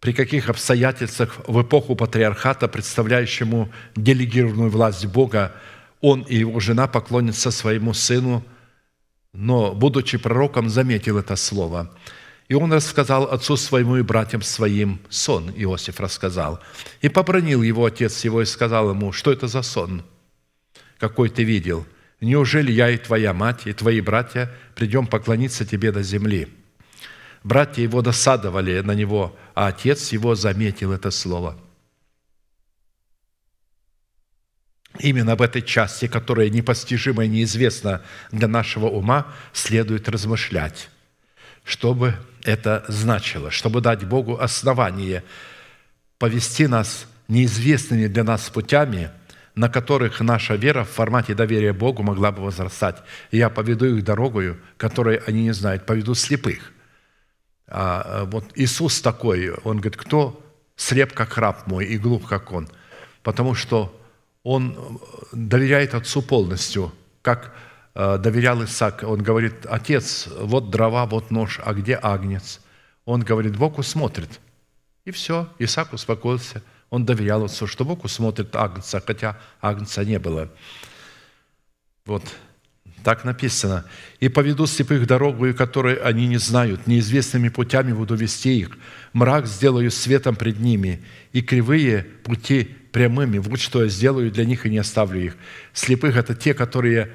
при 0.00 0.12
каких 0.12 0.48
обстоятельствах 0.48 1.36
в 1.46 1.62
эпоху 1.62 1.94
патриархата, 1.94 2.68
представляющему 2.68 3.70
делегированную 3.96 4.70
власть 4.70 5.06
Бога, 5.06 5.54
он 6.00 6.22
и 6.22 6.36
его 6.36 6.60
жена 6.60 6.86
поклонятся 6.86 7.50
своему 7.50 7.92
сыну, 7.92 8.44
но, 9.32 9.74
будучи 9.74 10.18
пророком, 10.18 10.68
заметил 10.68 11.18
это 11.18 11.36
слово. 11.36 11.90
И 12.48 12.54
он 12.54 12.72
рассказал 12.72 13.24
отцу 13.24 13.56
своему 13.56 13.96
и 13.98 14.02
братьям 14.02 14.42
своим 14.42 15.00
сон, 15.08 15.52
Иосиф 15.54 16.00
рассказал. 16.00 16.60
И 17.00 17.08
побронил 17.08 17.62
его 17.62 17.84
отец 17.84 18.24
его 18.24 18.42
и 18.42 18.46
сказал 18.46 18.90
ему, 18.90 19.12
что 19.12 19.30
это 19.30 19.46
за 19.46 19.62
сон, 19.62 20.02
какой 20.98 21.28
ты 21.28 21.44
видел– 21.44 21.86
Неужели 22.20 22.70
я 22.70 22.90
и 22.90 22.98
твоя 22.98 23.32
мать, 23.32 23.66
и 23.66 23.72
твои 23.72 24.00
братья 24.00 24.50
придем 24.74 25.06
поклониться 25.06 25.64
тебе 25.64 25.90
до 25.90 26.02
земли?» 26.02 26.48
Братья 27.42 27.80
его 27.80 28.02
досадовали 28.02 28.80
на 28.80 28.92
него, 28.92 29.34
а 29.54 29.68
отец 29.68 30.12
его 30.12 30.34
заметил 30.34 30.92
это 30.92 31.10
слово. 31.10 31.58
Именно 34.98 35.36
в 35.36 35.40
этой 35.40 35.62
части, 35.62 36.06
которая 36.06 36.50
непостижима 36.50 37.24
и 37.24 37.28
неизвестна 37.28 38.02
для 38.30 38.46
нашего 38.46 38.88
ума, 38.88 39.26
следует 39.54 40.06
размышлять, 40.10 40.90
чтобы 41.64 42.14
это 42.44 42.84
значило, 42.88 43.50
чтобы 43.50 43.80
дать 43.80 44.04
Богу 44.04 44.38
основание 44.38 45.24
повести 46.18 46.66
нас 46.66 47.06
неизвестными 47.26 48.06
для 48.06 48.22
нас 48.24 48.50
путями– 48.50 49.10
на 49.54 49.68
которых 49.68 50.20
наша 50.20 50.54
вера 50.54 50.84
в 50.84 50.88
формате 50.90 51.34
доверия 51.34 51.72
Богу 51.72 52.02
могла 52.02 52.32
бы 52.32 52.42
возрастать. 52.42 52.96
И 53.30 53.38
я 53.38 53.50
поведу 53.50 53.86
их 53.86 54.04
дорогою, 54.04 54.60
которой 54.76 55.16
они 55.16 55.44
не 55.44 55.52
знают, 55.52 55.86
поведу 55.86 56.14
слепых. 56.14 56.72
А 57.66 58.24
вот 58.24 58.44
Иисус 58.54 59.00
такой, 59.00 59.50
Он 59.64 59.78
говорит, 59.78 59.96
кто 59.96 60.42
слеп, 60.76 61.12
как 61.12 61.36
раб 61.38 61.66
мой, 61.66 61.86
и 61.86 61.98
глух, 61.98 62.28
как 62.28 62.52
он? 62.52 62.68
Потому 63.22 63.54
что 63.54 63.96
Он 64.42 65.00
доверяет 65.32 65.94
Отцу 65.94 66.22
полностью, 66.22 66.92
как 67.22 67.54
э, 67.94 68.18
доверял 68.18 68.64
Исаак. 68.64 69.04
Он 69.04 69.22
говорит, 69.22 69.66
Отец, 69.68 70.28
вот 70.40 70.70
дрова, 70.70 71.06
вот 71.06 71.30
нож, 71.30 71.60
а 71.64 71.74
где 71.74 71.98
агнец? 72.00 72.60
Он 73.04 73.20
говорит, 73.20 73.56
Бог 73.56 73.78
усмотрит. 73.78 74.40
И 75.04 75.10
все, 75.10 75.48
Исаак 75.58 75.92
успокоился– 75.92 76.62
он 76.90 77.06
доверял 77.06 77.44
отцу, 77.44 77.66
что 77.66 77.84
Бог 77.84 78.04
усмотрит 78.04 78.54
агнца, 78.54 79.02
хотя 79.04 79.38
агнца 79.60 80.04
не 80.04 80.18
было. 80.18 80.50
Вот 82.04 82.24
так 83.02 83.24
написано. 83.24 83.84
«И 84.18 84.28
поведу 84.28 84.66
слепых 84.66 85.06
дорогу, 85.06 85.54
которой 85.54 85.94
они 85.94 86.26
не 86.26 86.36
знают, 86.36 86.86
неизвестными 86.86 87.48
путями 87.48 87.92
буду 87.92 88.14
вести 88.14 88.58
их. 88.58 88.76
Мрак 89.12 89.46
сделаю 89.46 89.90
светом 89.90 90.36
пред 90.36 90.60
ними, 90.60 91.02
и 91.32 91.40
кривые 91.40 92.02
пути 92.24 92.64
прямыми. 92.92 93.38
Вот 93.38 93.60
что 93.60 93.82
я 93.84 93.88
сделаю 93.88 94.30
для 94.30 94.44
них 94.44 94.66
и 94.66 94.70
не 94.70 94.78
оставлю 94.78 95.24
их». 95.24 95.36
Слепых– 95.72 96.16
это 96.16 96.34
те, 96.34 96.52
которые 96.52 97.10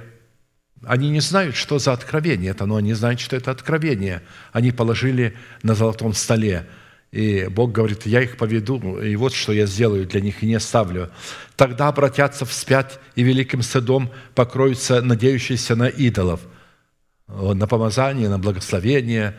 они 0.84 1.10
не 1.10 1.20
знают, 1.20 1.56
что 1.56 1.80
за 1.80 1.94
откровение 1.94 2.52
это, 2.52 2.66
но 2.66 2.76
они 2.76 2.94
знают, 2.94 3.20
что 3.20 3.36
это 3.36 3.52
откровение. 3.52 4.22
Они 4.52 4.72
положили 4.72 5.36
на 5.64 5.74
золотом 5.76 6.14
столе. 6.14 6.68
И 7.16 7.48
Бог 7.48 7.72
говорит, 7.72 8.06
я 8.06 8.22
их 8.22 8.36
поведу, 8.36 9.00
и 9.00 9.16
вот 9.16 9.34
что 9.34 9.54
я 9.54 9.68
сделаю 9.68 10.06
для 10.06 10.20
них, 10.20 10.44
и 10.44 10.48
не 10.48 10.56
оставлю. 10.56 11.10
Тогда 11.56 11.88
обратятся 11.88 12.44
вспять, 12.44 13.00
и 13.16 13.24
великим 13.24 13.62
стыдом 13.62 14.12
покроются 14.34 15.02
надеющиеся 15.02 15.78
на 15.78 15.88
идолов, 15.88 16.42
на 17.30 17.68
помазание, 17.68 18.28
на 18.28 18.38
благословение, 18.38 19.34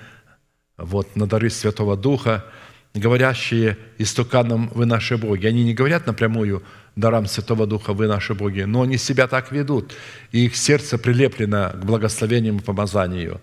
вот, 0.78 1.16
на 1.16 1.26
дары 1.26 1.50
Святого 1.50 1.98
Духа, 1.98 2.46
говорящие 2.94 3.76
истуканом 3.98 4.70
«Вы 4.74 4.86
наши 4.86 5.18
боги». 5.18 5.46
Они 5.46 5.62
не 5.62 5.74
говорят 5.74 6.06
напрямую 6.06 6.62
дарам 6.96 7.26
Святого 7.26 7.66
Духа 7.66 7.92
«Вы 7.92 8.06
наши 8.06 8.32
боги», 8.32 8.62
но 8.62 8.82
они 8.82 8.96
себя 8.96 9.26
так 9.26 9.52
ведут, 9.52 9.92
и 10.32 10.46
их 10.46 10.56
сердце 10.56 10.96
прилеплено 10.96 11.72
к 11.74 11.84
благословениям 11.84 12.56
и 12.56 12.62
помазанию. 12.62 13.42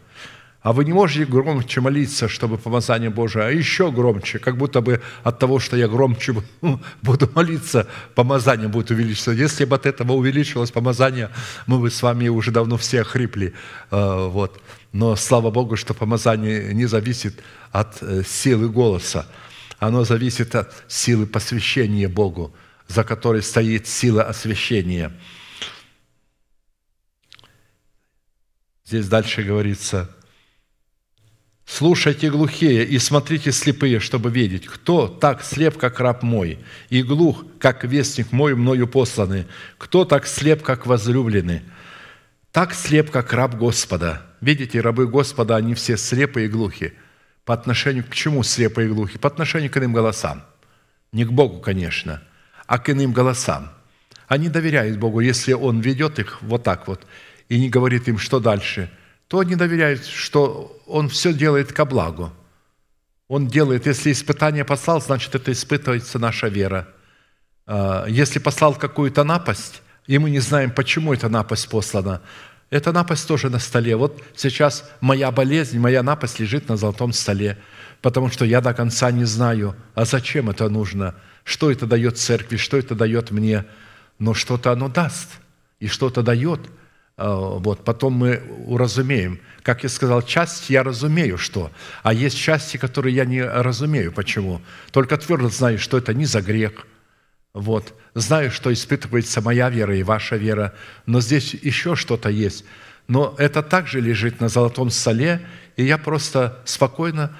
А 0.63 0.73
вы 0.73 0.85
не 0.85 0.93
можете 0.93 1.25
громче 1.25 1.81
молиться, 1.81 2.27
чтобы 2.27 2.57
помазание 2.57 3.09
Божие, 3.09 3.45
а 3.45 3.51
еще 3.51 3.91
громче, 3.91 4.39
как 4.39 4.57
будто 4.57 4.81
бы 4.81 5.01
от 5.23 5.37
того, 5.37 5.59
что 5.59 5.77
я 5.77 5.87
громче 5.87 6.33
буду 7.01 7.29
молиться, 7.35 7.87
помазание 8.15 8.67
будет 8.67 8.89
увеличиваться. 8.89 9.31
Если 9.31 9.65
бы 9.65 9.75
от 9.75 9.85
этого 9.85 10.13
увеличилось 10.13 10.71
помазание, 10.71 11.29
мы 11.67 11.79
бы 11.79 11.91
с 11.91 12.01
вами 12.01 12.29
уже 12.29 12.51
давно 12.51 12.77
все 12.77 13.01
охрипли. 13.01 13.53
А, 13.91 14.27
вот. 14.27 14.59
Но 14.93 15.15
слава 15.15 15.51
Богу, 15.51 15.75
что 15.75 15.93
помазание 15.93 16.73
не 16.73 16.85
зависит 16.85 17.43
от 17.71 18.01
э, 18.01 18.23
силы 18.25 18.69
голоса. 18.69 19.27
Оно 19.79 20.05
зависит 20.05 20.55
от 20.55 20.73
силы 20.87 21.25
посвящения 21.25 22.07
Богу 22.07 22.53
за 22.87 23.03
которой 23.03 23.41
стоит 23.41 23.87
сила 23.87 24.23
освящения. 24.23 25.11
Здесь 28.85 29.07
дальше 29.07 29.43
говорится, 29.43 30.15
«Слушайте 31.65 32.29
глухие 32.29 32.85
и 32.85 32.99
смотрите 32.99 33.51
слепые, 33.51 33.99
чтобы 33.99 34.29
видеть, 34.29 34.67
кто 34.67 35.07
так 35.07 35.43
слеп, 35.43 35.77
как 35.77 35.99
раб 35.99 36.21
мой, 36.23 36.59
и 36.89 37.01
глух, 37.01 37.45
как 37.59 37.83
вестник 37.83 38.31
мой, 38.31 38.53
мною 38.53 38.87
посланный, 38.87 39.45
кто 39.77 40.03
так 40.03 40.27
слеп, 40.27 40.61
как 40.61 40.85
возлюбленный, 40.85 41.61
так 42.51 42.73
слеп, 42.73 43.11
как 43.11 43.33
раб 43.33 43.55
Господа». 43.55 44.21
Видите, 44.41 44.81
рабы 44.81 45.07
Господа, 45.07 45.55
они 45.55 45.73
все 45.73 45.95
слепые 45.95 46.47
и 46.47 46.49
глухи. 46.49 46.93
По 47.45 47.53
отношению 47.53 48.03
к 48.03 48.13
чему 48.13 48.43
слепые 48.43 48.89
и 48.89 48.91
глухи? 48.91 49.17
По 49.17 49.29
отношению 49.29 49.71
к 49.71 49.77
иным 49.77 49.93
голосам. 49.93 50.43
Не 51.13 51.23
к 51.23 51.31
Богу, 51.31 51.61
конечно– 51.61 52.21
а 52.67 52.79
к 52.79 52.89
иным 52.89 53.13
голосам. 53.13 53.71
Они 54.27 54.49
доверяют 54.49 54.97
Богу. 54.97 55.19
Если 55.19 55.53
Он 55.53 55.79
ведет 55.81 56.19
их 56.19 56.41
вот 56.41 56.63
так 56.63 56.87
вот 56.87 57.05
и 57.49 57.59
не 57.59 57.69
говорит 57.69 58.07
им, 58.07 58.17
что 58.17 58.39
дальше, 58.39 58.89
то 59.33 59.39
они 59.39 59.55
доверяют, 59.55 60.05
что 60.05 60.79
Он 60.85 61.09
все 61.09 61.33
делает 61.33 61.73
ко 61.73 61.85
благу. 61.85 62.31
Он 63.27 63.47
делает, 63.47 63.87
если 63.87 64.11
испытание 64.11 64.63
послал, 64.63 65.01
значит, 65.01 65.33
это 65.33 65.51
испытывается 65.51 66.19
наша 66.19 66.49
вера. 66.49 66.87
А, 67.65 68.05
если 68.07 68.37
послал 68.37 68.75
какую-то 68.75 69.23
напасть, 69.23 69.81
и 70.05 70.19
мы 70.19 70.29
не 70.29 70.37
знаем, 70.37 70.69
почему 70.69 71.15
эта 71.15 71.29
напасть 71.29 71.67
послана, 71.67 72.21
эта 72.69 72.91
напасть 72.91 73.27
тоже 73.27 73.49
на 73.49 73.57
столе. 73.57 73.95
Вот 73.95 74.21
сейчас 74.35 74.87
моя 75.01 75.31
болезнь, 75.31 75.79
моя 75.79 76.03
напасть 76.03 76.39
лежит 76.39 76.69
на 76.69 76.77
золотом 76.77 77.11
столе, 77.11 77.57
потому 78.03 78.29
что 78.29 78.45
я 78.45 78.61
до 78.61 78.75
конца 78.75 79.09
не 79.09 79.25
знаю, 79.25 79.75
а 79.95 80.05
зачем 80.05 80.51
это 80.51 80.69
нужно– 80.69 81.15
что 81.43 81.71
это 81.71 81.87
дает 81.87 82.19
церкви, 82.19 82.57
что 82.57 82.77
это 82.77 82.93
дает 82.93 83.31
мне, 83.31 83.65
но 84.19 84.35
что-то 84.35 84.71
оно 84.71 84.89
даст 84.89 85.29
и 85.79 85.87
что-то 85.87 86.21
дает. 86.21 86.59
А, 87.17 87.57
вот, 87.59 87.83
потом 87.83 88.13
мы 88.13 88.41
уразумеем. 88.65 89.39
Как 89.61 89.83
я 89.83 89.89
сказал, 89.89 90.21
часть 90.21 90.69
я 90.69 90.83
разумею, 90.83 91.37
что. 91.37 91.71
А 92.01 92.13
есть 92.13 92.37
части, 92.37 92.77
которые 92.77 93.15
я 93.15 93.25
не 93.25 93.43
разумею. 93.43 94.11
Почему? 94.11 94.61
Только 94.91 95.17
твердо 95.17 95.49
знаю, 95.49 95.79
что 95.79 95.97
это 95.97 96.13
не 96.13 96.25
за 96.25 96.41
грех. 96.41 96.85
Вот. 97.53 97.93
Знаю, 98.15 98.51
что 98.51 98.73
испытывается 98.73 99.41
моя 99.41 99.69
вера 99.69 99.95
и 99.95 100.03
ваша 100.03 100.35
вера. 100.35 100.73
Но 101.05 101.21
здесь 101.21 101.53
еще 101.53 101.95
что-то 101.95 102.29
есть. 102.29 102.65
Но 103.07 103.35
это 103.37 103.61
также 103.61 104.01
лежит 104.01 104.39
на 104.39 104.49
золотом 104.49 104.89
столе, 104.89 105.41
и 105.75 105.83
я 105.83 105.97
просто 105.97 106.61
спокойно 106.65 107.35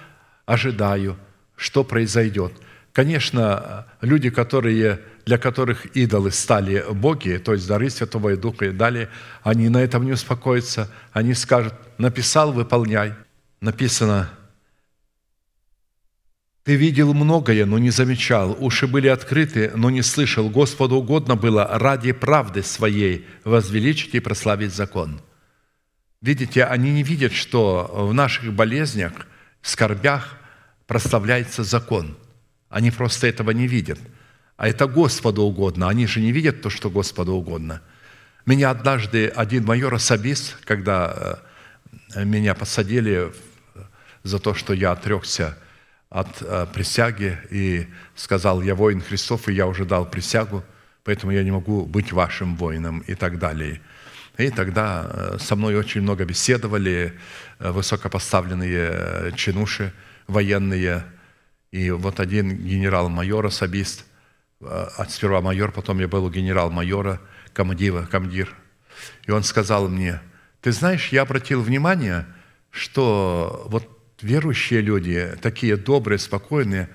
ожидаю, 0.45 1.17
что 1.55 1.83
произойдет– 1.83 2.53
Конечно, 2.93 3.87
люди, 4.01 4.29
которые, 4.29 4.99
для 5.25 5.37
которых 5.37 5.85
идолы 5.95 6.31
стали 6.31 6.83
боги, 6.91 7.37
то 7.37 7.53
есть 7.53 7.67
дары 7.67 7.89
Святого 7.89 8.29
и 8.29 8.35
Духа 8.35 8.65
и 8.65 8.71
далее, 8.71 9.09
они 9.41 9.69
на 9.69 9.81
этом 9.81 10.05
не 10.05 10.11
успокоятся. 10.11 10.89
Они 11.11 11.33
скажут, 11.33 11.73
написал, 11.97 12.51
выполняй. 12.51 13.13
Написано, 13.61 14.29
ты 16.63 16.75
видел 16.75 17.13
многое, 17.13 17.65
но 17.65 17.77
не 17.77 17.89
замечал, 17.89 18.57
уши 18.59 18.87
были 18.87 19.07
открыты, 19.07 19.71
но 19.75 19.89
не 19.89 20.01
слышал. 20.01 20.49
Господу 20.49 20.95
угодно 20.95 21.35
было 21.35 21.67
ради 21.71 22.11
правды 22.11 22.63
своей 22.63 23.27
возвеличить 23.43 24.15
и 24.15 24.19
прославить 24.19 24.73
закон. 24.73 25.21
Видите, 26.21 26.63
они 26.63 26.91
не 26.91 27.03
видят, 27.03 27.33
что 27.33 27.89
в 27.91 28.13
наших 28.13 28.53
болезнях, 28.53 29.11
скорбях 29.61 30.37
прославляется 30.87 31.63
закон– 31.63 32.17
они 32.73 32.89
просто 32.89 33.27
этого 33.27 33.51
не 33.51 33.67
видят. 33.67 33.99
А 34.57 34.67
это 34.67 34.87
Господу 34.87 35.43
угодно. 35.43 35.89
Они 35.89 36.05
же 36.05 36.21
не 36.21 36.31
видят 36.31 36.61
то, 36.61 36.69
что 36.69 36.89
Господу 36.89 37.33
угодно. 37.33 37.81
Меня 38.45 38.69
однажды 38.69 39.27
один 39.27 39.65
майор-особист, 39.65 40.57
когда 40.65 41.39
э, 42.13 42.25
меня 42.25 42.53
посадили 42.53 43.31
за 44.23 44.39
то, 44.39 44.53
что 44.53 44.73
я 44.73 44.91
отрекся 44.91 45.57
от 46.09 46.41
э, 46.41 46.67
присяги 46.73 47.39
и 47.49 47.87
сказал, 48.15 48.61
я 48.61 48.75
воин 48.75 49.01
Христов, 49.01 49.47
и 49.47 49.53
я 49.53 49.65
уже 49.65 49.85
дал 49.85 50.05
присягу, 50.05 50.63
поэтому 51.03 51.31
я 51.31 51.43
не 51.43 51.51
могу 51.51 51.85
быть 51.85 52.11
вашим 52.11 52.55
воином 52.55 52.99
и 53.07 53.15
так 53.15 53.39
далее. 53.39 53.81
И 54.37 54.49
тогда 54.49 55.09
э, 55.09 55.37
со 55.39 55.55
мной 55.55 55.75
очень 55.75 56.01
много 56.01 56.25
беседовали 56.25 57.13
высокопоставленные 57.59 59.31
чинуши 59.35 59.93
военные, 60.27 61.05
и 61.71 61.89
вот 61.91 62.19
один 62.19 62.57
генерал-майор, 62.57 63.45
особист, 63.45 64.05
сперва 65.09 65.41
майор, 65.41 65.71
потом 65.71 65.99
я 65.99 66.07
был 66.07 66.25
у 66.25 66.29
генерал-майора, 66.29 67.19
командира, 67.53 68.05
командир. 68.05 68.55
И 69.25 69.31
он 69.31 69.43
сказал 69.43 69.87
мне, 69.89 70.21
ты 70.61 70.71
знаешь, 70.71 71.09
я 71.09 71.23
обратил 71.23 71.61
внимание, 71.61 72.25
что 72.69 73.65
вот 73.67 73.87
верующие 74.21 74.81
люди, 74.81 75.33
такие 75.41 75.77
добрые, 75.77 76.19
спокойные, 76.19 76.89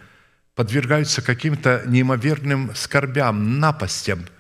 подвергаются 0.55 1.23
каким-то 1.23 1.82
неимоверным 1.86 2.74
скорбям, 2.74 3.61
напастям– 3.61 4.27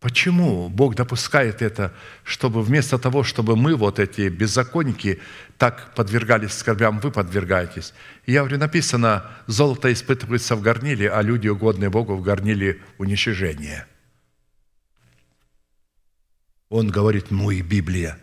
Почему 0.00 0.68
Бог 0.68 0.94
допускает 0.94 1.60
это, 1.60 1.92
чтобы 2.22 2.62
вместо 2.62 2.98
того, 2.98 3.24
чтобы 3.24 3.56
мы, 3.56 3.74
вот 3.74 3.98
эти 3.98 4.28
беззаконники, 4.28 5.20
так 5.56 5.92
подвергались 5.96 6.52
скорбям, 6.52 7.00
вы 7.00 7.10
подвергаетесь? 7.10 7.94
И 8.24 8.32
я 8.32 8.40
говорю, 8.40 8.58
написано, 8.58 9.28
золото 9.48 9.92
испытывается 9.92 10.54
в 10.54 10.62
горниле, 10.62 11.10
а 11.10 11.20
люди, 11.20 11.48
угодные 11.48 11.90
Богу, 11.90 12.14
в 12.14 12.22
горниле 12.22 12.80
уничижения. 12.98 13.88
Он 16.68 16.90
говорит, 16.90 17.32
ну 17.32 17.50
и 17.50 17.60
Библия. 17.60 18.18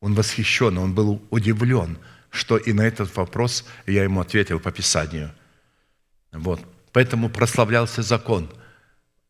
Он 0.00 0.14
восхищен, 0.14 0.76
он 0.76 0.94
был 0.94 1.22
удивлен, 1.30 1.96
что 2.28 2.58
и 2.58 2.74
на 2.74 2.82
этот 2.82 3.16
вопрос 3.16 3.64
я 3.86 4.04
ему 4.04 4.20
ответил 4.20 4.60
по 4.60 4.70
Писанию. 4.70 5.32
Вот. 6.32 6.60
Поэтому 6.92 7.30
прославлялся 7.30 8.02
закон– 8.02 8.52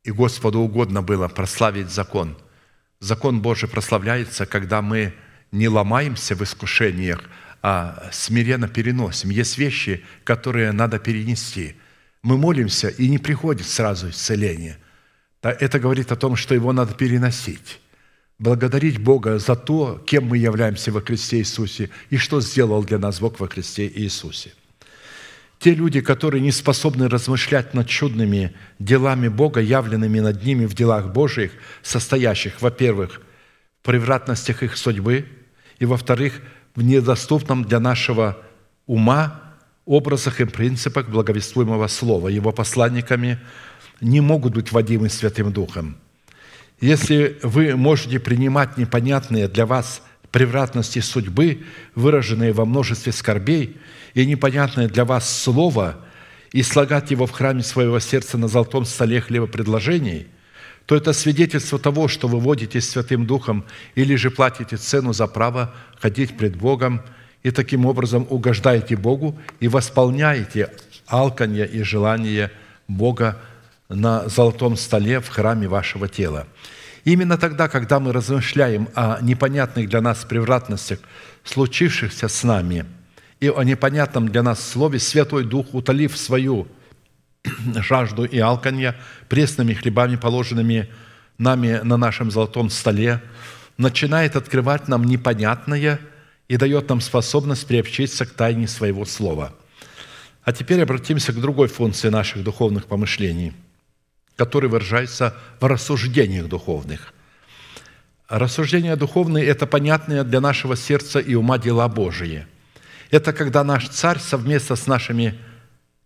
и 0.09 0.11
Господу 0.11 0.61
угодно 0.61 1.03
было 1.03 1.29
прославить 1.29 1.91
закон. 1.91 2.35
Закон 2.99 3.43
Божий 3.43 3.69
прославляется, 3.69 4.47
когда 4.47 4.81
мы 4.81 5.13
не 5.53 5.69
ломаемся 5.69 6.35
в 6.35 6.43
искушениях, 6.43 7.21
а 7.63 8.09
смиренно 8.11 8.69
переносим. 8.69 9.29
Есть 9.29 9.59
вещи, 9.59 10.03
которые 10.25 10.73
надо 10.73 10.99
перенести. 10.99 11.77
Мы 12.23 12.39
молимся, 12.39 12.89
и 12.89 13.07
не 13.09 13.19
приходит 13.19 13.67
сразу 13.67 14.09
исцеление. 14.09 14.79
Это 15.43 15.79
говорит 15.79 16.11
о 16.11 16.17
том, 16.17 16.37
что 16.37 16.55
его 16.55 16.73
надо 16.73 16.95
переносить. 16.95 17.79
Благодарить 18.39 18.99
Бога 18.99 19.39
за 19.39 19.57
то, 19.57 20.03
кем 20.07 20.25
мы 20.25 20.39
являемся 20.39 20.91
во 20.91 21.03
Христе 21.03 21.37
Иисусе 21.39 21.91
и 22.09 22.17
что 22.17 22.41
сделал 22.41 22.83
для 22.83 22.99
нас 22.99 23.21
Бог 23.21 23.41
во 23.41 23.49
Христе 23.49 23.87
Иисусе. 23.95 24.53
Те 25.59 25.75
люди, 25.75 26.01
которые 26.01 26.41
не 26.41 26.53
способны 26.53 27.09
размышлять 27.09 27.75
над 27.75 27.89
чудными 27.89 28.55
делами 28.79 29.29
Бога, 29.29 29.61
явленными 29.61 30.21
над 30.21 30.45
ними 30.45 30.67
в 30.67 30.75
делах 30.75 31.13
Божьих, 31.13 31.53
состоящих, 31.83 32.63
во-первых, 32.63 33.21
в 33.83 33.87
превратностях 33.87 34.63
их 34.63 34.77
судьбы, 34.77 35.27
и, 35.79 35.85
во-вторых, 35.85 36.41
в 36.75 36.83
недоступном 36.83 37.65
для 37.65 37.81
нашего 37.81 38.39
ума 38.87 39.43
образах 39.85 40.41
и 40.41 40.45
принципах 40.45 41.09
благовествуемого 41.09 41.89
слова. 41.89 42.29
Его 42.29 42.53
посланниками 42.53 43.39
не 44.01 44.21
могут 44.21 44.55
быть 44.55 44.71
водимы 44.71 45.09
Святым 45.09 45.53
Духом. 45.53 45.97
Если 46.81 47.39
вы 47.43 47.75
можете 47.75 48.21
принимать 48.21 48.77
непонятные 48.77 49.49
для 49.49 49.67
вас 49.67 50.03
превратности 50.31 50.99
судьбы, 51.01 51.63
выраженные 51.95 52.53
во 52.53 52.65
множестве 52.65 53.13
скорбей, 53.13 53.77
и 54.15 54.27
непонятное 54.27 54.89
для 54.89 55.05
вас 55.05 55.43
слово, 55.43 55.97
и 56.53 56.63
слагать 56.63 57.11
его 57.11 57.27
в 57.27 57.31
храме 57.31 57.63
своего 57.63 58.01
сердца 58.01 58.39
на 58.39 58.49
золотом 58.49 58.85
столе 58.85 59.21
хлебопредложений, 59.21 60.29
то 60.87 60.97
это 60.97 61.13
свидетельство 61.13 61.79
того, 61.79 62.09
что 62.09 62.29
вы 62.29 62.41
водитесь 62.41 62.89
Святым 62.89 63.27
Духом 63.27 63.65
или 63.95 64.17
же 64.17 64.31
платите 64.31 64.79
цену 64.79 65.13
за 65.13 65.27
право 65.27 65.75
ходить 66.01 66.37
пред 66.39 66.57
Богом 66.57 67.03
и 67.43 67.51
таким 67.51 67.85
образом 67.85 68.27
угождаете 68.31 68.97
Богу 68.97 69.39
и 69.61 69.69
восполняете 69.69 70.71
алканье 71.07 71.67
и 71.67 71.83
желание 71.83 72.51
Бога 72.89 73.39
на 73.91 74.29
золотом 74.29 74.77
столе 74.77 75.21
в 75.21 75.29
храме 75.29 75.69
вашего 75.69 76.09
тела– 76.09 76.47
Именно 77.09 77.39
тогда, 77.39 77.69
когда 77.69 78.01
мы 78.01 78.13
размышляем 78.13 78.91
о 78.95 79.19
непонятных 79.23 79.89
для 79.89 80.03
нас 80.03 80.27
превратностях, 80.27 80.99
случившихся 81.43 82.29
с 82.29 82.45
нами, 82.45 82.85
и 83.41 83.49
о 83.49 83.63
непонятном 83.63 84.29
для 84.29 84.43
нас 84.43 84.63
слове, 84.63 84.99
Святой 84.99 85.45
Дух, 85.45 85.73
утолив 85.73 86.19
свою 86.19 86.69
жажду 87.77 88.27
и 88.27 88.39
алканье 88.39 88.95
пресными 89.31 89.73
хлебами, 89.73 90.17
положенными 90.17 90.91
нами 91.39 91.81
на 91.83 91.97
нашем 91.97 92.31
золотом 92.31 92.69
столе, 92.69 93.23
начинает 93.79 94.37
открывать 94.37 94.87
нам 94.87 95.05
непонятное 95.05 96.01
и 96.47 96.59
дает 96.59 96.91
нам 96.91 97.01
способность 97.01 97.67
приобщиться 97.67 98.27
к 98.27 98.35
тайне 98.35 98.69
своего 98.69 99.07
слова. 99.07 99.55
А 100.45 100.53
теперь 100.53 100.83
обратимся 100.83 101.33
к 101.33 101.41
другой 101.41 101.69
функции 101.69 102.11
наших 102.11 102.45
духовных 102.45 102.85
помышлений– 102.85 103.55
который 104.39 104.71
выражается 104.71 105.35
в 105.59 105.67
рассуждениях 105.67 106.47
духовных. 106.47 107.13
Рассуждения 108.29 108.95
духовные– 108.95 109.45
это 109.47 109.67
понятные 109.67 110.23
для 110.23 110.41
нашего 110.41 110.77
сердца 110.77 111.19
и 111.19 111.35
ума 111.35 111.59
дела 111.59 111.89
Божие. 111.89 112.47
Это 113.11 113.33
когда 113.33 113.65
наш 113.65 113.89
царь 113.89 114.21
совместно 114.21 114.77
с 114.77 114.87
нашими 114.87 115.37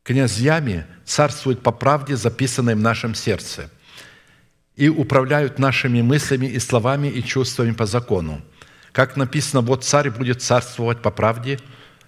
князьями 0.03 0.87
царствует 1.05 1.63
по 1.63 1.73
правде, 1.73 2.17
записанной 2.17 2.75
в 2.75 2.81
нашем 2.81 3.15
сердце, 3.15 3.71
и 4.77 4.89
управляют 4.89 5.59
нашими 5.59 6.01
мыслями 6.01 6.47
и 6.47 6.59
словами 6.59 7.09
и 7.09 7.23
чувствами 7.23 7.73
по 7.73 7.85
закону. 7.85 8.41
Как 8.93 9.17
написано, 9.17 9.61
вот 9.61 9.85
царь 9.85 10.11
будет 10.11 10.41
царствовать 10.41 11.03
по 11.03 11.11
правде, 11.11 11.59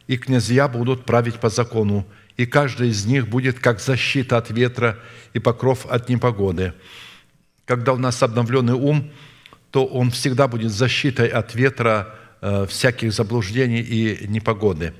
и 0.07 0.17
князья 0.17 0.69
будут 0.69 1.05
править 1.05 1.39
по 1.39 1.51
закону, 1.51 2.07
и 2.37 2.47
каждый 2.47 2.89
из 2.89 3.07
них 3.07 3.29
будет 3.29 3.59
как 3.61 3.81
защита 3.81 4.39
от 4.39 4.51
ветра 4.51 4.99
и 5.33 5.39
покров 5.39 5.87
от 5.87 6.09
непогоды. 6.09 6.75
Когда 7.65 7.93
у 7.93 7.97
нас 7.97 8.23
обновленный 8.23 8.75
ум, 8.75 9.11
то 9.71 9.87
он 9.87 10.11
всегда 10.11 10.49
будет 10.49 10.73
защитой 10.73 11.29
от 11.29 11.55
ветра, 11.55 12.15
э, 12.41 12.67
всяких 12.69 13.13
заблуждений 13.13 13.81
и 13.81 14.27
непогоды. 14.29 14.93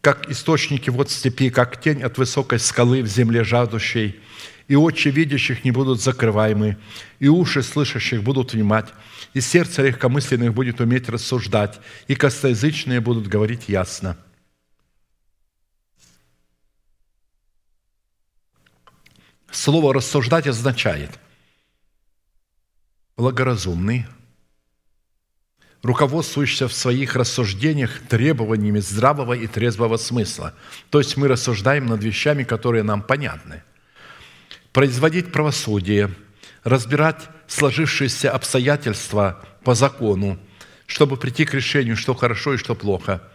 Как 0.00 0.30
источники 0.30 0.90
вод 0.90 1.10
степи, 1.10 1.50
как 1.50 1.80
тень 1.80 2.02
от 2.02 2.18
высокой 2.18 2.58
скалы 2.58 3.02
в 3.02 3.06
земле 3.06 3.44
жаждущей, 3.44 4.18
и 4.66 4.76
очи 4.76 5.08
видящих 5.08 5.64
не 5.64 5.72
будут 5.72 6.00
закрываемы, 6.00 6.76
и 7.18 7.28
уши 7.28 7.62
слышащих 7.62 8.22
будут 8.22 8.52
внимать, 8.52 8.86
и 9.34 9.40
сердце 9.40 9.82
легкомысленных 9.82 10.54
будет 10.54 10.80
уметь 10.80 11.08
рассуждать, 11.08 11.80
и 12.08 12.14
костоязычные 12.14 13.00
будут 13.00 13.26
говорить 13.26 13.68
ясно– 13.68 14.16
Слово 19.50 19.94
«рассуждать» 19.94 20.46
означает 20.46 21.18
благоразумный, 23.16 24.06
руководствующийся 25.82 26.68
в 26.68 26.72
своих 26.72 27.16
рассуждениях 27.16 28.00
требованиями 28.08 28.78
здравого 28.80 29.32
и 29.32 29.46
трезвого 29.46 29.96
смысла. 29.96 30.54
То 30.90 30.98
есть 30.98 31.16
мы 31.16 31.28
рассуждаем 31.28 31.86
над 31.86 32.02
вещами, 32.02 32.44
которые 32.44 32.82
нам 32.82 33.02
понятны. 33.02 33.62
Производить 34.72 35.32
правосудие, 35.32 36.14
разбирать 36.62 37.28
сложившиеся 37.48 38.30
обстоятельства 38.30 39.44
по 39.64 39.74
закону, 39.74 40.38
чтобы 40.86 41.16
прийти 41.16 41.44
к 41.44 41.54
решению, 41.54 41.96
что 41.96 42.14
хорошо 42.14 42.54
и 42.54 42.58
что 42.58 42.74
плохо– 42.74 43.22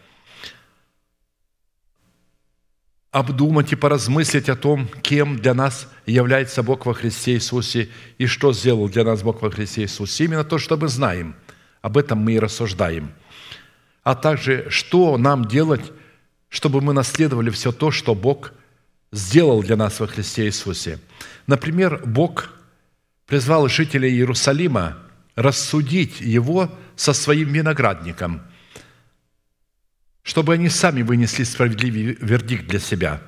обдумать 3.16 3.72
и 3.72 3.78
поразмыслить 3.78 4.50
о 4.50 4.58
том, 4.58 4.90
кем 5.02 5.38
для 5.38 5.54
нас 5.54 5.88
является 6.06 6.64
Бог 6.64 6.86
во 6.86 6.94
Христе 6.94 7.36
Иисусе 7.36 7.88
и 8.18 8.26
что 8.26 8.52
сделал 8.52 8.90
для 8.90 9.06
нас 9.06 9.24
Бог 9.24 9.42
во 9.42 9.50
Христе 9.50 9.84
Иисусе. 9.84 10.26
Именно 10.26 10.44
то, 10.44 10.58
что 10.58 10.76
мы 10.76 10.90
знаем, 10.90 11.34
об 11.82 11.96
этом 11.96 12.18
мы 12.18 12.34
и 12.34 12.40
рассуждаем. 12.40 13.14
А 14.04 14.16
также, 14.16 14.70
что 14.70 15.18
нам 15.18 15.46
делать, 15.46 15.94
чтобы 16.50 16.82
мы 16.82 16.92
наследовали 16.92 17.50
все 17.52 17.72
то, 17.72 17.90
что 17.90 18.16
Бог 18.16 18.52
сделал 19.14 19.64
для 19.64 19.78
нас 19.78 20.02
во 20.02 20.08
Христе 20.08 20.48
Иисусе. 20.48 21.00
Например, 21.48 22.02
Бог 22.06 22.50
призвал 23.28 23.70
жителей 23.70 24.10
Иерусалима 24.10 24.98
рассудить 25.38 26.20
его 26.20 26.70
со 26.98 27.14
своим 27.14 27.54
виноградником– 27.54 28.42
чтобы 30.26 30.56
они 30.56 30.70
сами 30.70 31.04
вынесли 31.04 31.44
справедливый 31.44 32.18
вердикт 32.20 32.68
для 32.68 32.80
себя. 32.80 33.22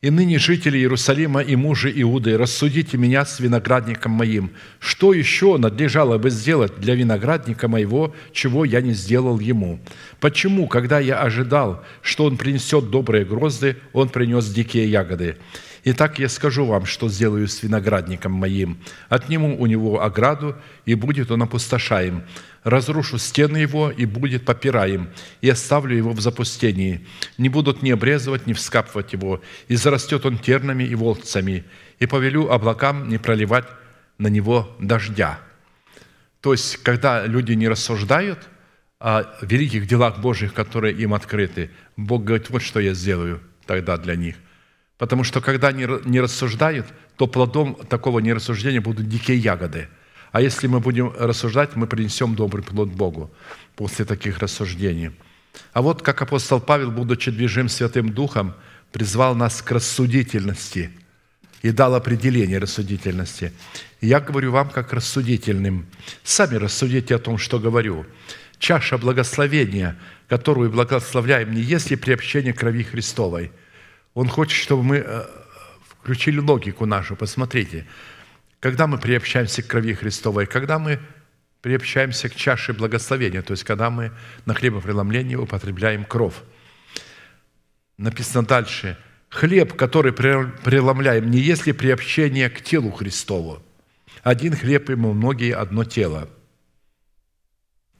И 0.00 0.10
ныне 0.10 0.38
жители 0.38 0.78
Иерусалима 0.78 1.42
и 1.42 1.54
мужи 1.54 1.92
Иуды, 1.94 2.36
рассудите 2.36 2.96
меня 2.98 3.24
с 3.24 3.38
виноградником 3.38 4.12
моим. 4.12 4.52
Что 4.80 5.12
еще 5.12 5.58
надлежало 5.58 6.18
бы 6.18 6.30
сделать 6.30 6.76
для 6.78 6.94
виноградника 6.94 7.68
моего, 7.68 8.14
чего 8.32 8.64
я 8.64 8.80
не 8.80 8.94
сделал 8.94 9.38
ему? 9.38 9.80
Почему, 10.18 10.66
когда 10.66 10.98
я 10.98 11.20
ожидал, 11.20 11.84
что 12.00 12.24
он 12.24 12.36
принесет 12.36 12.90
добрые 12.90 13.24
грозды, 13.24 13.76
он 13.92 14.08
принес 14.08 14.48
дикие 14.48 14.90
ягоды? 14.90 15.36
Итак, 15.84 16.20
я 16.20 16.28
скажу 16.28 16.64
вам, 16.64 16.86
что 16.86 17.08
сделаю 17.08 17.48
с 17.48 17.60
виноградником 17.60 18.30
моим. 18.30 18.78
Отниму 19.08 19.58
у 19.58 19.66
него 19.66 20.00
ограду, 20.00 20.56
и 20.84 20.94
будет 20.94 21.32
он 21.32 21.42
опустошаем. 21.42 22.22
Разрушу 22.62 23.18
стены 23.18 23.56
его, 23.56 23.90
и 23.90 24.06
будет 24.06 24.44
попираем, 24.44 25.10
и 25.40 25.50
оставлю 25.50 25.96
его 25.96 26.12
в 26.12 26.20
запустении. 26.20 27.04
Не 27.36 27.48
будут 27.48 27.82
ни 27.82 27.90
обрезывать, 27.90 28.46
ни 28.46 28.52
вскапывать 28.52 29.12
его, 29.12 29.42
и 29.66 29.74
зарастет 29.74 30.24
он 30.24 30.38
тернами 30.38 30.84
и 30.84 30.94
волцами, 30.94 31.64
и 31.98 32.06
повелю 32.06 32.50
облакам 32.50 33.08
не 33.08 33.18
проливать 33.18 33.66
на 34.18 34.28
него 34.28 34.76
дождя». 34.78 35.40
То 36.40 36.52
есть, 36.52 36.76
когда 36.78 37.26
люди 37.26 37.52
не 37.52 37.68
рассуждают 37.68 38.38
о 39.00 39.24
великих 39.42 39.88
делах 39.88 40.20
Божьих, 40.20 40.54
которые 40.54 40.94
им 40.94 41.12
открыты, 41.14 41.70
Бог 41.96 42.22
говорит, 42.22 42.50
вот 42.50 42.62
что 42.62 42.78
я 42.78 42.94
сделаю 42.94 43.40
тогда 43.66 43.96
для 43.96 44.14
них– 44.14 44.36
Потому 45.02 45.24
что 45.24 45.40
когда 45.40 45.72
не 45.72 46.20
рассуждают, 46.20 46.86
то 47.16 47.26
плодом 47.26 47.74
такого 47.74 48.20
нерассуждения 48.20 48.80
будут 48.80 49.08
дикие 49.08 49.36
ягоды. 49.36 49.88
А 50.30 50.40
если 50.40 50.68
мы 50.68 50.78
будем 50.78 51.12
рассуждать, 51.18 51.74
мы 51.74 51.88
принесем 51.88 52.36
добрый 52.36 52.62
плод 52.62 52.90
Богу 52.90 53.28
после 53.74 54.04
таких 54.04 54.38
рассуждений. 54.38 55.10
А 55.72 55.82
вот 55.82 56.02
как 56.02 56.22
апостол 56.22 56.60
Павел, 56.60 56.92
будучи 56.92 57.32
движим 57.32 57.68
Святым 57.68 58.10
Духом, 58.10 58.54
призвал 58.92 59.34
нас 59.34 59.60
к 59.60 59.72
рассудительности 59.72 60.92
и 61.62 61.72
дал 61.72 61.96
определение 61.96 62.58
рассудительности. 62.58 63.52
Я 64.00 64.20
говорю 64.20 64.52
вам 64.52 64.70
как 64.70 64.92
рассудительным. 64.92 65.86
Сами 66.22 66.54
рассудите 66.54 67.16
о 67.16 67.18
том, 67.18 67.38
что 67.38 67.58
говорю. 67.58 68.06
Чаша 68.60 68.98
благословения, 68.98 69.98
которую 70.28 70.70
благословляем 70.70 71.52
не 71.52 71.60
есть 71.60 71.90
ли 71.90 71.96
приобщение 71.96 72.52
крови 72.52 72.84
Христовой– 72.84 73.50
он 74.14 74.28
хочет, 74.28 74.58
чтобы 74.58 74.82
мы 74.82 74.96
э, 74.98 75.26
включили 76.02 76.38
логику 76.38 76.86
нашу. 76.86 77.16
Посмотрите, 77.16 77.86
когда 78.60 78.86
мы 78.86 78.98
приобщаемся 78.98 79.62
к 79.62 79.66
крови 79.66 79.94
Христовой, 79.94 80.46
когда 80.46 80.78
мы 80.78 81.00
приобщаемся 81.62 82.28
к 82.28 82.34
чаше 82.34 82.72
благословения, 82.72 83.42
то 83.42 83.52
есть 83.52 83.64
когда 83.64 83.88
мы 83.88 84.12
на 84.46 84.54
хлебопреломлении 84.54 85.36
употребляем 85.36 86.04
кровь. 86.04 86.34
Написано 87.96 88.44
дальше, 88.44 88.98
хлеб, 89.28 89.74
который 89.74 90.12
преломляем, 90.12 91.30
не 91.30 91.38
есть 91.38 91.66
ли 91.66 91.72
приобщение 91.72 92.50
к 92.50 92.60
телу 92.62 92.90
Христову. 92.90 93.62
Один 94.22 94.56
хлеб 94.56 94.88
мы 94.90 95.14
многие 95.14 95.54
одно 95.54 95.84
тело. 95.84 96.28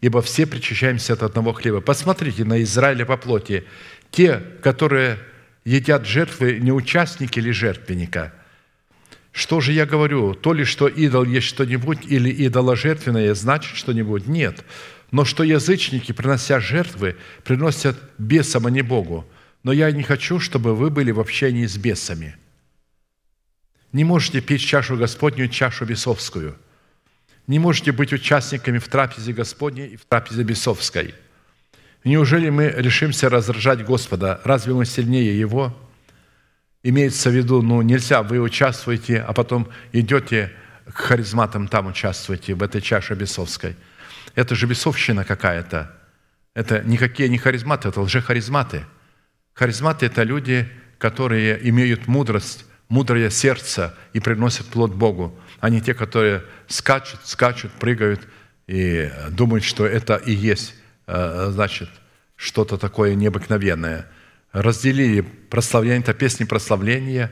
Ибо 0.01 0.21
все 0.21 0.47
причащаемся 0.47 1.13
от 1.13 1.23
одного 1.23 1.53
хлеба. 1.53 1.81
Посмотрите 1.81 2.45
на 2.45 2.61
Израиля 2.63 3.07
по 3.07 3.17
плоти. 3.17 3.65
Те, 4.11 4.43
которые 4.61 5.21
едят 5.65 6.07
жертвы 6.07 6.59
не 6.61 6.73
участники 6.73 7.39
ли 7.39 7.53
жертвенника. 7.53 8.33
Что 9.33 9.61
же 9.61 9.73
я 9.73 9.87
говорю? 9.87 10.35
То 10.35 10.53
ли, 10.53 10.65
что 10.65 10.89
идол 10.89 11.25
есть 11.25 11.47
что-нибудь, 11.47 12.01
или 12.07 12.47
идоложертвенное 12.47 13.35
значит 13.35 13.77
что-нибудь? 13.77 14.27
Нет. 14.27 14.65
Но 15.11 15.25
что 15.25 15.43
язычники, 15.43 16.13
принося 16.13 16.61
жертвы, 16.61 17.17
приносят 17.45 17.99
бесам, 18.19 18.67
а 18.67 18.71
не 18.71 18.83
Богу. 18.83 19.27
Но 19.63 19.73
я 19.73 19.91
не 19.91 20.03
хочу, 20.03 20.39
чтобы 20.39 20.75
вы 20.75 20.91
были 20.91 21.13
в 21.13 21.21
общении 21.21 21.67
с 21.67 21.77
бесами. 21.77 22.37
Не 23.93 24.05
можете 24.05 24.41
пить 24.41 24.63
чашу 24.63 24.97
Господню, 24.97 25.49
чашу 25.49 25.85
бесовскую. 25.85 26.57
не 27.47 27.59
можете 27.59 27.93
быть 27.93 28.13
участниками 28.13 28.79
в 28.79 28.89
трапезе 28.89 29.33
Господней 29.33 29.89
и 29.89 29.97
в 29.97 30.05
трапезе 30.05 30.43
бесовской. 30.43 31.15
Неужели 32.05 32.51
мы 32.51 32.69
решимся 32.69 33.29
раздражать 33.29 33.85
Господа? 33.85 34.41
Разве 34.45 34.75
мы 34.75 34.85
сильнее 34.85 35.39
Его? 35.39 35.77
Имеется 36.83 37.31
в 37.31 37.35
виду, 37.35 37.63
ну, 37.63 37.81
нельзя, 37.83 38.23
вы 38.23 38.41
участвуете, 38.41 39.21
а 39.21 39.33
потом 39.33 39.69
идете 39.93 40.53
к 40.93 40.97
харизматам, 40.97 41.69
там 41.69 41.87
участвуете, 41.87 42.55
в 42.55 42.63
этой 42.63 42.81
чаше 42.81 43.15
бесовской. 43.15 43.77
Это 44.35 44.57
же 44.57 44.67
бесовщина 44.67 45.25
какая-то. 45.25 45.95
Это 46.55 46.83
никакие 46.83 47.29
не 47.29 47.39
харизматы, 47.39 47.89
это 47.89 48.01
лжехаризматы. 48.01 48.85
Харизматы– 49.55 50.07
это 50.07 50.25
люди, 50.25 50.69
которые 50.99 51.69
имеют 51.69 52.09
мудрость, 52.09 52.65
мудрое 52.89 53.31
сердце 53.31 53.97
и 54.13 54.19
приносят 54.19 54.67
плод 54.67 54.93
Богу, 54.93 55.39
а 55.61 55.71
не 55.71 55.81
те, 55.81 55.95
которые 55.95 56.43
скачут, 56.67 57.21
скачут, 57.25 57.71
прыгают 57.73 58.27
и 58.67 59.11
думают, 59.31 59.63
что 59.65 59.87
это 59.87 60.17
и 60.17 60.33
есть, 60.33 60.75
значит, 61.07 61.89
что-то 62.37 62.79
такое 62.79 63.15
необыкновенное. 63.15 64.07
Разделили 64.53 65.21
прославление, 65.23 66.01
это 66.01 66.15
песни 66.15 66.45
прославления. 66.45 67.31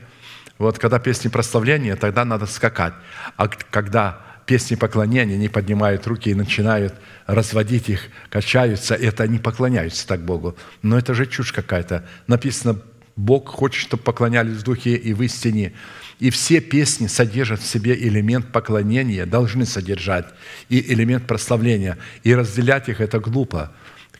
Вот 0.57 0.79
когда 0.79 0.99
песни 0.99 1.27
прославления, 1.27 1.95
тогда 1.95 2.25
надо 2.25 2.45
скакать. 2.45 2.93
А 3.35 3.47
когда 3.47 4.21
песни 4.45 4.75
поклонения, 4.75 5.35
они 5.35 5.49
поднимают 5.49 6.05
руки 6.07 6.29
и 6.29 6.35
начинают 6.35 6.93
разводить 7.25 7.89
их, 7.89 8.09
качаются, 8.29 8.95
это 8.95 9.23
они 9.23 9.39
поклоняются 9.39 10.07
так 10.07 10.25
Богу. 10.25 10.57
Но 10.81 10.97
это 10.97 11.13
же 11.13 11.25
чушь 11.25 11.53
какая-то. 11.53 12.07
Написано, 12.27 12.79
Бог 13.15 13.49
хочет, 13.49 13.81
чтобы 13.81 14.03
поклонялись 14.03 14.57
в 14.57 14.63
духе 14.63 14.95
и 14.95 15.13
в 15.13 15.21
истине. 15.21 15.73
И 16.21 16.29
все 16.29 16.61
песни 16.61 17.07
содержат 17.07 17.61
в 17.61 17.65
себе 17.65 17.95
элемент 17.95 18.51
поклонения, 18.51 19.25
должны 19.25 19.65
содержать, 19.65 20.27
и 20.69 20.93
элемент 20.93 21.25
прославления. 21.25 21.97
И 22.21 22.35
разделять 22.35 22.89
их– 22.89 23.01
это 23.05 23.19
глупо. 23.19 23.73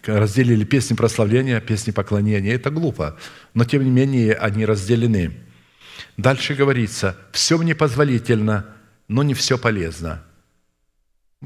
Разделили 0.07 0.64
песни 0.64 0.95
прославления, 0.95 1.61
песни 1.61 1.91
поклонения– 1.91 2.53
это 2.56 2.72
глупо. 2.72 3.19
Но, 3.53 3.65
тем 3.65 3.84
не 3.84 3.91
менее, 3.91 4.34
они 4.34 4.65
разделены. 4.65 5.38
Дальше 6.18 6.56
говорится, 6.56 7.15
«Все 7.34 7.60
мне 7.60 7.76
позволительно, 7.76 8.65
но 9.07 9.22
не 9.22 9.36
все 9.36 9.60
полезно». 9.60 10.23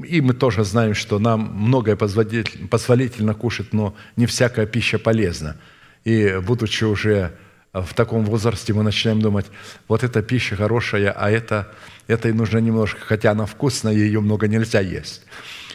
И 0.02 0.22
мы 0.22 0.32
тоже 0.32 0.64
знаем, 0.64 0.94
что 0.94 1.18
нам 1.18 1.52
многое 1.54 1.96
позволительно 1.96 3.34
кушать, 3.34 3.74
но 3.74 3.94
не 4.16 4.24
всякая 4.24 4.64
пища 4.64 4.98
полезна. 4.98 5.58
И 6.04 6.40
будучи 6.42 6.84
уже 6.84 7.36
в 7.82 7.94
таком 7.94 8.24
возрасте, 8.24 8.72
мы 8.72 8.82
начинаем 8.82 9.20
думать, 9.20 9.46
вот 9.88 10.04
эта 10.04 10.22
пища 10.22 10.56
хорошая, 10.56 11.12
а 11.12 11.30
это, 11.30 11.72
это 12.06 12.28
и 12.28 12.32
нужно 12.32 12.58
немножко, 12.58 13.00
хотя 13.00 13.32
она 13.32 13.46
вкусная, 13.46 13.94
ее 13.94 14.20
много 14.20 14.48
нельзя 14.48 14.80
есть. 14.80 15.22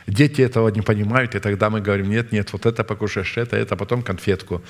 Дети 0.07 0.41
этого 0.41 0.69
не 0.69 0.81
понимают, 0.81 1.35
и 1.35 1.39
тогда 1.39 1.69
мы 1.69 1.81
говорим, 1.81 2.09
нет, 2.09 2.31
нет, 2.31 2.51
вот 2.53 2.65
это 2.65 2.83
покушаешь, 2.83 3.37
это, 3.37 3.55
это, 3.55 3.75
потом 3.75 4.01
конфетку. 4.01 4.61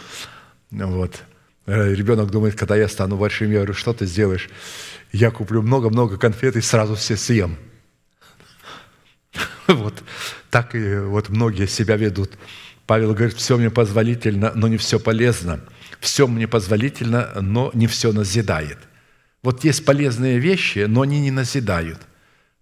Вот. 0.72 1.22
Э, 1.66 1.94
ребенок 1.94 2.32
думает, 2.32 2.56
когда 2.56 2.76
я 2.76 2.88
стану 2.88 3.18
большим, 3.18 3.50
я 3.50 3.58
говорю, 3.58 3.74
что 3.74 3.94
ты 3.94 4.06
сделаешь? 4.06 4.50
Я 5.12 5.32
куплю 5.32 5.62
много-много 5.62 6.18
конфет 6.18 6.56
и 6.56 6.62
сразу 6.62 6.96
все 6.96 7.18
съем. 7.18 7.58
Вот 9.68 10.04
так 10.50 10.76
и 10.76 10.96
вот 10.98 11.30
многие 11.30 11.66
себя 11.66 11.96
ведут. 11.96 12.32
Павел 12.86 13.14
говорит, 13.14 13.38
все 13.38 13.58
мне 13.58 13.70
позволительно, 13.70 14.52
но 14.54 14.68
не 14.68 14.78
все 14.78 15.00
полезно. 15.00 15.62
Все 16.02 16.28
мне 16.28 16.48
позволительно, 16.48 17.32
но 17.42 17.70
не 17.76 17.86
все 17.86 18.12
назидает. 18.12 18.80
Вот 19.44 19.64
есть 19.64 19.86
полезные 19.86 20.40
вещи, 20.40 20.86
но 20.88 21.02
они 21.02 21.22
не 21.22 21.30
назидают. 21.30 22.02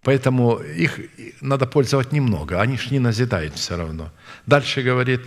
Поэтому 0.02 0.58
их 0.58 1.00
надо 1.40 1.66
пользовать 1.66 2.12
немного, 2.12 2.60
они 2.60 2.76
же 2.76 2.90
не 2.90 2.98
назидают 2.98 3.54
все 3.54 3.76
равно. 3.76 4.12
Дальше 4.46 4.82
говорит, 4.82 5.22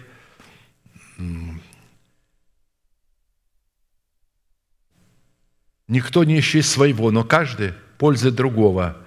никто 5.88 6.24
не 6.24 6.38
ищет 6.38 6.66
своего, 6.66 7.10
но 7.10 7.24
каждый 7.24 7.74
пользует 7.98 8.36
другого. 8.36 8.98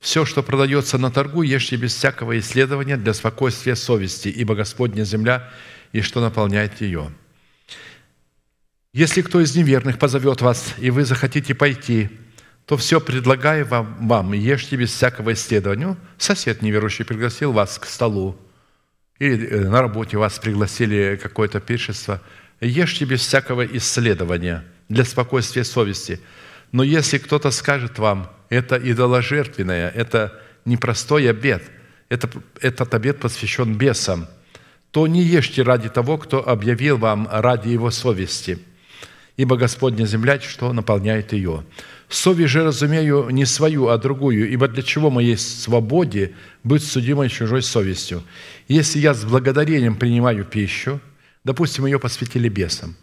Все, 0.00 0.24
что 0.24 0.42
продается 0.42 0.98
на 0.98 1.12
торгу, 1.12 1.42
ешьте 1.42 1.76
без 1.76 1.94
всякого 1.94 2.38
исследования 2.40 2.96
для 2.96 3.14
спокойствия 3.14 3.76
совести, 3.76 4.28
ибо 4.28 4.56
Господня 4.56 5.04
земля 5.04 5.48
и 5.92 6.00
что 6.00 6.20
наполняет 6.20 6.80
ее. 6.80 7.12
Если 8.98 9.22
кто 9.22 9.40
из 9.40 9.54
неверных 9.54 9.96
позовет 9.96 10.40
вас, 10.40 10.74
и 10.76 10.90
вы 10.90 11.04
захотите 11.04 11.54
пойти, 11.54 12.08
то 12.66 12.76
все 12.76 13.00
предлагаю 13.00 13.64
вам, 13.64 14.08
вам 14.08 14.32
ешьте 14.32 14.74
без 14.74 14.92
всякого 14.92 15.34
исследования. 15.34 15.86
Ну, 15.86 15.96
сосед 16.18 16.62
неверующий 16.62 17.04
пригласил 17.04 17.52
вас 17.52 17.78
к 17.78 17.84
столу, 17.84 18.36
или 19.20 19.46
э, 19.46 19.68
на 19.68 19.82
работе 19.82 20.18
вас 20.18 20.40
пригласили 20.40 21.16
какое-то 21.22 21.60
пиршество. 21.60 22.20
Ешьте 22.60 23.04
без 23.04 23.20
всякого 23.20 23.64
исследования 23.64 24.64
для 24.88 25.04
спокойствия 25.04 25.62
совести. 25.62 26.18
Но 26.72 26.82
если 26.82 27.18
кто-то 27.18 27.52
скажет 27.52 28.00
вам– 28.00 28.32
это 28.48 28.78
идоложертвенное, 28.78 29.90
это 29.90 30.42
непростой 30.64 31.30
обед, 31.30 31.62
это, 32.08 32.28
этот 32.60 32.92
обед 32.94 33.20
посвящен 33.20 33.78
бесам, 33.78 34.26
то 34.90 35.06
не 35.06 35.22
ешьте 35.22 35.62
ради 35.62 35.88
того, 35.88 36.18
кто 36.18 36.48
объявил 36.48 36.96
вам 36.98 37.28
ради 37.30 37.68
его 37.68 37.92
совести, 37.92 38.58
ибо 39.38 39.56
Господня 39.56 40.04
земля, 40.04 40.38
что 40.38 40.74
наполняет 40.74 41.32
ее. 41.32 41.64
Совесть 42.10 42.50
же 42.50 42.64
разумею 42.64 43.30
не 43.30 43.46
свою, 43.46 43.88
а 43.88 43.96
другую, 43.96 44.50
ибо 44.50 44.68
для 44.68 44.82
чего 44.82 45.08
в 45.08 45.38
свободе 45.38 46.32
быть 46.62 46.84
судимой 46.84 47.30
чужой 47.30 47.62
совестью? 47.62 48.22
Если 48.68 48.98
я 48.98 49.14
с 49.14 49.24
благодарением 49.24 49.96
принимаю 49.96 50.44
пищу, 50.44 51.00
допустим, 51.44 51.86
ее 51.86 51.98
посвятили 51.98 52.50
бесам, 52.50 52.96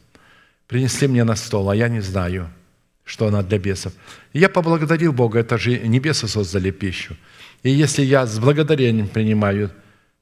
принесли 0.68 1.08
мне 1.08 1.24
на 1.24 1.36
стол, 1.36 1.70
а 1.72 1.76
я 1.76 1.88
не 1.90 2.02
знаю– 2.02 2.50
что 3.06 3.28
она 3.28 3.44
для 3.44 3.60
бесов. 3.60 3.94
Я 4.34 4.50
поблагодарил 4.50 5.14
Бога, 5.14 5.40
это 5.40 5.58
же 5.58 5.78
небеса 5.78 6.28
создали 6.28 6.72
пищу. 6.72 7.16
И 7.64 7.70
если 7.70 8.04
я 8.04 8.26
с 8.26 8.40
благодарением 8.40 9.08
принимаю, 9.08 9.72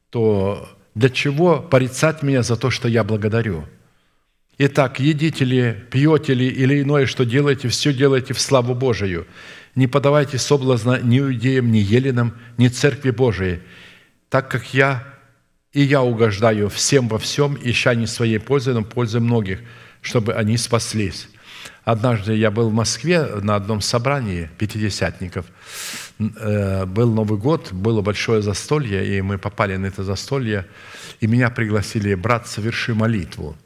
то 0.09 0.69
для 0.93 1.09
чего 1.09 1.61
порицать 1.61 2.21
меня 2.23 2.43
за 2.43 2.55
то, 2.57 2.69
что 2.69 2.87
я 2.87 3.03
благодарю? 3.03 3.63
Итак, 4.57 4.99
едите 4.99 5.45
ли, 5.45 5.75
пьете 5.91 6.33
ли 6.33 6.47
или 6.47 6.81
иное, 6.81 7.05
что 7.07 7.25
делаете, 7.25 7.67
все 7.69 7.91
делайте 7.91 8.33
в 8.33 8.39
славу 8.39 8.75
Божию. 8.75 9.25
Не 9.75 9.87
подавайте 9.87 10.37
соблазна 10.37 10.99
ни 11.01 11.19
иудеям, 11.19 11.71
ни 11.71 11.79
еленам, 11.79 12.37
ни 12.57 12.67
церкви 12.67 13.09
Божией, 13.09 13.61
так 14.29 14.49
как 14.49 14.73
я 14.73 15.03
и 15.73 15.81
я 15.81 16.03
угождаю 16.03 16.69
всем 16.69 17.07
во 17.07 17.17
всем, 17.17 17.57
ища 17.59 17.95
не 17.95 18.05
своей 18.05 18.37
пользы, 18.37 18.73
но 18.73 18.83
пользы 18.83 19.19
многих, 19.19 19.61
чтобы 20.01 20.33
они 20.33 20.55
спаслись. 20.57 21.27
Однажды 21.83 22.35
я 22.35 22.51
был 22.51 22.69
в 22.69 22.73
Москве 22.73 23.25
на 23.25 23.55
одном 23.55 23.81
собрании 23.81 24.51
пятидесятников. 24.59 25.47
Э, 26.19 26.85
был 26.85 27.11
Новый 27.11 27.39
год, 27.39 27.73
было 27.73 28.01
большое 28.01 28.43
застолье, 28.43 29.17
и 29.17 29.21
мы 29.21 29.39
попали 29.39 29.75
на 29.77 29.87
это 29.87 30.03
застолье, 30.03 30.67
и 31.19 31.27
меня 31.27 31.49
пригласили, 31.49 32.13
брат, 32.13 32.47
соверши 32.47 32.93
молитву. 32.93 33.57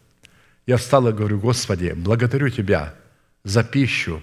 Я 0.67 0.77
встал 0.77 1.07
и 1.07 1.13
говорю, 1.13 1.39
Господи, 1.39 1.93
благодарю 1.95 2.49
Тебя 2.49 2.93
за 3.43 3.63
пищу, 3.63 4.21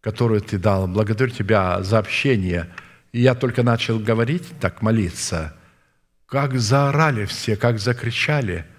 которую 0.00 0.40
Ты 0.40 0.58
дал, 0.58 0.88
благодарю 0.88 1.30
Тебя 1.30 1.80
за 1.84 1.98
общение. 1.98 2.68
И 3.12 3.20
я 3.20 3.36
только 3.36 3.62
начал 3.62 4.00
говорить, 4.00 4.44
так 4.60 4.82
молиться, 4.82 5.54
как 6.26 6.58
заорали 6.58 7.26
все, 7.26 7.54
как 7.54 7.78
закричали– 7.78 8.66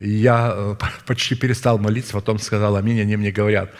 я 0.00 0.52
э, 0.54 0.76
почти 1.06 1.34
перестал 1.34 1.78
молиться, 1.78 2.12
потом 2.12 2.38
сказал 2.38 2.76
аминь, 2.76 3.00
они 3.00 3.16
мне 3.16 3.30
говорят, 3.30 3.72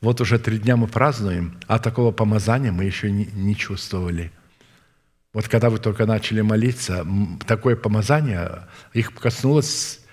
вот 0.00 0.20
уже 0.20 0.38
три 0.38 0.58
дня 0.58 0.76
мы 0.76 0.86
празднуем, 0.86 1.58
а 1.66 1.78
такого 1.78 2.10
помазания 2.10 2.72
мы 2.72 2.84
еще 2.84 3.10
не, 3.10 3.54
чувствовали. 3.54 4.32
Вот 5.32 5.46
когда 5.46 5.70
вы 5.70 5.78
только 5.78 6.06
начали 6.06 6.40
молиться, 6.40 7.06
такое 7.46 7.76
помазание, 7.76 8.66
их 8.92 9.14
коснулось 9.14 10.00
э, 10.00 10.08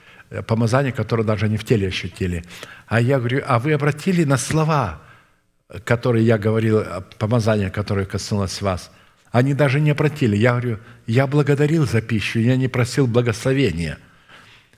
помазание, 0.48 0.92
которое 0.92 1.24
даже 1.24 1.46
они 1.46 1.58
в 1.58 1.64
теле 1.64 1.88
ощутили. 1.88 2.44
А 2.88 3.00
я 3.02 3.18
говорю, 3.18 3.44
а 3.48 3.60
вы 3.60 3.74
обратили 3.74 4.24
на 4.24 4.38
слова, 4.38 5.02
которые 5.84 6.26
я 6.26 6.38
говорил, 6.38 6.80
э, 6.80 7.02
помазание, 7.18 7.70
которое 7.70 8.06
коснулось 8.06 8.62
вас? 8.62 8.92
Они 9.32 9.54
даже 9.54 9.80
не 9.80 9.92
обратили. 9.92 10.36
Я 10.36 10.52
говорю, 10.52 10.80
я 11.06 11.28
благодарил 11.28 11.86
за 11.86 12.02
пищу, 12.02 12.40
я 12.40 12.56
не 12.56 12.68
просил 12.68 13.08
благословения– 13.08 13.98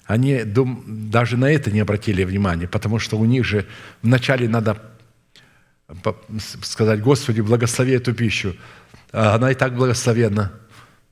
они 0.10 0.42
даже 0.44 1.38
на 1.38 1.52
это 1.52 1.70
не 1.70 1.82
обратили 1.82 2.24
внимания, 2.24 2.68
потому 2.68 2.98
что 2.98 3.16
у 3.16 3.26
них 3.26 3.46
же 3.46 3.68
вначале 4.02 4.50
надо 4.50 4.82
сказать, 6.64 7.00
Господи, 7.00 7.42
благослови 7.42 7.92
эту 7.92 8.16
пищу. 8.16 8.56
А 9.12 9.36
она 9.36 9.52
и 9.52 9.54
так 9.54 9.76
благословенна. 9.76 10.52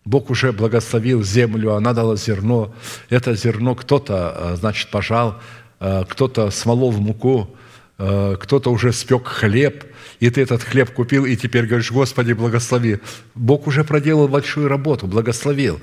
Бог 0.08 0.30
уже 0.30 0.54
благословил 0.54 1.22
землю, 1.22 1.74
она 1.74 1.92
дала 1.92 2.16
зерно. 2.16 2.74
Это 3.10 3.36
зерно 3.36 3.76
кто-то, 3.76 4.14
а, 4.14 4.56
значит, 4.56 4.90
пожал, 4.90 5.42
а, 5.82 6.06
кто-то 6.06 6.50
смолол 6.50 6.92
в 6.92 7.02
муку, 7.02 7.58
э, 8.00 8.38
кто-то 8.40 8.72
уже 8.72 8.94
спек 8.94 9.28
хлеб, 9.28 9.84
и 10.22 10.30
ты 10.30 10.42
этот 10.42 10.64
хлеб 10.64 10.92
купил, 10.92 11.26
и 11.26 11.36
теперь 11.36 11.66
говоришь, 11.66 11.92
Господи, 11.92 12.32
благослови. 12.32 13.00
Бог 13.36 13.68
уже 13.68 13.84
проделал 13.84 14.30
большую 14.30 14.70
работу, 14.70 15.08
благословил. 15.08 15.82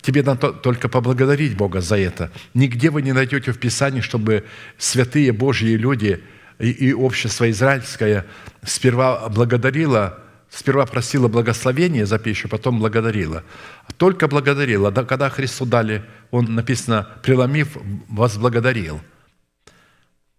Тебе 0.00 0.22
надо 0.22 0.52
только 0.52 0.88
поблагодарить 0.88 1.56
Бога 1.56 1.80
за 1.80 1.96
это. 1.98 2.30
Нигде 2.54 2.90
вы 2.90 3.02
не 3.02 3.12
найдете 3.12 3.50
в 3.50 3.58
Писании, 3.58 4.02
чтобы 4.02 4.44
святые 4.78 5.32
Божьи 5.32 5.74
люди 5.76 6.22
и 6.60 6.92
общество 6.92 7.50
израильское 7.50 8.24
сперва 8.62 9.28
благодарило 9.30 10.23
Сперва 10.54 10.86
просила 10.86 11.26
благословения 11.26 12.06
за 12.06 12.16
пищу, 12.18 12.48
потом 12.48 12.78
благодарила. 12.78 13.42
Только 13.96 14.28
благодарила. 14.28 14.92
Да, 14.92 15.02
когда 15.04 15.28
Христу 15.28 15.66
дали, 15.66 16.04
Он, 16.30 16.54
написано, 16.54 17.08
преломив, 17.24 17.76
возблагодарил. 18.08 19.00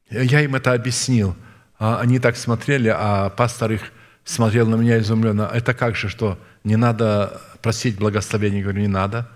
Я 0.09 0.39
им 0.41 0.55
это 0.55 0.71
объяснил. 0.71 1.35
А 1.77 1.99
они 1.99 2.19
так 2.19 2.37
смотрели, 2.37 2.87
а 2.87 3.29
пастор 3.29 3.73
их 3.73 3.81
смотрел 4.23 4.67
на 4.69 4.75
меня 4.75 4.99
изумленно. 4.99 5.49
Это 5.53 5.73
как 5.73 5.97
же, 5.97 6.07
что 6.07 6.39
не 6.63 6.77
надо 6.77 7.41
просить 7.61 7.97
благословения? 7.97 8.59
Я 8.59 8.63
говорю, 8.63 8.79
не 8.79 8.87
надо. 8.87 9.29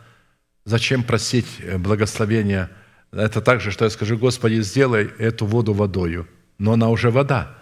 Зачем 0.63 1.03
просить 1.03 1.59
благословения? 1.77 2.69
Это 3.11 3.41
так 3.41 3.59
же, 3.59 3.71
что 3.71 3.83
я 3.83 3.91
скажу, 3.91 4.17
Господи, 4.17 4.61
сделай 4.61 5.09
эту 5.17 5.45
воду 5.45 5.73
водою. 5.73 6.25
Но 6.57 6.71
она 6.71 6.87
уже 6.87 7.11
вода. 7.11 7.57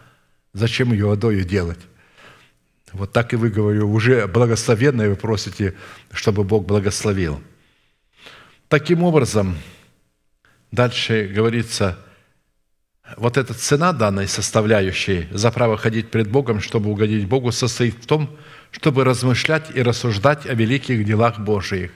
Зачем 0.53 0.91
ее 0.91 1.07
водою 1.07 1.43
делать? 1.43 1.79
Вот 2.93 3.11
так 3.11 3.33
и 3.33 3.35
вы, 3.35 3.49
говорю, 3.49 3.91
уже 3.91 4.27
благословенное 4.27 5.09
вы 5.09 5.15
просите, 5.15 5.75
чтобы 6.11 6.43
Бог 6.43 6.65
благословил. 6.65 7.41
Таким 8.69 9.03
образом, 9.03 9.57
дальше 10.71 11.27
говорится, 11.33 11.97
вот 13.15 13.37
эта 13.37 13.53
цена 13.53 13.93
данной 13.93 14.27
составляющей 14.27 15.27
за 15.31 15.51
право 15.51 15.77
ходить 15.77 16.11
пред 16.11 16.29
Богом, 16.29 16.59
чтобы 16.59 16.89
угодить 16.89 17.27
Богу, 17.27 17.51
состоит 17.51 17.95
в 17.95 18.05
том, 18.05 18.35
чтобы 18.71 19.05
размышлять 19.05 19.69
и 19.73 19.81
рассуждать 19.81 20.45
о 20.45 20.53
великих 20.53 21.05
делах 21.05 21.39
Божиих, 21.39 21.91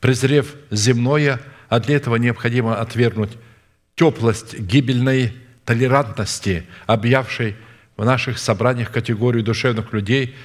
презрев 0.00 0.54
земное, 0.70 1.40
а 1.68 1.80
для 1.80 1.96
этого 1.96 2.16
необходимо 2.16 2.76
отвергнуть 2.76 3.38
теплость 3.94 4.58
гибельной 4.58 5.34
толерантности, 5.64 6.66
объявшей 6.86 7.56
в 7.98 8.04
наших 8.04 8.38
собраниях 8.38 8.92
категорию 8.92 9.42
душевных 9.42 9.92
людей, 9.92 10.36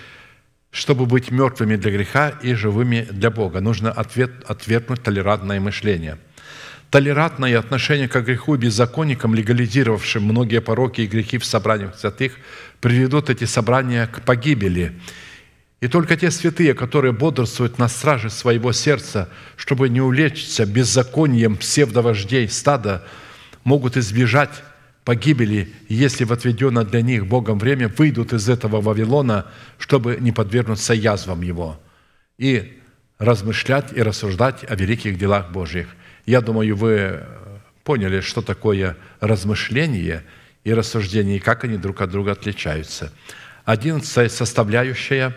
чтобы 0.71 1.05
быть 1.05 1.29
мертвыми 1.29 1.75
для 1.75 1.91
греха 1.91 2.29
и 2.41 2.55
живыми 2.55 3.07
для 3.11 3.29
Бога. 3.29 3.61
Нужно 3.61 3.91
ответ, 3.91 4.31
отвергнуть 4.47 5.03
толерантное 5.03 5.59
мышление. 5.59 6.17
Толерантное 6.89 7.57
отношение 7.59 8.07
к 8.09 8.19
греху 8.21 8.55
и 8.55 8.57
беззаконникам, 8.57 9.35
легализировавшим 9.35 10.23
многие 10.23 10.61
пороки 10.61 11.01
и 11.01 11.07
грехи 11.07 11.37
в 11.37 11.45
собраниях 11.45 11.95
святых, 11.95 12.33
приведут 12.81 13.29
эти 13.29 13.45
собрания 13.45 14.07
к 14.07 14.21
погибели. 14.21 14.99
И 15.79 15.87
только 15.87 16.17
те 16.17 16.31
святые, 16.31 16.73
которые 16.73 17.11
бодрствуют 17.11 17.77
на 17.77 17.87
страже 17.87 18.31
своего 18.31 18.71
сердца, 18.71 19.29
чтобы 19.57 19.89
не 19.89 20.01
увлечься 20.01 20.65
беззаконием 20.65 21.57
псевдовождей 21.57 22.49
стада, 22.49 23.05
могут 23.63 23.95
избежать 23.95 24.63
погибели, 25.05 25.73
если 25.89 26.23
в 26.23 26.31
отведенное 26.31 26.83
для 26.83 27.01
них 27.01 27.27
Богом 27.27 27.59
время 27.59 27.89
выйдут 27.89 28.33
из 28.33 28.47
этого 28.49 28.81
Вавилона, 28.81 29.45
чтобы 29.77 30.17
не 30.19 30.31
подвергнуться 30.31 30.93
язвам 30.93 31.41
его, 31.41 31.79
и 32.37 32.79
размышлять 33.19 33.91
и 33.93 34.01
рассуждать 34.01 34.63
о 34.67 34.75
великих 34.75 35.17
делах 35.17 35.51
Божьих. 35.51 35.87
Я 36.25 36.41
думаю, 36.41 36.75
вы 36.75 37.23
поняли, 37.83 38.21
что 38.21 38.41
такое 38.41 38.97
размышление 39.19 40.23
и 40.63 40.73
рассуждение, 40.73 41.37
и 41.37 41.41
как 41.41 41.65
они 41.65 41.77
друг 41.77 42.01
от 42.01 42.09
друга 42.09 42.31
отличаются. 42.31 43.11
Одиннадцатая 43.65 44.29
составляющая 44.29 45.35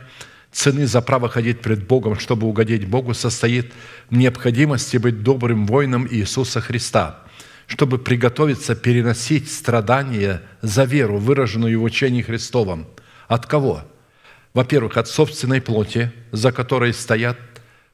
цены 0.52 0.86
за 0.86 1.02
право 1.02 1.28
ходить 1.28 1.60
пред 1.60 1.86
Богом, 1.86 2.18
чтобы 2.18 2.46
угодить 2.46 2.86
Богу, 2.86 3.14
состоит 3.14 3.72
в 4.10 4.16
необходимости 4.16 4.96
быть 4.96 5.22
добрым 5.22 5.66
воином 5.66 6.06
Иисуса 6.08 6.60
Христа– 6.60 7.24
чтобы 7.66 7.98
приготовиться 7.98 8.74
переносить 8.74 9.50
страдания 9.50 10.42
за 10.62 10.84
веру, 10.84 11.18
выраженную 11.18 11.80
в 11.80 11.84
учении 11.84 12.22
Христовом. 12.22 12.86
От 13.28 13.46
кого? 13.46 13.82
Во-первых, 14.54 14.96
от 14.96 15.08
собственной 15.08 15.60
плоти, 15.60 16.12
за 16.32 16.52
которой 16.52 16.94
стоят 16.94 17.38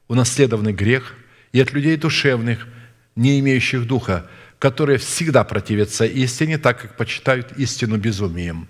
унаследованный 0.07 0.73
грех, 0.73 1.15
и 1.51 1.59
от 1.59 1.71
людей 1.71 1.97
душевных, 1.97 2.67
не 3.15 3.39
имеющих 3.39 3.85
духа, 3.85 4.27
которые 4.59 4.97
всегда 4.97 5.43
противятся 5.43 6.05
истине, 6.05 6.57
так 6.57 6.81
как 6.81 6.97
почитают 6.97 7.51
истину 7.57 7.97
безумием. 7.97 8.67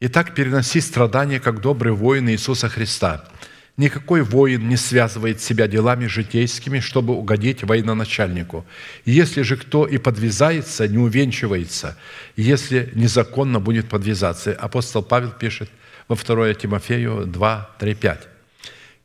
Итак, 0.00 0.34
переноси 0.34 0.80
страдания, 0.80 1.40
как 1.40 1.60
добрый 1.60 1.92
воин 1.92 2.28
Иисуса 2.28 2.68
Христа– 2.68 3.24
Никакой 3.76 4.22
воин 4.22 4.68
не 4.68 4.76
связывает 4.76 5.40
себя 5.40 5.66
делами 5.66 6.06
житейскими, 6.06 6.78
чтобы 6.78 7.14
угодить 7.14 7.64
военачальнику. 7.64 8.64
Если 9.04 9.42
же 9.42 9.56
кто 9.56 9.84
и 9.84 9.98
подвязается, 9.98 10.86
не 10.86 10.98
увенчивается, 10.98 11.96
если 12.36 12.90
незаконно 12.94 13.58
будет 13.58 13.88
подвязаться. 13.88 14.52
Апостол 14.52 15.02
Павел 15.02 15.32
пишет 15.32 15.70
во 16.06 16.14
2 16.14 16.54
Тимофею 16.54 17.26
2, 17.26 17.70
3, 17.80 17.94
5. 17.94 18.28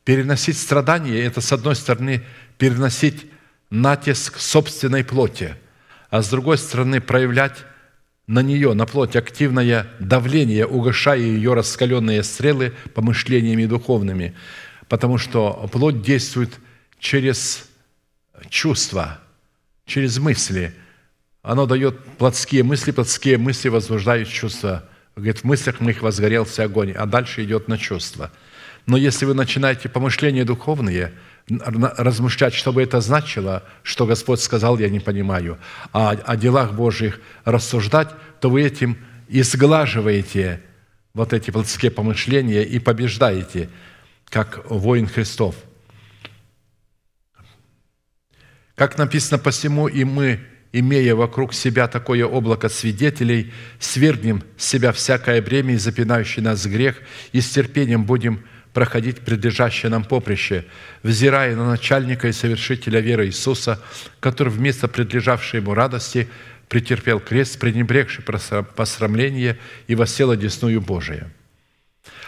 Переносить 0.04 0.56
страдания– 0.56 1.20
это, 1.24 1.40
с 1.40 1.52
одной 1.52 1.74
стороны, 1.74 2.22
переносить 2.56 3.26
натиск 3.70 4.38
собственной 4.38 5.02
плоти, 5.02 5.56
а 6.10 6.22
с 6.22 6.28
другой 6.28 6.58
стороны, 6.58 7.00
проявлять 7.00 7.64
на 8.30 8.42
нее, 8.42 8.74
на 8.74 8.86
плоть, 8.86 9.16
активное 9.16 9.88
давление, 9.98 10.64
угошая 10.64 11.18
ее 11.18 11.52
раскаленные 11.52 12.22
стрелы 12.22 12.72
помышлениями 12.94 13.66
духовными, 13.66 14.36
потому 14.88 15.18
что 15.18 15.68
плоть 15.72 16.00
действует 16.00 16.50
через 17.00 17.68
чувства, 18.48 19.18
через 19.84 20.18
мысли. 20.18 20.72
Оно 21.42 21.66
дает 21.66 21.98
плотские 22.18 22.62
мысли, 22.62 22.92
плотские 22.92 23.36
мысли 23.36 23.68
возбуждают 23.68 24.28
чувства. 24.28 24.88
Говорит, 25.16 25.38
в 25.38 25.44
мыслях 25.44 25.80
моих 25.80 26.00
возгорелся 26.00 26.62
огонь, 26.62 26.92
а 26.92 27.06
дальше 27.06 27.42
идет 27.42 27.66
на 27.66 27.78
чувства. 27.78 28.30
Но 28.86 28.96
если 28.96 29.24
вы 29.24 29.34
начинаете 29.34 29.88
помышления 29.88 30.44
духовные– 30.44 31.12
размышлять, 31.50 32.54
что 32.54 32.72
бы 32.72 32.82
это 32.82 33.00
значило, 33.00 33.64
что 33.82 34.06
Господь 34.06 34.40
сказал, 34.40 34.78
я 34.78 34.88
не 34.88 35.00
понимаю, 35.00 35.58
а 35.92 36.10
о 36.10 36.36
делах 36.36 36.72
Божьих 36.72 37.20
рассуждать, 37.44 38.10
то 38.40 38.50
вы 38.50 38.62
этим 38.62 38.98
изглаживаете 39.28 40.62
вот 41.14 41.32
эти 41.32 41.50
плотские 41.50 41.90
помышления 41.90 42.62
и 42.62 42.78
побеждаете, 42.78 43.68
как 44.28 44.64
воин 44.70 45.06
Христов. 45.06 45.56
Как 48.74 48.96
написано, 48.96 49.38
посему 49.38 49.88
и 49.88 50.04
мы, 50.04 50.40
имея 50.72 51.14
вокруг 51.14 51.52
себя 51.52 51.88
такое 51.88 52.24
облако 52.24 52.68
свидетелей, 52.68 53.52
свергнем 53.78 54.42
с 54.56 54.66
себя 54.66 54.92
всякое 54.92 55.42
бремя 55.42 55.74
и 55.74 55.78
запинающий 55.78 56.42
нас 56.42 56.64
грех, 56.64 56.96
и 57.32 57.40
с 57.40 57.50
терпением 57.50 58.04
будем 58.04 58.44
проходить 58.72 59.20
предлежащее 59.20 59.90
нам 59.90 60.04
поприще, 60.04 60.64
взирая 61.02 61.56
на 61.56 61.66
начальника 61.66 62.28
и 62.28 62.32
совершителя 62.32 63.00
веры 63.00 63.26
Иисуса, 63.26 63.80
который 64.20 64.50
вместо 64.50 64.88
предлежавшей 64.88 65.60
ему 65.60 65.74
радости 65.74 66.28
претерпел 66.68 67.20
крест, 67.20 67.58
пренебрегший 67.58 68.24
посрамление 68.24 69.58
и 69.88 69.94
воссел 69.94 70.30
одесную 70.30 70.80
Божия. 70.80 71.30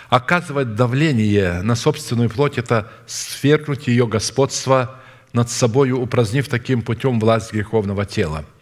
Оказывать 0.08 0.74
давление 0.74 1.62
на 1.62 1.74
собственную 1.74 2.28
плоть– 2.28 2.56
это 2.58 2.90
свергнуть 3.06 3.86
ее 3.86 4.06
господство 4.06 5.00
над 5.32 5.50
собою, 5.50 6.00
упразднив 6.00 6.48
таким 6.48 6.82
путем 6.82 7.18
власть 7.18 7.52
греховного 7.52 8.04
тела– 8.04 8.44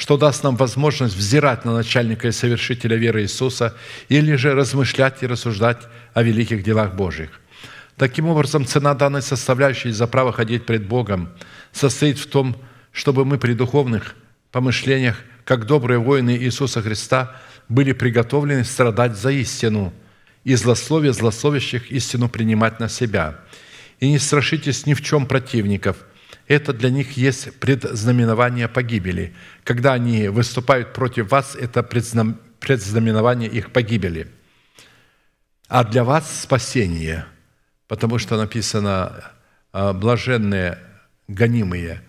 что 0.00 0.16
даст 0.16 0.44
нам 0.44 0.56
возможность 0.56 1.14
взирать 1.14 1.66
на 1.66 1.74
начальника 1.74 2.28
и 2.28 2.32
совершителя 2.32 2.96
веры 2.96 3.20
Иисуса 3.20 3.76
или 4.08 4.34
же 4.34 4.54
размышлять 4.54 5.22
и 5.22 5.26
рассуждать 5.26 5.82
о 6.14 6.22
великих 6.22 6.62
делах 6.62 6.94
Божьих. 6.94 7.38
Таким 7.98 8.26
образом, 8.26 8.64
цена 8.64 8.94
данной 8.94 9.20
составляющей 9.20 9.90
за 9.90 10.06
право 10.06 10.32
ходить 10.32 10.64
пред 10.64 10.88
Богом 10.88 11.28
состоит 11.72 12.18
в 12.18 12.26
том, 12.28 12.56
чтобы 12.92 13.26
мы 13.26 13.36
при 13.36 13.52
духовных 13.52 14.14
помышлениях, 14.52 15.20
как 15.44 15.66
добрые 15.66 15.98
воины 15.98 16.34
Иисуса 16.34 16.80
Христа, 16.80 17.36
были 17.68 17.92
приготовлены 17.92 18.64
страдать 18.64 19.18
за 19.18 19.30
истину 19.32 19.92
и 20.44 20.54
злословие 20.54 21.12
злословящих 21.12 21.92
истину 21.92 22.30
принимать 22.30 22.80
на 22.80 22.88
себя. 22.88 23.40
И 23.98 24.08
не 24.08 24.18
страшитесь 24.18 24.86
ни 24.86 24.94
в 24.94 25.02
чем 25.02 25.26
противников– 25.26 25.98
это 26.50 26.72
для 26.72 26.90
них 26.90 27.16
есть 27.16 27.54
предзнаменование 27.60 28.66
погибели. 28.66 29.32
Когда 29.62 29.92
они 29.92 30.26
выступают 30.26 30.92
против 30.92 31.30
вас, 31.30 31.54
это 31.54 31.84
предзнаменование 31.84 33.48
их 33.48 33.72
погибели. 33.72 34.26
А 35.68 35.84
для 35.84 36.02
вас 36.02 36.40
спасение, 36.42 37.24
потому 37.86 38.18
что 38.18 38.36
написано 38.36 39.30
«А, 39.72 39.92
«блаженные, 39.92 40.78
гонимые». 41.28 42.02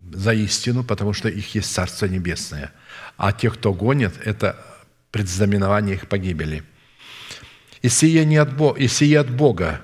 за 0.00 0.32
истину, 0.32 0.84
потому 0.84 1.12
что 1.12 1.28
их 1.28 1.52
есть 1.56 1.74
Царство 1.74 2.06
Небесное. 2.06 2.72
А 3.16 3.32
те, 3.32 3.50
кто 3.50 3.74
гонит, 3.74 4.12
это 4.24 4.64
предзнаменование 5.10 5.96
их 5.96 6.06
погибели. 6.06 6.62
И 7.82 7.88
сие, 7.88 8.24
не 8.24 8.36
от 8.36 8.56
Бога, 8.56 8.78
и 8.78 8.86
сие 8.86 9.18
от 9.18 9.28
Бога, 9.28 9.80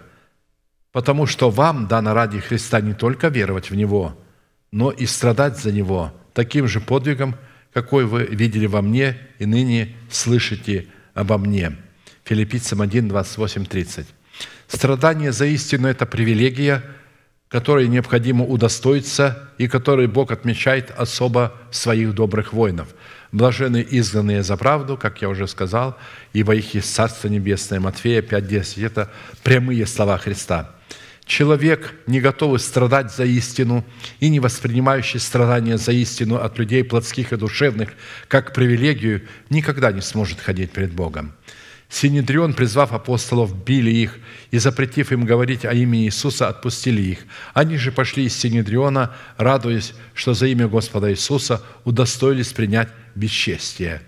потому 0.97 1.27
что 1.27 1.51
вам 1.51 1.89
дано 1.89 2.15
ради 2.15 2.41
Христа 2.41 2.81
не 2.81 2.95
только 2.95 3.29
веровать 3.29 3.69
в 3.69 3.75
Него, 3.75 4.17
но 4.73 4.91
и 4.91 5.05
страдать 5.05 5.59
за 5.59 5.71
Него 5.71 6.15
таким 6.33 6.67
же 6.67 6.81
подвигом, 6.81 7.37
какой 7.75 8.07
вы 8.07 8.25
видели 8.25 8.65
во 8.65 8.81
мне 8.81 9.19
и 9.39 9.45
ныне 9.45 9.95
слышите 10.11 10.87
обо 11.13 11.37
мне». 11.37 11.77
Филиппийцам 12.25 12.81
1, 12.81 13.09
28, 13.09 13.67
30. 13.67 14.07
Страдание 14.69 15.33
за 15.33 15.45
истину– 15.45 15.87
это 15.89 16.07
привилегия, 16.07 16.83
которой 17.49 17.89
необходимо 17.89 18.47
удостоиться 18.47 19.51
и 19.59 19.69
которой 19.69 20.07
Бог 20.07 20.31
отмечает 20.31 20.91
особо 20.97 21.53
своих 21.71 22.15
добрых 22.15 22.55
воинов. 22.55 22.89
Блажены 23.37 23.87
изгнанные 23.91 24.43
за 24.43 24.57
правду, 24.57 24.97
как 24.97 25.21
я 25.21 25.29
уже 25.29 25.47
сказал, 25.47 25.99
ибо 26.33 26.55
их 26.55 26.73
есть 26.73 26.95
Царство 26.95 27.29
Небесное. 27.29 27.81
Матфея 27.81 28.23
5:10. 28.23 28.83
Это 28.83 29.11
прямые 29.43 29.85
слова 29.85 30.17
Христа. 30.17 30.71
Человек, 31.27 31.93
не 32.07 32.23
готовый 32.23 32.59
страдать 32.59 33.15
за 33.15 33.27
истину 33.27 33.85
и 34.21 34.31
не 34.31 34.41
воспринимающий 34.41 35.21
страдания 35.21 35.77
за 35.77 35.93
истину 35.93 36.37
от 36.37 36.59
людей 36.59 36.83
плотских 36.83 37.35
и 37.35 37.37
душевных 37.37 37.91
как 38.27 38.55
привилегию, 38.55 39.21
никогда 39.51 39.93
не 39.93 40.01
сможет 40.01 40.41
ходить 40.41 40.71
перед 40.71 40.95
Богом. 40.95 41.35
Синедрион, 41.91 42.55
призвав 42.55 42.95
апостолов, 42.95 43.55
били 43.67 43.91
их 43.91 44.17
и, 44.51 44.57
запретив 44.57 45.13
им 45.13 45.27
говорить 45.27 45.67
о 45.67 45.75
имени 45.75 46.07
Иисуса, 46.07 46.49
отпустили 46.49 47.03
их. 47.03 47.19
Они 47.53 47.77
же 47.77 47.93
пошли 47.93 48.25
из 48.25 48.35
Синедриона, 48.35 49.15
радуясь, 49.37 49.93
что 50.15 50.33
за 50.33 50.47
имя 50.47 50.69
Господа 50.69 51.11
Иисуса 51.11 51.63
удостоились 51.85 52.55
принять 52.55 52.89
бесчестие. 53.17 54.03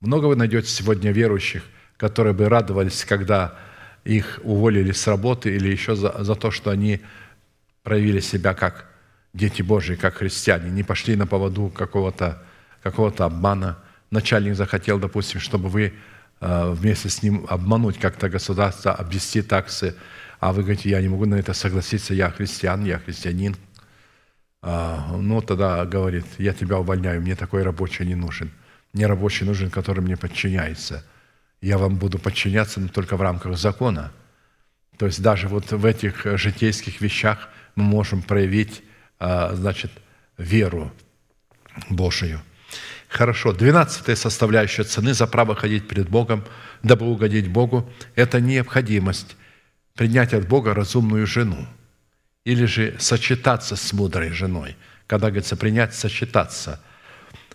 Много 0.00 0.26
вы 0.26 0.36
найдете 0.36 0.68
сегодня 0.68 1.12
верующих, 1.12 1.62
которые 1.96 2.34
бы 2.34 2.48
радовались, 2.48 3.04
когда 3.04 3.58
их 4.04 4.40
уволили 4.42 4.92
с 4.92 5.06
работы 5.06 5.54
или 5.54 5.70
еще 5.70 5.96
за, 5.96 6.22
за 6.22 6.34
то, 6.34 6.50
что 6.50 6.70
они 6.70 7.00
проявили 7.82 8.20
себя 8.20 8.52
как 8.52 8.90
дети 9.32 9.62
Божьи, 9.62 9.94
как 9.94 10.16
христиане, 10.16 10.70
не 10.70 10.82
пошли 10.82 11.16
на 11.16 11.26
поводу 11.26 11.68
какого-то 11.68 12.42
какого 12.82 13.10
обмана. 13.18 13.78
Начальник 14.10 14.56
захотел, 14.56 14.98
допустим, 14.98 15.40
чтобы 15.40 15.68
вы 15.68 15.94
Э, 16.44 16.72
вместе 16.72 17.08
с 17.08 17.22
ним 17.22 17.46
обмануть 17.48 18.00
как-то 18.00 18.28
государство, 18.28 18.92
обвести 18.92 19.42
таксы, 19.42 19.94
а 20.40 20.52
вы 20.52 20.62
говорите, 20.62 20.90
я 20.90 21.00
не 21.00 21.06
могу 21.06 21.24
на 21.24 21.36
это 21.36 21.52
согласиться, 21.52 22.14
я 22.14 22.30
христиан, 22.30 22.84
я 22.84 22.98
христианин. 22.98 23.54
А, 24.62 25.16
ну, 25.16 25.42
тогда 25.42 25.84
говорит, 25.84 26.24
я 26.38 26.52
тебя 26.52 26.78
увольняю, 26.78 27.20
мне 27.20 27.34
такой 27.34 27.62
рабочий 27.62 28.06
не 28.06 28.14
нужен. 28.14 28.50
Мне 28.92 29.06
рабочий 29.06 29.44
нужен, 29.44 29.70
который 29.70 30.00
мне 30.00 30.16
подчиняется. 30.16 31.04
Я 31.60 31.78
вам 31.78 31.96
буду 31.96 32.18
подчиняться, 32.18 32.80
но 32.80 32.88
только 32.88 33.16
в 33.16 33.22
рамках 33.22 33.56
закона. 33.58 34.12
То 34.96 35.06
есть 35.06 35.22
даже 35.22 35.48
вот 35.48 35.72
в 35.72 35.84
этих 35.84 36.26
житейских 36.38 37.00
вещах 37.00 37.48
мы 37.74 37.84
можем 37.84 38.22
проявить, 38.22 38.82
а, 39.18 39.54
значит, 39.54 39.90
веру 40.38 40.92
Божию– 41.88 42.40
Хорошо. 43.12 43.52
Двенадцатая 43.52 44.16
составляющая 44.16 44.84
цены 44.84 45.12
за 45.12 45.26
право 45.26 45.54
ходить 45.54 45.86
перед 45.86 46.08
Богом, 46.08 46.44
дабы 46.82 47.04
угодить 47.04 47.46
Богу, 47.46 47.86
это 48.14 48.40
необходимость 48.40 49.36
принять 49.94 50.32
от 50.32 50.48
Бога 50.48 50.72
разумную 50.72 51.26
жену 51.26 51.66
или 52.44 52.64
же 52.64 52.96
сочетаться 52.98 53.76
с 53.76 53.92
мудрой 53.92 54.30
женой. 54.30 54.76
Когда 55.06 55.28
говорится 55.28 55.56
принять, 55.56 55.94
сочетаться, 55.94 56.80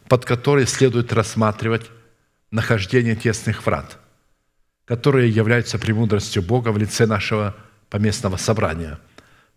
под 0.08 0.26
которой 0.26 0.66
следует 0.68 1.12
рассматривать 1.14 1.90
нахождение 2.52 3.16
тесных 3.16 3.66
врат, 3.66 3.98
которые 4.86 5.30
являются 5.30 5.80
премудростью 5.80 6.44
Бога 6.44 6.70
в 6.70 6.78
лице 6.78 7.06
нашего 7.06 7.56
поместного 7.90 8.38
собрания, 8.38 9.00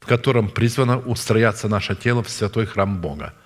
в 0.00 0.06
котором 0.06 0.48
призвано 0.48 0.98
устрояться 0.98 1.68
наше 1.68 1.94
тело 1.94 2.22
в 2.22 2.30
святой 2.30 2.66
храм 2.66 3.00
Бога– 3.00 3.34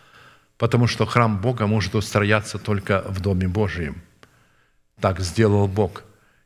потому 0.58 0.86
что 0.86 1.06
храм 1.06 1.40
Бога 1.40 1.66
может 1.66 1.94
устрояться 1.94 2.58
только 2.58 3.04
в 3.06 3.20
Доме 3.20 3.48
Божьем. 3.48 4.02
Так 5.00 5.20
сделал 5.20 5.66
Бог. 5.68 6.04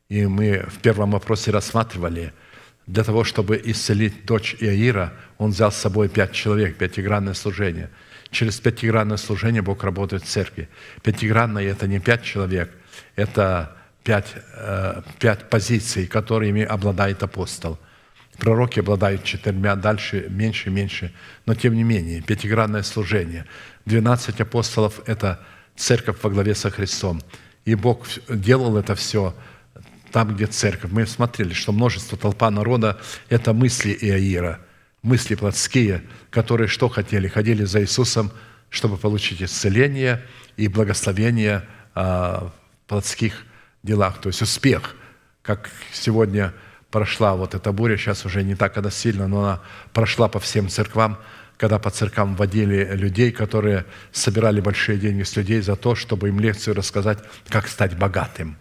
И 0.08 0.26
мы 0.26 0.64
в 0.68 0.78
первом 0.78 1.10
вопросе 1.10 1.50
рассматривали, 1.50 2.32
для 2.88 3.04
того, 3.04 3.22
чтобы 3.22 3.60
исцелить 3.64 4.26
дочь 4.26 4.56
Иаира, 4.58 5.12
он 5.38 5.50
взял 5.50 5.70
с 5.70 5.76
собой 5.76 6.08
пять 6.08 6.32
человек, 6.32 6.76
пятигранное 6.76 7.34
служение. 7.34 7.90
Через 8.30 8.58
пятигранное 8.58 9.16
служение 9.16 9.62
Бог 9.62 9.84
работает 9.84 10.24
в 10.24 10.26
церкви. 10.26 10.68
Пятигранное– 11.02 11.62
это 11.70 11.86
не 11.86 12.00
пять 12.00 12.24
человек, 12.24 12.70
это 13.14 13.76
пять, 14.02 14.34
э, 14.56 15.02
пять 15.20 15.48
позиций, 15.48 16.06
которыми 16.08 16.62
обладает 16.64 17.22
апостол– 17.22 17.78
Пророки 18.38 18.78
обладают 18.78 19.24
четырьмя, 19.24 19.74
дальше 19.74 20.26
меньше 20.30 20.70
меньше. 20.70 21.12
Но 21.44 21.54
тем 21.54 21.74
не 21.74 21.82
менее, 21.82 22.22
пятигранное 22.22 22.82
служение. 22.82 23.46
Двенадцать 23.84 24.40
апостолов– 24.40 25.00
это 25.06 25.40
церковь 25.76 26.18
во 26.22 26.30
главе 26.30 26.54
со 26.54 26.70
Христом. 26.70 27.20
И 27.64 27.74
Бог 27.74 28.06
делал 28.28 28.76
это 28.76 28.94
все 28.94 29.34
там, 30.12 30.34
где 30.34 30.46
церковь. 30.46 30.90
Мы 30.90 31.06
смотрели, 31.06 31.52
что 31.52 31.72
множество 31.72 32.16
толпа 32.18 32.50
народа– 32.50 33.00
это 33.28 33.52
мысли 33.52 33.96
Иаира, 34.00 34.60
мысли 35.02 35.34
плотские, 35.34 36.02
которые 36.30 36.68
что 36.68 36.88
хотели? 36.88 37.28
Ходили 37.28 37.64
за 37.64 37.82
Иисусом, 37.82 38.30
чтобы 38.70 38.96
получить 38.96 39.42
исцеление 39.42 40.24
и 40.56 40.68
благословение 40.68 41.66
а, 41.94 42.50
в 42.84 42.88
плотских 42.88 43.44
делах, 43.82 44.20
то 44.20 44.28
есть 44.28 44.42
успех, 44.42 44.96
как 45.42 45.70
сегодня– 45.92 46.52
прошла 46.90 47.34
вот 47.34 47.54
эта 47.54 47.72
буря, 47.72 47.96
сейчас 47.96 48.24
уже 48.24 48.42
не 48.42 48.54
так 48.54 48.76
она 48.78 48.90
сильно, 48.90 49.28
но 49.28 49.40
она 49.40 49.60
прошла 49.92 50.28
по 50.28 50.40
всем 50.40 50.68
церквам, 50.68 51.18
когда 51.56 51.78
по 51.78 51.90
церквам 51.90 52.36
водили 52.36 52.94
людей, 52.94 53.32
которые 53.32 53.84
собирали 54.12 54.60
большие 54.60 54.98
деньги 54.98 55.22
с 55.22 55.36
людей 55.36 55.60
за 55.60 55.76
то, 55.76 55.94
чтобы 55.94 56.28
им 56.28 56.40
лекцию 56.40 56.74
рассказать, 56.74 57.18
как 57.48 57.68
стать 57.68 57.96
богатым. 57.96 58.56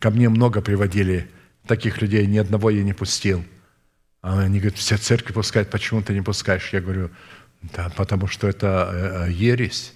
Ко 0.00 0.10
мне 0.10 0.28
много 0.28 0.60
приводили 0.60 1.30
таких 1.66 2.02
людей, 2.02 2.26
ни 2.26 2.38
одного 2.38 2.70
я 2.70 2.82
не 2.82 2.92
пустил. 2.92 3.44
А 4.22 4.40
они 4.40 4.58
говорят, 4.58 4.78
все 4.78 4.96
церкви 4.96 5.32
пускают, 5.32 5.70
почему 5.70 6.02
ты 6.02 6.12
не 6.12 6.22
пускаешь? 6.22 6.72
Я 6.72 6.80
говорю, 6.80 7.10
да, 7.62 7.92
потому 7.96 8.26
что 8.26 8.48
это 8.48 8.90
э, 8.92 9.28
э, 9.28 9.32
ересь. 9.32 9.94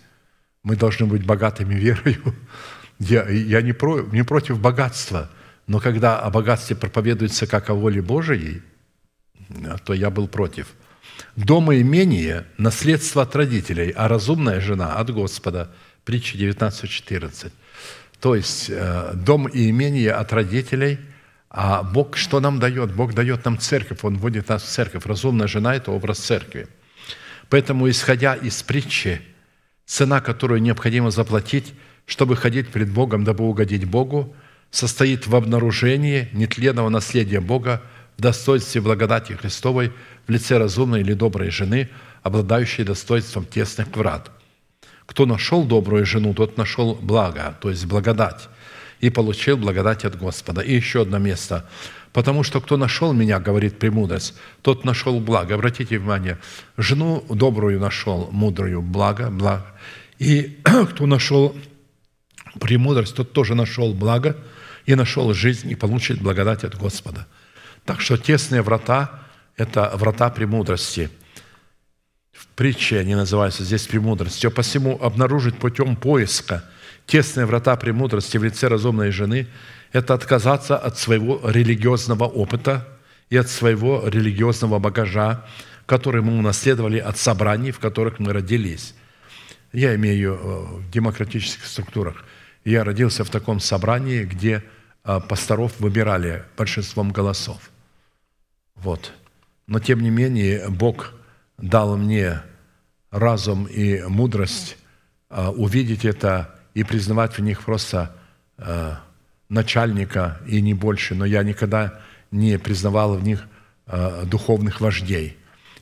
Мы 0.62 0.76
должны 0.76 1.06
быть 1.06 1.26
богатыми 1.26 1.74
верою. 1.74 2.22
Я, 3.01 3.28
я 3.28 3.60
не, 3.60 3.72
про, 3.72 4.02
не 4.02 4.22
против 4.22 4.60
богатства– 4.60 5.28
но 5.66 5.81
когда 5.81 6.18
о 6.18 6.31
богатстве 6.31 6.76
проповедуется 6.76 7.47
как 7.47 7.70
о 7.70 7.74
воле 7.74 8.02
Божией, 8.02 8.62
то 9.85 9.94
я 9.94 10.10
был 10.10 10.28
против. 10.28 10.68
Дом 11.36 11.72
и 11.72 11.81
имение– 11.81 12.47
наследство 12.59 13.22
от 13.22 13.35
родителей, 13.36 13.90
а 13.90 14.09
разумная 14.09 14.60
жена– 14.60 14.94
от 14.97 15.10
Господа. 15.10 15.72
Притча 16.05 16.36
19.14. 16.36 17.51
То 18.24 18.34
есть 18.34 18.70
э, 18.70 19.10
дом 19.12 19.48
и 19.48 19.68
имение 19.68 20.10
от 20.10 20.32
родителей, 20.32 20.98
а 21.51 21.82
Бог 21.82 22.16
что 22.16 22.40
нам 22.40 22.59
дает? 22.59 22.90
Бог 22.94 23.12
дает 23.12 23.44
нам 23.44 23.59
церковь, 23.59 23.98
Он 24.01 24.16
вводит 24.16 24.48
нас 24.48 24.62
в 24.62 24.66
церковь. 24.66 25.05
Разумная 25.05 25.46
жена– 25.46 25.74
это 25.76 25.90
образ 25.90 26.20
церкви. 26.20 26.66
Поэтому, 27.51 27.86
исходя 27.90 28.34
из 28.34 28.62
притчи, 28.62 29.20
цена, 29.84 30.22
которую 30.22 30.62
необходимо 30.62 31.10
заплатить, 31.10 31.74
чтобы 32.06 32.34
ходить 32.34 32.68
пред 32.70 32.90
Богом, 32.90 33.24
дабы 33.24 33.44
угодить 33.44 33.84
Богу– 33.84 34.34
состоит 34.70 35.26
в 35.26 35.36
обнаружении 35.36 36.30
нетленного 36.32 36.88
наследия 36.88 37.40
Бога 37.40 37.82
в 38.16 38.22
достоинстве 38.22 38.80
благодати 38.80 39.34
Христовой 39.34 39.92
в 40.26 40.30
лице 40.30 40.56
разумной 40.56 41.02
или 41.02 41.12
доброй 41.12 41.51
жены, 41.51 41.90
обладающей 42.22 42.84
достоинством 42.84 43.44
тесных 43.44 43.94
врат. 43.94 44.30
Кто 45.06 45.26
нашел 45.26 45.64
добрую 45.64 46.06
жену, 46.06 46.35
тот 46.35 46.56
нашел 46.56 46.94
благо, 46.94 47.56
то 47.60 47.70
есть 47.70 47.86
благодать, 47.86 48.48
и 49.01 49.10
получил 49.10 49.56
благодать 49.56 50.05
от 50.05 50.18
Господа. 50.18 50.60
И 50.60 50.74
еще 50.74 51.02
одно 51.02 51.18
место. 51.18 51.68
«Потому 52.12 52.44
что 52.44 52.60
кто 52.60 52.76
нашел 52.76 53.12
меня,— 53.12 53.39
говорит 53.40 53.81
премудрость,— 53.81 54.35
тот 54.62 54.85
нашел 54.85 55.18
благо». 55.18 55.55
Обратите 55.55 55.98
внимание, 55.98 56.39
жену 56.76 57.24
добрую 57.28 57.81
нашел, 57.81 58.28
мудрую, 58.31 58.82
благо, 58.82 59.31
благо. 59.31 59.66
И 60.20 60.60
кто 60.90 61.06
нашел 61.06 61.56
премудрость, 62.60 63.16
тот 63.16 63.32
тоже 63.32 63.55
нашел 63.55 63.93
благо– 63.94 64.36
и 64.86 64.94
нашел 64.94 65.32
жизнь 65.32 65.70
и 65.70 65.74
получит 65.74 66.20
благодать 66.20 66.64
от 66.64 66.76
Господа. 66.76 67.26
Так 67.85 68.01
что 68.01 68.16
тесные 68.16 68.62
врата– 68.62 69.20
это 69.56 69.93
врата 69.94 70.31
премудрости. 70.31 71.10
В 72.55 72.56
притче 72.56 73.01
они 73.01 73.16
называются 73.16 73.64
здесь 73.64 73.85
премудростью. 73.89 74.48
Посему 74.52 74.97
обнаружить 75.02 75.56
путем 75.56 75.97
поиска 75.97 76.62
тесные 77.05 77.47
врата 77.47 77.74
премудрости 77.74 78.39
в 78.39 78.44
лице 78.44 78.68
разумной 78.68 79.10
жены– 79.10 79.48
это 79.93 80.14
отказаться 80.14 80.78
от 80.78 80.97
своего 80.97 81.40
религиозного 81.51 82.26
опыта 82.26 82.86
и 83.28 83.36
от 83.36 83.48
своего 83.48 84.06
религиозного 84.06 84.78
багажа, 84.78 85.44
которые 85.85 86.22
мы 86.22 86.39
унаследовали 86.39 86.98
от 86.98 87.18
собраний, 87.18 87.72
в 87.72 87.81
которых 87.81 88.20
мы 88.20 88.32
родились. 88.32 88.94
Я 89.72 89.97
имею 89.97 90.35
э, 90.35 90.39
в 90.78 90.90
демократических 90.93 91.66
структурах. 91.66 92.24
Я 92.64 92.85
родился 92.85 93.24
в 93.24 93.31
таком 93.31 93.59
собрании, 93.59 94.22
где 94.22 94.62
э, 95.05 95.20
пасторов 95.28 95.81
выбирали 95.81 96.44
большинством 96.56 97.10
голосов. 97.10 97.59
Вот. 98.76 99.12
Но 99.66 99.81
тем 99.81 100.01
не 100.02 100.10
менее 100.10 100.68
Бог 100.68 101.14
дал 101.59 101.97
мне 101.97 102.43
разум 103.10 103.66
и 103.66 104.02
мудрость 104.02 104.76
э, 105.31 105.47
увидеть 105.48 106.05
это 106.05 106.55
и 106.74 106.85
признавать 106.85 107.39
в 107.39 107.43
них 107.43 107.62
просто 107.64 108.16
начальника 109.48 110.40
и 110.47 110.60
не 110.60 110.74
больше. 110.74 111.16
Но 111.16 111.24
я 111.24 111.43
никогда 111.43 112.01
не 112.31 112.56
признавал 112.56 113.16
в 113.16 113.24
них 113.24 113.48
духовных 114.24 114.81
вождей. 114.81 115.36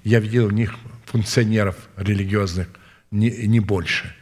Я 0.04 0.20
видел 0.20 0.48
в 0.48 0.54
них 0.54 0.74
функционеров 1.04 1.76
религиозных, 1.96 2.68
не, 3.10 3.30
не 3.46 3.60
больше. 3.60 4.14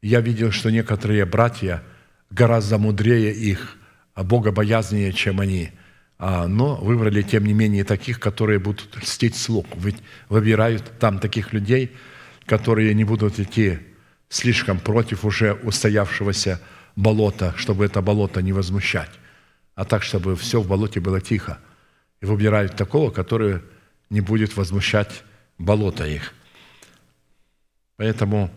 Я 0.00 0.20
видел, 0.20 0.52
что 0.52 0.70
некоторые 0.70 1.24
братья 1.24 1.82
гораздо 2.30 2.78
мудрее 2.78 3.32
их, 3.32 3.76
а 4.14 4.22
богобоязнее, 4.22 5.12
чем 5.12 5.40
они, 5.40 5.70
а, 5.70 5.87
но 6.18 6.76
выбрали, 6.76 7.22
тем 7.22 7.44
не 7.44 7.52
менее, 7.52 7.84
таких, 7.84 8.18
которые 8.18 8.58
будут 8.58 8.96
льстить 8.96 9.36
слуг. 9.36 9.66
Ведь 9.76 9.96
выбирают 10.28 10.98
там 10.98 11.18
таких 11.20 11.52
людей, 11.52 11.96
которые 12.44 12.94
не 12.94 13.04
будут 13.04 13.38
идти 13.38 13.78
слишком 14.28 14.80
против 14.80 15.24
уже 15.24 15.52
устоявшегося 15.54 16.60
болота, 16.96 17.54
чтобы 17.56 17.84
это 17.84 18.02
болото 18.02 18.42
не 18.42 18.52
возмущать, 18.52 19.10
а 19.74 19.84
так, 19.84 20.02
чтобы 20.02 20.34
все 20.36 20.60
в 20.60 20.66
болоте 20.66 21.00
было 21.00 21.20
тихо. 21.20 21.58
И 22.20 22.26
выбирают 22.26 22.74
такого, 22.74 23.10
который 23.10 23.60
не 24.10 24.20
будет 24.20 24.56
возмущать 24.56 25.22
болото 25.56 26.04
их. 26.04 26.34
Поэтому 27.96 28.50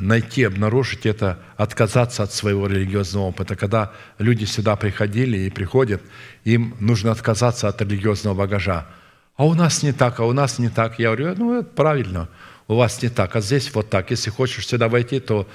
найти, 0.00 0.44
обнаружить 0.44 1.06
это, 1.06 1.38
отказаться 1.56 2.22
от 2.22 2.32
своего 2.32 2.66
религиозного 2.66 3.24
опыта. 3.24 3.56
Когда 3.56 3.92
люди 4.18 4.44
сюда 4.44 4.76
приходили 4.76 5.38
и 5.38 5.50
приходят, 5.50 6.02
им 6.44 6.74
нужно 6.80 7.12
отказаться 7.12 7.68
от 7.68 7.80
религиозного 7.82 8.34
багажа. 8.34 8.86
А 9.36 9.44
у 9.44 9.54
нас 9.54 9.82
не 9.82 9.92
так, 9.92 10.20
а 10.20 10.24
у 10.24 10.32
нас 10.32 10.58
не 10.58 10.68
так. 10.68 10.98
Я 10.98 11.14
говорю, 11.14 11.34
ну, 11.36 11.58
это 11.58 11.68
правильно, 11.68 12.28
у 12.68 12.76
вас 12.76 13.02
не 13.02 13.08
так, 13.08 13.34
а 13.36 13.40
здесь 13.40 13.74
вот 13.74 13.90
так. 13.90 14.10
Если 14.10 14.30
хочешь 14.30 14.66
сюда 14.66 14.88
войти, 14.88 15.20
то 15.20 15.48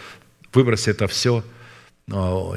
выбрось 0.53 0.87
это 0.87 1.07
все. 1.07 1.43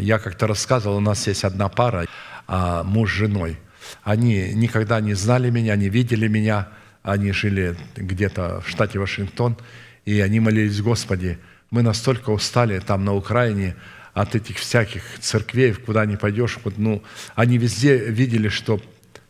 Я 0.00 0.18
как-то 0.18 0.46
рассказывал, 0.46 0.96
у 0.96 1.00
нас 1.00 1.26
есть 1.26 1.44
одна 1.44 1.68
пара, 1.68 2.06
а 2.48 2.82
муж 2.82 3.12
с 3.12 3.16
женой. 3.16 3.58
Они 4.02 4.52
никогда 4.54 5.00
не 5.00 5.14
знали 5.14 5.50
меня, 5.50 5.76
не 5.76 5.88
видели 5.88 6.28
меня. 6.28 6.68
Они 7.02 7.32
жили 7.32 7.76
где-то 7.96 8.62
в 8.64 8.68
штате 8.68 8.98
Вашингтон– 8.98 9.56
и 10.04 10.20
они 10.20 10.40
молились, 10.40 10.80
Господи, 10.80 11.38
мы 11.70 11.82
настолько 11.82 12.30
устали 12.30 12.78
там 12.80 13.04
на 13.04 13.14
Украине 13.14 13.76
от 14.14 14.34
этих 14.34 14.58
всяких 14.58 15.02
церквей, 15.20 15.72
куда 15.72 16.04
не 16.06 16.16
пойдешь. 16.16 16.58
Вот, 16.64 16.76
ну, 16.76 17.02
они 17.34 17.58
везде 17.58 17.96
видели, 17.96 18.48
что 18.48 18.80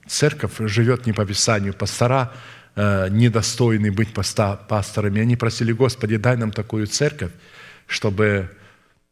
церковь 0.07 0.55
живет 0.59 1.07
не 1.07 1.13
по 1.13 1.25
Писанию, 1.25 1.73
пастора 1.73 2.33
э, 2.75 3.09
недостойны 3.11 3.93
быть 3.93 4.13
поста, 4.13 4.57
пасторами. 4.57 5.21
Они 5.21 5.37
просили, 5.37 5.73
Господи, 5.73 6.17
дай 6.17 6.37
нам 6.37 6.51
такую 6.51 6.87
церковь, 6.87 7.33
чтобы 7.87 8.51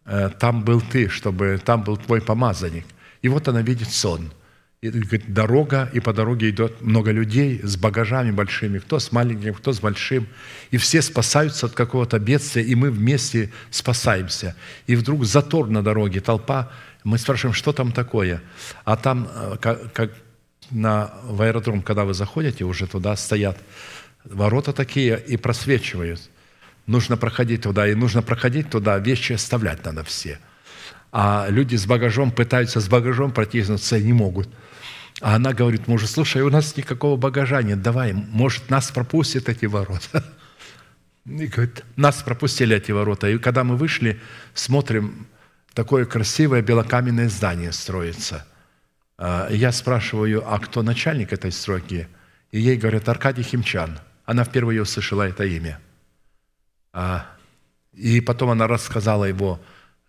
э, 0.07 0.31
там 0.41 0.65
был 0.65 0.81
Ты, 0.81 1.09
чтобы 1.09 1.61
там 1.65 1.83
был 1.85 1.97
Твой 1.97 2.21
помазанник. 2.21 2.85
И 3.23 3.29
вот 3.29 3.47
она 3.49 3.63
видит 3.63 3.91
сон– 3.91 4.33
и 4.83 4.89
говорит, 4.89 5.35
дорога, 5.35 5.91
и 5.93 6.01
по 6.01 6.15
дороге 6.15 6.49
идет 6.49 6.81
много 6.81 7.11
людей 7.11 7.61
с 7.63 7.77
багажами 7.77 8.31
большими, 8.31 8.79
кто 8.79 8.99
с 8.99 9.13
маленьким, 9.13 9.53
кто 9.53 9.75
с 9.75 9.81
большим. 9.81 10.27
И 10.71 10.79
все 10.79 11.03
спасаются 11.03 11.67
от 11.67 11.73
какого-то 11.73 12.19
бедствия, 12.19 12.63
и 12.63 12.75
мы 12.75 12.91
вместе 12.91 13.53
спасаемся. 13.71 14.57
И 14.87 14.97
вдруг 14.97 15.27
затор 15.27 15.69
на 15.69 15.83
дороге, 15.83 16.21
толпа. 16.21 16.73
Мы 17.05 17.19
спрашиваем, 17.19 17.53
что 17.53 17.75
там 17.75 17.93
такое? 17.93 18.41
А 18.85 18.97
там, 18.97 19.29
э, 19.35 19.57
как, 19.61 19.93
как 19.93 20.13
на, 20.71 21.13
в 21.25 21.43
аэродром, 21.43 21.83
когда 21.83 22.07
вы 22.07 22.15
заходите, 22.15 22.65
уже 22.65 22.87
туда 22.87 23.17
стоят 23.17 23.59
ворота 24.25 24.73
такие 24.73 25.23
и 25.29 25.37
просвечивают. 25.37 26.31
Нужно 26.87 27.19
проходить 27.19 27.63
туда, 27.63 27.87
и 27.87 27.95
нужно 27.95 28.23
проходить 28.23 28.71
туда, 28.71 28.99
вещи 28.99 29.35
оставлять 29.35 29.85
надо 29.85 30.05
все. 30.05 30.39
А 31.13 31.49
люди 31.51 31.77
с 31.77 31.85
багажом 31.85 32.31
пытаются 32.31 32.81
с 32.81 32.89
багажом 32.89 33.31
протиснуться 33.31 33.99
и 33.99 34.05
не 34.05 34.15
могут– 34.15 34.49
а 35.21 35.37
она 35.37 35.53
говорит 35.53 35.87
мужу, 35.87 36.07
слушай, 36.07 36.43
у 36.43 36.51
нас 36.51 36.77
никакого 36.77 37.17
багажа 37.17 37.63
нет, 37.63 37.83
давай, 37.83 38.13
может, 38.13 38.71
нас 38.71 38.91
пропустят 38.91 39.49
эти 39.49 39.67
ворота. 39.67 40.25
И 41.27 41.47
говорит, 41.47 41.85
нас 41.97 42.23
пропустили 42.23 42.77
эти 42.77 42.93
ворота. 42.93 43.29
И 43.29 43.39
когда 43.39 43.63
мы 43.63 43.77
вышли, 43.77 44.19
смотрим, 44.55 45.27
такое 45.75 46.07
красивое 46.07 46.63
белокаменное 46.63 47.29
здание 47.29 47.73
строится. 47.73 48.47
А, 49.19 49.49
я 49.51 49.71
спрашиваю, 49.71 50.43
а 50.51 50.59
кто 50.59 50.83
начальник 50.83 51.33
этой 51.33 51.53
стройки? 51.53 52.09
И 52.53 52.61
ей 52.61 52.77
говорят, 52.77 53.09
Аркадий 53.09 53.43
Химчан. 53.43 54.01
Она 54.25 54.45
впервые 54.45 54.83
услышала 54.83 55.29
это 55.29 55.45
имя. 55.45 55.79
А, 56.93 57.27
и 57.93 58.21
потом 58.21 58.51
она 58.51 58.67
рассказала 58.67 59.25
его 59.27 59.61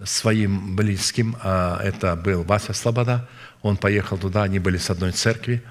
своим 0.03 0.76
близким. 0.76 1.36
Это 1.36 2.15
был 2.15 2.44
Вася 2.44 2.73
Слобода– 2.73 3.30
он 3.61 3.78
поехал 3.78 4.18
туда, 4.18 4.44
они 4.44 4.60
были 4.60 4.78
с 4.78 4.90
одной 4.90 5.11
церкви. 5.11 5.61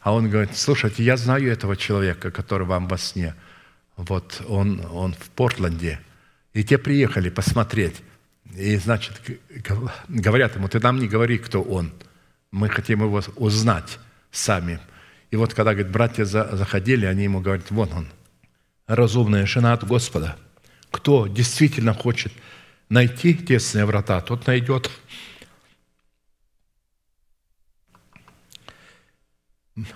А 0.00 0.12
он 0.12 0.30
говорит, 0.30 0.56
слушайте, 0.56 1.02
я 1.02 1.16
знаю 1.16 1.50
этого 1.50 1.76
человека, 1.76 2.30
который 2.30 2.66
вам 2.66 2.86
во 2.88 2.98
сне. 2.98 3.34
Вот 3.96 4.42
он, 4.48 4.84
он 4.92 5.14
в 5.14 5.30
Портленде. 5.30 6.00
И 6.52 6.62
те 6.62 6.78
приехали 6.78 7.30
посмотреть. 7.30 8.02
И, 8.54 8.76
значит, 8.76 9.20
говорят 10.08 10.56
ему, 10.56 10.68
ты 10.68 10.78
нам 10.78 10.98
не 10.98 11.08
говори, 11.08 11.38
кто 11.38 11.62
он. 11.62 11.92
Мы 12.52 12.68
хотим 12.68 13.02
его 13.02 13.22
узнать 13.36 13.98
сами. 14.30 14.78
И 15.30 15.36
вот 15.36 15.54
когда, 15.54 15.72
говорит, 15.72 15.90
братья 15.90 16.24
заходили, 16.24 17.06
они 17.06 17.24
ему 17.24 17.40
говорят, 17.40 17.70
вон 17.70 17.92
он, 17.92 18.08
разумная 18.86 19.46
жена 19.46 19.72
от 19.72 19.84
Господа. 19.84 20.36
Кто 20.90 21.26
действительно 21.26 21.94
хочет 21.94 22.32
найти 22.88 23.34
тесные 23.34 23.84
врата, 23.84 24.20
тот 24.20 24.46
найдет. 24.46 24.90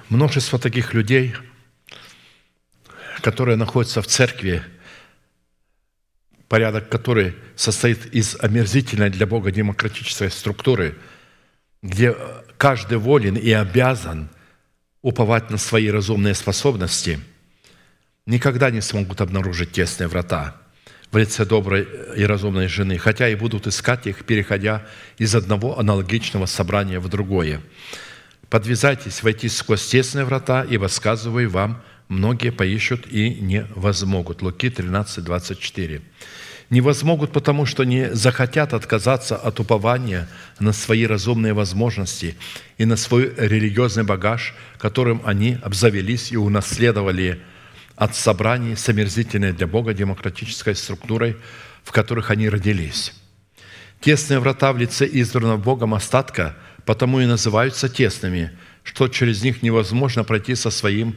Множество 0.09 0.59
таких 0.59 0.93
людей, 0.94 1.35
которые 3.20 3.56
находятся 3.56 4.02
в 4.02 4.06
церкви, 4.06 4.62
порядок 6.48 6.89
которой 6.89 7.36
состоит 7.55 8.06
из 8.06 8.36
омерзительной 8.40 9.10
для 9.10 9.27
Бога 9.27 9.52
демократической 9.52 10.31
структуры, 10.31 10.98
где 11.82 12.16
каждый 12.56 12.98
волен 12.98 13.36
и 13.36 13.52
обязан 13.52 14.31
уповать 15.02 15.51
на 15.51 15.59
свои 15.59 15.90
разумные 15.90 16.35
способности, 16.35 17.20
никогда 18.27 18.70
не 18.70 18.81
смогут 18.81 19.20
обнаружить 19.20 19.73
тесные 19.73 20.09
врата 20.09 20.60
в 21.10 21.16
лице 21.16 21.44
доброй 21.44 21.89
и 22.16 22.24
разумной 22.24 22.68
жены, 22.68 22.98
хотя 22.98 23.28
и 23.28 23.35
будут 23.35 23.66
искать 23.66 24.06
их, 24.06 24.24
переходя 24.24 24.86
из 25.16 25.35
одного 25.35 25.78
аналогичного 25.78 26.47
собрания 26.47 27.01
в 27.01 27.09
другое. 27.09 27.60
Подвязайтесь 28.51 29.22
войти 29.22 29.48
сквозь 29.48 29.86
тесные 29.86 30.24
врата, 30.24 30.64
ибо, 30.68 30.86
сказываю 30.89 31.51
вам, 31.51 31.82
многие 32.09 32.51
поищут 32.51 33.06
и 33.10 33.30
не 33.30 33.66
возмогут». 33.74 34.43
Луки 34.43 34.70
13, 34.70 35.24
24. 35.24 36.02
Не 36.70 36.82
возмогут, 36.82 37.32
потому 37.32 37.64
что 37.64 37.85
не 37.85 38.14
захотят 38.14 38.74
отказаться 38.74 39.36
от 39.36 39.59
упования 39.59 40.28
на 40.60 40.72
свои 40.72 41.06
разумные 41.06 41.55
возможности 41.55 42.36
и 42.76 42.85
на 42.85 42.97
свой 42.97 43.32
религиозный 43.36 44.05
багаж, 44.05 44.55
которым 44.78 45.22
они 45.24 45.59
обзавелись 45.62 46.30
и 46.30 46.36
унаследовали 46.36 47.40
от 47.98 48.14
собраний 48.14 48.76
с 48.76 48.88
омерзительной 48.88 49.52
для 49.52 49.66
Бога 49.66 49.92
демократической 49.92 50.74
структурой, 50.74 51.36
в 51.84 51.92
которых 51.92 52.30
они 52.30 52.48
родились. 52.48 53.12
Тесные 54.00 54.38
врата 54.38 54.72
в 54.72 54.78
лице 54.78 55.08
избранного 55.10 55.58
Богом 55.58 55.94
остатка– 55.94 56.56
потому 56.88 57.20
и 57.20 57.26
называются 57.26 57.90
тесными, 57.90 58.50
что 58.82 59.08
через 59.08 59.42
них 59.42 59.62
невозможно 59.62 60.24
пройти 60.24 60.54
со 60.54 60.70
своим 60.70 61.16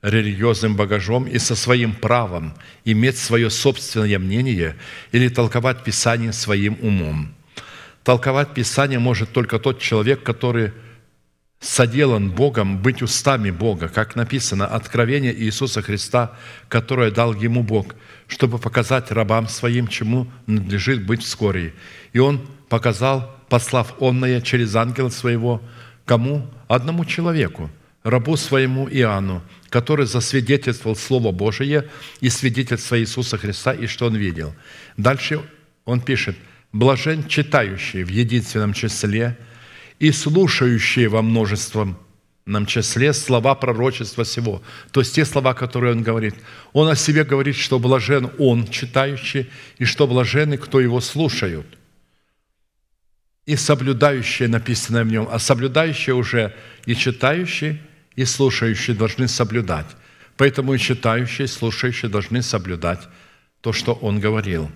религиозным 0.00 0.74
багажом 0.74 1.26
и 1.26 1.38
со 1.38 1.54
своим 1.54 1.92
правом 1.92 2.54
иметь 2.86 3.18
свое 3.18 3.50
собственное 3.50 4.18
мнение 4.18 4.74
или 5.12 5.28
толковать 5.28 5.84
Писание 5.84 6.32
своим 6.32 6.78
умом. 6.80 7.34
Толковать 8.04 8.54
Писание 8.54 8.98
может 8.98 9.32
только 9.32 9.58
тот 9.58 9.80
человек, 9.80 10.22
который 10.22 10.72
соделан 11.62 12.30
Богом 12.30 12.82
быть 12.82 13.02
устами 13.02 13.50
Бога, 13.50 13.88
как 13.88 14.16
написано, 14.16 14.66
откровение 14.66 15.34
Иисуса 15.34 15.80
Христа, 15.80 16.32
которое 16.68 17.10
дал 17.10 17.34
Ему 17.34 17.62
Бог, 17.62 17.94
чтобы 18.26 18.58
показать 18.58 19.12
рабам 19.12 19.48
Своим, 19.48 19.86
чему 19.86 20.26
надлежит 20.46 21.06
быть 21.06 21.22
вскоре. 21.22 21.72
И 22.12 22.18
Он 22.18 22.40
показал 22.68 23.34
послав 23.48 23.94
онное 24.00 24.40
через 24.40 24.74
ангела 24.74 25.10
своего, 25.10 25.62
кому? 26.04 26.50
Одному 26.68 27.04
человеку, 27.04 27.70
рабу 28.02 28.36
своему 28.36 28.88
Иоанну, 28.88 29.42
который 29.68 30.06
засвидетельствовал 30.06 30.96
Слово 30.96 31.32
Божие 31.32 31.88
и 32.20 32.28
свидетельство 32.28 32.98
Иисуса 32.98 33.38
Христа, 33.38 33.72
и 33.72 33.86
что 33.86 34.06
он 34.06 34.16
видел. 34.16 34.54
Дальше 34.96 35.40
он 35.84 36.00
пишет, 36.00 36.36
«Блажен 36.72 37.28
читающий 37.28 38.02
в 38.02 38.08
единственном 38.08 38.72
числе 38.72 39.36
и 40.02 40.10
слушающие 40.10 41.06
во 41.08 41.22
множеством 41.22 41.96
нам 42.44 42.66
числе 42.66 43.12
слова 43.12 43.54
пророчества 43.54 44.24
всего. 44.24 44.60
То 44.90 44.98
есть 44.98 45.14
те 45.14 45.24
слова, 45.24 45.54
которые 45.54 45.92
он 45.92 46.02
говорит. 46.02 46.34
Он 46.72 46.88
о 46.88 46.96
себе 46.96 47.22
говорит, 47.22 47.54
что 47.54 47.78
блажен 47.78 48.28
он, 48.40 48.66
читающий, 48.66 49.48
и 49.78 49.84
что 49.84 50.08
блажены, 50.08 50.58
кто 50.58 50.80
его 50.80 51.00
слушают. 51.00 51.78
И 53.46 53.54
соблюдающие 53.54 54.48
написанное 54.48 55.04
в 55.04 55.06
нем. 55.06 55.28
А 55.30 55.38
соблюдающие 55.38 56.16
уже 56.16 56.52
и 56.84 56.96
читающие, 56.96 57.80
и 58.16 58.24
слушающие 58.24 58.96
должны 58.96 59.28
соблюдать. 59.28 59.86
Поэтому 60.36 60.74
и 60.74 60.80
читающие, 60.80 61.44
и 61.44 61.48
слушающие 61.48 62.10
должны 62.10 62.42
соблюдать 62.42 63.06
то, 63.60 63.72
что 63.72 63.92
он 63.92 64.18
говорил. 64.18 64.68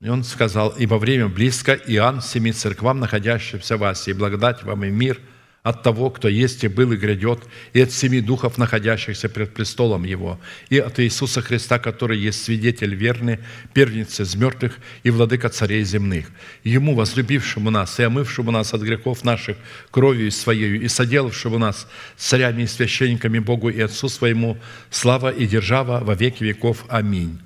И 0.00 0.08
он 0.08 0.24
сказал, 0.24 0.74
«Ибо 0.78 0.94
время 0.94 1.28
близко, 1.28 1.74
Иоанн 1.74 2.22
семи 2.22 2.52
церквам, 2.52 3.00
находящимся 3.00 3.76
в 3.76 3.84
Асии, 3.84 4.12
благодать 4.12 4.62
вам 4.62 4.84
и 4.84 4.90
мир– 4.90 5.18
от 5.62 5.82
того, 5.82 6.10
кто 6.10 6.28
есть 6.28 6.64
и 6.64 6.68
был 6.68 6.92
и 6.92 6.96
грядет, 6.96 7.40
и 7.74 7.82
от 7.82 7.92
семи 7.92 8.20
духов, 8.20 8.56
находящихся 8.56 9.28
пред 9.28 9.52
престолом 9.52 10.04
Его, 10.04 10.40
и 10.70 10.78
от 10.78 10.98
Иисуса 11.00 11.42
Христа, 11.42 11.78
который 11.78 12.18
есть 12.18 12.42
свидетель 12.42 12.94
верный, 12.94 13.40
первенец 13.74 14.20
из 14.20 14.34
мертвых 14.34 14.78
и 15.02 15.10
владыка 15.10 15.50
царей 15.50 15.84
земных. 15.84 16.28
Ему, 16.64 16.94
возлюбившему 16.94 17.70
нас 17.70 18.00
и 18.00 18.04
омывшему 18.04 18.50
нас 18.50 18.72
от 18.72 18.80
грехов 18.80 19.22
наших 19.22 19.58
кровью 19.90 20.30
Своею, 20.30 20.80
и 20.80 20.88
соделавшему 20.88 21.58
нас 21.58 21.86
царями 22.16 22.62
и 22.62 22.66
священниками 22.66 23.38
Богу 23.38 23.68
и 23.68 23.80
Отцу 23.80 24.08
Своему, 24.08 24.56
слава 24.88 25.30
и 25.30 25.46
держава 25.46 26.00
во 26.02 26.14
веки 26.14 26.42
веков. 26.42 26.86
Аминь». 26.88 27.38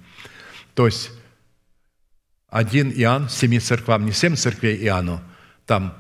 То 0.76 0.86
есть, 0.86 1.10
один 2.55 2.93
Иоанн 2.93 3.28
семи 3.28 3.59
церквам, 3.59 4.06
не 4.06 4.12
семь 4.12 4.36
церквей 4.36 4.76
Иоанну, 4.85 5.20
там 5.66 5.93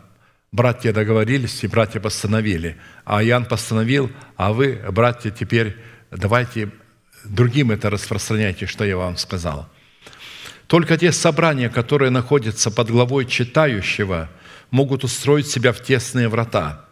братья 0.52 0.92
договорились, 0.92 1.64
и 1.64 1.66
братья 1.66 1.98
постановили. 1.98 2.76
А 3.04 3.24
Иоанн 3.24 3.44
постановил, 3.44 4.08
а 4.36 4.52
вы, 4.52 4.80
братья, 4.92 5.32
теперь 5.32 5.76
давайте 6.12 6.70
другим 7.24 7.72
это 7.72 7.90
распространяйте, 7.90 8.66
что 8.66 8.84
я 8.84 8.96
вам 8.96 9.16
сказал. 9.16 9.68
Только 10.68 10.96
те 10.96 11.10
собрания, 11.10 11.70
которые 11.70 12.12
находятся 12.12 12.70
под 12.70 12.88
главой 12.88 13.26
читающего, 13.26 14.30
могут 14.70 15.02
устроить 15.02 15.48
себя 15.48 15.72
в 15.72 15.80
тесные 15.80 16.28
врата. 16.28 16.84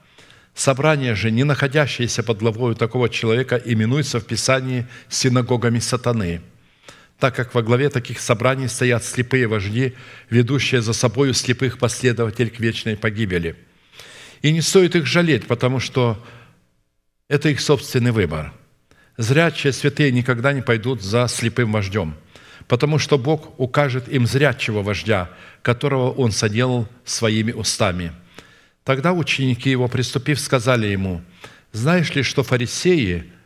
Собрание 0.56 1.14
же, 1.14 1.30
не 1.30 1.44
находящееся 1.44 2.24
под 2.24 2.38
главой 2.38 2.74
такого 2.74 3.08
человека, 3.08 3.62
именуется 3.64 4.18
в 4.18 4.24
Писании 4.26 4.88
синагогами 5.08 5.78
сатаны– 5.78 6.42
так 7.22 7.36
как 7.36 7.54
во 7.54 7.62
главе 7.62 7.88
таких 7.88 8.18
собраний 8.18 8.66
стоят 8.66 9.04
слепые 9.04 9.46
вожди, 9.46 9.92
ведущие 10.28 10.82
за 10.82 10.92
собою 10.92 11.34
слепых 11.34 11.78
последователей 11.78 12.50
к 12.50 12.58
вечной 12.58 12.96
погибели. 12.96 13.54
И 14.42 14.50
не 14.50 14.60
стоит 14.60 14.96
их 14.96 15.06
жалеть, 15.06 15.46
потому 15.46 15.78
что 15.78 16.20
это 17.28 17.48
их 17.48 17.60
собственный 17.60 18.10
выбор. 18.10 18.52
Зрячие 19.18 19.72
святые 19.72 20.10
никогда 20.10 20.52
не 20.52 20.62
пойдут 20.62 21.00
за 21.00 21.28
слепым 21.28 21.70
вождем, 21.70 22.16
потому 22.66 22.98
что 22.98 23.18
Бог 23.18 23.54
укажет 23.60 24.08
им 24.08 24.26
зрячего 24.26 24.82
вождя, 24.82 25.30
которого 25.62 26.10
Он 26.10 26.32
соделал 26.32 26.88
своими 27.04 27.52
устами. 27.52 28.10
Тогда 28.82 29.12
ученики 29.12 29.70
Его, 29.70 29.86
приступив, 29.86 30.40
сказали 30.40 30.88
Ему, 30.88 31.22
«Знаешь 31.70 32.12
ли, 32.16 32.24
что 32.24 32.42
фарисеи– 32.42 33.30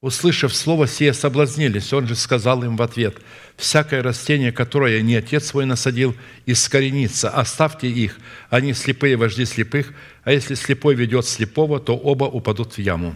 Услышав 0.00 0.54
слово 0.56 0.86
сие, 0.86 1.12
соблазнились. 1.12 1.92
Он 1.92 2.06
же 2.06 2.14
сказал 2.14 2.64
им 2.64 2.76
в 2.76 2.82
ответ, 2.82 3.18
«Всякое 3.56 4.02
растение, 4.02 4.50
которое 4.50 5.02
не 5.02 5.14
отец 5.16 5.48
свой 5.48 5.66
насадил, 5.66 6.16
искоренится. 6.46 7.28
Оставьте 7.28 7.88
их, 7.88 8.18
они 8.48 8.72
слепые 8.72 9.16
вожди 9.16 9.44
слепых, 9.44 9.92
а 10.24 10.32
если 10.32 10.54
слепой 10.54 10.94
ведет 10.94 11.26
слепого, 11.26 11.80
то 11.80 11.94
оба 11.96 12.24
упадут 12.24 12.74
в 12.74 12.78
яму». 12.78 13.14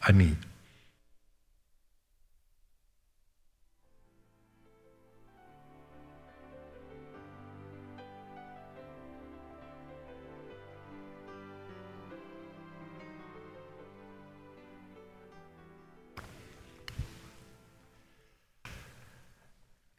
Аминь. 0.00 0.36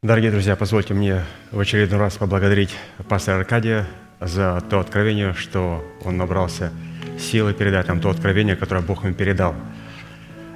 Дорогие 0.06 0.30
друзья, 0.30 0.56
позвольте 0.56 0.94
мне 0.94 1.24
в 1.50 1.60
очередной 1.60 2.00
раз 2.00 2.18
поблагодарить 2.18 2.70
пастора 3.10 3.38
Аркадия 3.38 3.88
за 4.20 4.62
то 4.70 4.80
откровение, 4.80 5.34
что 5.34 5.84
он 6.04 6.16
набрался 6.16 6.72
силы 7.18 7.56
передать 7.56 7.88
нам 7.88 8.00
то 8.00 8.12
откровение, 8.12 8.56
которое 8.56 8.82
Бог 8.82 9.04
им 9.04 9.16
передал. 9.16 9.56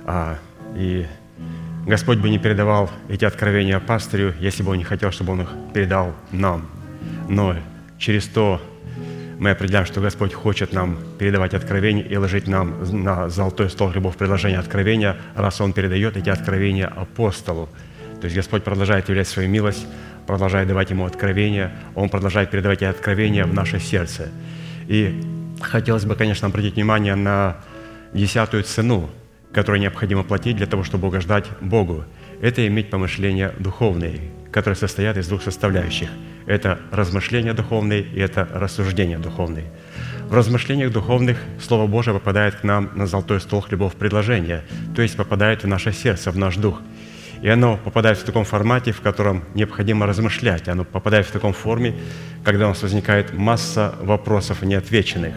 А, 0.05 0.37
и 0.75 1.07
Господь 1.87 2.19
бы 2.19 2.29
не 2.29 2.37
передавал 2.37 2.91
эти 3.07 3.25
откровения 3.25 3.79
пастырю, 3.79 4.35
если 4.39 4.61
бы 4.61 4.69
он 4.69 4.77
не 4.77 4.83
хотел, 4.83 5.09
чтобы 5.09 5.33
он 5.33 5.41
их 5.41 5.49
передал 5.73 6.13
нам. 6.31 6.69
Но 7.27 7.55
через 7.97 8.27
то 8.27 8.61
мы 9.39 9.49
определяем, 9.49 9.87
что 9.87 9.99
Господь 9.99 10.31
хочет 10.31 10.73
нам 10.73 10.99
передавать 11.17 11.55
откровения 11.55 12.03
и 12.03 12.15
ложить 12.17 12.47
нам 12.47 12.83
на 13.03 13.29
золотой 13.29 13.71
стол 13.71 13.89
любовь 13.93 14.15
предложения 14.15 14.59
откровения, 14.59 15.17
раз 15.33 15.59
Он 15.59 15.73
передает 15.73 16.17
эти 16.17 16.29
откровения 16.29 16.85
апостолу– 16.85 17.67
то 18.19 18.25
есть 18.25 18.35
Господь 18.35 18.63
продолжает 18.63 19.07
являть 19.07 19.27
свою 19.27 19.49
милость, 19.49 19.87
продолжает 20.27 20.67
давать 20.67 20.89
ему 20.89 21.05
откровения, 21.05 21.71
Он 21.95 22.09
продолжает 22.09 22.51
передавать 22.51 22.79
эти 22.79 22.85
откровения 22.85 23.45
в 23.45 23.53
наше 23.53 23.79
сердце. 23.79 24.29
И 24.87 25.21
хотелось 25.61 26.05
бы, 26.05 26.15
конечно, 26.15 26.47
обратить 26.47 26.75
внимание 26.75 27.15
на 27.15 27.57
десятую 28.13 28.63
цену, 28.63 29.09
которую 29.53 29.81
необходимо 29.81 30.23
платить 30.23 30.57
для 30.57 30.67
того, 30.67 30.83
чтобы 30.83 31.07
угождать 31.07 31.45
Богу. 31.61 32.03
Это 32.41 32.65
иметь 32.67 32.89
помышления 32.89 33.53
духовные, 33.57 34.19
которые 34.51 34.75
состоят 34.75 35.17
из 35.17 35.27
двух 35.27 35.41
составляющих. 35.41 36.09
Это 36.45 36.79
размышления 36.91 37.53
духовные 37.53 38.01
и 38.01 38.19
это 38.19 38.47
рассуждения 38.53 39.17
духовные. 39.17 39.65
В 40.27 40.33
размышлениях 40.33 40.91
духовных 40.91 41.37
Слово 41.59 41.87
Божие 41.87 42.13
попадает 42.13 42.55
к 42.55 42.63
нам 42.63 42.91
на 42.93 43.07
золотой 43.07 43.39
стол 43.39 43.61
хлебов 43.61 43.95
предложения, 43.95 44.63
то 44.95 45.01
есть 45.01 45.15
попадает 45.15 45.63
в 45.63 45.67
наше 45.67 45.91
сердце, 45.91 46.31
в 46.31 46.37
наш 46.37 46.57
дух– 46.57 46.81
и 47.41 47.47
оно 47.47 47.77
попадает 47.77 48.17
в 48.17 48.23
таком 48.23 48.43
формате, 48.43 48.91
в 48.91 49.01
котором 49.01 49.43
необходимо 49.53 50.05
размышлять. 50.05 50.67
Оно 50.67 50.83
попадает 50.83 51.25
в 51.25 51.31
таком 51.31 51.53
форме, 51.53 51.95
когда 52.43 52.65
у 52.65 52.69
нас 52.69 52.81
возникает 52.81 53.33
масса 53.33 53.95
вопросов 54.01 54.61
неотвеченных. 54.61 55.35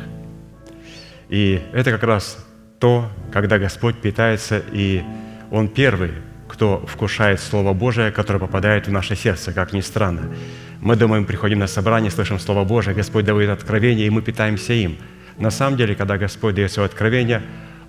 И 1.28 1.62
это 1.72 1.90
как 1.92 2.02
раз 2.02 2.44
то, 2.78 3.08
когда 3.32 3.58
Господь 3.58 3.96
питается, 3.96 4.62
и 4.72 5.02
Он 5.50 5.68
первый, 5.68 6.10
кто 6.48 6.84
вкушает 6.86 7.40
Слово 7.40 7.72
Божие, 7.72 8.10
которое 8.10 8.38
попадает 8.40 8.88
в 8.88 8.92
наше 8.92 9.16
сердце, 9.16 9.52
как 9.52 9.72
ни 9.72 9.80
странно. 9.80 10.34
Мы 10.80 10.96
думаем, 10.96 11.24
приходим 11.24 11.60
на 11.60 11.68
собрание, 11.68 12.10
слышим 12.10 12.38
Слово 12.38 12.64
Божие, 12.64 12.94
Господь 12.94 13.24
дает 13.24 13.48
откровение, 13.48 14.06
и 14.06 14.10
мы 14.10 14.20
питаемся 14.20 14.72
им. 14.72 14.98
На 15.38 15.50
самом 15.50 15.76
деле, 15.76 15.94
когда 15.94 16.18
Господь 16.18 16.56
дает 16.56 16.72
свое 16.72 16.86
откровение, 16.86 17.42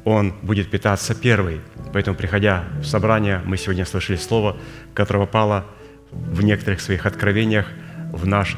Он 0.06 0.34
будет 0.42 0.70
питаться 0.70 1.16
первый– 1.16 1.62
Поэтому, 1.94 2.18
приходя 2.18 2.64
в 2.82 2.86
собрание, 2.86 3.42
мы 3.46 3.56
сегодня 3.56 3.86
слышали 3.86 4.18
слово, 4.18 4.58
которое 4.96 5.20
попало 5.20 5.66
в 6.12 6.44
некоторых 6.44 6.82
своих 6.82 7.06
откровениях 7.06 7.68
в 8.12 8.26
наш 8.26 8.58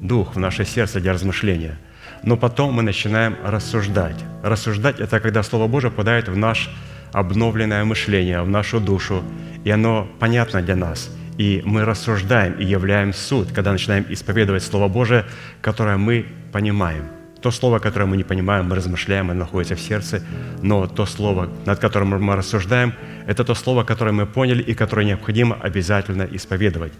дух, 0.00 0.36
в 0.36 0.38
наше 0.38 0.64
сердце 0.64 1.00
для 1.00 1.12
размышления. 1.12 1.76
Но 2.22 2.36
потом 2.36 2.72
мы 2.72 2.82
начинаем 2.82 3.36
рассуждать. 3.44 4.16
Рассуждать– 4.44 5.00
это 5.00 5.18
когда 5.18 5.42
Слово 5.42 5.66
Божие 5.66 5.90
попадает 5.90 6.28
в 6.28 6.36
наше 6.36 6.70
обновленное 7.12 7.84
мышление, 7.84 8.42
в 8.42 8.48
нашу 8.48 8.78
душу, 8.80 9.24
и 9.64 9.70
оно 9.70 10.08
понятно 10.20 10.62
для 10.62 10.76
нас. 10.76 11.10
И 11.38 11.62
мы 11.64 11.84
рассуждаем 11.84 12.52
и 12.54 12.64
являем 12.64 13.12
суд, 13.12 13.50
когда 13.52 13.72
начинаем 13.72 14.06
исповедовать 14.08 14.62
Слово 14.62 14.86
Божие, 14.86 15.24
которое 15.60 15.96
мы 15.96 16.26
понимаем– 16.52 17.06
то 17.42 17.50
слово, 17.50 17.80
которое 17.80 18.06
мы 18.06 18.16
не 18.16 18.24
понимаем, 18.24 18.66
мы 18.66 18.76
размышляем, 18.76 19.30
оно 19.30 19.40
находится 19.40 19.74
в 19.74 19.80
сердце, 19.80 20.22
но 20.62 20.86
то 20.86 21.06
слово, 21.06 21.48
над 21.66 21.78
которым 21.80 22.22
мы 22.22 22.36
рассуждаем, 22.36 22.94
это 23.26 23.44
то 23.44 23.54
слово, 23.54 23.84
которое 23.84 24.12
мы 24.12 24.26
поняли 24.26 24.62
и 24.62 24.74
которое 24.74 25.04
необходимо 25.04 25.56
обязательно 25.56 26.22
исповедовать. 26.22 26.92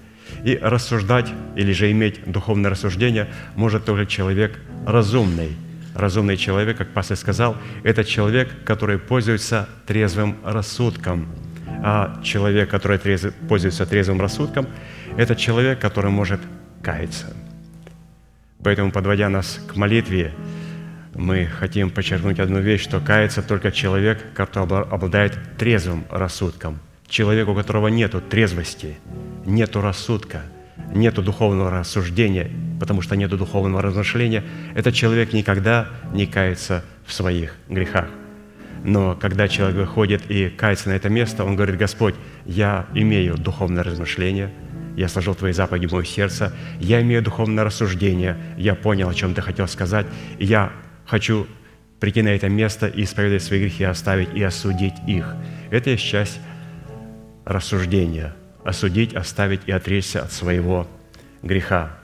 И 0.44 0.58
рассуждать 0.60 1.28
или 1.56 1.72
же 1.72 1.90
иметь 1.90 2.20
духовное 2.26 2.70
рассуждение 2.70 3.28
может 3.54 3.84
только 3.84 4.06
человек 4.06 4.58
разумный. 4.86 5.56
Разумный 5.94 6.36
человек, 6.36 6.76
как 6.78 6.88
пастор 6.88 7.16
сказал, 7.16 7.56
это 7.84 8.04
человек, 8.04 8.64
который 8.64 8.98
пользуется 8.98 9.68
трезвым 9.86 10.36
рассудком. 10.44 11.28
А 11.84 12.20
человек, 12.22 12.70
который 12.70 12.98
трезв... 12.98 13.32
пользуется 13.48 13.86
трезвым 13.86 14.20
рассудком, 14.20 14.66
это 15.16 15.36
человек, 15.36 15.78
который 15.78 16.10
может 16.10 16.40
каяться– 16.82 17.26
Поэтому, 18.62 18.92
подводя 18.92 19.28
нас 19.28 19.60
к 19.66 19.76
молитве, 19.76 20.32
мы 21.14 21.46
хотим 21.46 21.90
подчеркнуть 21.90 22.38
одну 22.38 22.60
вещь, 22.60 22.82
что 22.82 23.00
кается 23.00 23.42
только 23.42 23.70
человек, 23.70 24.24
который 24.34 24.84
обладает 24.84 25.38
трезвым 25.58 26.04
рассудком. 26.10 26.78
Человек, 27.08 27.48
у 27.48 27.54
которого 27.54 27.88
нет 27.88 28.14
трезвости, 28.30 28.96
нет 29.44 29.76
рассудка, 29.76 30.42
нет 30.94 31.14
духовного 31.14 31.70
рассуждения, 31.70 32.50
потому 32.80 33.02
что 33.02 33.16
нет 33.16 33.30
духовного 33.30 33.82
размышления, 33.82 34.44
этот 34.74 34.94
человек 34.94 35.32
никогда 35.32 35.88
не 36.12 36.26
кается 36.26 36.84
в 37.04 37.12
своих 37.12 37.54
грехах. 37.68 38.08
Но 38.84 39.14
когда 39.14 39.48
человек 39.48 39.76
выходит 39.76 40.22
и 40.30 40.48
кается 40.48 40.88
на 40.88 40.94
это 40.94 41.08
место, 41.08 41.44
он 41.44 41.54
говорит, 41.54 41.76
Господь, 41.76 42.14
я 42.46 42.86
имею 42.94 43.36
духовное 43.36 43.82
размышление, 43.84 44.50
я 44.96 45.08
сложил 45.08 45.34
Твои 45.34 45.52
заповеди 45.52 45.86
в 45.86 45.92
мое 45.92 46.04
сердце, 46.04 46.52
я 46.78 47.00
имею 47.02 47.22
духовное 47.22 47.64
рассуждение, 47.64 48.36
я 48.56 48.74
понял, 48.74 49.08
о 49.08 49.14
чем 49.14 49.34
Ты 49.34 49.42
хотел 49.42 49.68
сказать, 49.68 50.06
и 50.38 50.44
я 50.44 50.72
хочу 51.06 51.46
прийти 52.00 52.22
на 52.22 52.28
это 52.30 52.48
место 52.48 52.88
и 52.88 53.04
исповедовать 53.04 53.44
свои 53.44 53.60
грехи, 53.60 53.84
оставить 53.84 54.34
и 54.34 54.42
осудить 54.42 54.94
их. 55.06 55.36
Это 55.70 55.90
есть 55.90 56.04
часть 56.04 56.40
рассуждения. 57.44 58.34
Осудить, 58.64 59.14
оставить 59.14 59.60
и 59.66 59.72
отречься 59.72 60.22
от 60.22 60.32
своего 60.32 60.88
греха. 61.42 61.96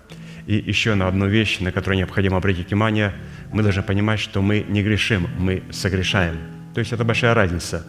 И 0.47 0.55
еще 0.55 0.95
на 0.95 1.09
одну 1.09 1.27
вещь, 1.27 1.61
на 1.61 1.73
которую 1.73 1.99
необходимо 1.99 2.37
обратить 2.37 2.69
внимание, 2.69 3.13
мы 3.53 3.63
должны 3.63 3.83
понимать, 3.83 4.21
что 4.21 4.41
мы 4.41 4.65
не 4.69 4.83
грешим, 4.83 5.29
мы 5.39 5.63
согрешаем. 5.71 6.37
То 6.75 6.81
есть 6.81 6.93
это 6.93 7.05
большая 7.05 7.35
разница. 7.35 7.85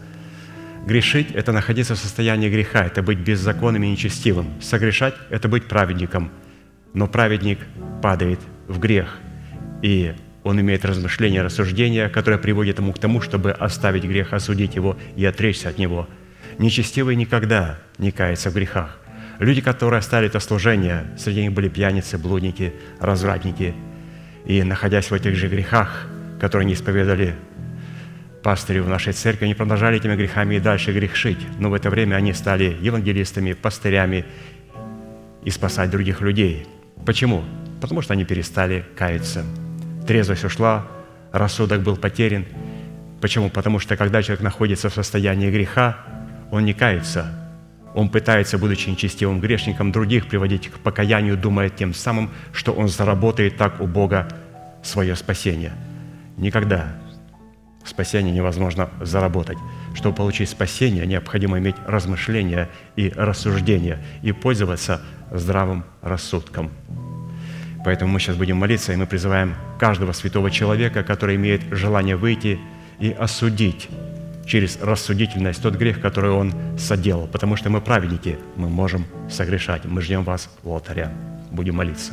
Грешить– 0.86 1.30
это 1.34 1.52
находиться 1.52 1.94
в 1.94 1.98
состоянии 1.98 2.48
греха, 2.48 2.84
это 2.84 3.02
быть 3.02 3.18
беззаконным 3.18 3.82
и 3.82 3.90
нечестивым. 3.90 4.60
Согрешать– 4.60 5.14
это 5.30 5.48
быть 5.48 5.66
праведником. 5.66 6.30
Но 6.94 7.06
праведник 7.06 7.58
падает 8.02 8.40
в 8.66 8.78
грех. 8.78 9.18
И 9.82 10.14
он 10.42 10.60
имеет 10.60 10.84
размышления, 10.84 11.42
рассуждения, 11.42 12.08
которые 12.08 12.38
приводят 12.38 12.78
ему 12.78 12.92
к 12.92 12.98
тому, 12.98 13.20
чтобы 13.20 13.52
оставить 13.52 14.04
грех, 14.04 14.32
осудить 14.32 14.74
его 14.74 14.96
и 15.16 15.24
отречься 15.24 15.68
от 15.68 15.78
него. 15.78 16.08
Нечестивый 16.58 17.14
никогда 17.14 17.78
не 17.98 18.10
кается 18.10 18.50
в 18.50 18.54
грехах. 18.54 18.98
Люди, 19.38 19.60
которые 19.60 19.98
оставили 19.98 20.28
это 20.28 20.40
служение, 20.40 21.06
среди 21.18 21.42
них 21.42 21.52
были 21.52 21.68
пьяницы, 21.68 22.18
блудники, 22.18 22.72
развратники. 23.00 23.74
И 24.44 24.62
находясь 24.62 25.10
в 25.10 25.14
этих 25.14 25.36
же 25.36 25.48
грехах, 25.48 26.06
которые 26.40 26.66
не 26.66 26.74
исповедали 26.74 27.36
пастырю 28.42 28.84
в 28.84 28.88
нашей 28.88 29.12
церкви, 29.12 29.44
они 29.44 29.54
продолжали 29.54 29.98
этими 29.98 30.16
грехами 30.16 30.56
и 30.56 30.60
дальше 30.60 30.92
грешить. 30.92 31.38
Но 31.58 31.70
в 31.70 31.74
это 31.74 31.90
время 31.90 32.16
они 32.16 32.32
стали 32.32 32.76
евангелистами, 32.80 33.52
пастырями 33.52 34.24
и 35.44 35.50
спасать 35.50 35.90
других 35.90 36.20
людей. 36.20 36.66
Почему? 37.06 37.44
Потому 37.80 38.02
что 38.02 38.12
они 38.12 38.24
перестали 38.24 38.84
каяться 38.96 39.44
трезвость 40.10 40.42
ушла, 40.42 40.88
рассудок 41.30 41.82
был 41.82 41.96
потерян. 41.96 42.44
Почему? 43.20 43.48
Потому 43.48 43.78
что 43.78 43.96
когда 43.96 44.24
человек 44.24 44.42
находится 44.42 44.90
в 44.90 44.92
состоянии 44.92 45.52
греха, 45.52 45.98
он 46.50 46.64
не 46.64 46.72
кается. 46.72 47.32
Он 47.94 48.08
пытается, 48.08 48.58
будучи 48.58 48.88
нечестивым 48.88 49.38
грешником, 49.38 49.92
других 49.92 50.26
приводить 50.26 50.68
к 50.68 50.80
покаянию, 50.80 51.36
думая 51.36 51.68
тем 51.68 51.94
самым, 51.94 52.32
что 52.52 52.72
он 52.72 52.88
заработает 52.88 53.56
так 53.56 53.80
у 53.80 53.86
Бога 53.86 54.26
свое 54.82 55.14
спасение. 55.14 55.74
Никогда 56.36 56.88
спасение 57.84 58.32
невозможно 58.32 58.90
заработать. 59.00 59.58
Чтобы 59.94 60.16
получить 60.16 60.48
спасение, 60.48 61.06
необходимо 61.06 61.58
иметь 61.58 61.76
размышления 61.86 62.68
и 62.96 63.12
рассуждения 63.14 64.02
и 64.22 64.32
пользоваться 64.32 65.02
здравым 65.30 65.84
рассудком. 66.02 66.70
Поэтому 67.84 68.12
мы 68.12 68.20
сейчас 68.20 68.36
будем 68.36 68.58
молиться, 68.58 68.92
и 68.92 68.96
мы 68.96 69.06
призываем 69.06 69.54
каждого 69.78 70.12
святого 70.12 70.50
человека, 70.50 71.02
который 71.02 71.36
имеет 71.36 71.62
желание 71.70 72.16
выйти 72.16 72.58
и 72.98 73.10
осудить 73.10 73.88
через 74.46 74.80
рассудительность 74.82 75.62
тот 75.62 75.76
грех, 75.76 76.00
который 76.00 76.30
он 76.30 76.52
соделал. 76.78 77.26
Потому 77.26 77.56
что 77.56 77.70
мы 77.70 77.80
праведники, 77.80 78.38
мы 78.56 78.68
можем 78.68 79.06
согрешать. 79.30 79.84
Мы 79.84 80.02
ждем 80.02 80.24
вас 80.24 80.50
у 80.62 80.74
алтаря. 80.74 81.10
Будем 81.50 81.76
молиться. 81.76 82.12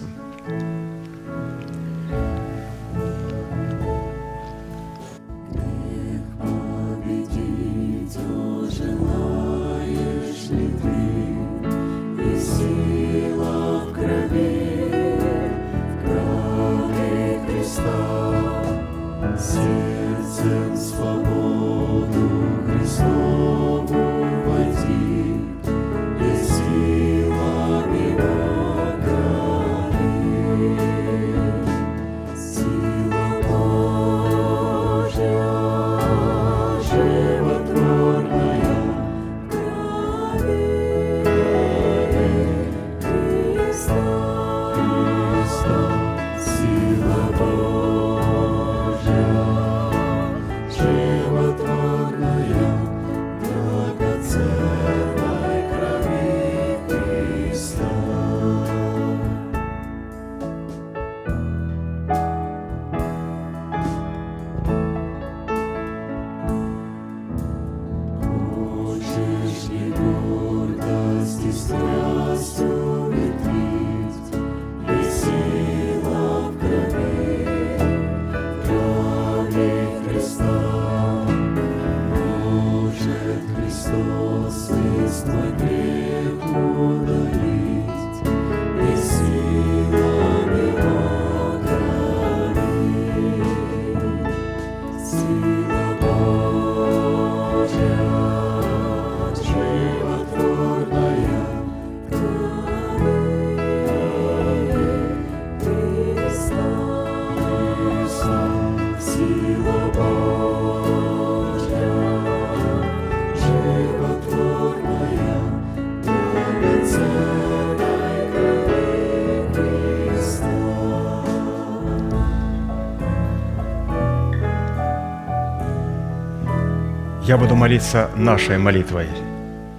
Я 127.28 127.36
буду 127.38 127.56
молиться 127.56 128.10
нашей 128.16 128.58
молитвой 128.58 129.08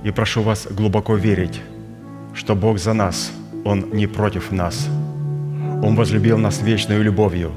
и 0.04 0.10
прошу 0.10 0.42
вас 0.42 0.66
глубоко 0.70 1.14
верить, 1.16 1.62
что 2.34 2.54
Бог 2.54 2.78
за 2.78 2.92
нас, 2.92 3.32
Он 3.64 3.86
не 3.90 4.06
против 4.06 4.52
нас. 4.52 4.86
Он 5.82 5.96
возлюбил 5.96 6.36
нас 6.36 6.60
вечной 6.60 6.98
любовью. 6.98 7.52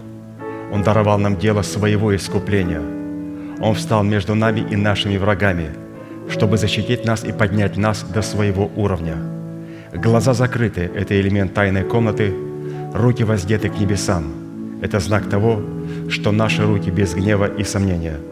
Он 0.71 0.81
даровал 0.81 1.19
нам 1.19 1.35
дело 1.35 1.61
своего 1.61 2.15
искупления. 2.15 2.81
Он 3.59 3.73
встал 3.75 4.03
между 4.03 4.33
нами 4.33 4.61
и 4.61 4.77
нашими 4.77 5.17
врагами, 5.17 5.71
чтобы 6.29 6.57
защитить 6.57 7.03
нас 7.03 7.25
и 7.25 7.33
поднять 7.33 7.75
нас 7.75 8.03
до 8.03 8.21
своего 8.21 8.71
уровня. 8.77 9.17
Глаза 9.93 10.33
закрыты– 10.33 10.89
это 10.95 11.19
элемент 11.19 11.53
тайной 11.53 11.83
комнаты, 11.83 12.33
руки 12.93 13.25
воздеты 13.25 13.67
к 13.67 13.77
небесам– 13.77 14.23
это 14.81 15.01
знак 15.01 15.29
того, 15.29 15.61
что 16.07 16.31
наши 16.31 16.65
руки 16.65 16.89
без 16.89 17.13
гнева 17.13 17.45
и 17.59 17.65
сомнения– 17.65 18.15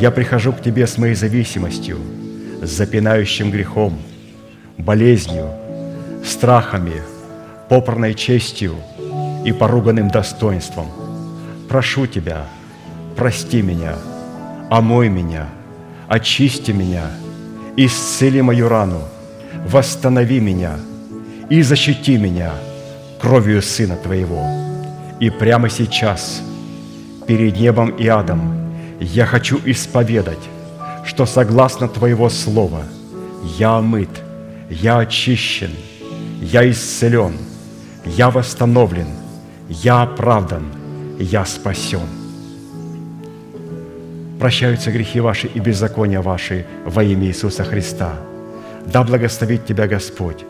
Я 0.00 0.10
прихожу 0.10 0.54
к 0.54 0.62
Тебе 0.62 0.86
с 0.86 0.96
моей 0.96 1.14
зависимостью, 1.14 1.98
с 2.62 2.70
запинающим 2.70 3.50
грехом, 3.50 3.98
болезнью, 4.78 5.50
страхами, 6.24 7.02
попранной 7.68 8.14
честью 8.14 8.76
и 9.44 9.52
поруганным 9.52 10.08
достоинством. 10.08 10.86
Прошу 11.68 12.06
Тебя, 12.06 12.46
прости 13.14 13.60
меня, 13.60 13.96
омой 14.70 15.10
меня, 15.10 15.50
очисти 16.08 16.70
меня, 16.70 17.04
исцели 17.76 18.40
мою 18.40 18.70
рану, 18.70 19.02
восстанови 19.66 20.40
меня 20.40 20.78
и 21.50 21.60
защити 21.60 22.16
меня 22.16 22.54
кровью 23.20 23.60
Сына 23.60 23.96
Твоего. 23.96 24.42
И 25.20 25.28
прямо 25.28 25.68
сейчас, 25.68 26.40
перед 27.26 27.60
небом 27.60 27.90
и 27.90 28.06
адом, 28.06 28.69
я 29.00 29.24
хочу 29.24 29.58
исповедать, 29.64 30.48
что 31.04 31.24
согласно 31.24 31.88
Твоего 31.88 32.28
Слова 32.28 32.82
я 33.58 33.78
омыт, 33.78 34.10
я 34.68 34.98
очищен, 34.98 35.70
я 36.42 36.70
исцелен, 36.70 37.32
я 38.04 38.30
восстановлен, 38.30 39.08
я 39.68 40.02
оправдан, 40.02 40.64
я 41.18 41.46
спасен. 41.46 42.06
Прощаются 44.38 44.90
грехи 44.90 45.20
ваши 45.20 45.46
и 45.48 45.60
беззакония 45.60 46.20
ваши 46.20 46.66
во 46.84 47.02
имя 47.02 47.26
Иисуса 47.26 47.64
Христа. 47.64 48.14
Да 48.86 49.02
благословит 49.02 49.66
тебя 49.66 49.86
Господь, 49.86 50.44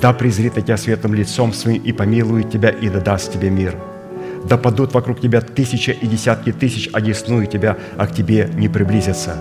да 0.00 0.12
презрит 0.12 0.56
на 0.56 0.62
тебя 0.62 0.76
светлым 0.76 1.14
лицом 1.14 1.52
своим 1.52 1.82
и 1.82 1.92
помилует 1.92 2.50
тебя 2.50 2.70
и 2.70 2.88
да 2.88 3.00
даст 3.00 3.32
тебе 3.32 3.50
мир– 3.50 3.76
да 4.48 4.56
падут 4.56 4.94
вокруг 4.94 5.20
тебя 5.20 5.40
тысячи 5.40 5.90
и 5.90 6.06
десятки 6.06 6.52
тысяч, 6.52 6.88
а 6.92 6.98
одесную 6.98 7.46
тебя, 7.46 7.76
а 7.96 8.06
к 8.06 8.14
тебе 8.14 8.48
не 8.54 8.68
приблизятся. 8.68 9.36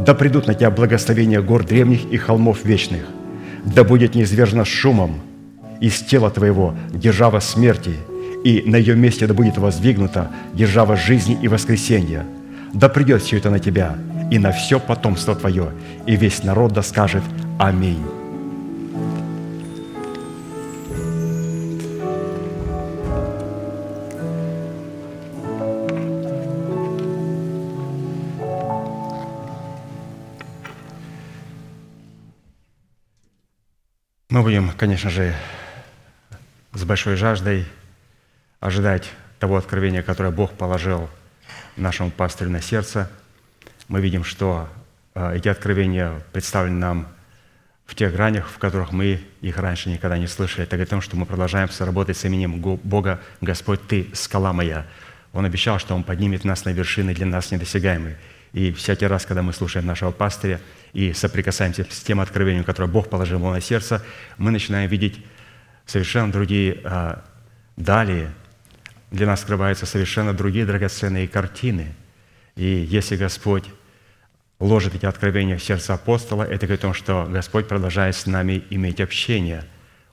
Да 0.00 0.14
придут 0.14 0.46
на 0.46 0.54
тебя 0.54 0.70
благословения 0.70 1.40
гор 1.40 1.64
древних 1.64 2.04
и 2.10 2.16
холмов 2.16 2.64
вечных. 2.64 3.02
Да 3.64 3.84
будет 3.84 4.14
неизвержено 4.14 4.64
шумом 4.64 5.20
из 5.80 6.00
тела 6.00 6.30
твоего 6.30 6.74
держава 6.92 7.40
смерти, 7.40 7.94
и 8.44 8.62
на 8.66 8.76
ее 8.76 8.94
месте 8.94 9.26
да 9.26 9.34
будет 9.34 9.56
воздвигнута 9.56 10.30
держава 10.52 10.96
жизни 10.96 11.38
и 11.40 11.48
воскресения. 11.48 12.26
Да 12.72 12.88
придет 12.88 13.22
все 13.22 13.38
это 13.38 13.50
на 13.50 13.58
тебя 13.58 13.96
и 14.30 14.38
на 14.38 14.52
все 14.52 14.80
потомство 14.80 15.34
твое, 15.34 15.70
и 16.06 16.16
весь 16.16 16.42
народ 16.42 16.72
да 16.72 16.82
скажет 16.82 17.22
Аминь. 17.58 18.23
Будем, 34.44 34.72
конечно 34.76 35.08
же, 35.08 35.34
с 36.74 36.84
большой 36.84 37.16
жаждой 37.16 37.64
ожидать 38.60 39.10
того 39.38 39.56
откровения, 39.56 40.02
которое 40.02 40.30
Бог 40.30 40.52
положил 40.52 41.08
нашему 41.78 42.10
пастырю 42.10 42.50
на 42.50 42.60
сердце. 42.60 43.10
Мы 43.88 44.02
видим, 44.02 44.22
что 44.22 44.68
э, 45.14 45.36
эти 45.36 45.48
откровения 45.48 46.12
представлены 46.32 46.76
нам 46.78 47.08
в 47.86 47.94
тех 47.94 48.12
гранях, 48.12 48.50
в 48.50 48.58
которых 48.58 48.92
мы 48.92 49.22
их 49.40 49.56
раньше 49.56 49.88
никогда 49.88 50.18
не 50.18 50.26
слышали. 50.26 50.64
Это 50.64 50.76
говорит 50.76 50.88
о 50.88 50.96
том, 50.96 51.00
что 51.00 51.16
мы 51.16 51.24
продолжаем 51.24 51.70
работать 51.78 52.18
с 52.18 52.24
именем 52.26 52.60
Бога 52.60 53.20
«Господь, 53.40 53.80
Ты– 53.88 54.10
скала 54.12 54.52
моя». 54.52 54.84
Он 55.32 55.46
обещал, 55.46 55.78
что 55.78 55.94
Он 55.94 56.04
поднимет 56.04 56.44
нас 56.44 56.66
на 56.66 56.70
вершины 56.70 57.14
для 57.14 57.24
нас 57.24 57.50
недосягаемые. 57.50 58.18
И 58.52 58.72
всякий 58.72 59.06
раз, 59.06 59.24
когда 59.24 59.40
мы 59.40 59.54
слушаем 59.54 59.86
нашего 59.86 60.10
пастыря 60.10 60.60
и 60.94 61.12
соприкасаемся 61.12 61.84
с 61.90 62.00
тем 62.00 62.20
откровением, 62.20 62.64
которое 62.64 62.86
Бог 62.86 63.10
положил 63.10 63.40
на 63.40 63.60
сердце, 63.60 64.02
мы 64.38 64.52
начинаем 64.52 64.88
видеть 64.88 65.22
совершенно 65.84 66.32
другие 66.32 66.80
а, 66.84 67.24
далее. 67.76 68.32
Для 69.10 69.26
нас 69.26 69.42
скрываются 69.42 69.86
совершенно 69.86 70.32
другие 70.32 70.64
драгоценные 70.64 71.26
картины. 71.26 71.94
И 72.54 72.64
если 72.64 73.16
Господь 73.16 73.64
ложит 74.60 74.94
эти 74.94 75.04
откровения 75.04 75.58
в 75.58 75.64
сердце 75.64 75.94
апостола, 75.94 76.44
это 76.44 76.66
говорит 76.66 76.80
о 76.80 76.82
том, 76.82 76.94
что 76.94 77.26
Господь 77.28 77.66
продолжает 77.66 78.14
с 78.14 78.26
нами 78.26 78.62
иметь 78.70 79.00
общение. 79.00 79.64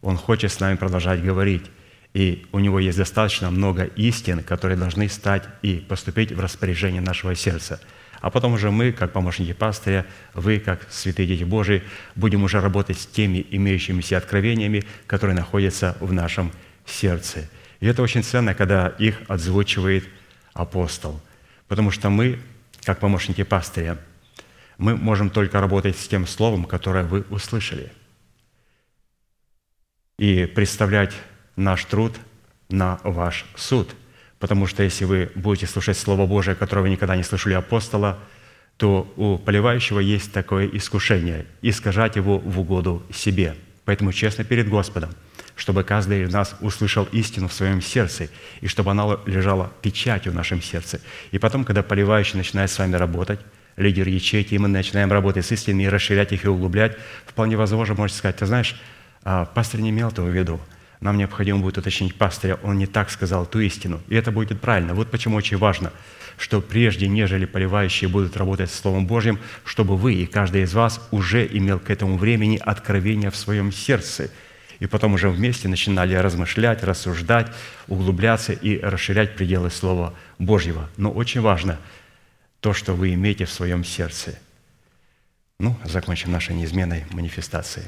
Он 0.02 0.18
хочет 0.18 0.52
с 0.52 0.60
нами 0.60 0.78
продолжать 0.78 1.24
говорить. 1.24 1.70
И 2.16 2.48
у 2.52 2.60
Него 2.60 2.80
есть 2.80 2.98
достаточно 2.98 3.52
много 3.52 3.84
истин, 3.84 4.44
которые 4.44 4.78
должны 4.78 5.08
стать 5.10 5.44
и 5.62 5.76
поступить 5.76 6.32
в 6.32 6.40
распоряжение 6.40 7.02
нашего 7.02 7.36
сердца– 7.36 7.80
а 8.22 8.30
потом 8.30 8.54
уже 8.54 8.70
мы, 8.70 8.92
как 8.92 9.12
помощники 9.12 9.52
пастыря, 9.54 10.06
вы, 10.34 10.60
как 10.60 10.88
святые 10.92 11.28
дети 11.28 11.44
Божии, 11.44 11.84
будем 12.16 12.44
уже 12.44 12.62
работать 12.62 13.00
с 13.00 13.06
теми 13.08 13.46
имеющимися 13.50 14.18
откровениями, 14.18 14.84
которые 15.08 15.36
находятся 15.36 15.98
в 16.00 16.14
нашем 16.14 16.52
сердце. 16.86 17.50
И 17.80 17.88
это 17.88 18.04
очень 18.04 18.24
ценно, 18.24 18.54
когда 18.54 18.88
их 18.88 19.20
отзвучивает 19.28 20.08
апостол. 20.54 21.20
Потому 21.68 21.90
что 21.90 22.10
мы, 22.10 22.40
как 22.84 23.00
помощники 23.00 23.44
пастыря, 23.44 23.98
мы 24.78 24.96
можем 24.96 25.32
только 25.32 25.60
работать 25.60 25.98
с 25.98 26.08
тем 26.08 26.28
словом, 26.28 26.66
которое 26.66 27.04
вы 27.04 27.22
услышали. 27.30 27.92
И 30.20 30.46
представлять 30.46 31.14
наш 31.56 31.86
труд 31.86 32.16
на 32.70 33.00
ваш 33.04 33.46
суд– 33.56 33.96
Потому 34.42 34.66
что 34.66 34.82
если 34.82 35.06
вы 35.06 35.32
будете 35.36 35.68
слушать 35.68 35.98
Слово 35.98 36.26
Божие, 36.26 36.56
которое 36.56 36.82
вы 36.82 36.90
никогда 36.90 37.16
не 37.16 37.22
слышали 37.22 37.54
апостола, 37.54 38.18
то 38.76 39.14
у 39.16 39.38
поливающего 39.38 40.00
есть 40.00 40.34
такое 40.34 40.68
искушение– 40.68 41.46
искажать 41.62 42.16
его 42.16 42.40
в 42.40 42.60
угоду 42.60 43.04
себе. 43.14 43.56
Поэтому 43.86 44.12
честно 44.12 44.44
перед 44.44 44.68
Господом, 44.68 45.12
чтобы 45.56 45.84
каждый 45.84 46.24
из 46.24 46.34
нас 46.34 46.56
услышал 46.60 47.08
истину 47.12 47.50
в 47.50 47.54
своем 47.54 47.84
сердце, 47.84 48.30
и 48.62 48.68
чтобы 48.68 48.90
она 48.90 49.20
лежала 49.28 49.72
печатью 49.84 50.32
в 50.32 50.36
нашем 50.36 50.60
сердце. 50.60 51.02
И 51.30 51.38
потом, 51.38 51.64
когда 51.64 51.84
поливающий 51.84 52.38
начинает 52.38 52.72
с 52.72 52.80
вами 52.80 52.96
работать, 52.96 53.40
лидер 53.78 54.08
ячейки, 54.08 54.56
и 54.56 54.58
мы 54.58 54.70
начинаем 54.70 55.12
работать 55.12 55.46
с 55.46 55.52
истиной, 55.52 55.84
и 55.84 55.90
расширять 55.90 56.32
их 56.32 56.46
и 56.46 56.48
углублять, 56.48 56.98
вполне 57.28 57.58
возможно, 57.58 57.94
можете 57.94 58.18
сказать, 58.18 58.38
ты 58.38 58.48
знаешь, 58.48 58.76
а, 59.24 59.46
пастор 59.46 59.82
не 59.82 59.92
имел 59.92 60.08
этого 60.08 60.26
в 60.26 60.36
виду 60.36 60.60
нам 61.02 61.18
необходимо 61.18 61.60
будет 61.60 61.80
уточнить 61.80 62.16
пастыря, 62.16 62.60
он 62.64 62.78
не 62.78 62.86
так 62.86 63.10
сказал 63.10 63.48
ту 63.48 63.60
истину. 63.60 64.00
И 64.08 64.16
это 64.16 64.32
будет 64.32 64.62
правильно. 64.62 64.94
Вот 64.94 65.10
почему 65.10 65.36
очень 65.36 65.58
важно, 65.58 65.92
что 66.38 66.62
прежде, 66.62 67.08
нежели 67.08 67.46
поливающие 67.46 68.08
будут 68.08 68.38
работать 68.38 68.70
с 68.70 68.80
Словом 68.80 69.08
Божьим, 69.08 69.40
чтобы 69.66 69.98
вы 69.98 70.14
и 70.14 70.28
каждый 70.28 70.62
из 70.62 70.74
вас 70.74 71.08
уже 71.10 71.46
имел 71.46 71.80
к 71.80 71.90
этому 71.90 72.18
времени 72.18 72.62
откровение 72.64 73.32
в 73.32 73.36
своем 73.36 73.72
сердце. 73.72 74.30
И 74.80 74.86
потом 74.86 75.14
уже 75.14 75.30
вместе 75.30 75.68
начинали 75.68 76.14
размышлять, 76.14 76.84
рассуждать, 76.84 77.52
углубляться 77.88 78.54
и 78.54 78.80
расширять 78.80 79.36
пределы 79.36 79.72
Слова 79.72 80.14
Божьего. 80.38 80.88
Но 80.98 81.12
очень 81.12 81.42
важно 81.42 81.80
то, 82.60 82.74
что 82.74 82.94
вы 82.94 83.14
имеете 83.16 83.46
в 83.46 83.52
своем 83.52 83.84
сердце. 83.84 84.38
Ну, 85.60 85.76
закончим 85.84 86.32
нашей 86.32 86.56
неизменной 86.56 87.06
манифестацией 87.12 87.88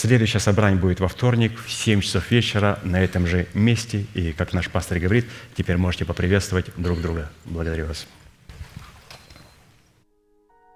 Следующее 0.00 0.38
собрание 0.38 0.80
будет 0.80 1.00
во 1.00 1.08
вторник 1.08 1.58
в 1.58 1.72
7 1.72 2.02
часов 2.02 2.30
вечера 2.30 2.78
на 2.84 3.02
этом 3.02 3.26
же 3.26 3.48
месте. 3.52 4.06
И, 4.14 4.30
как 4.30 4.52
наш 4.52 4.70
пастор 4.70 5.00
говорит, 5.00 5.26
теперь 5.56 5.76
можете 5.76 6.04
поприветствовать 6.04 6.66
друг 6.76 7.00
друга. 7.00 7.28
Благодарю 7.44 7.86
вас. 7.86 8.06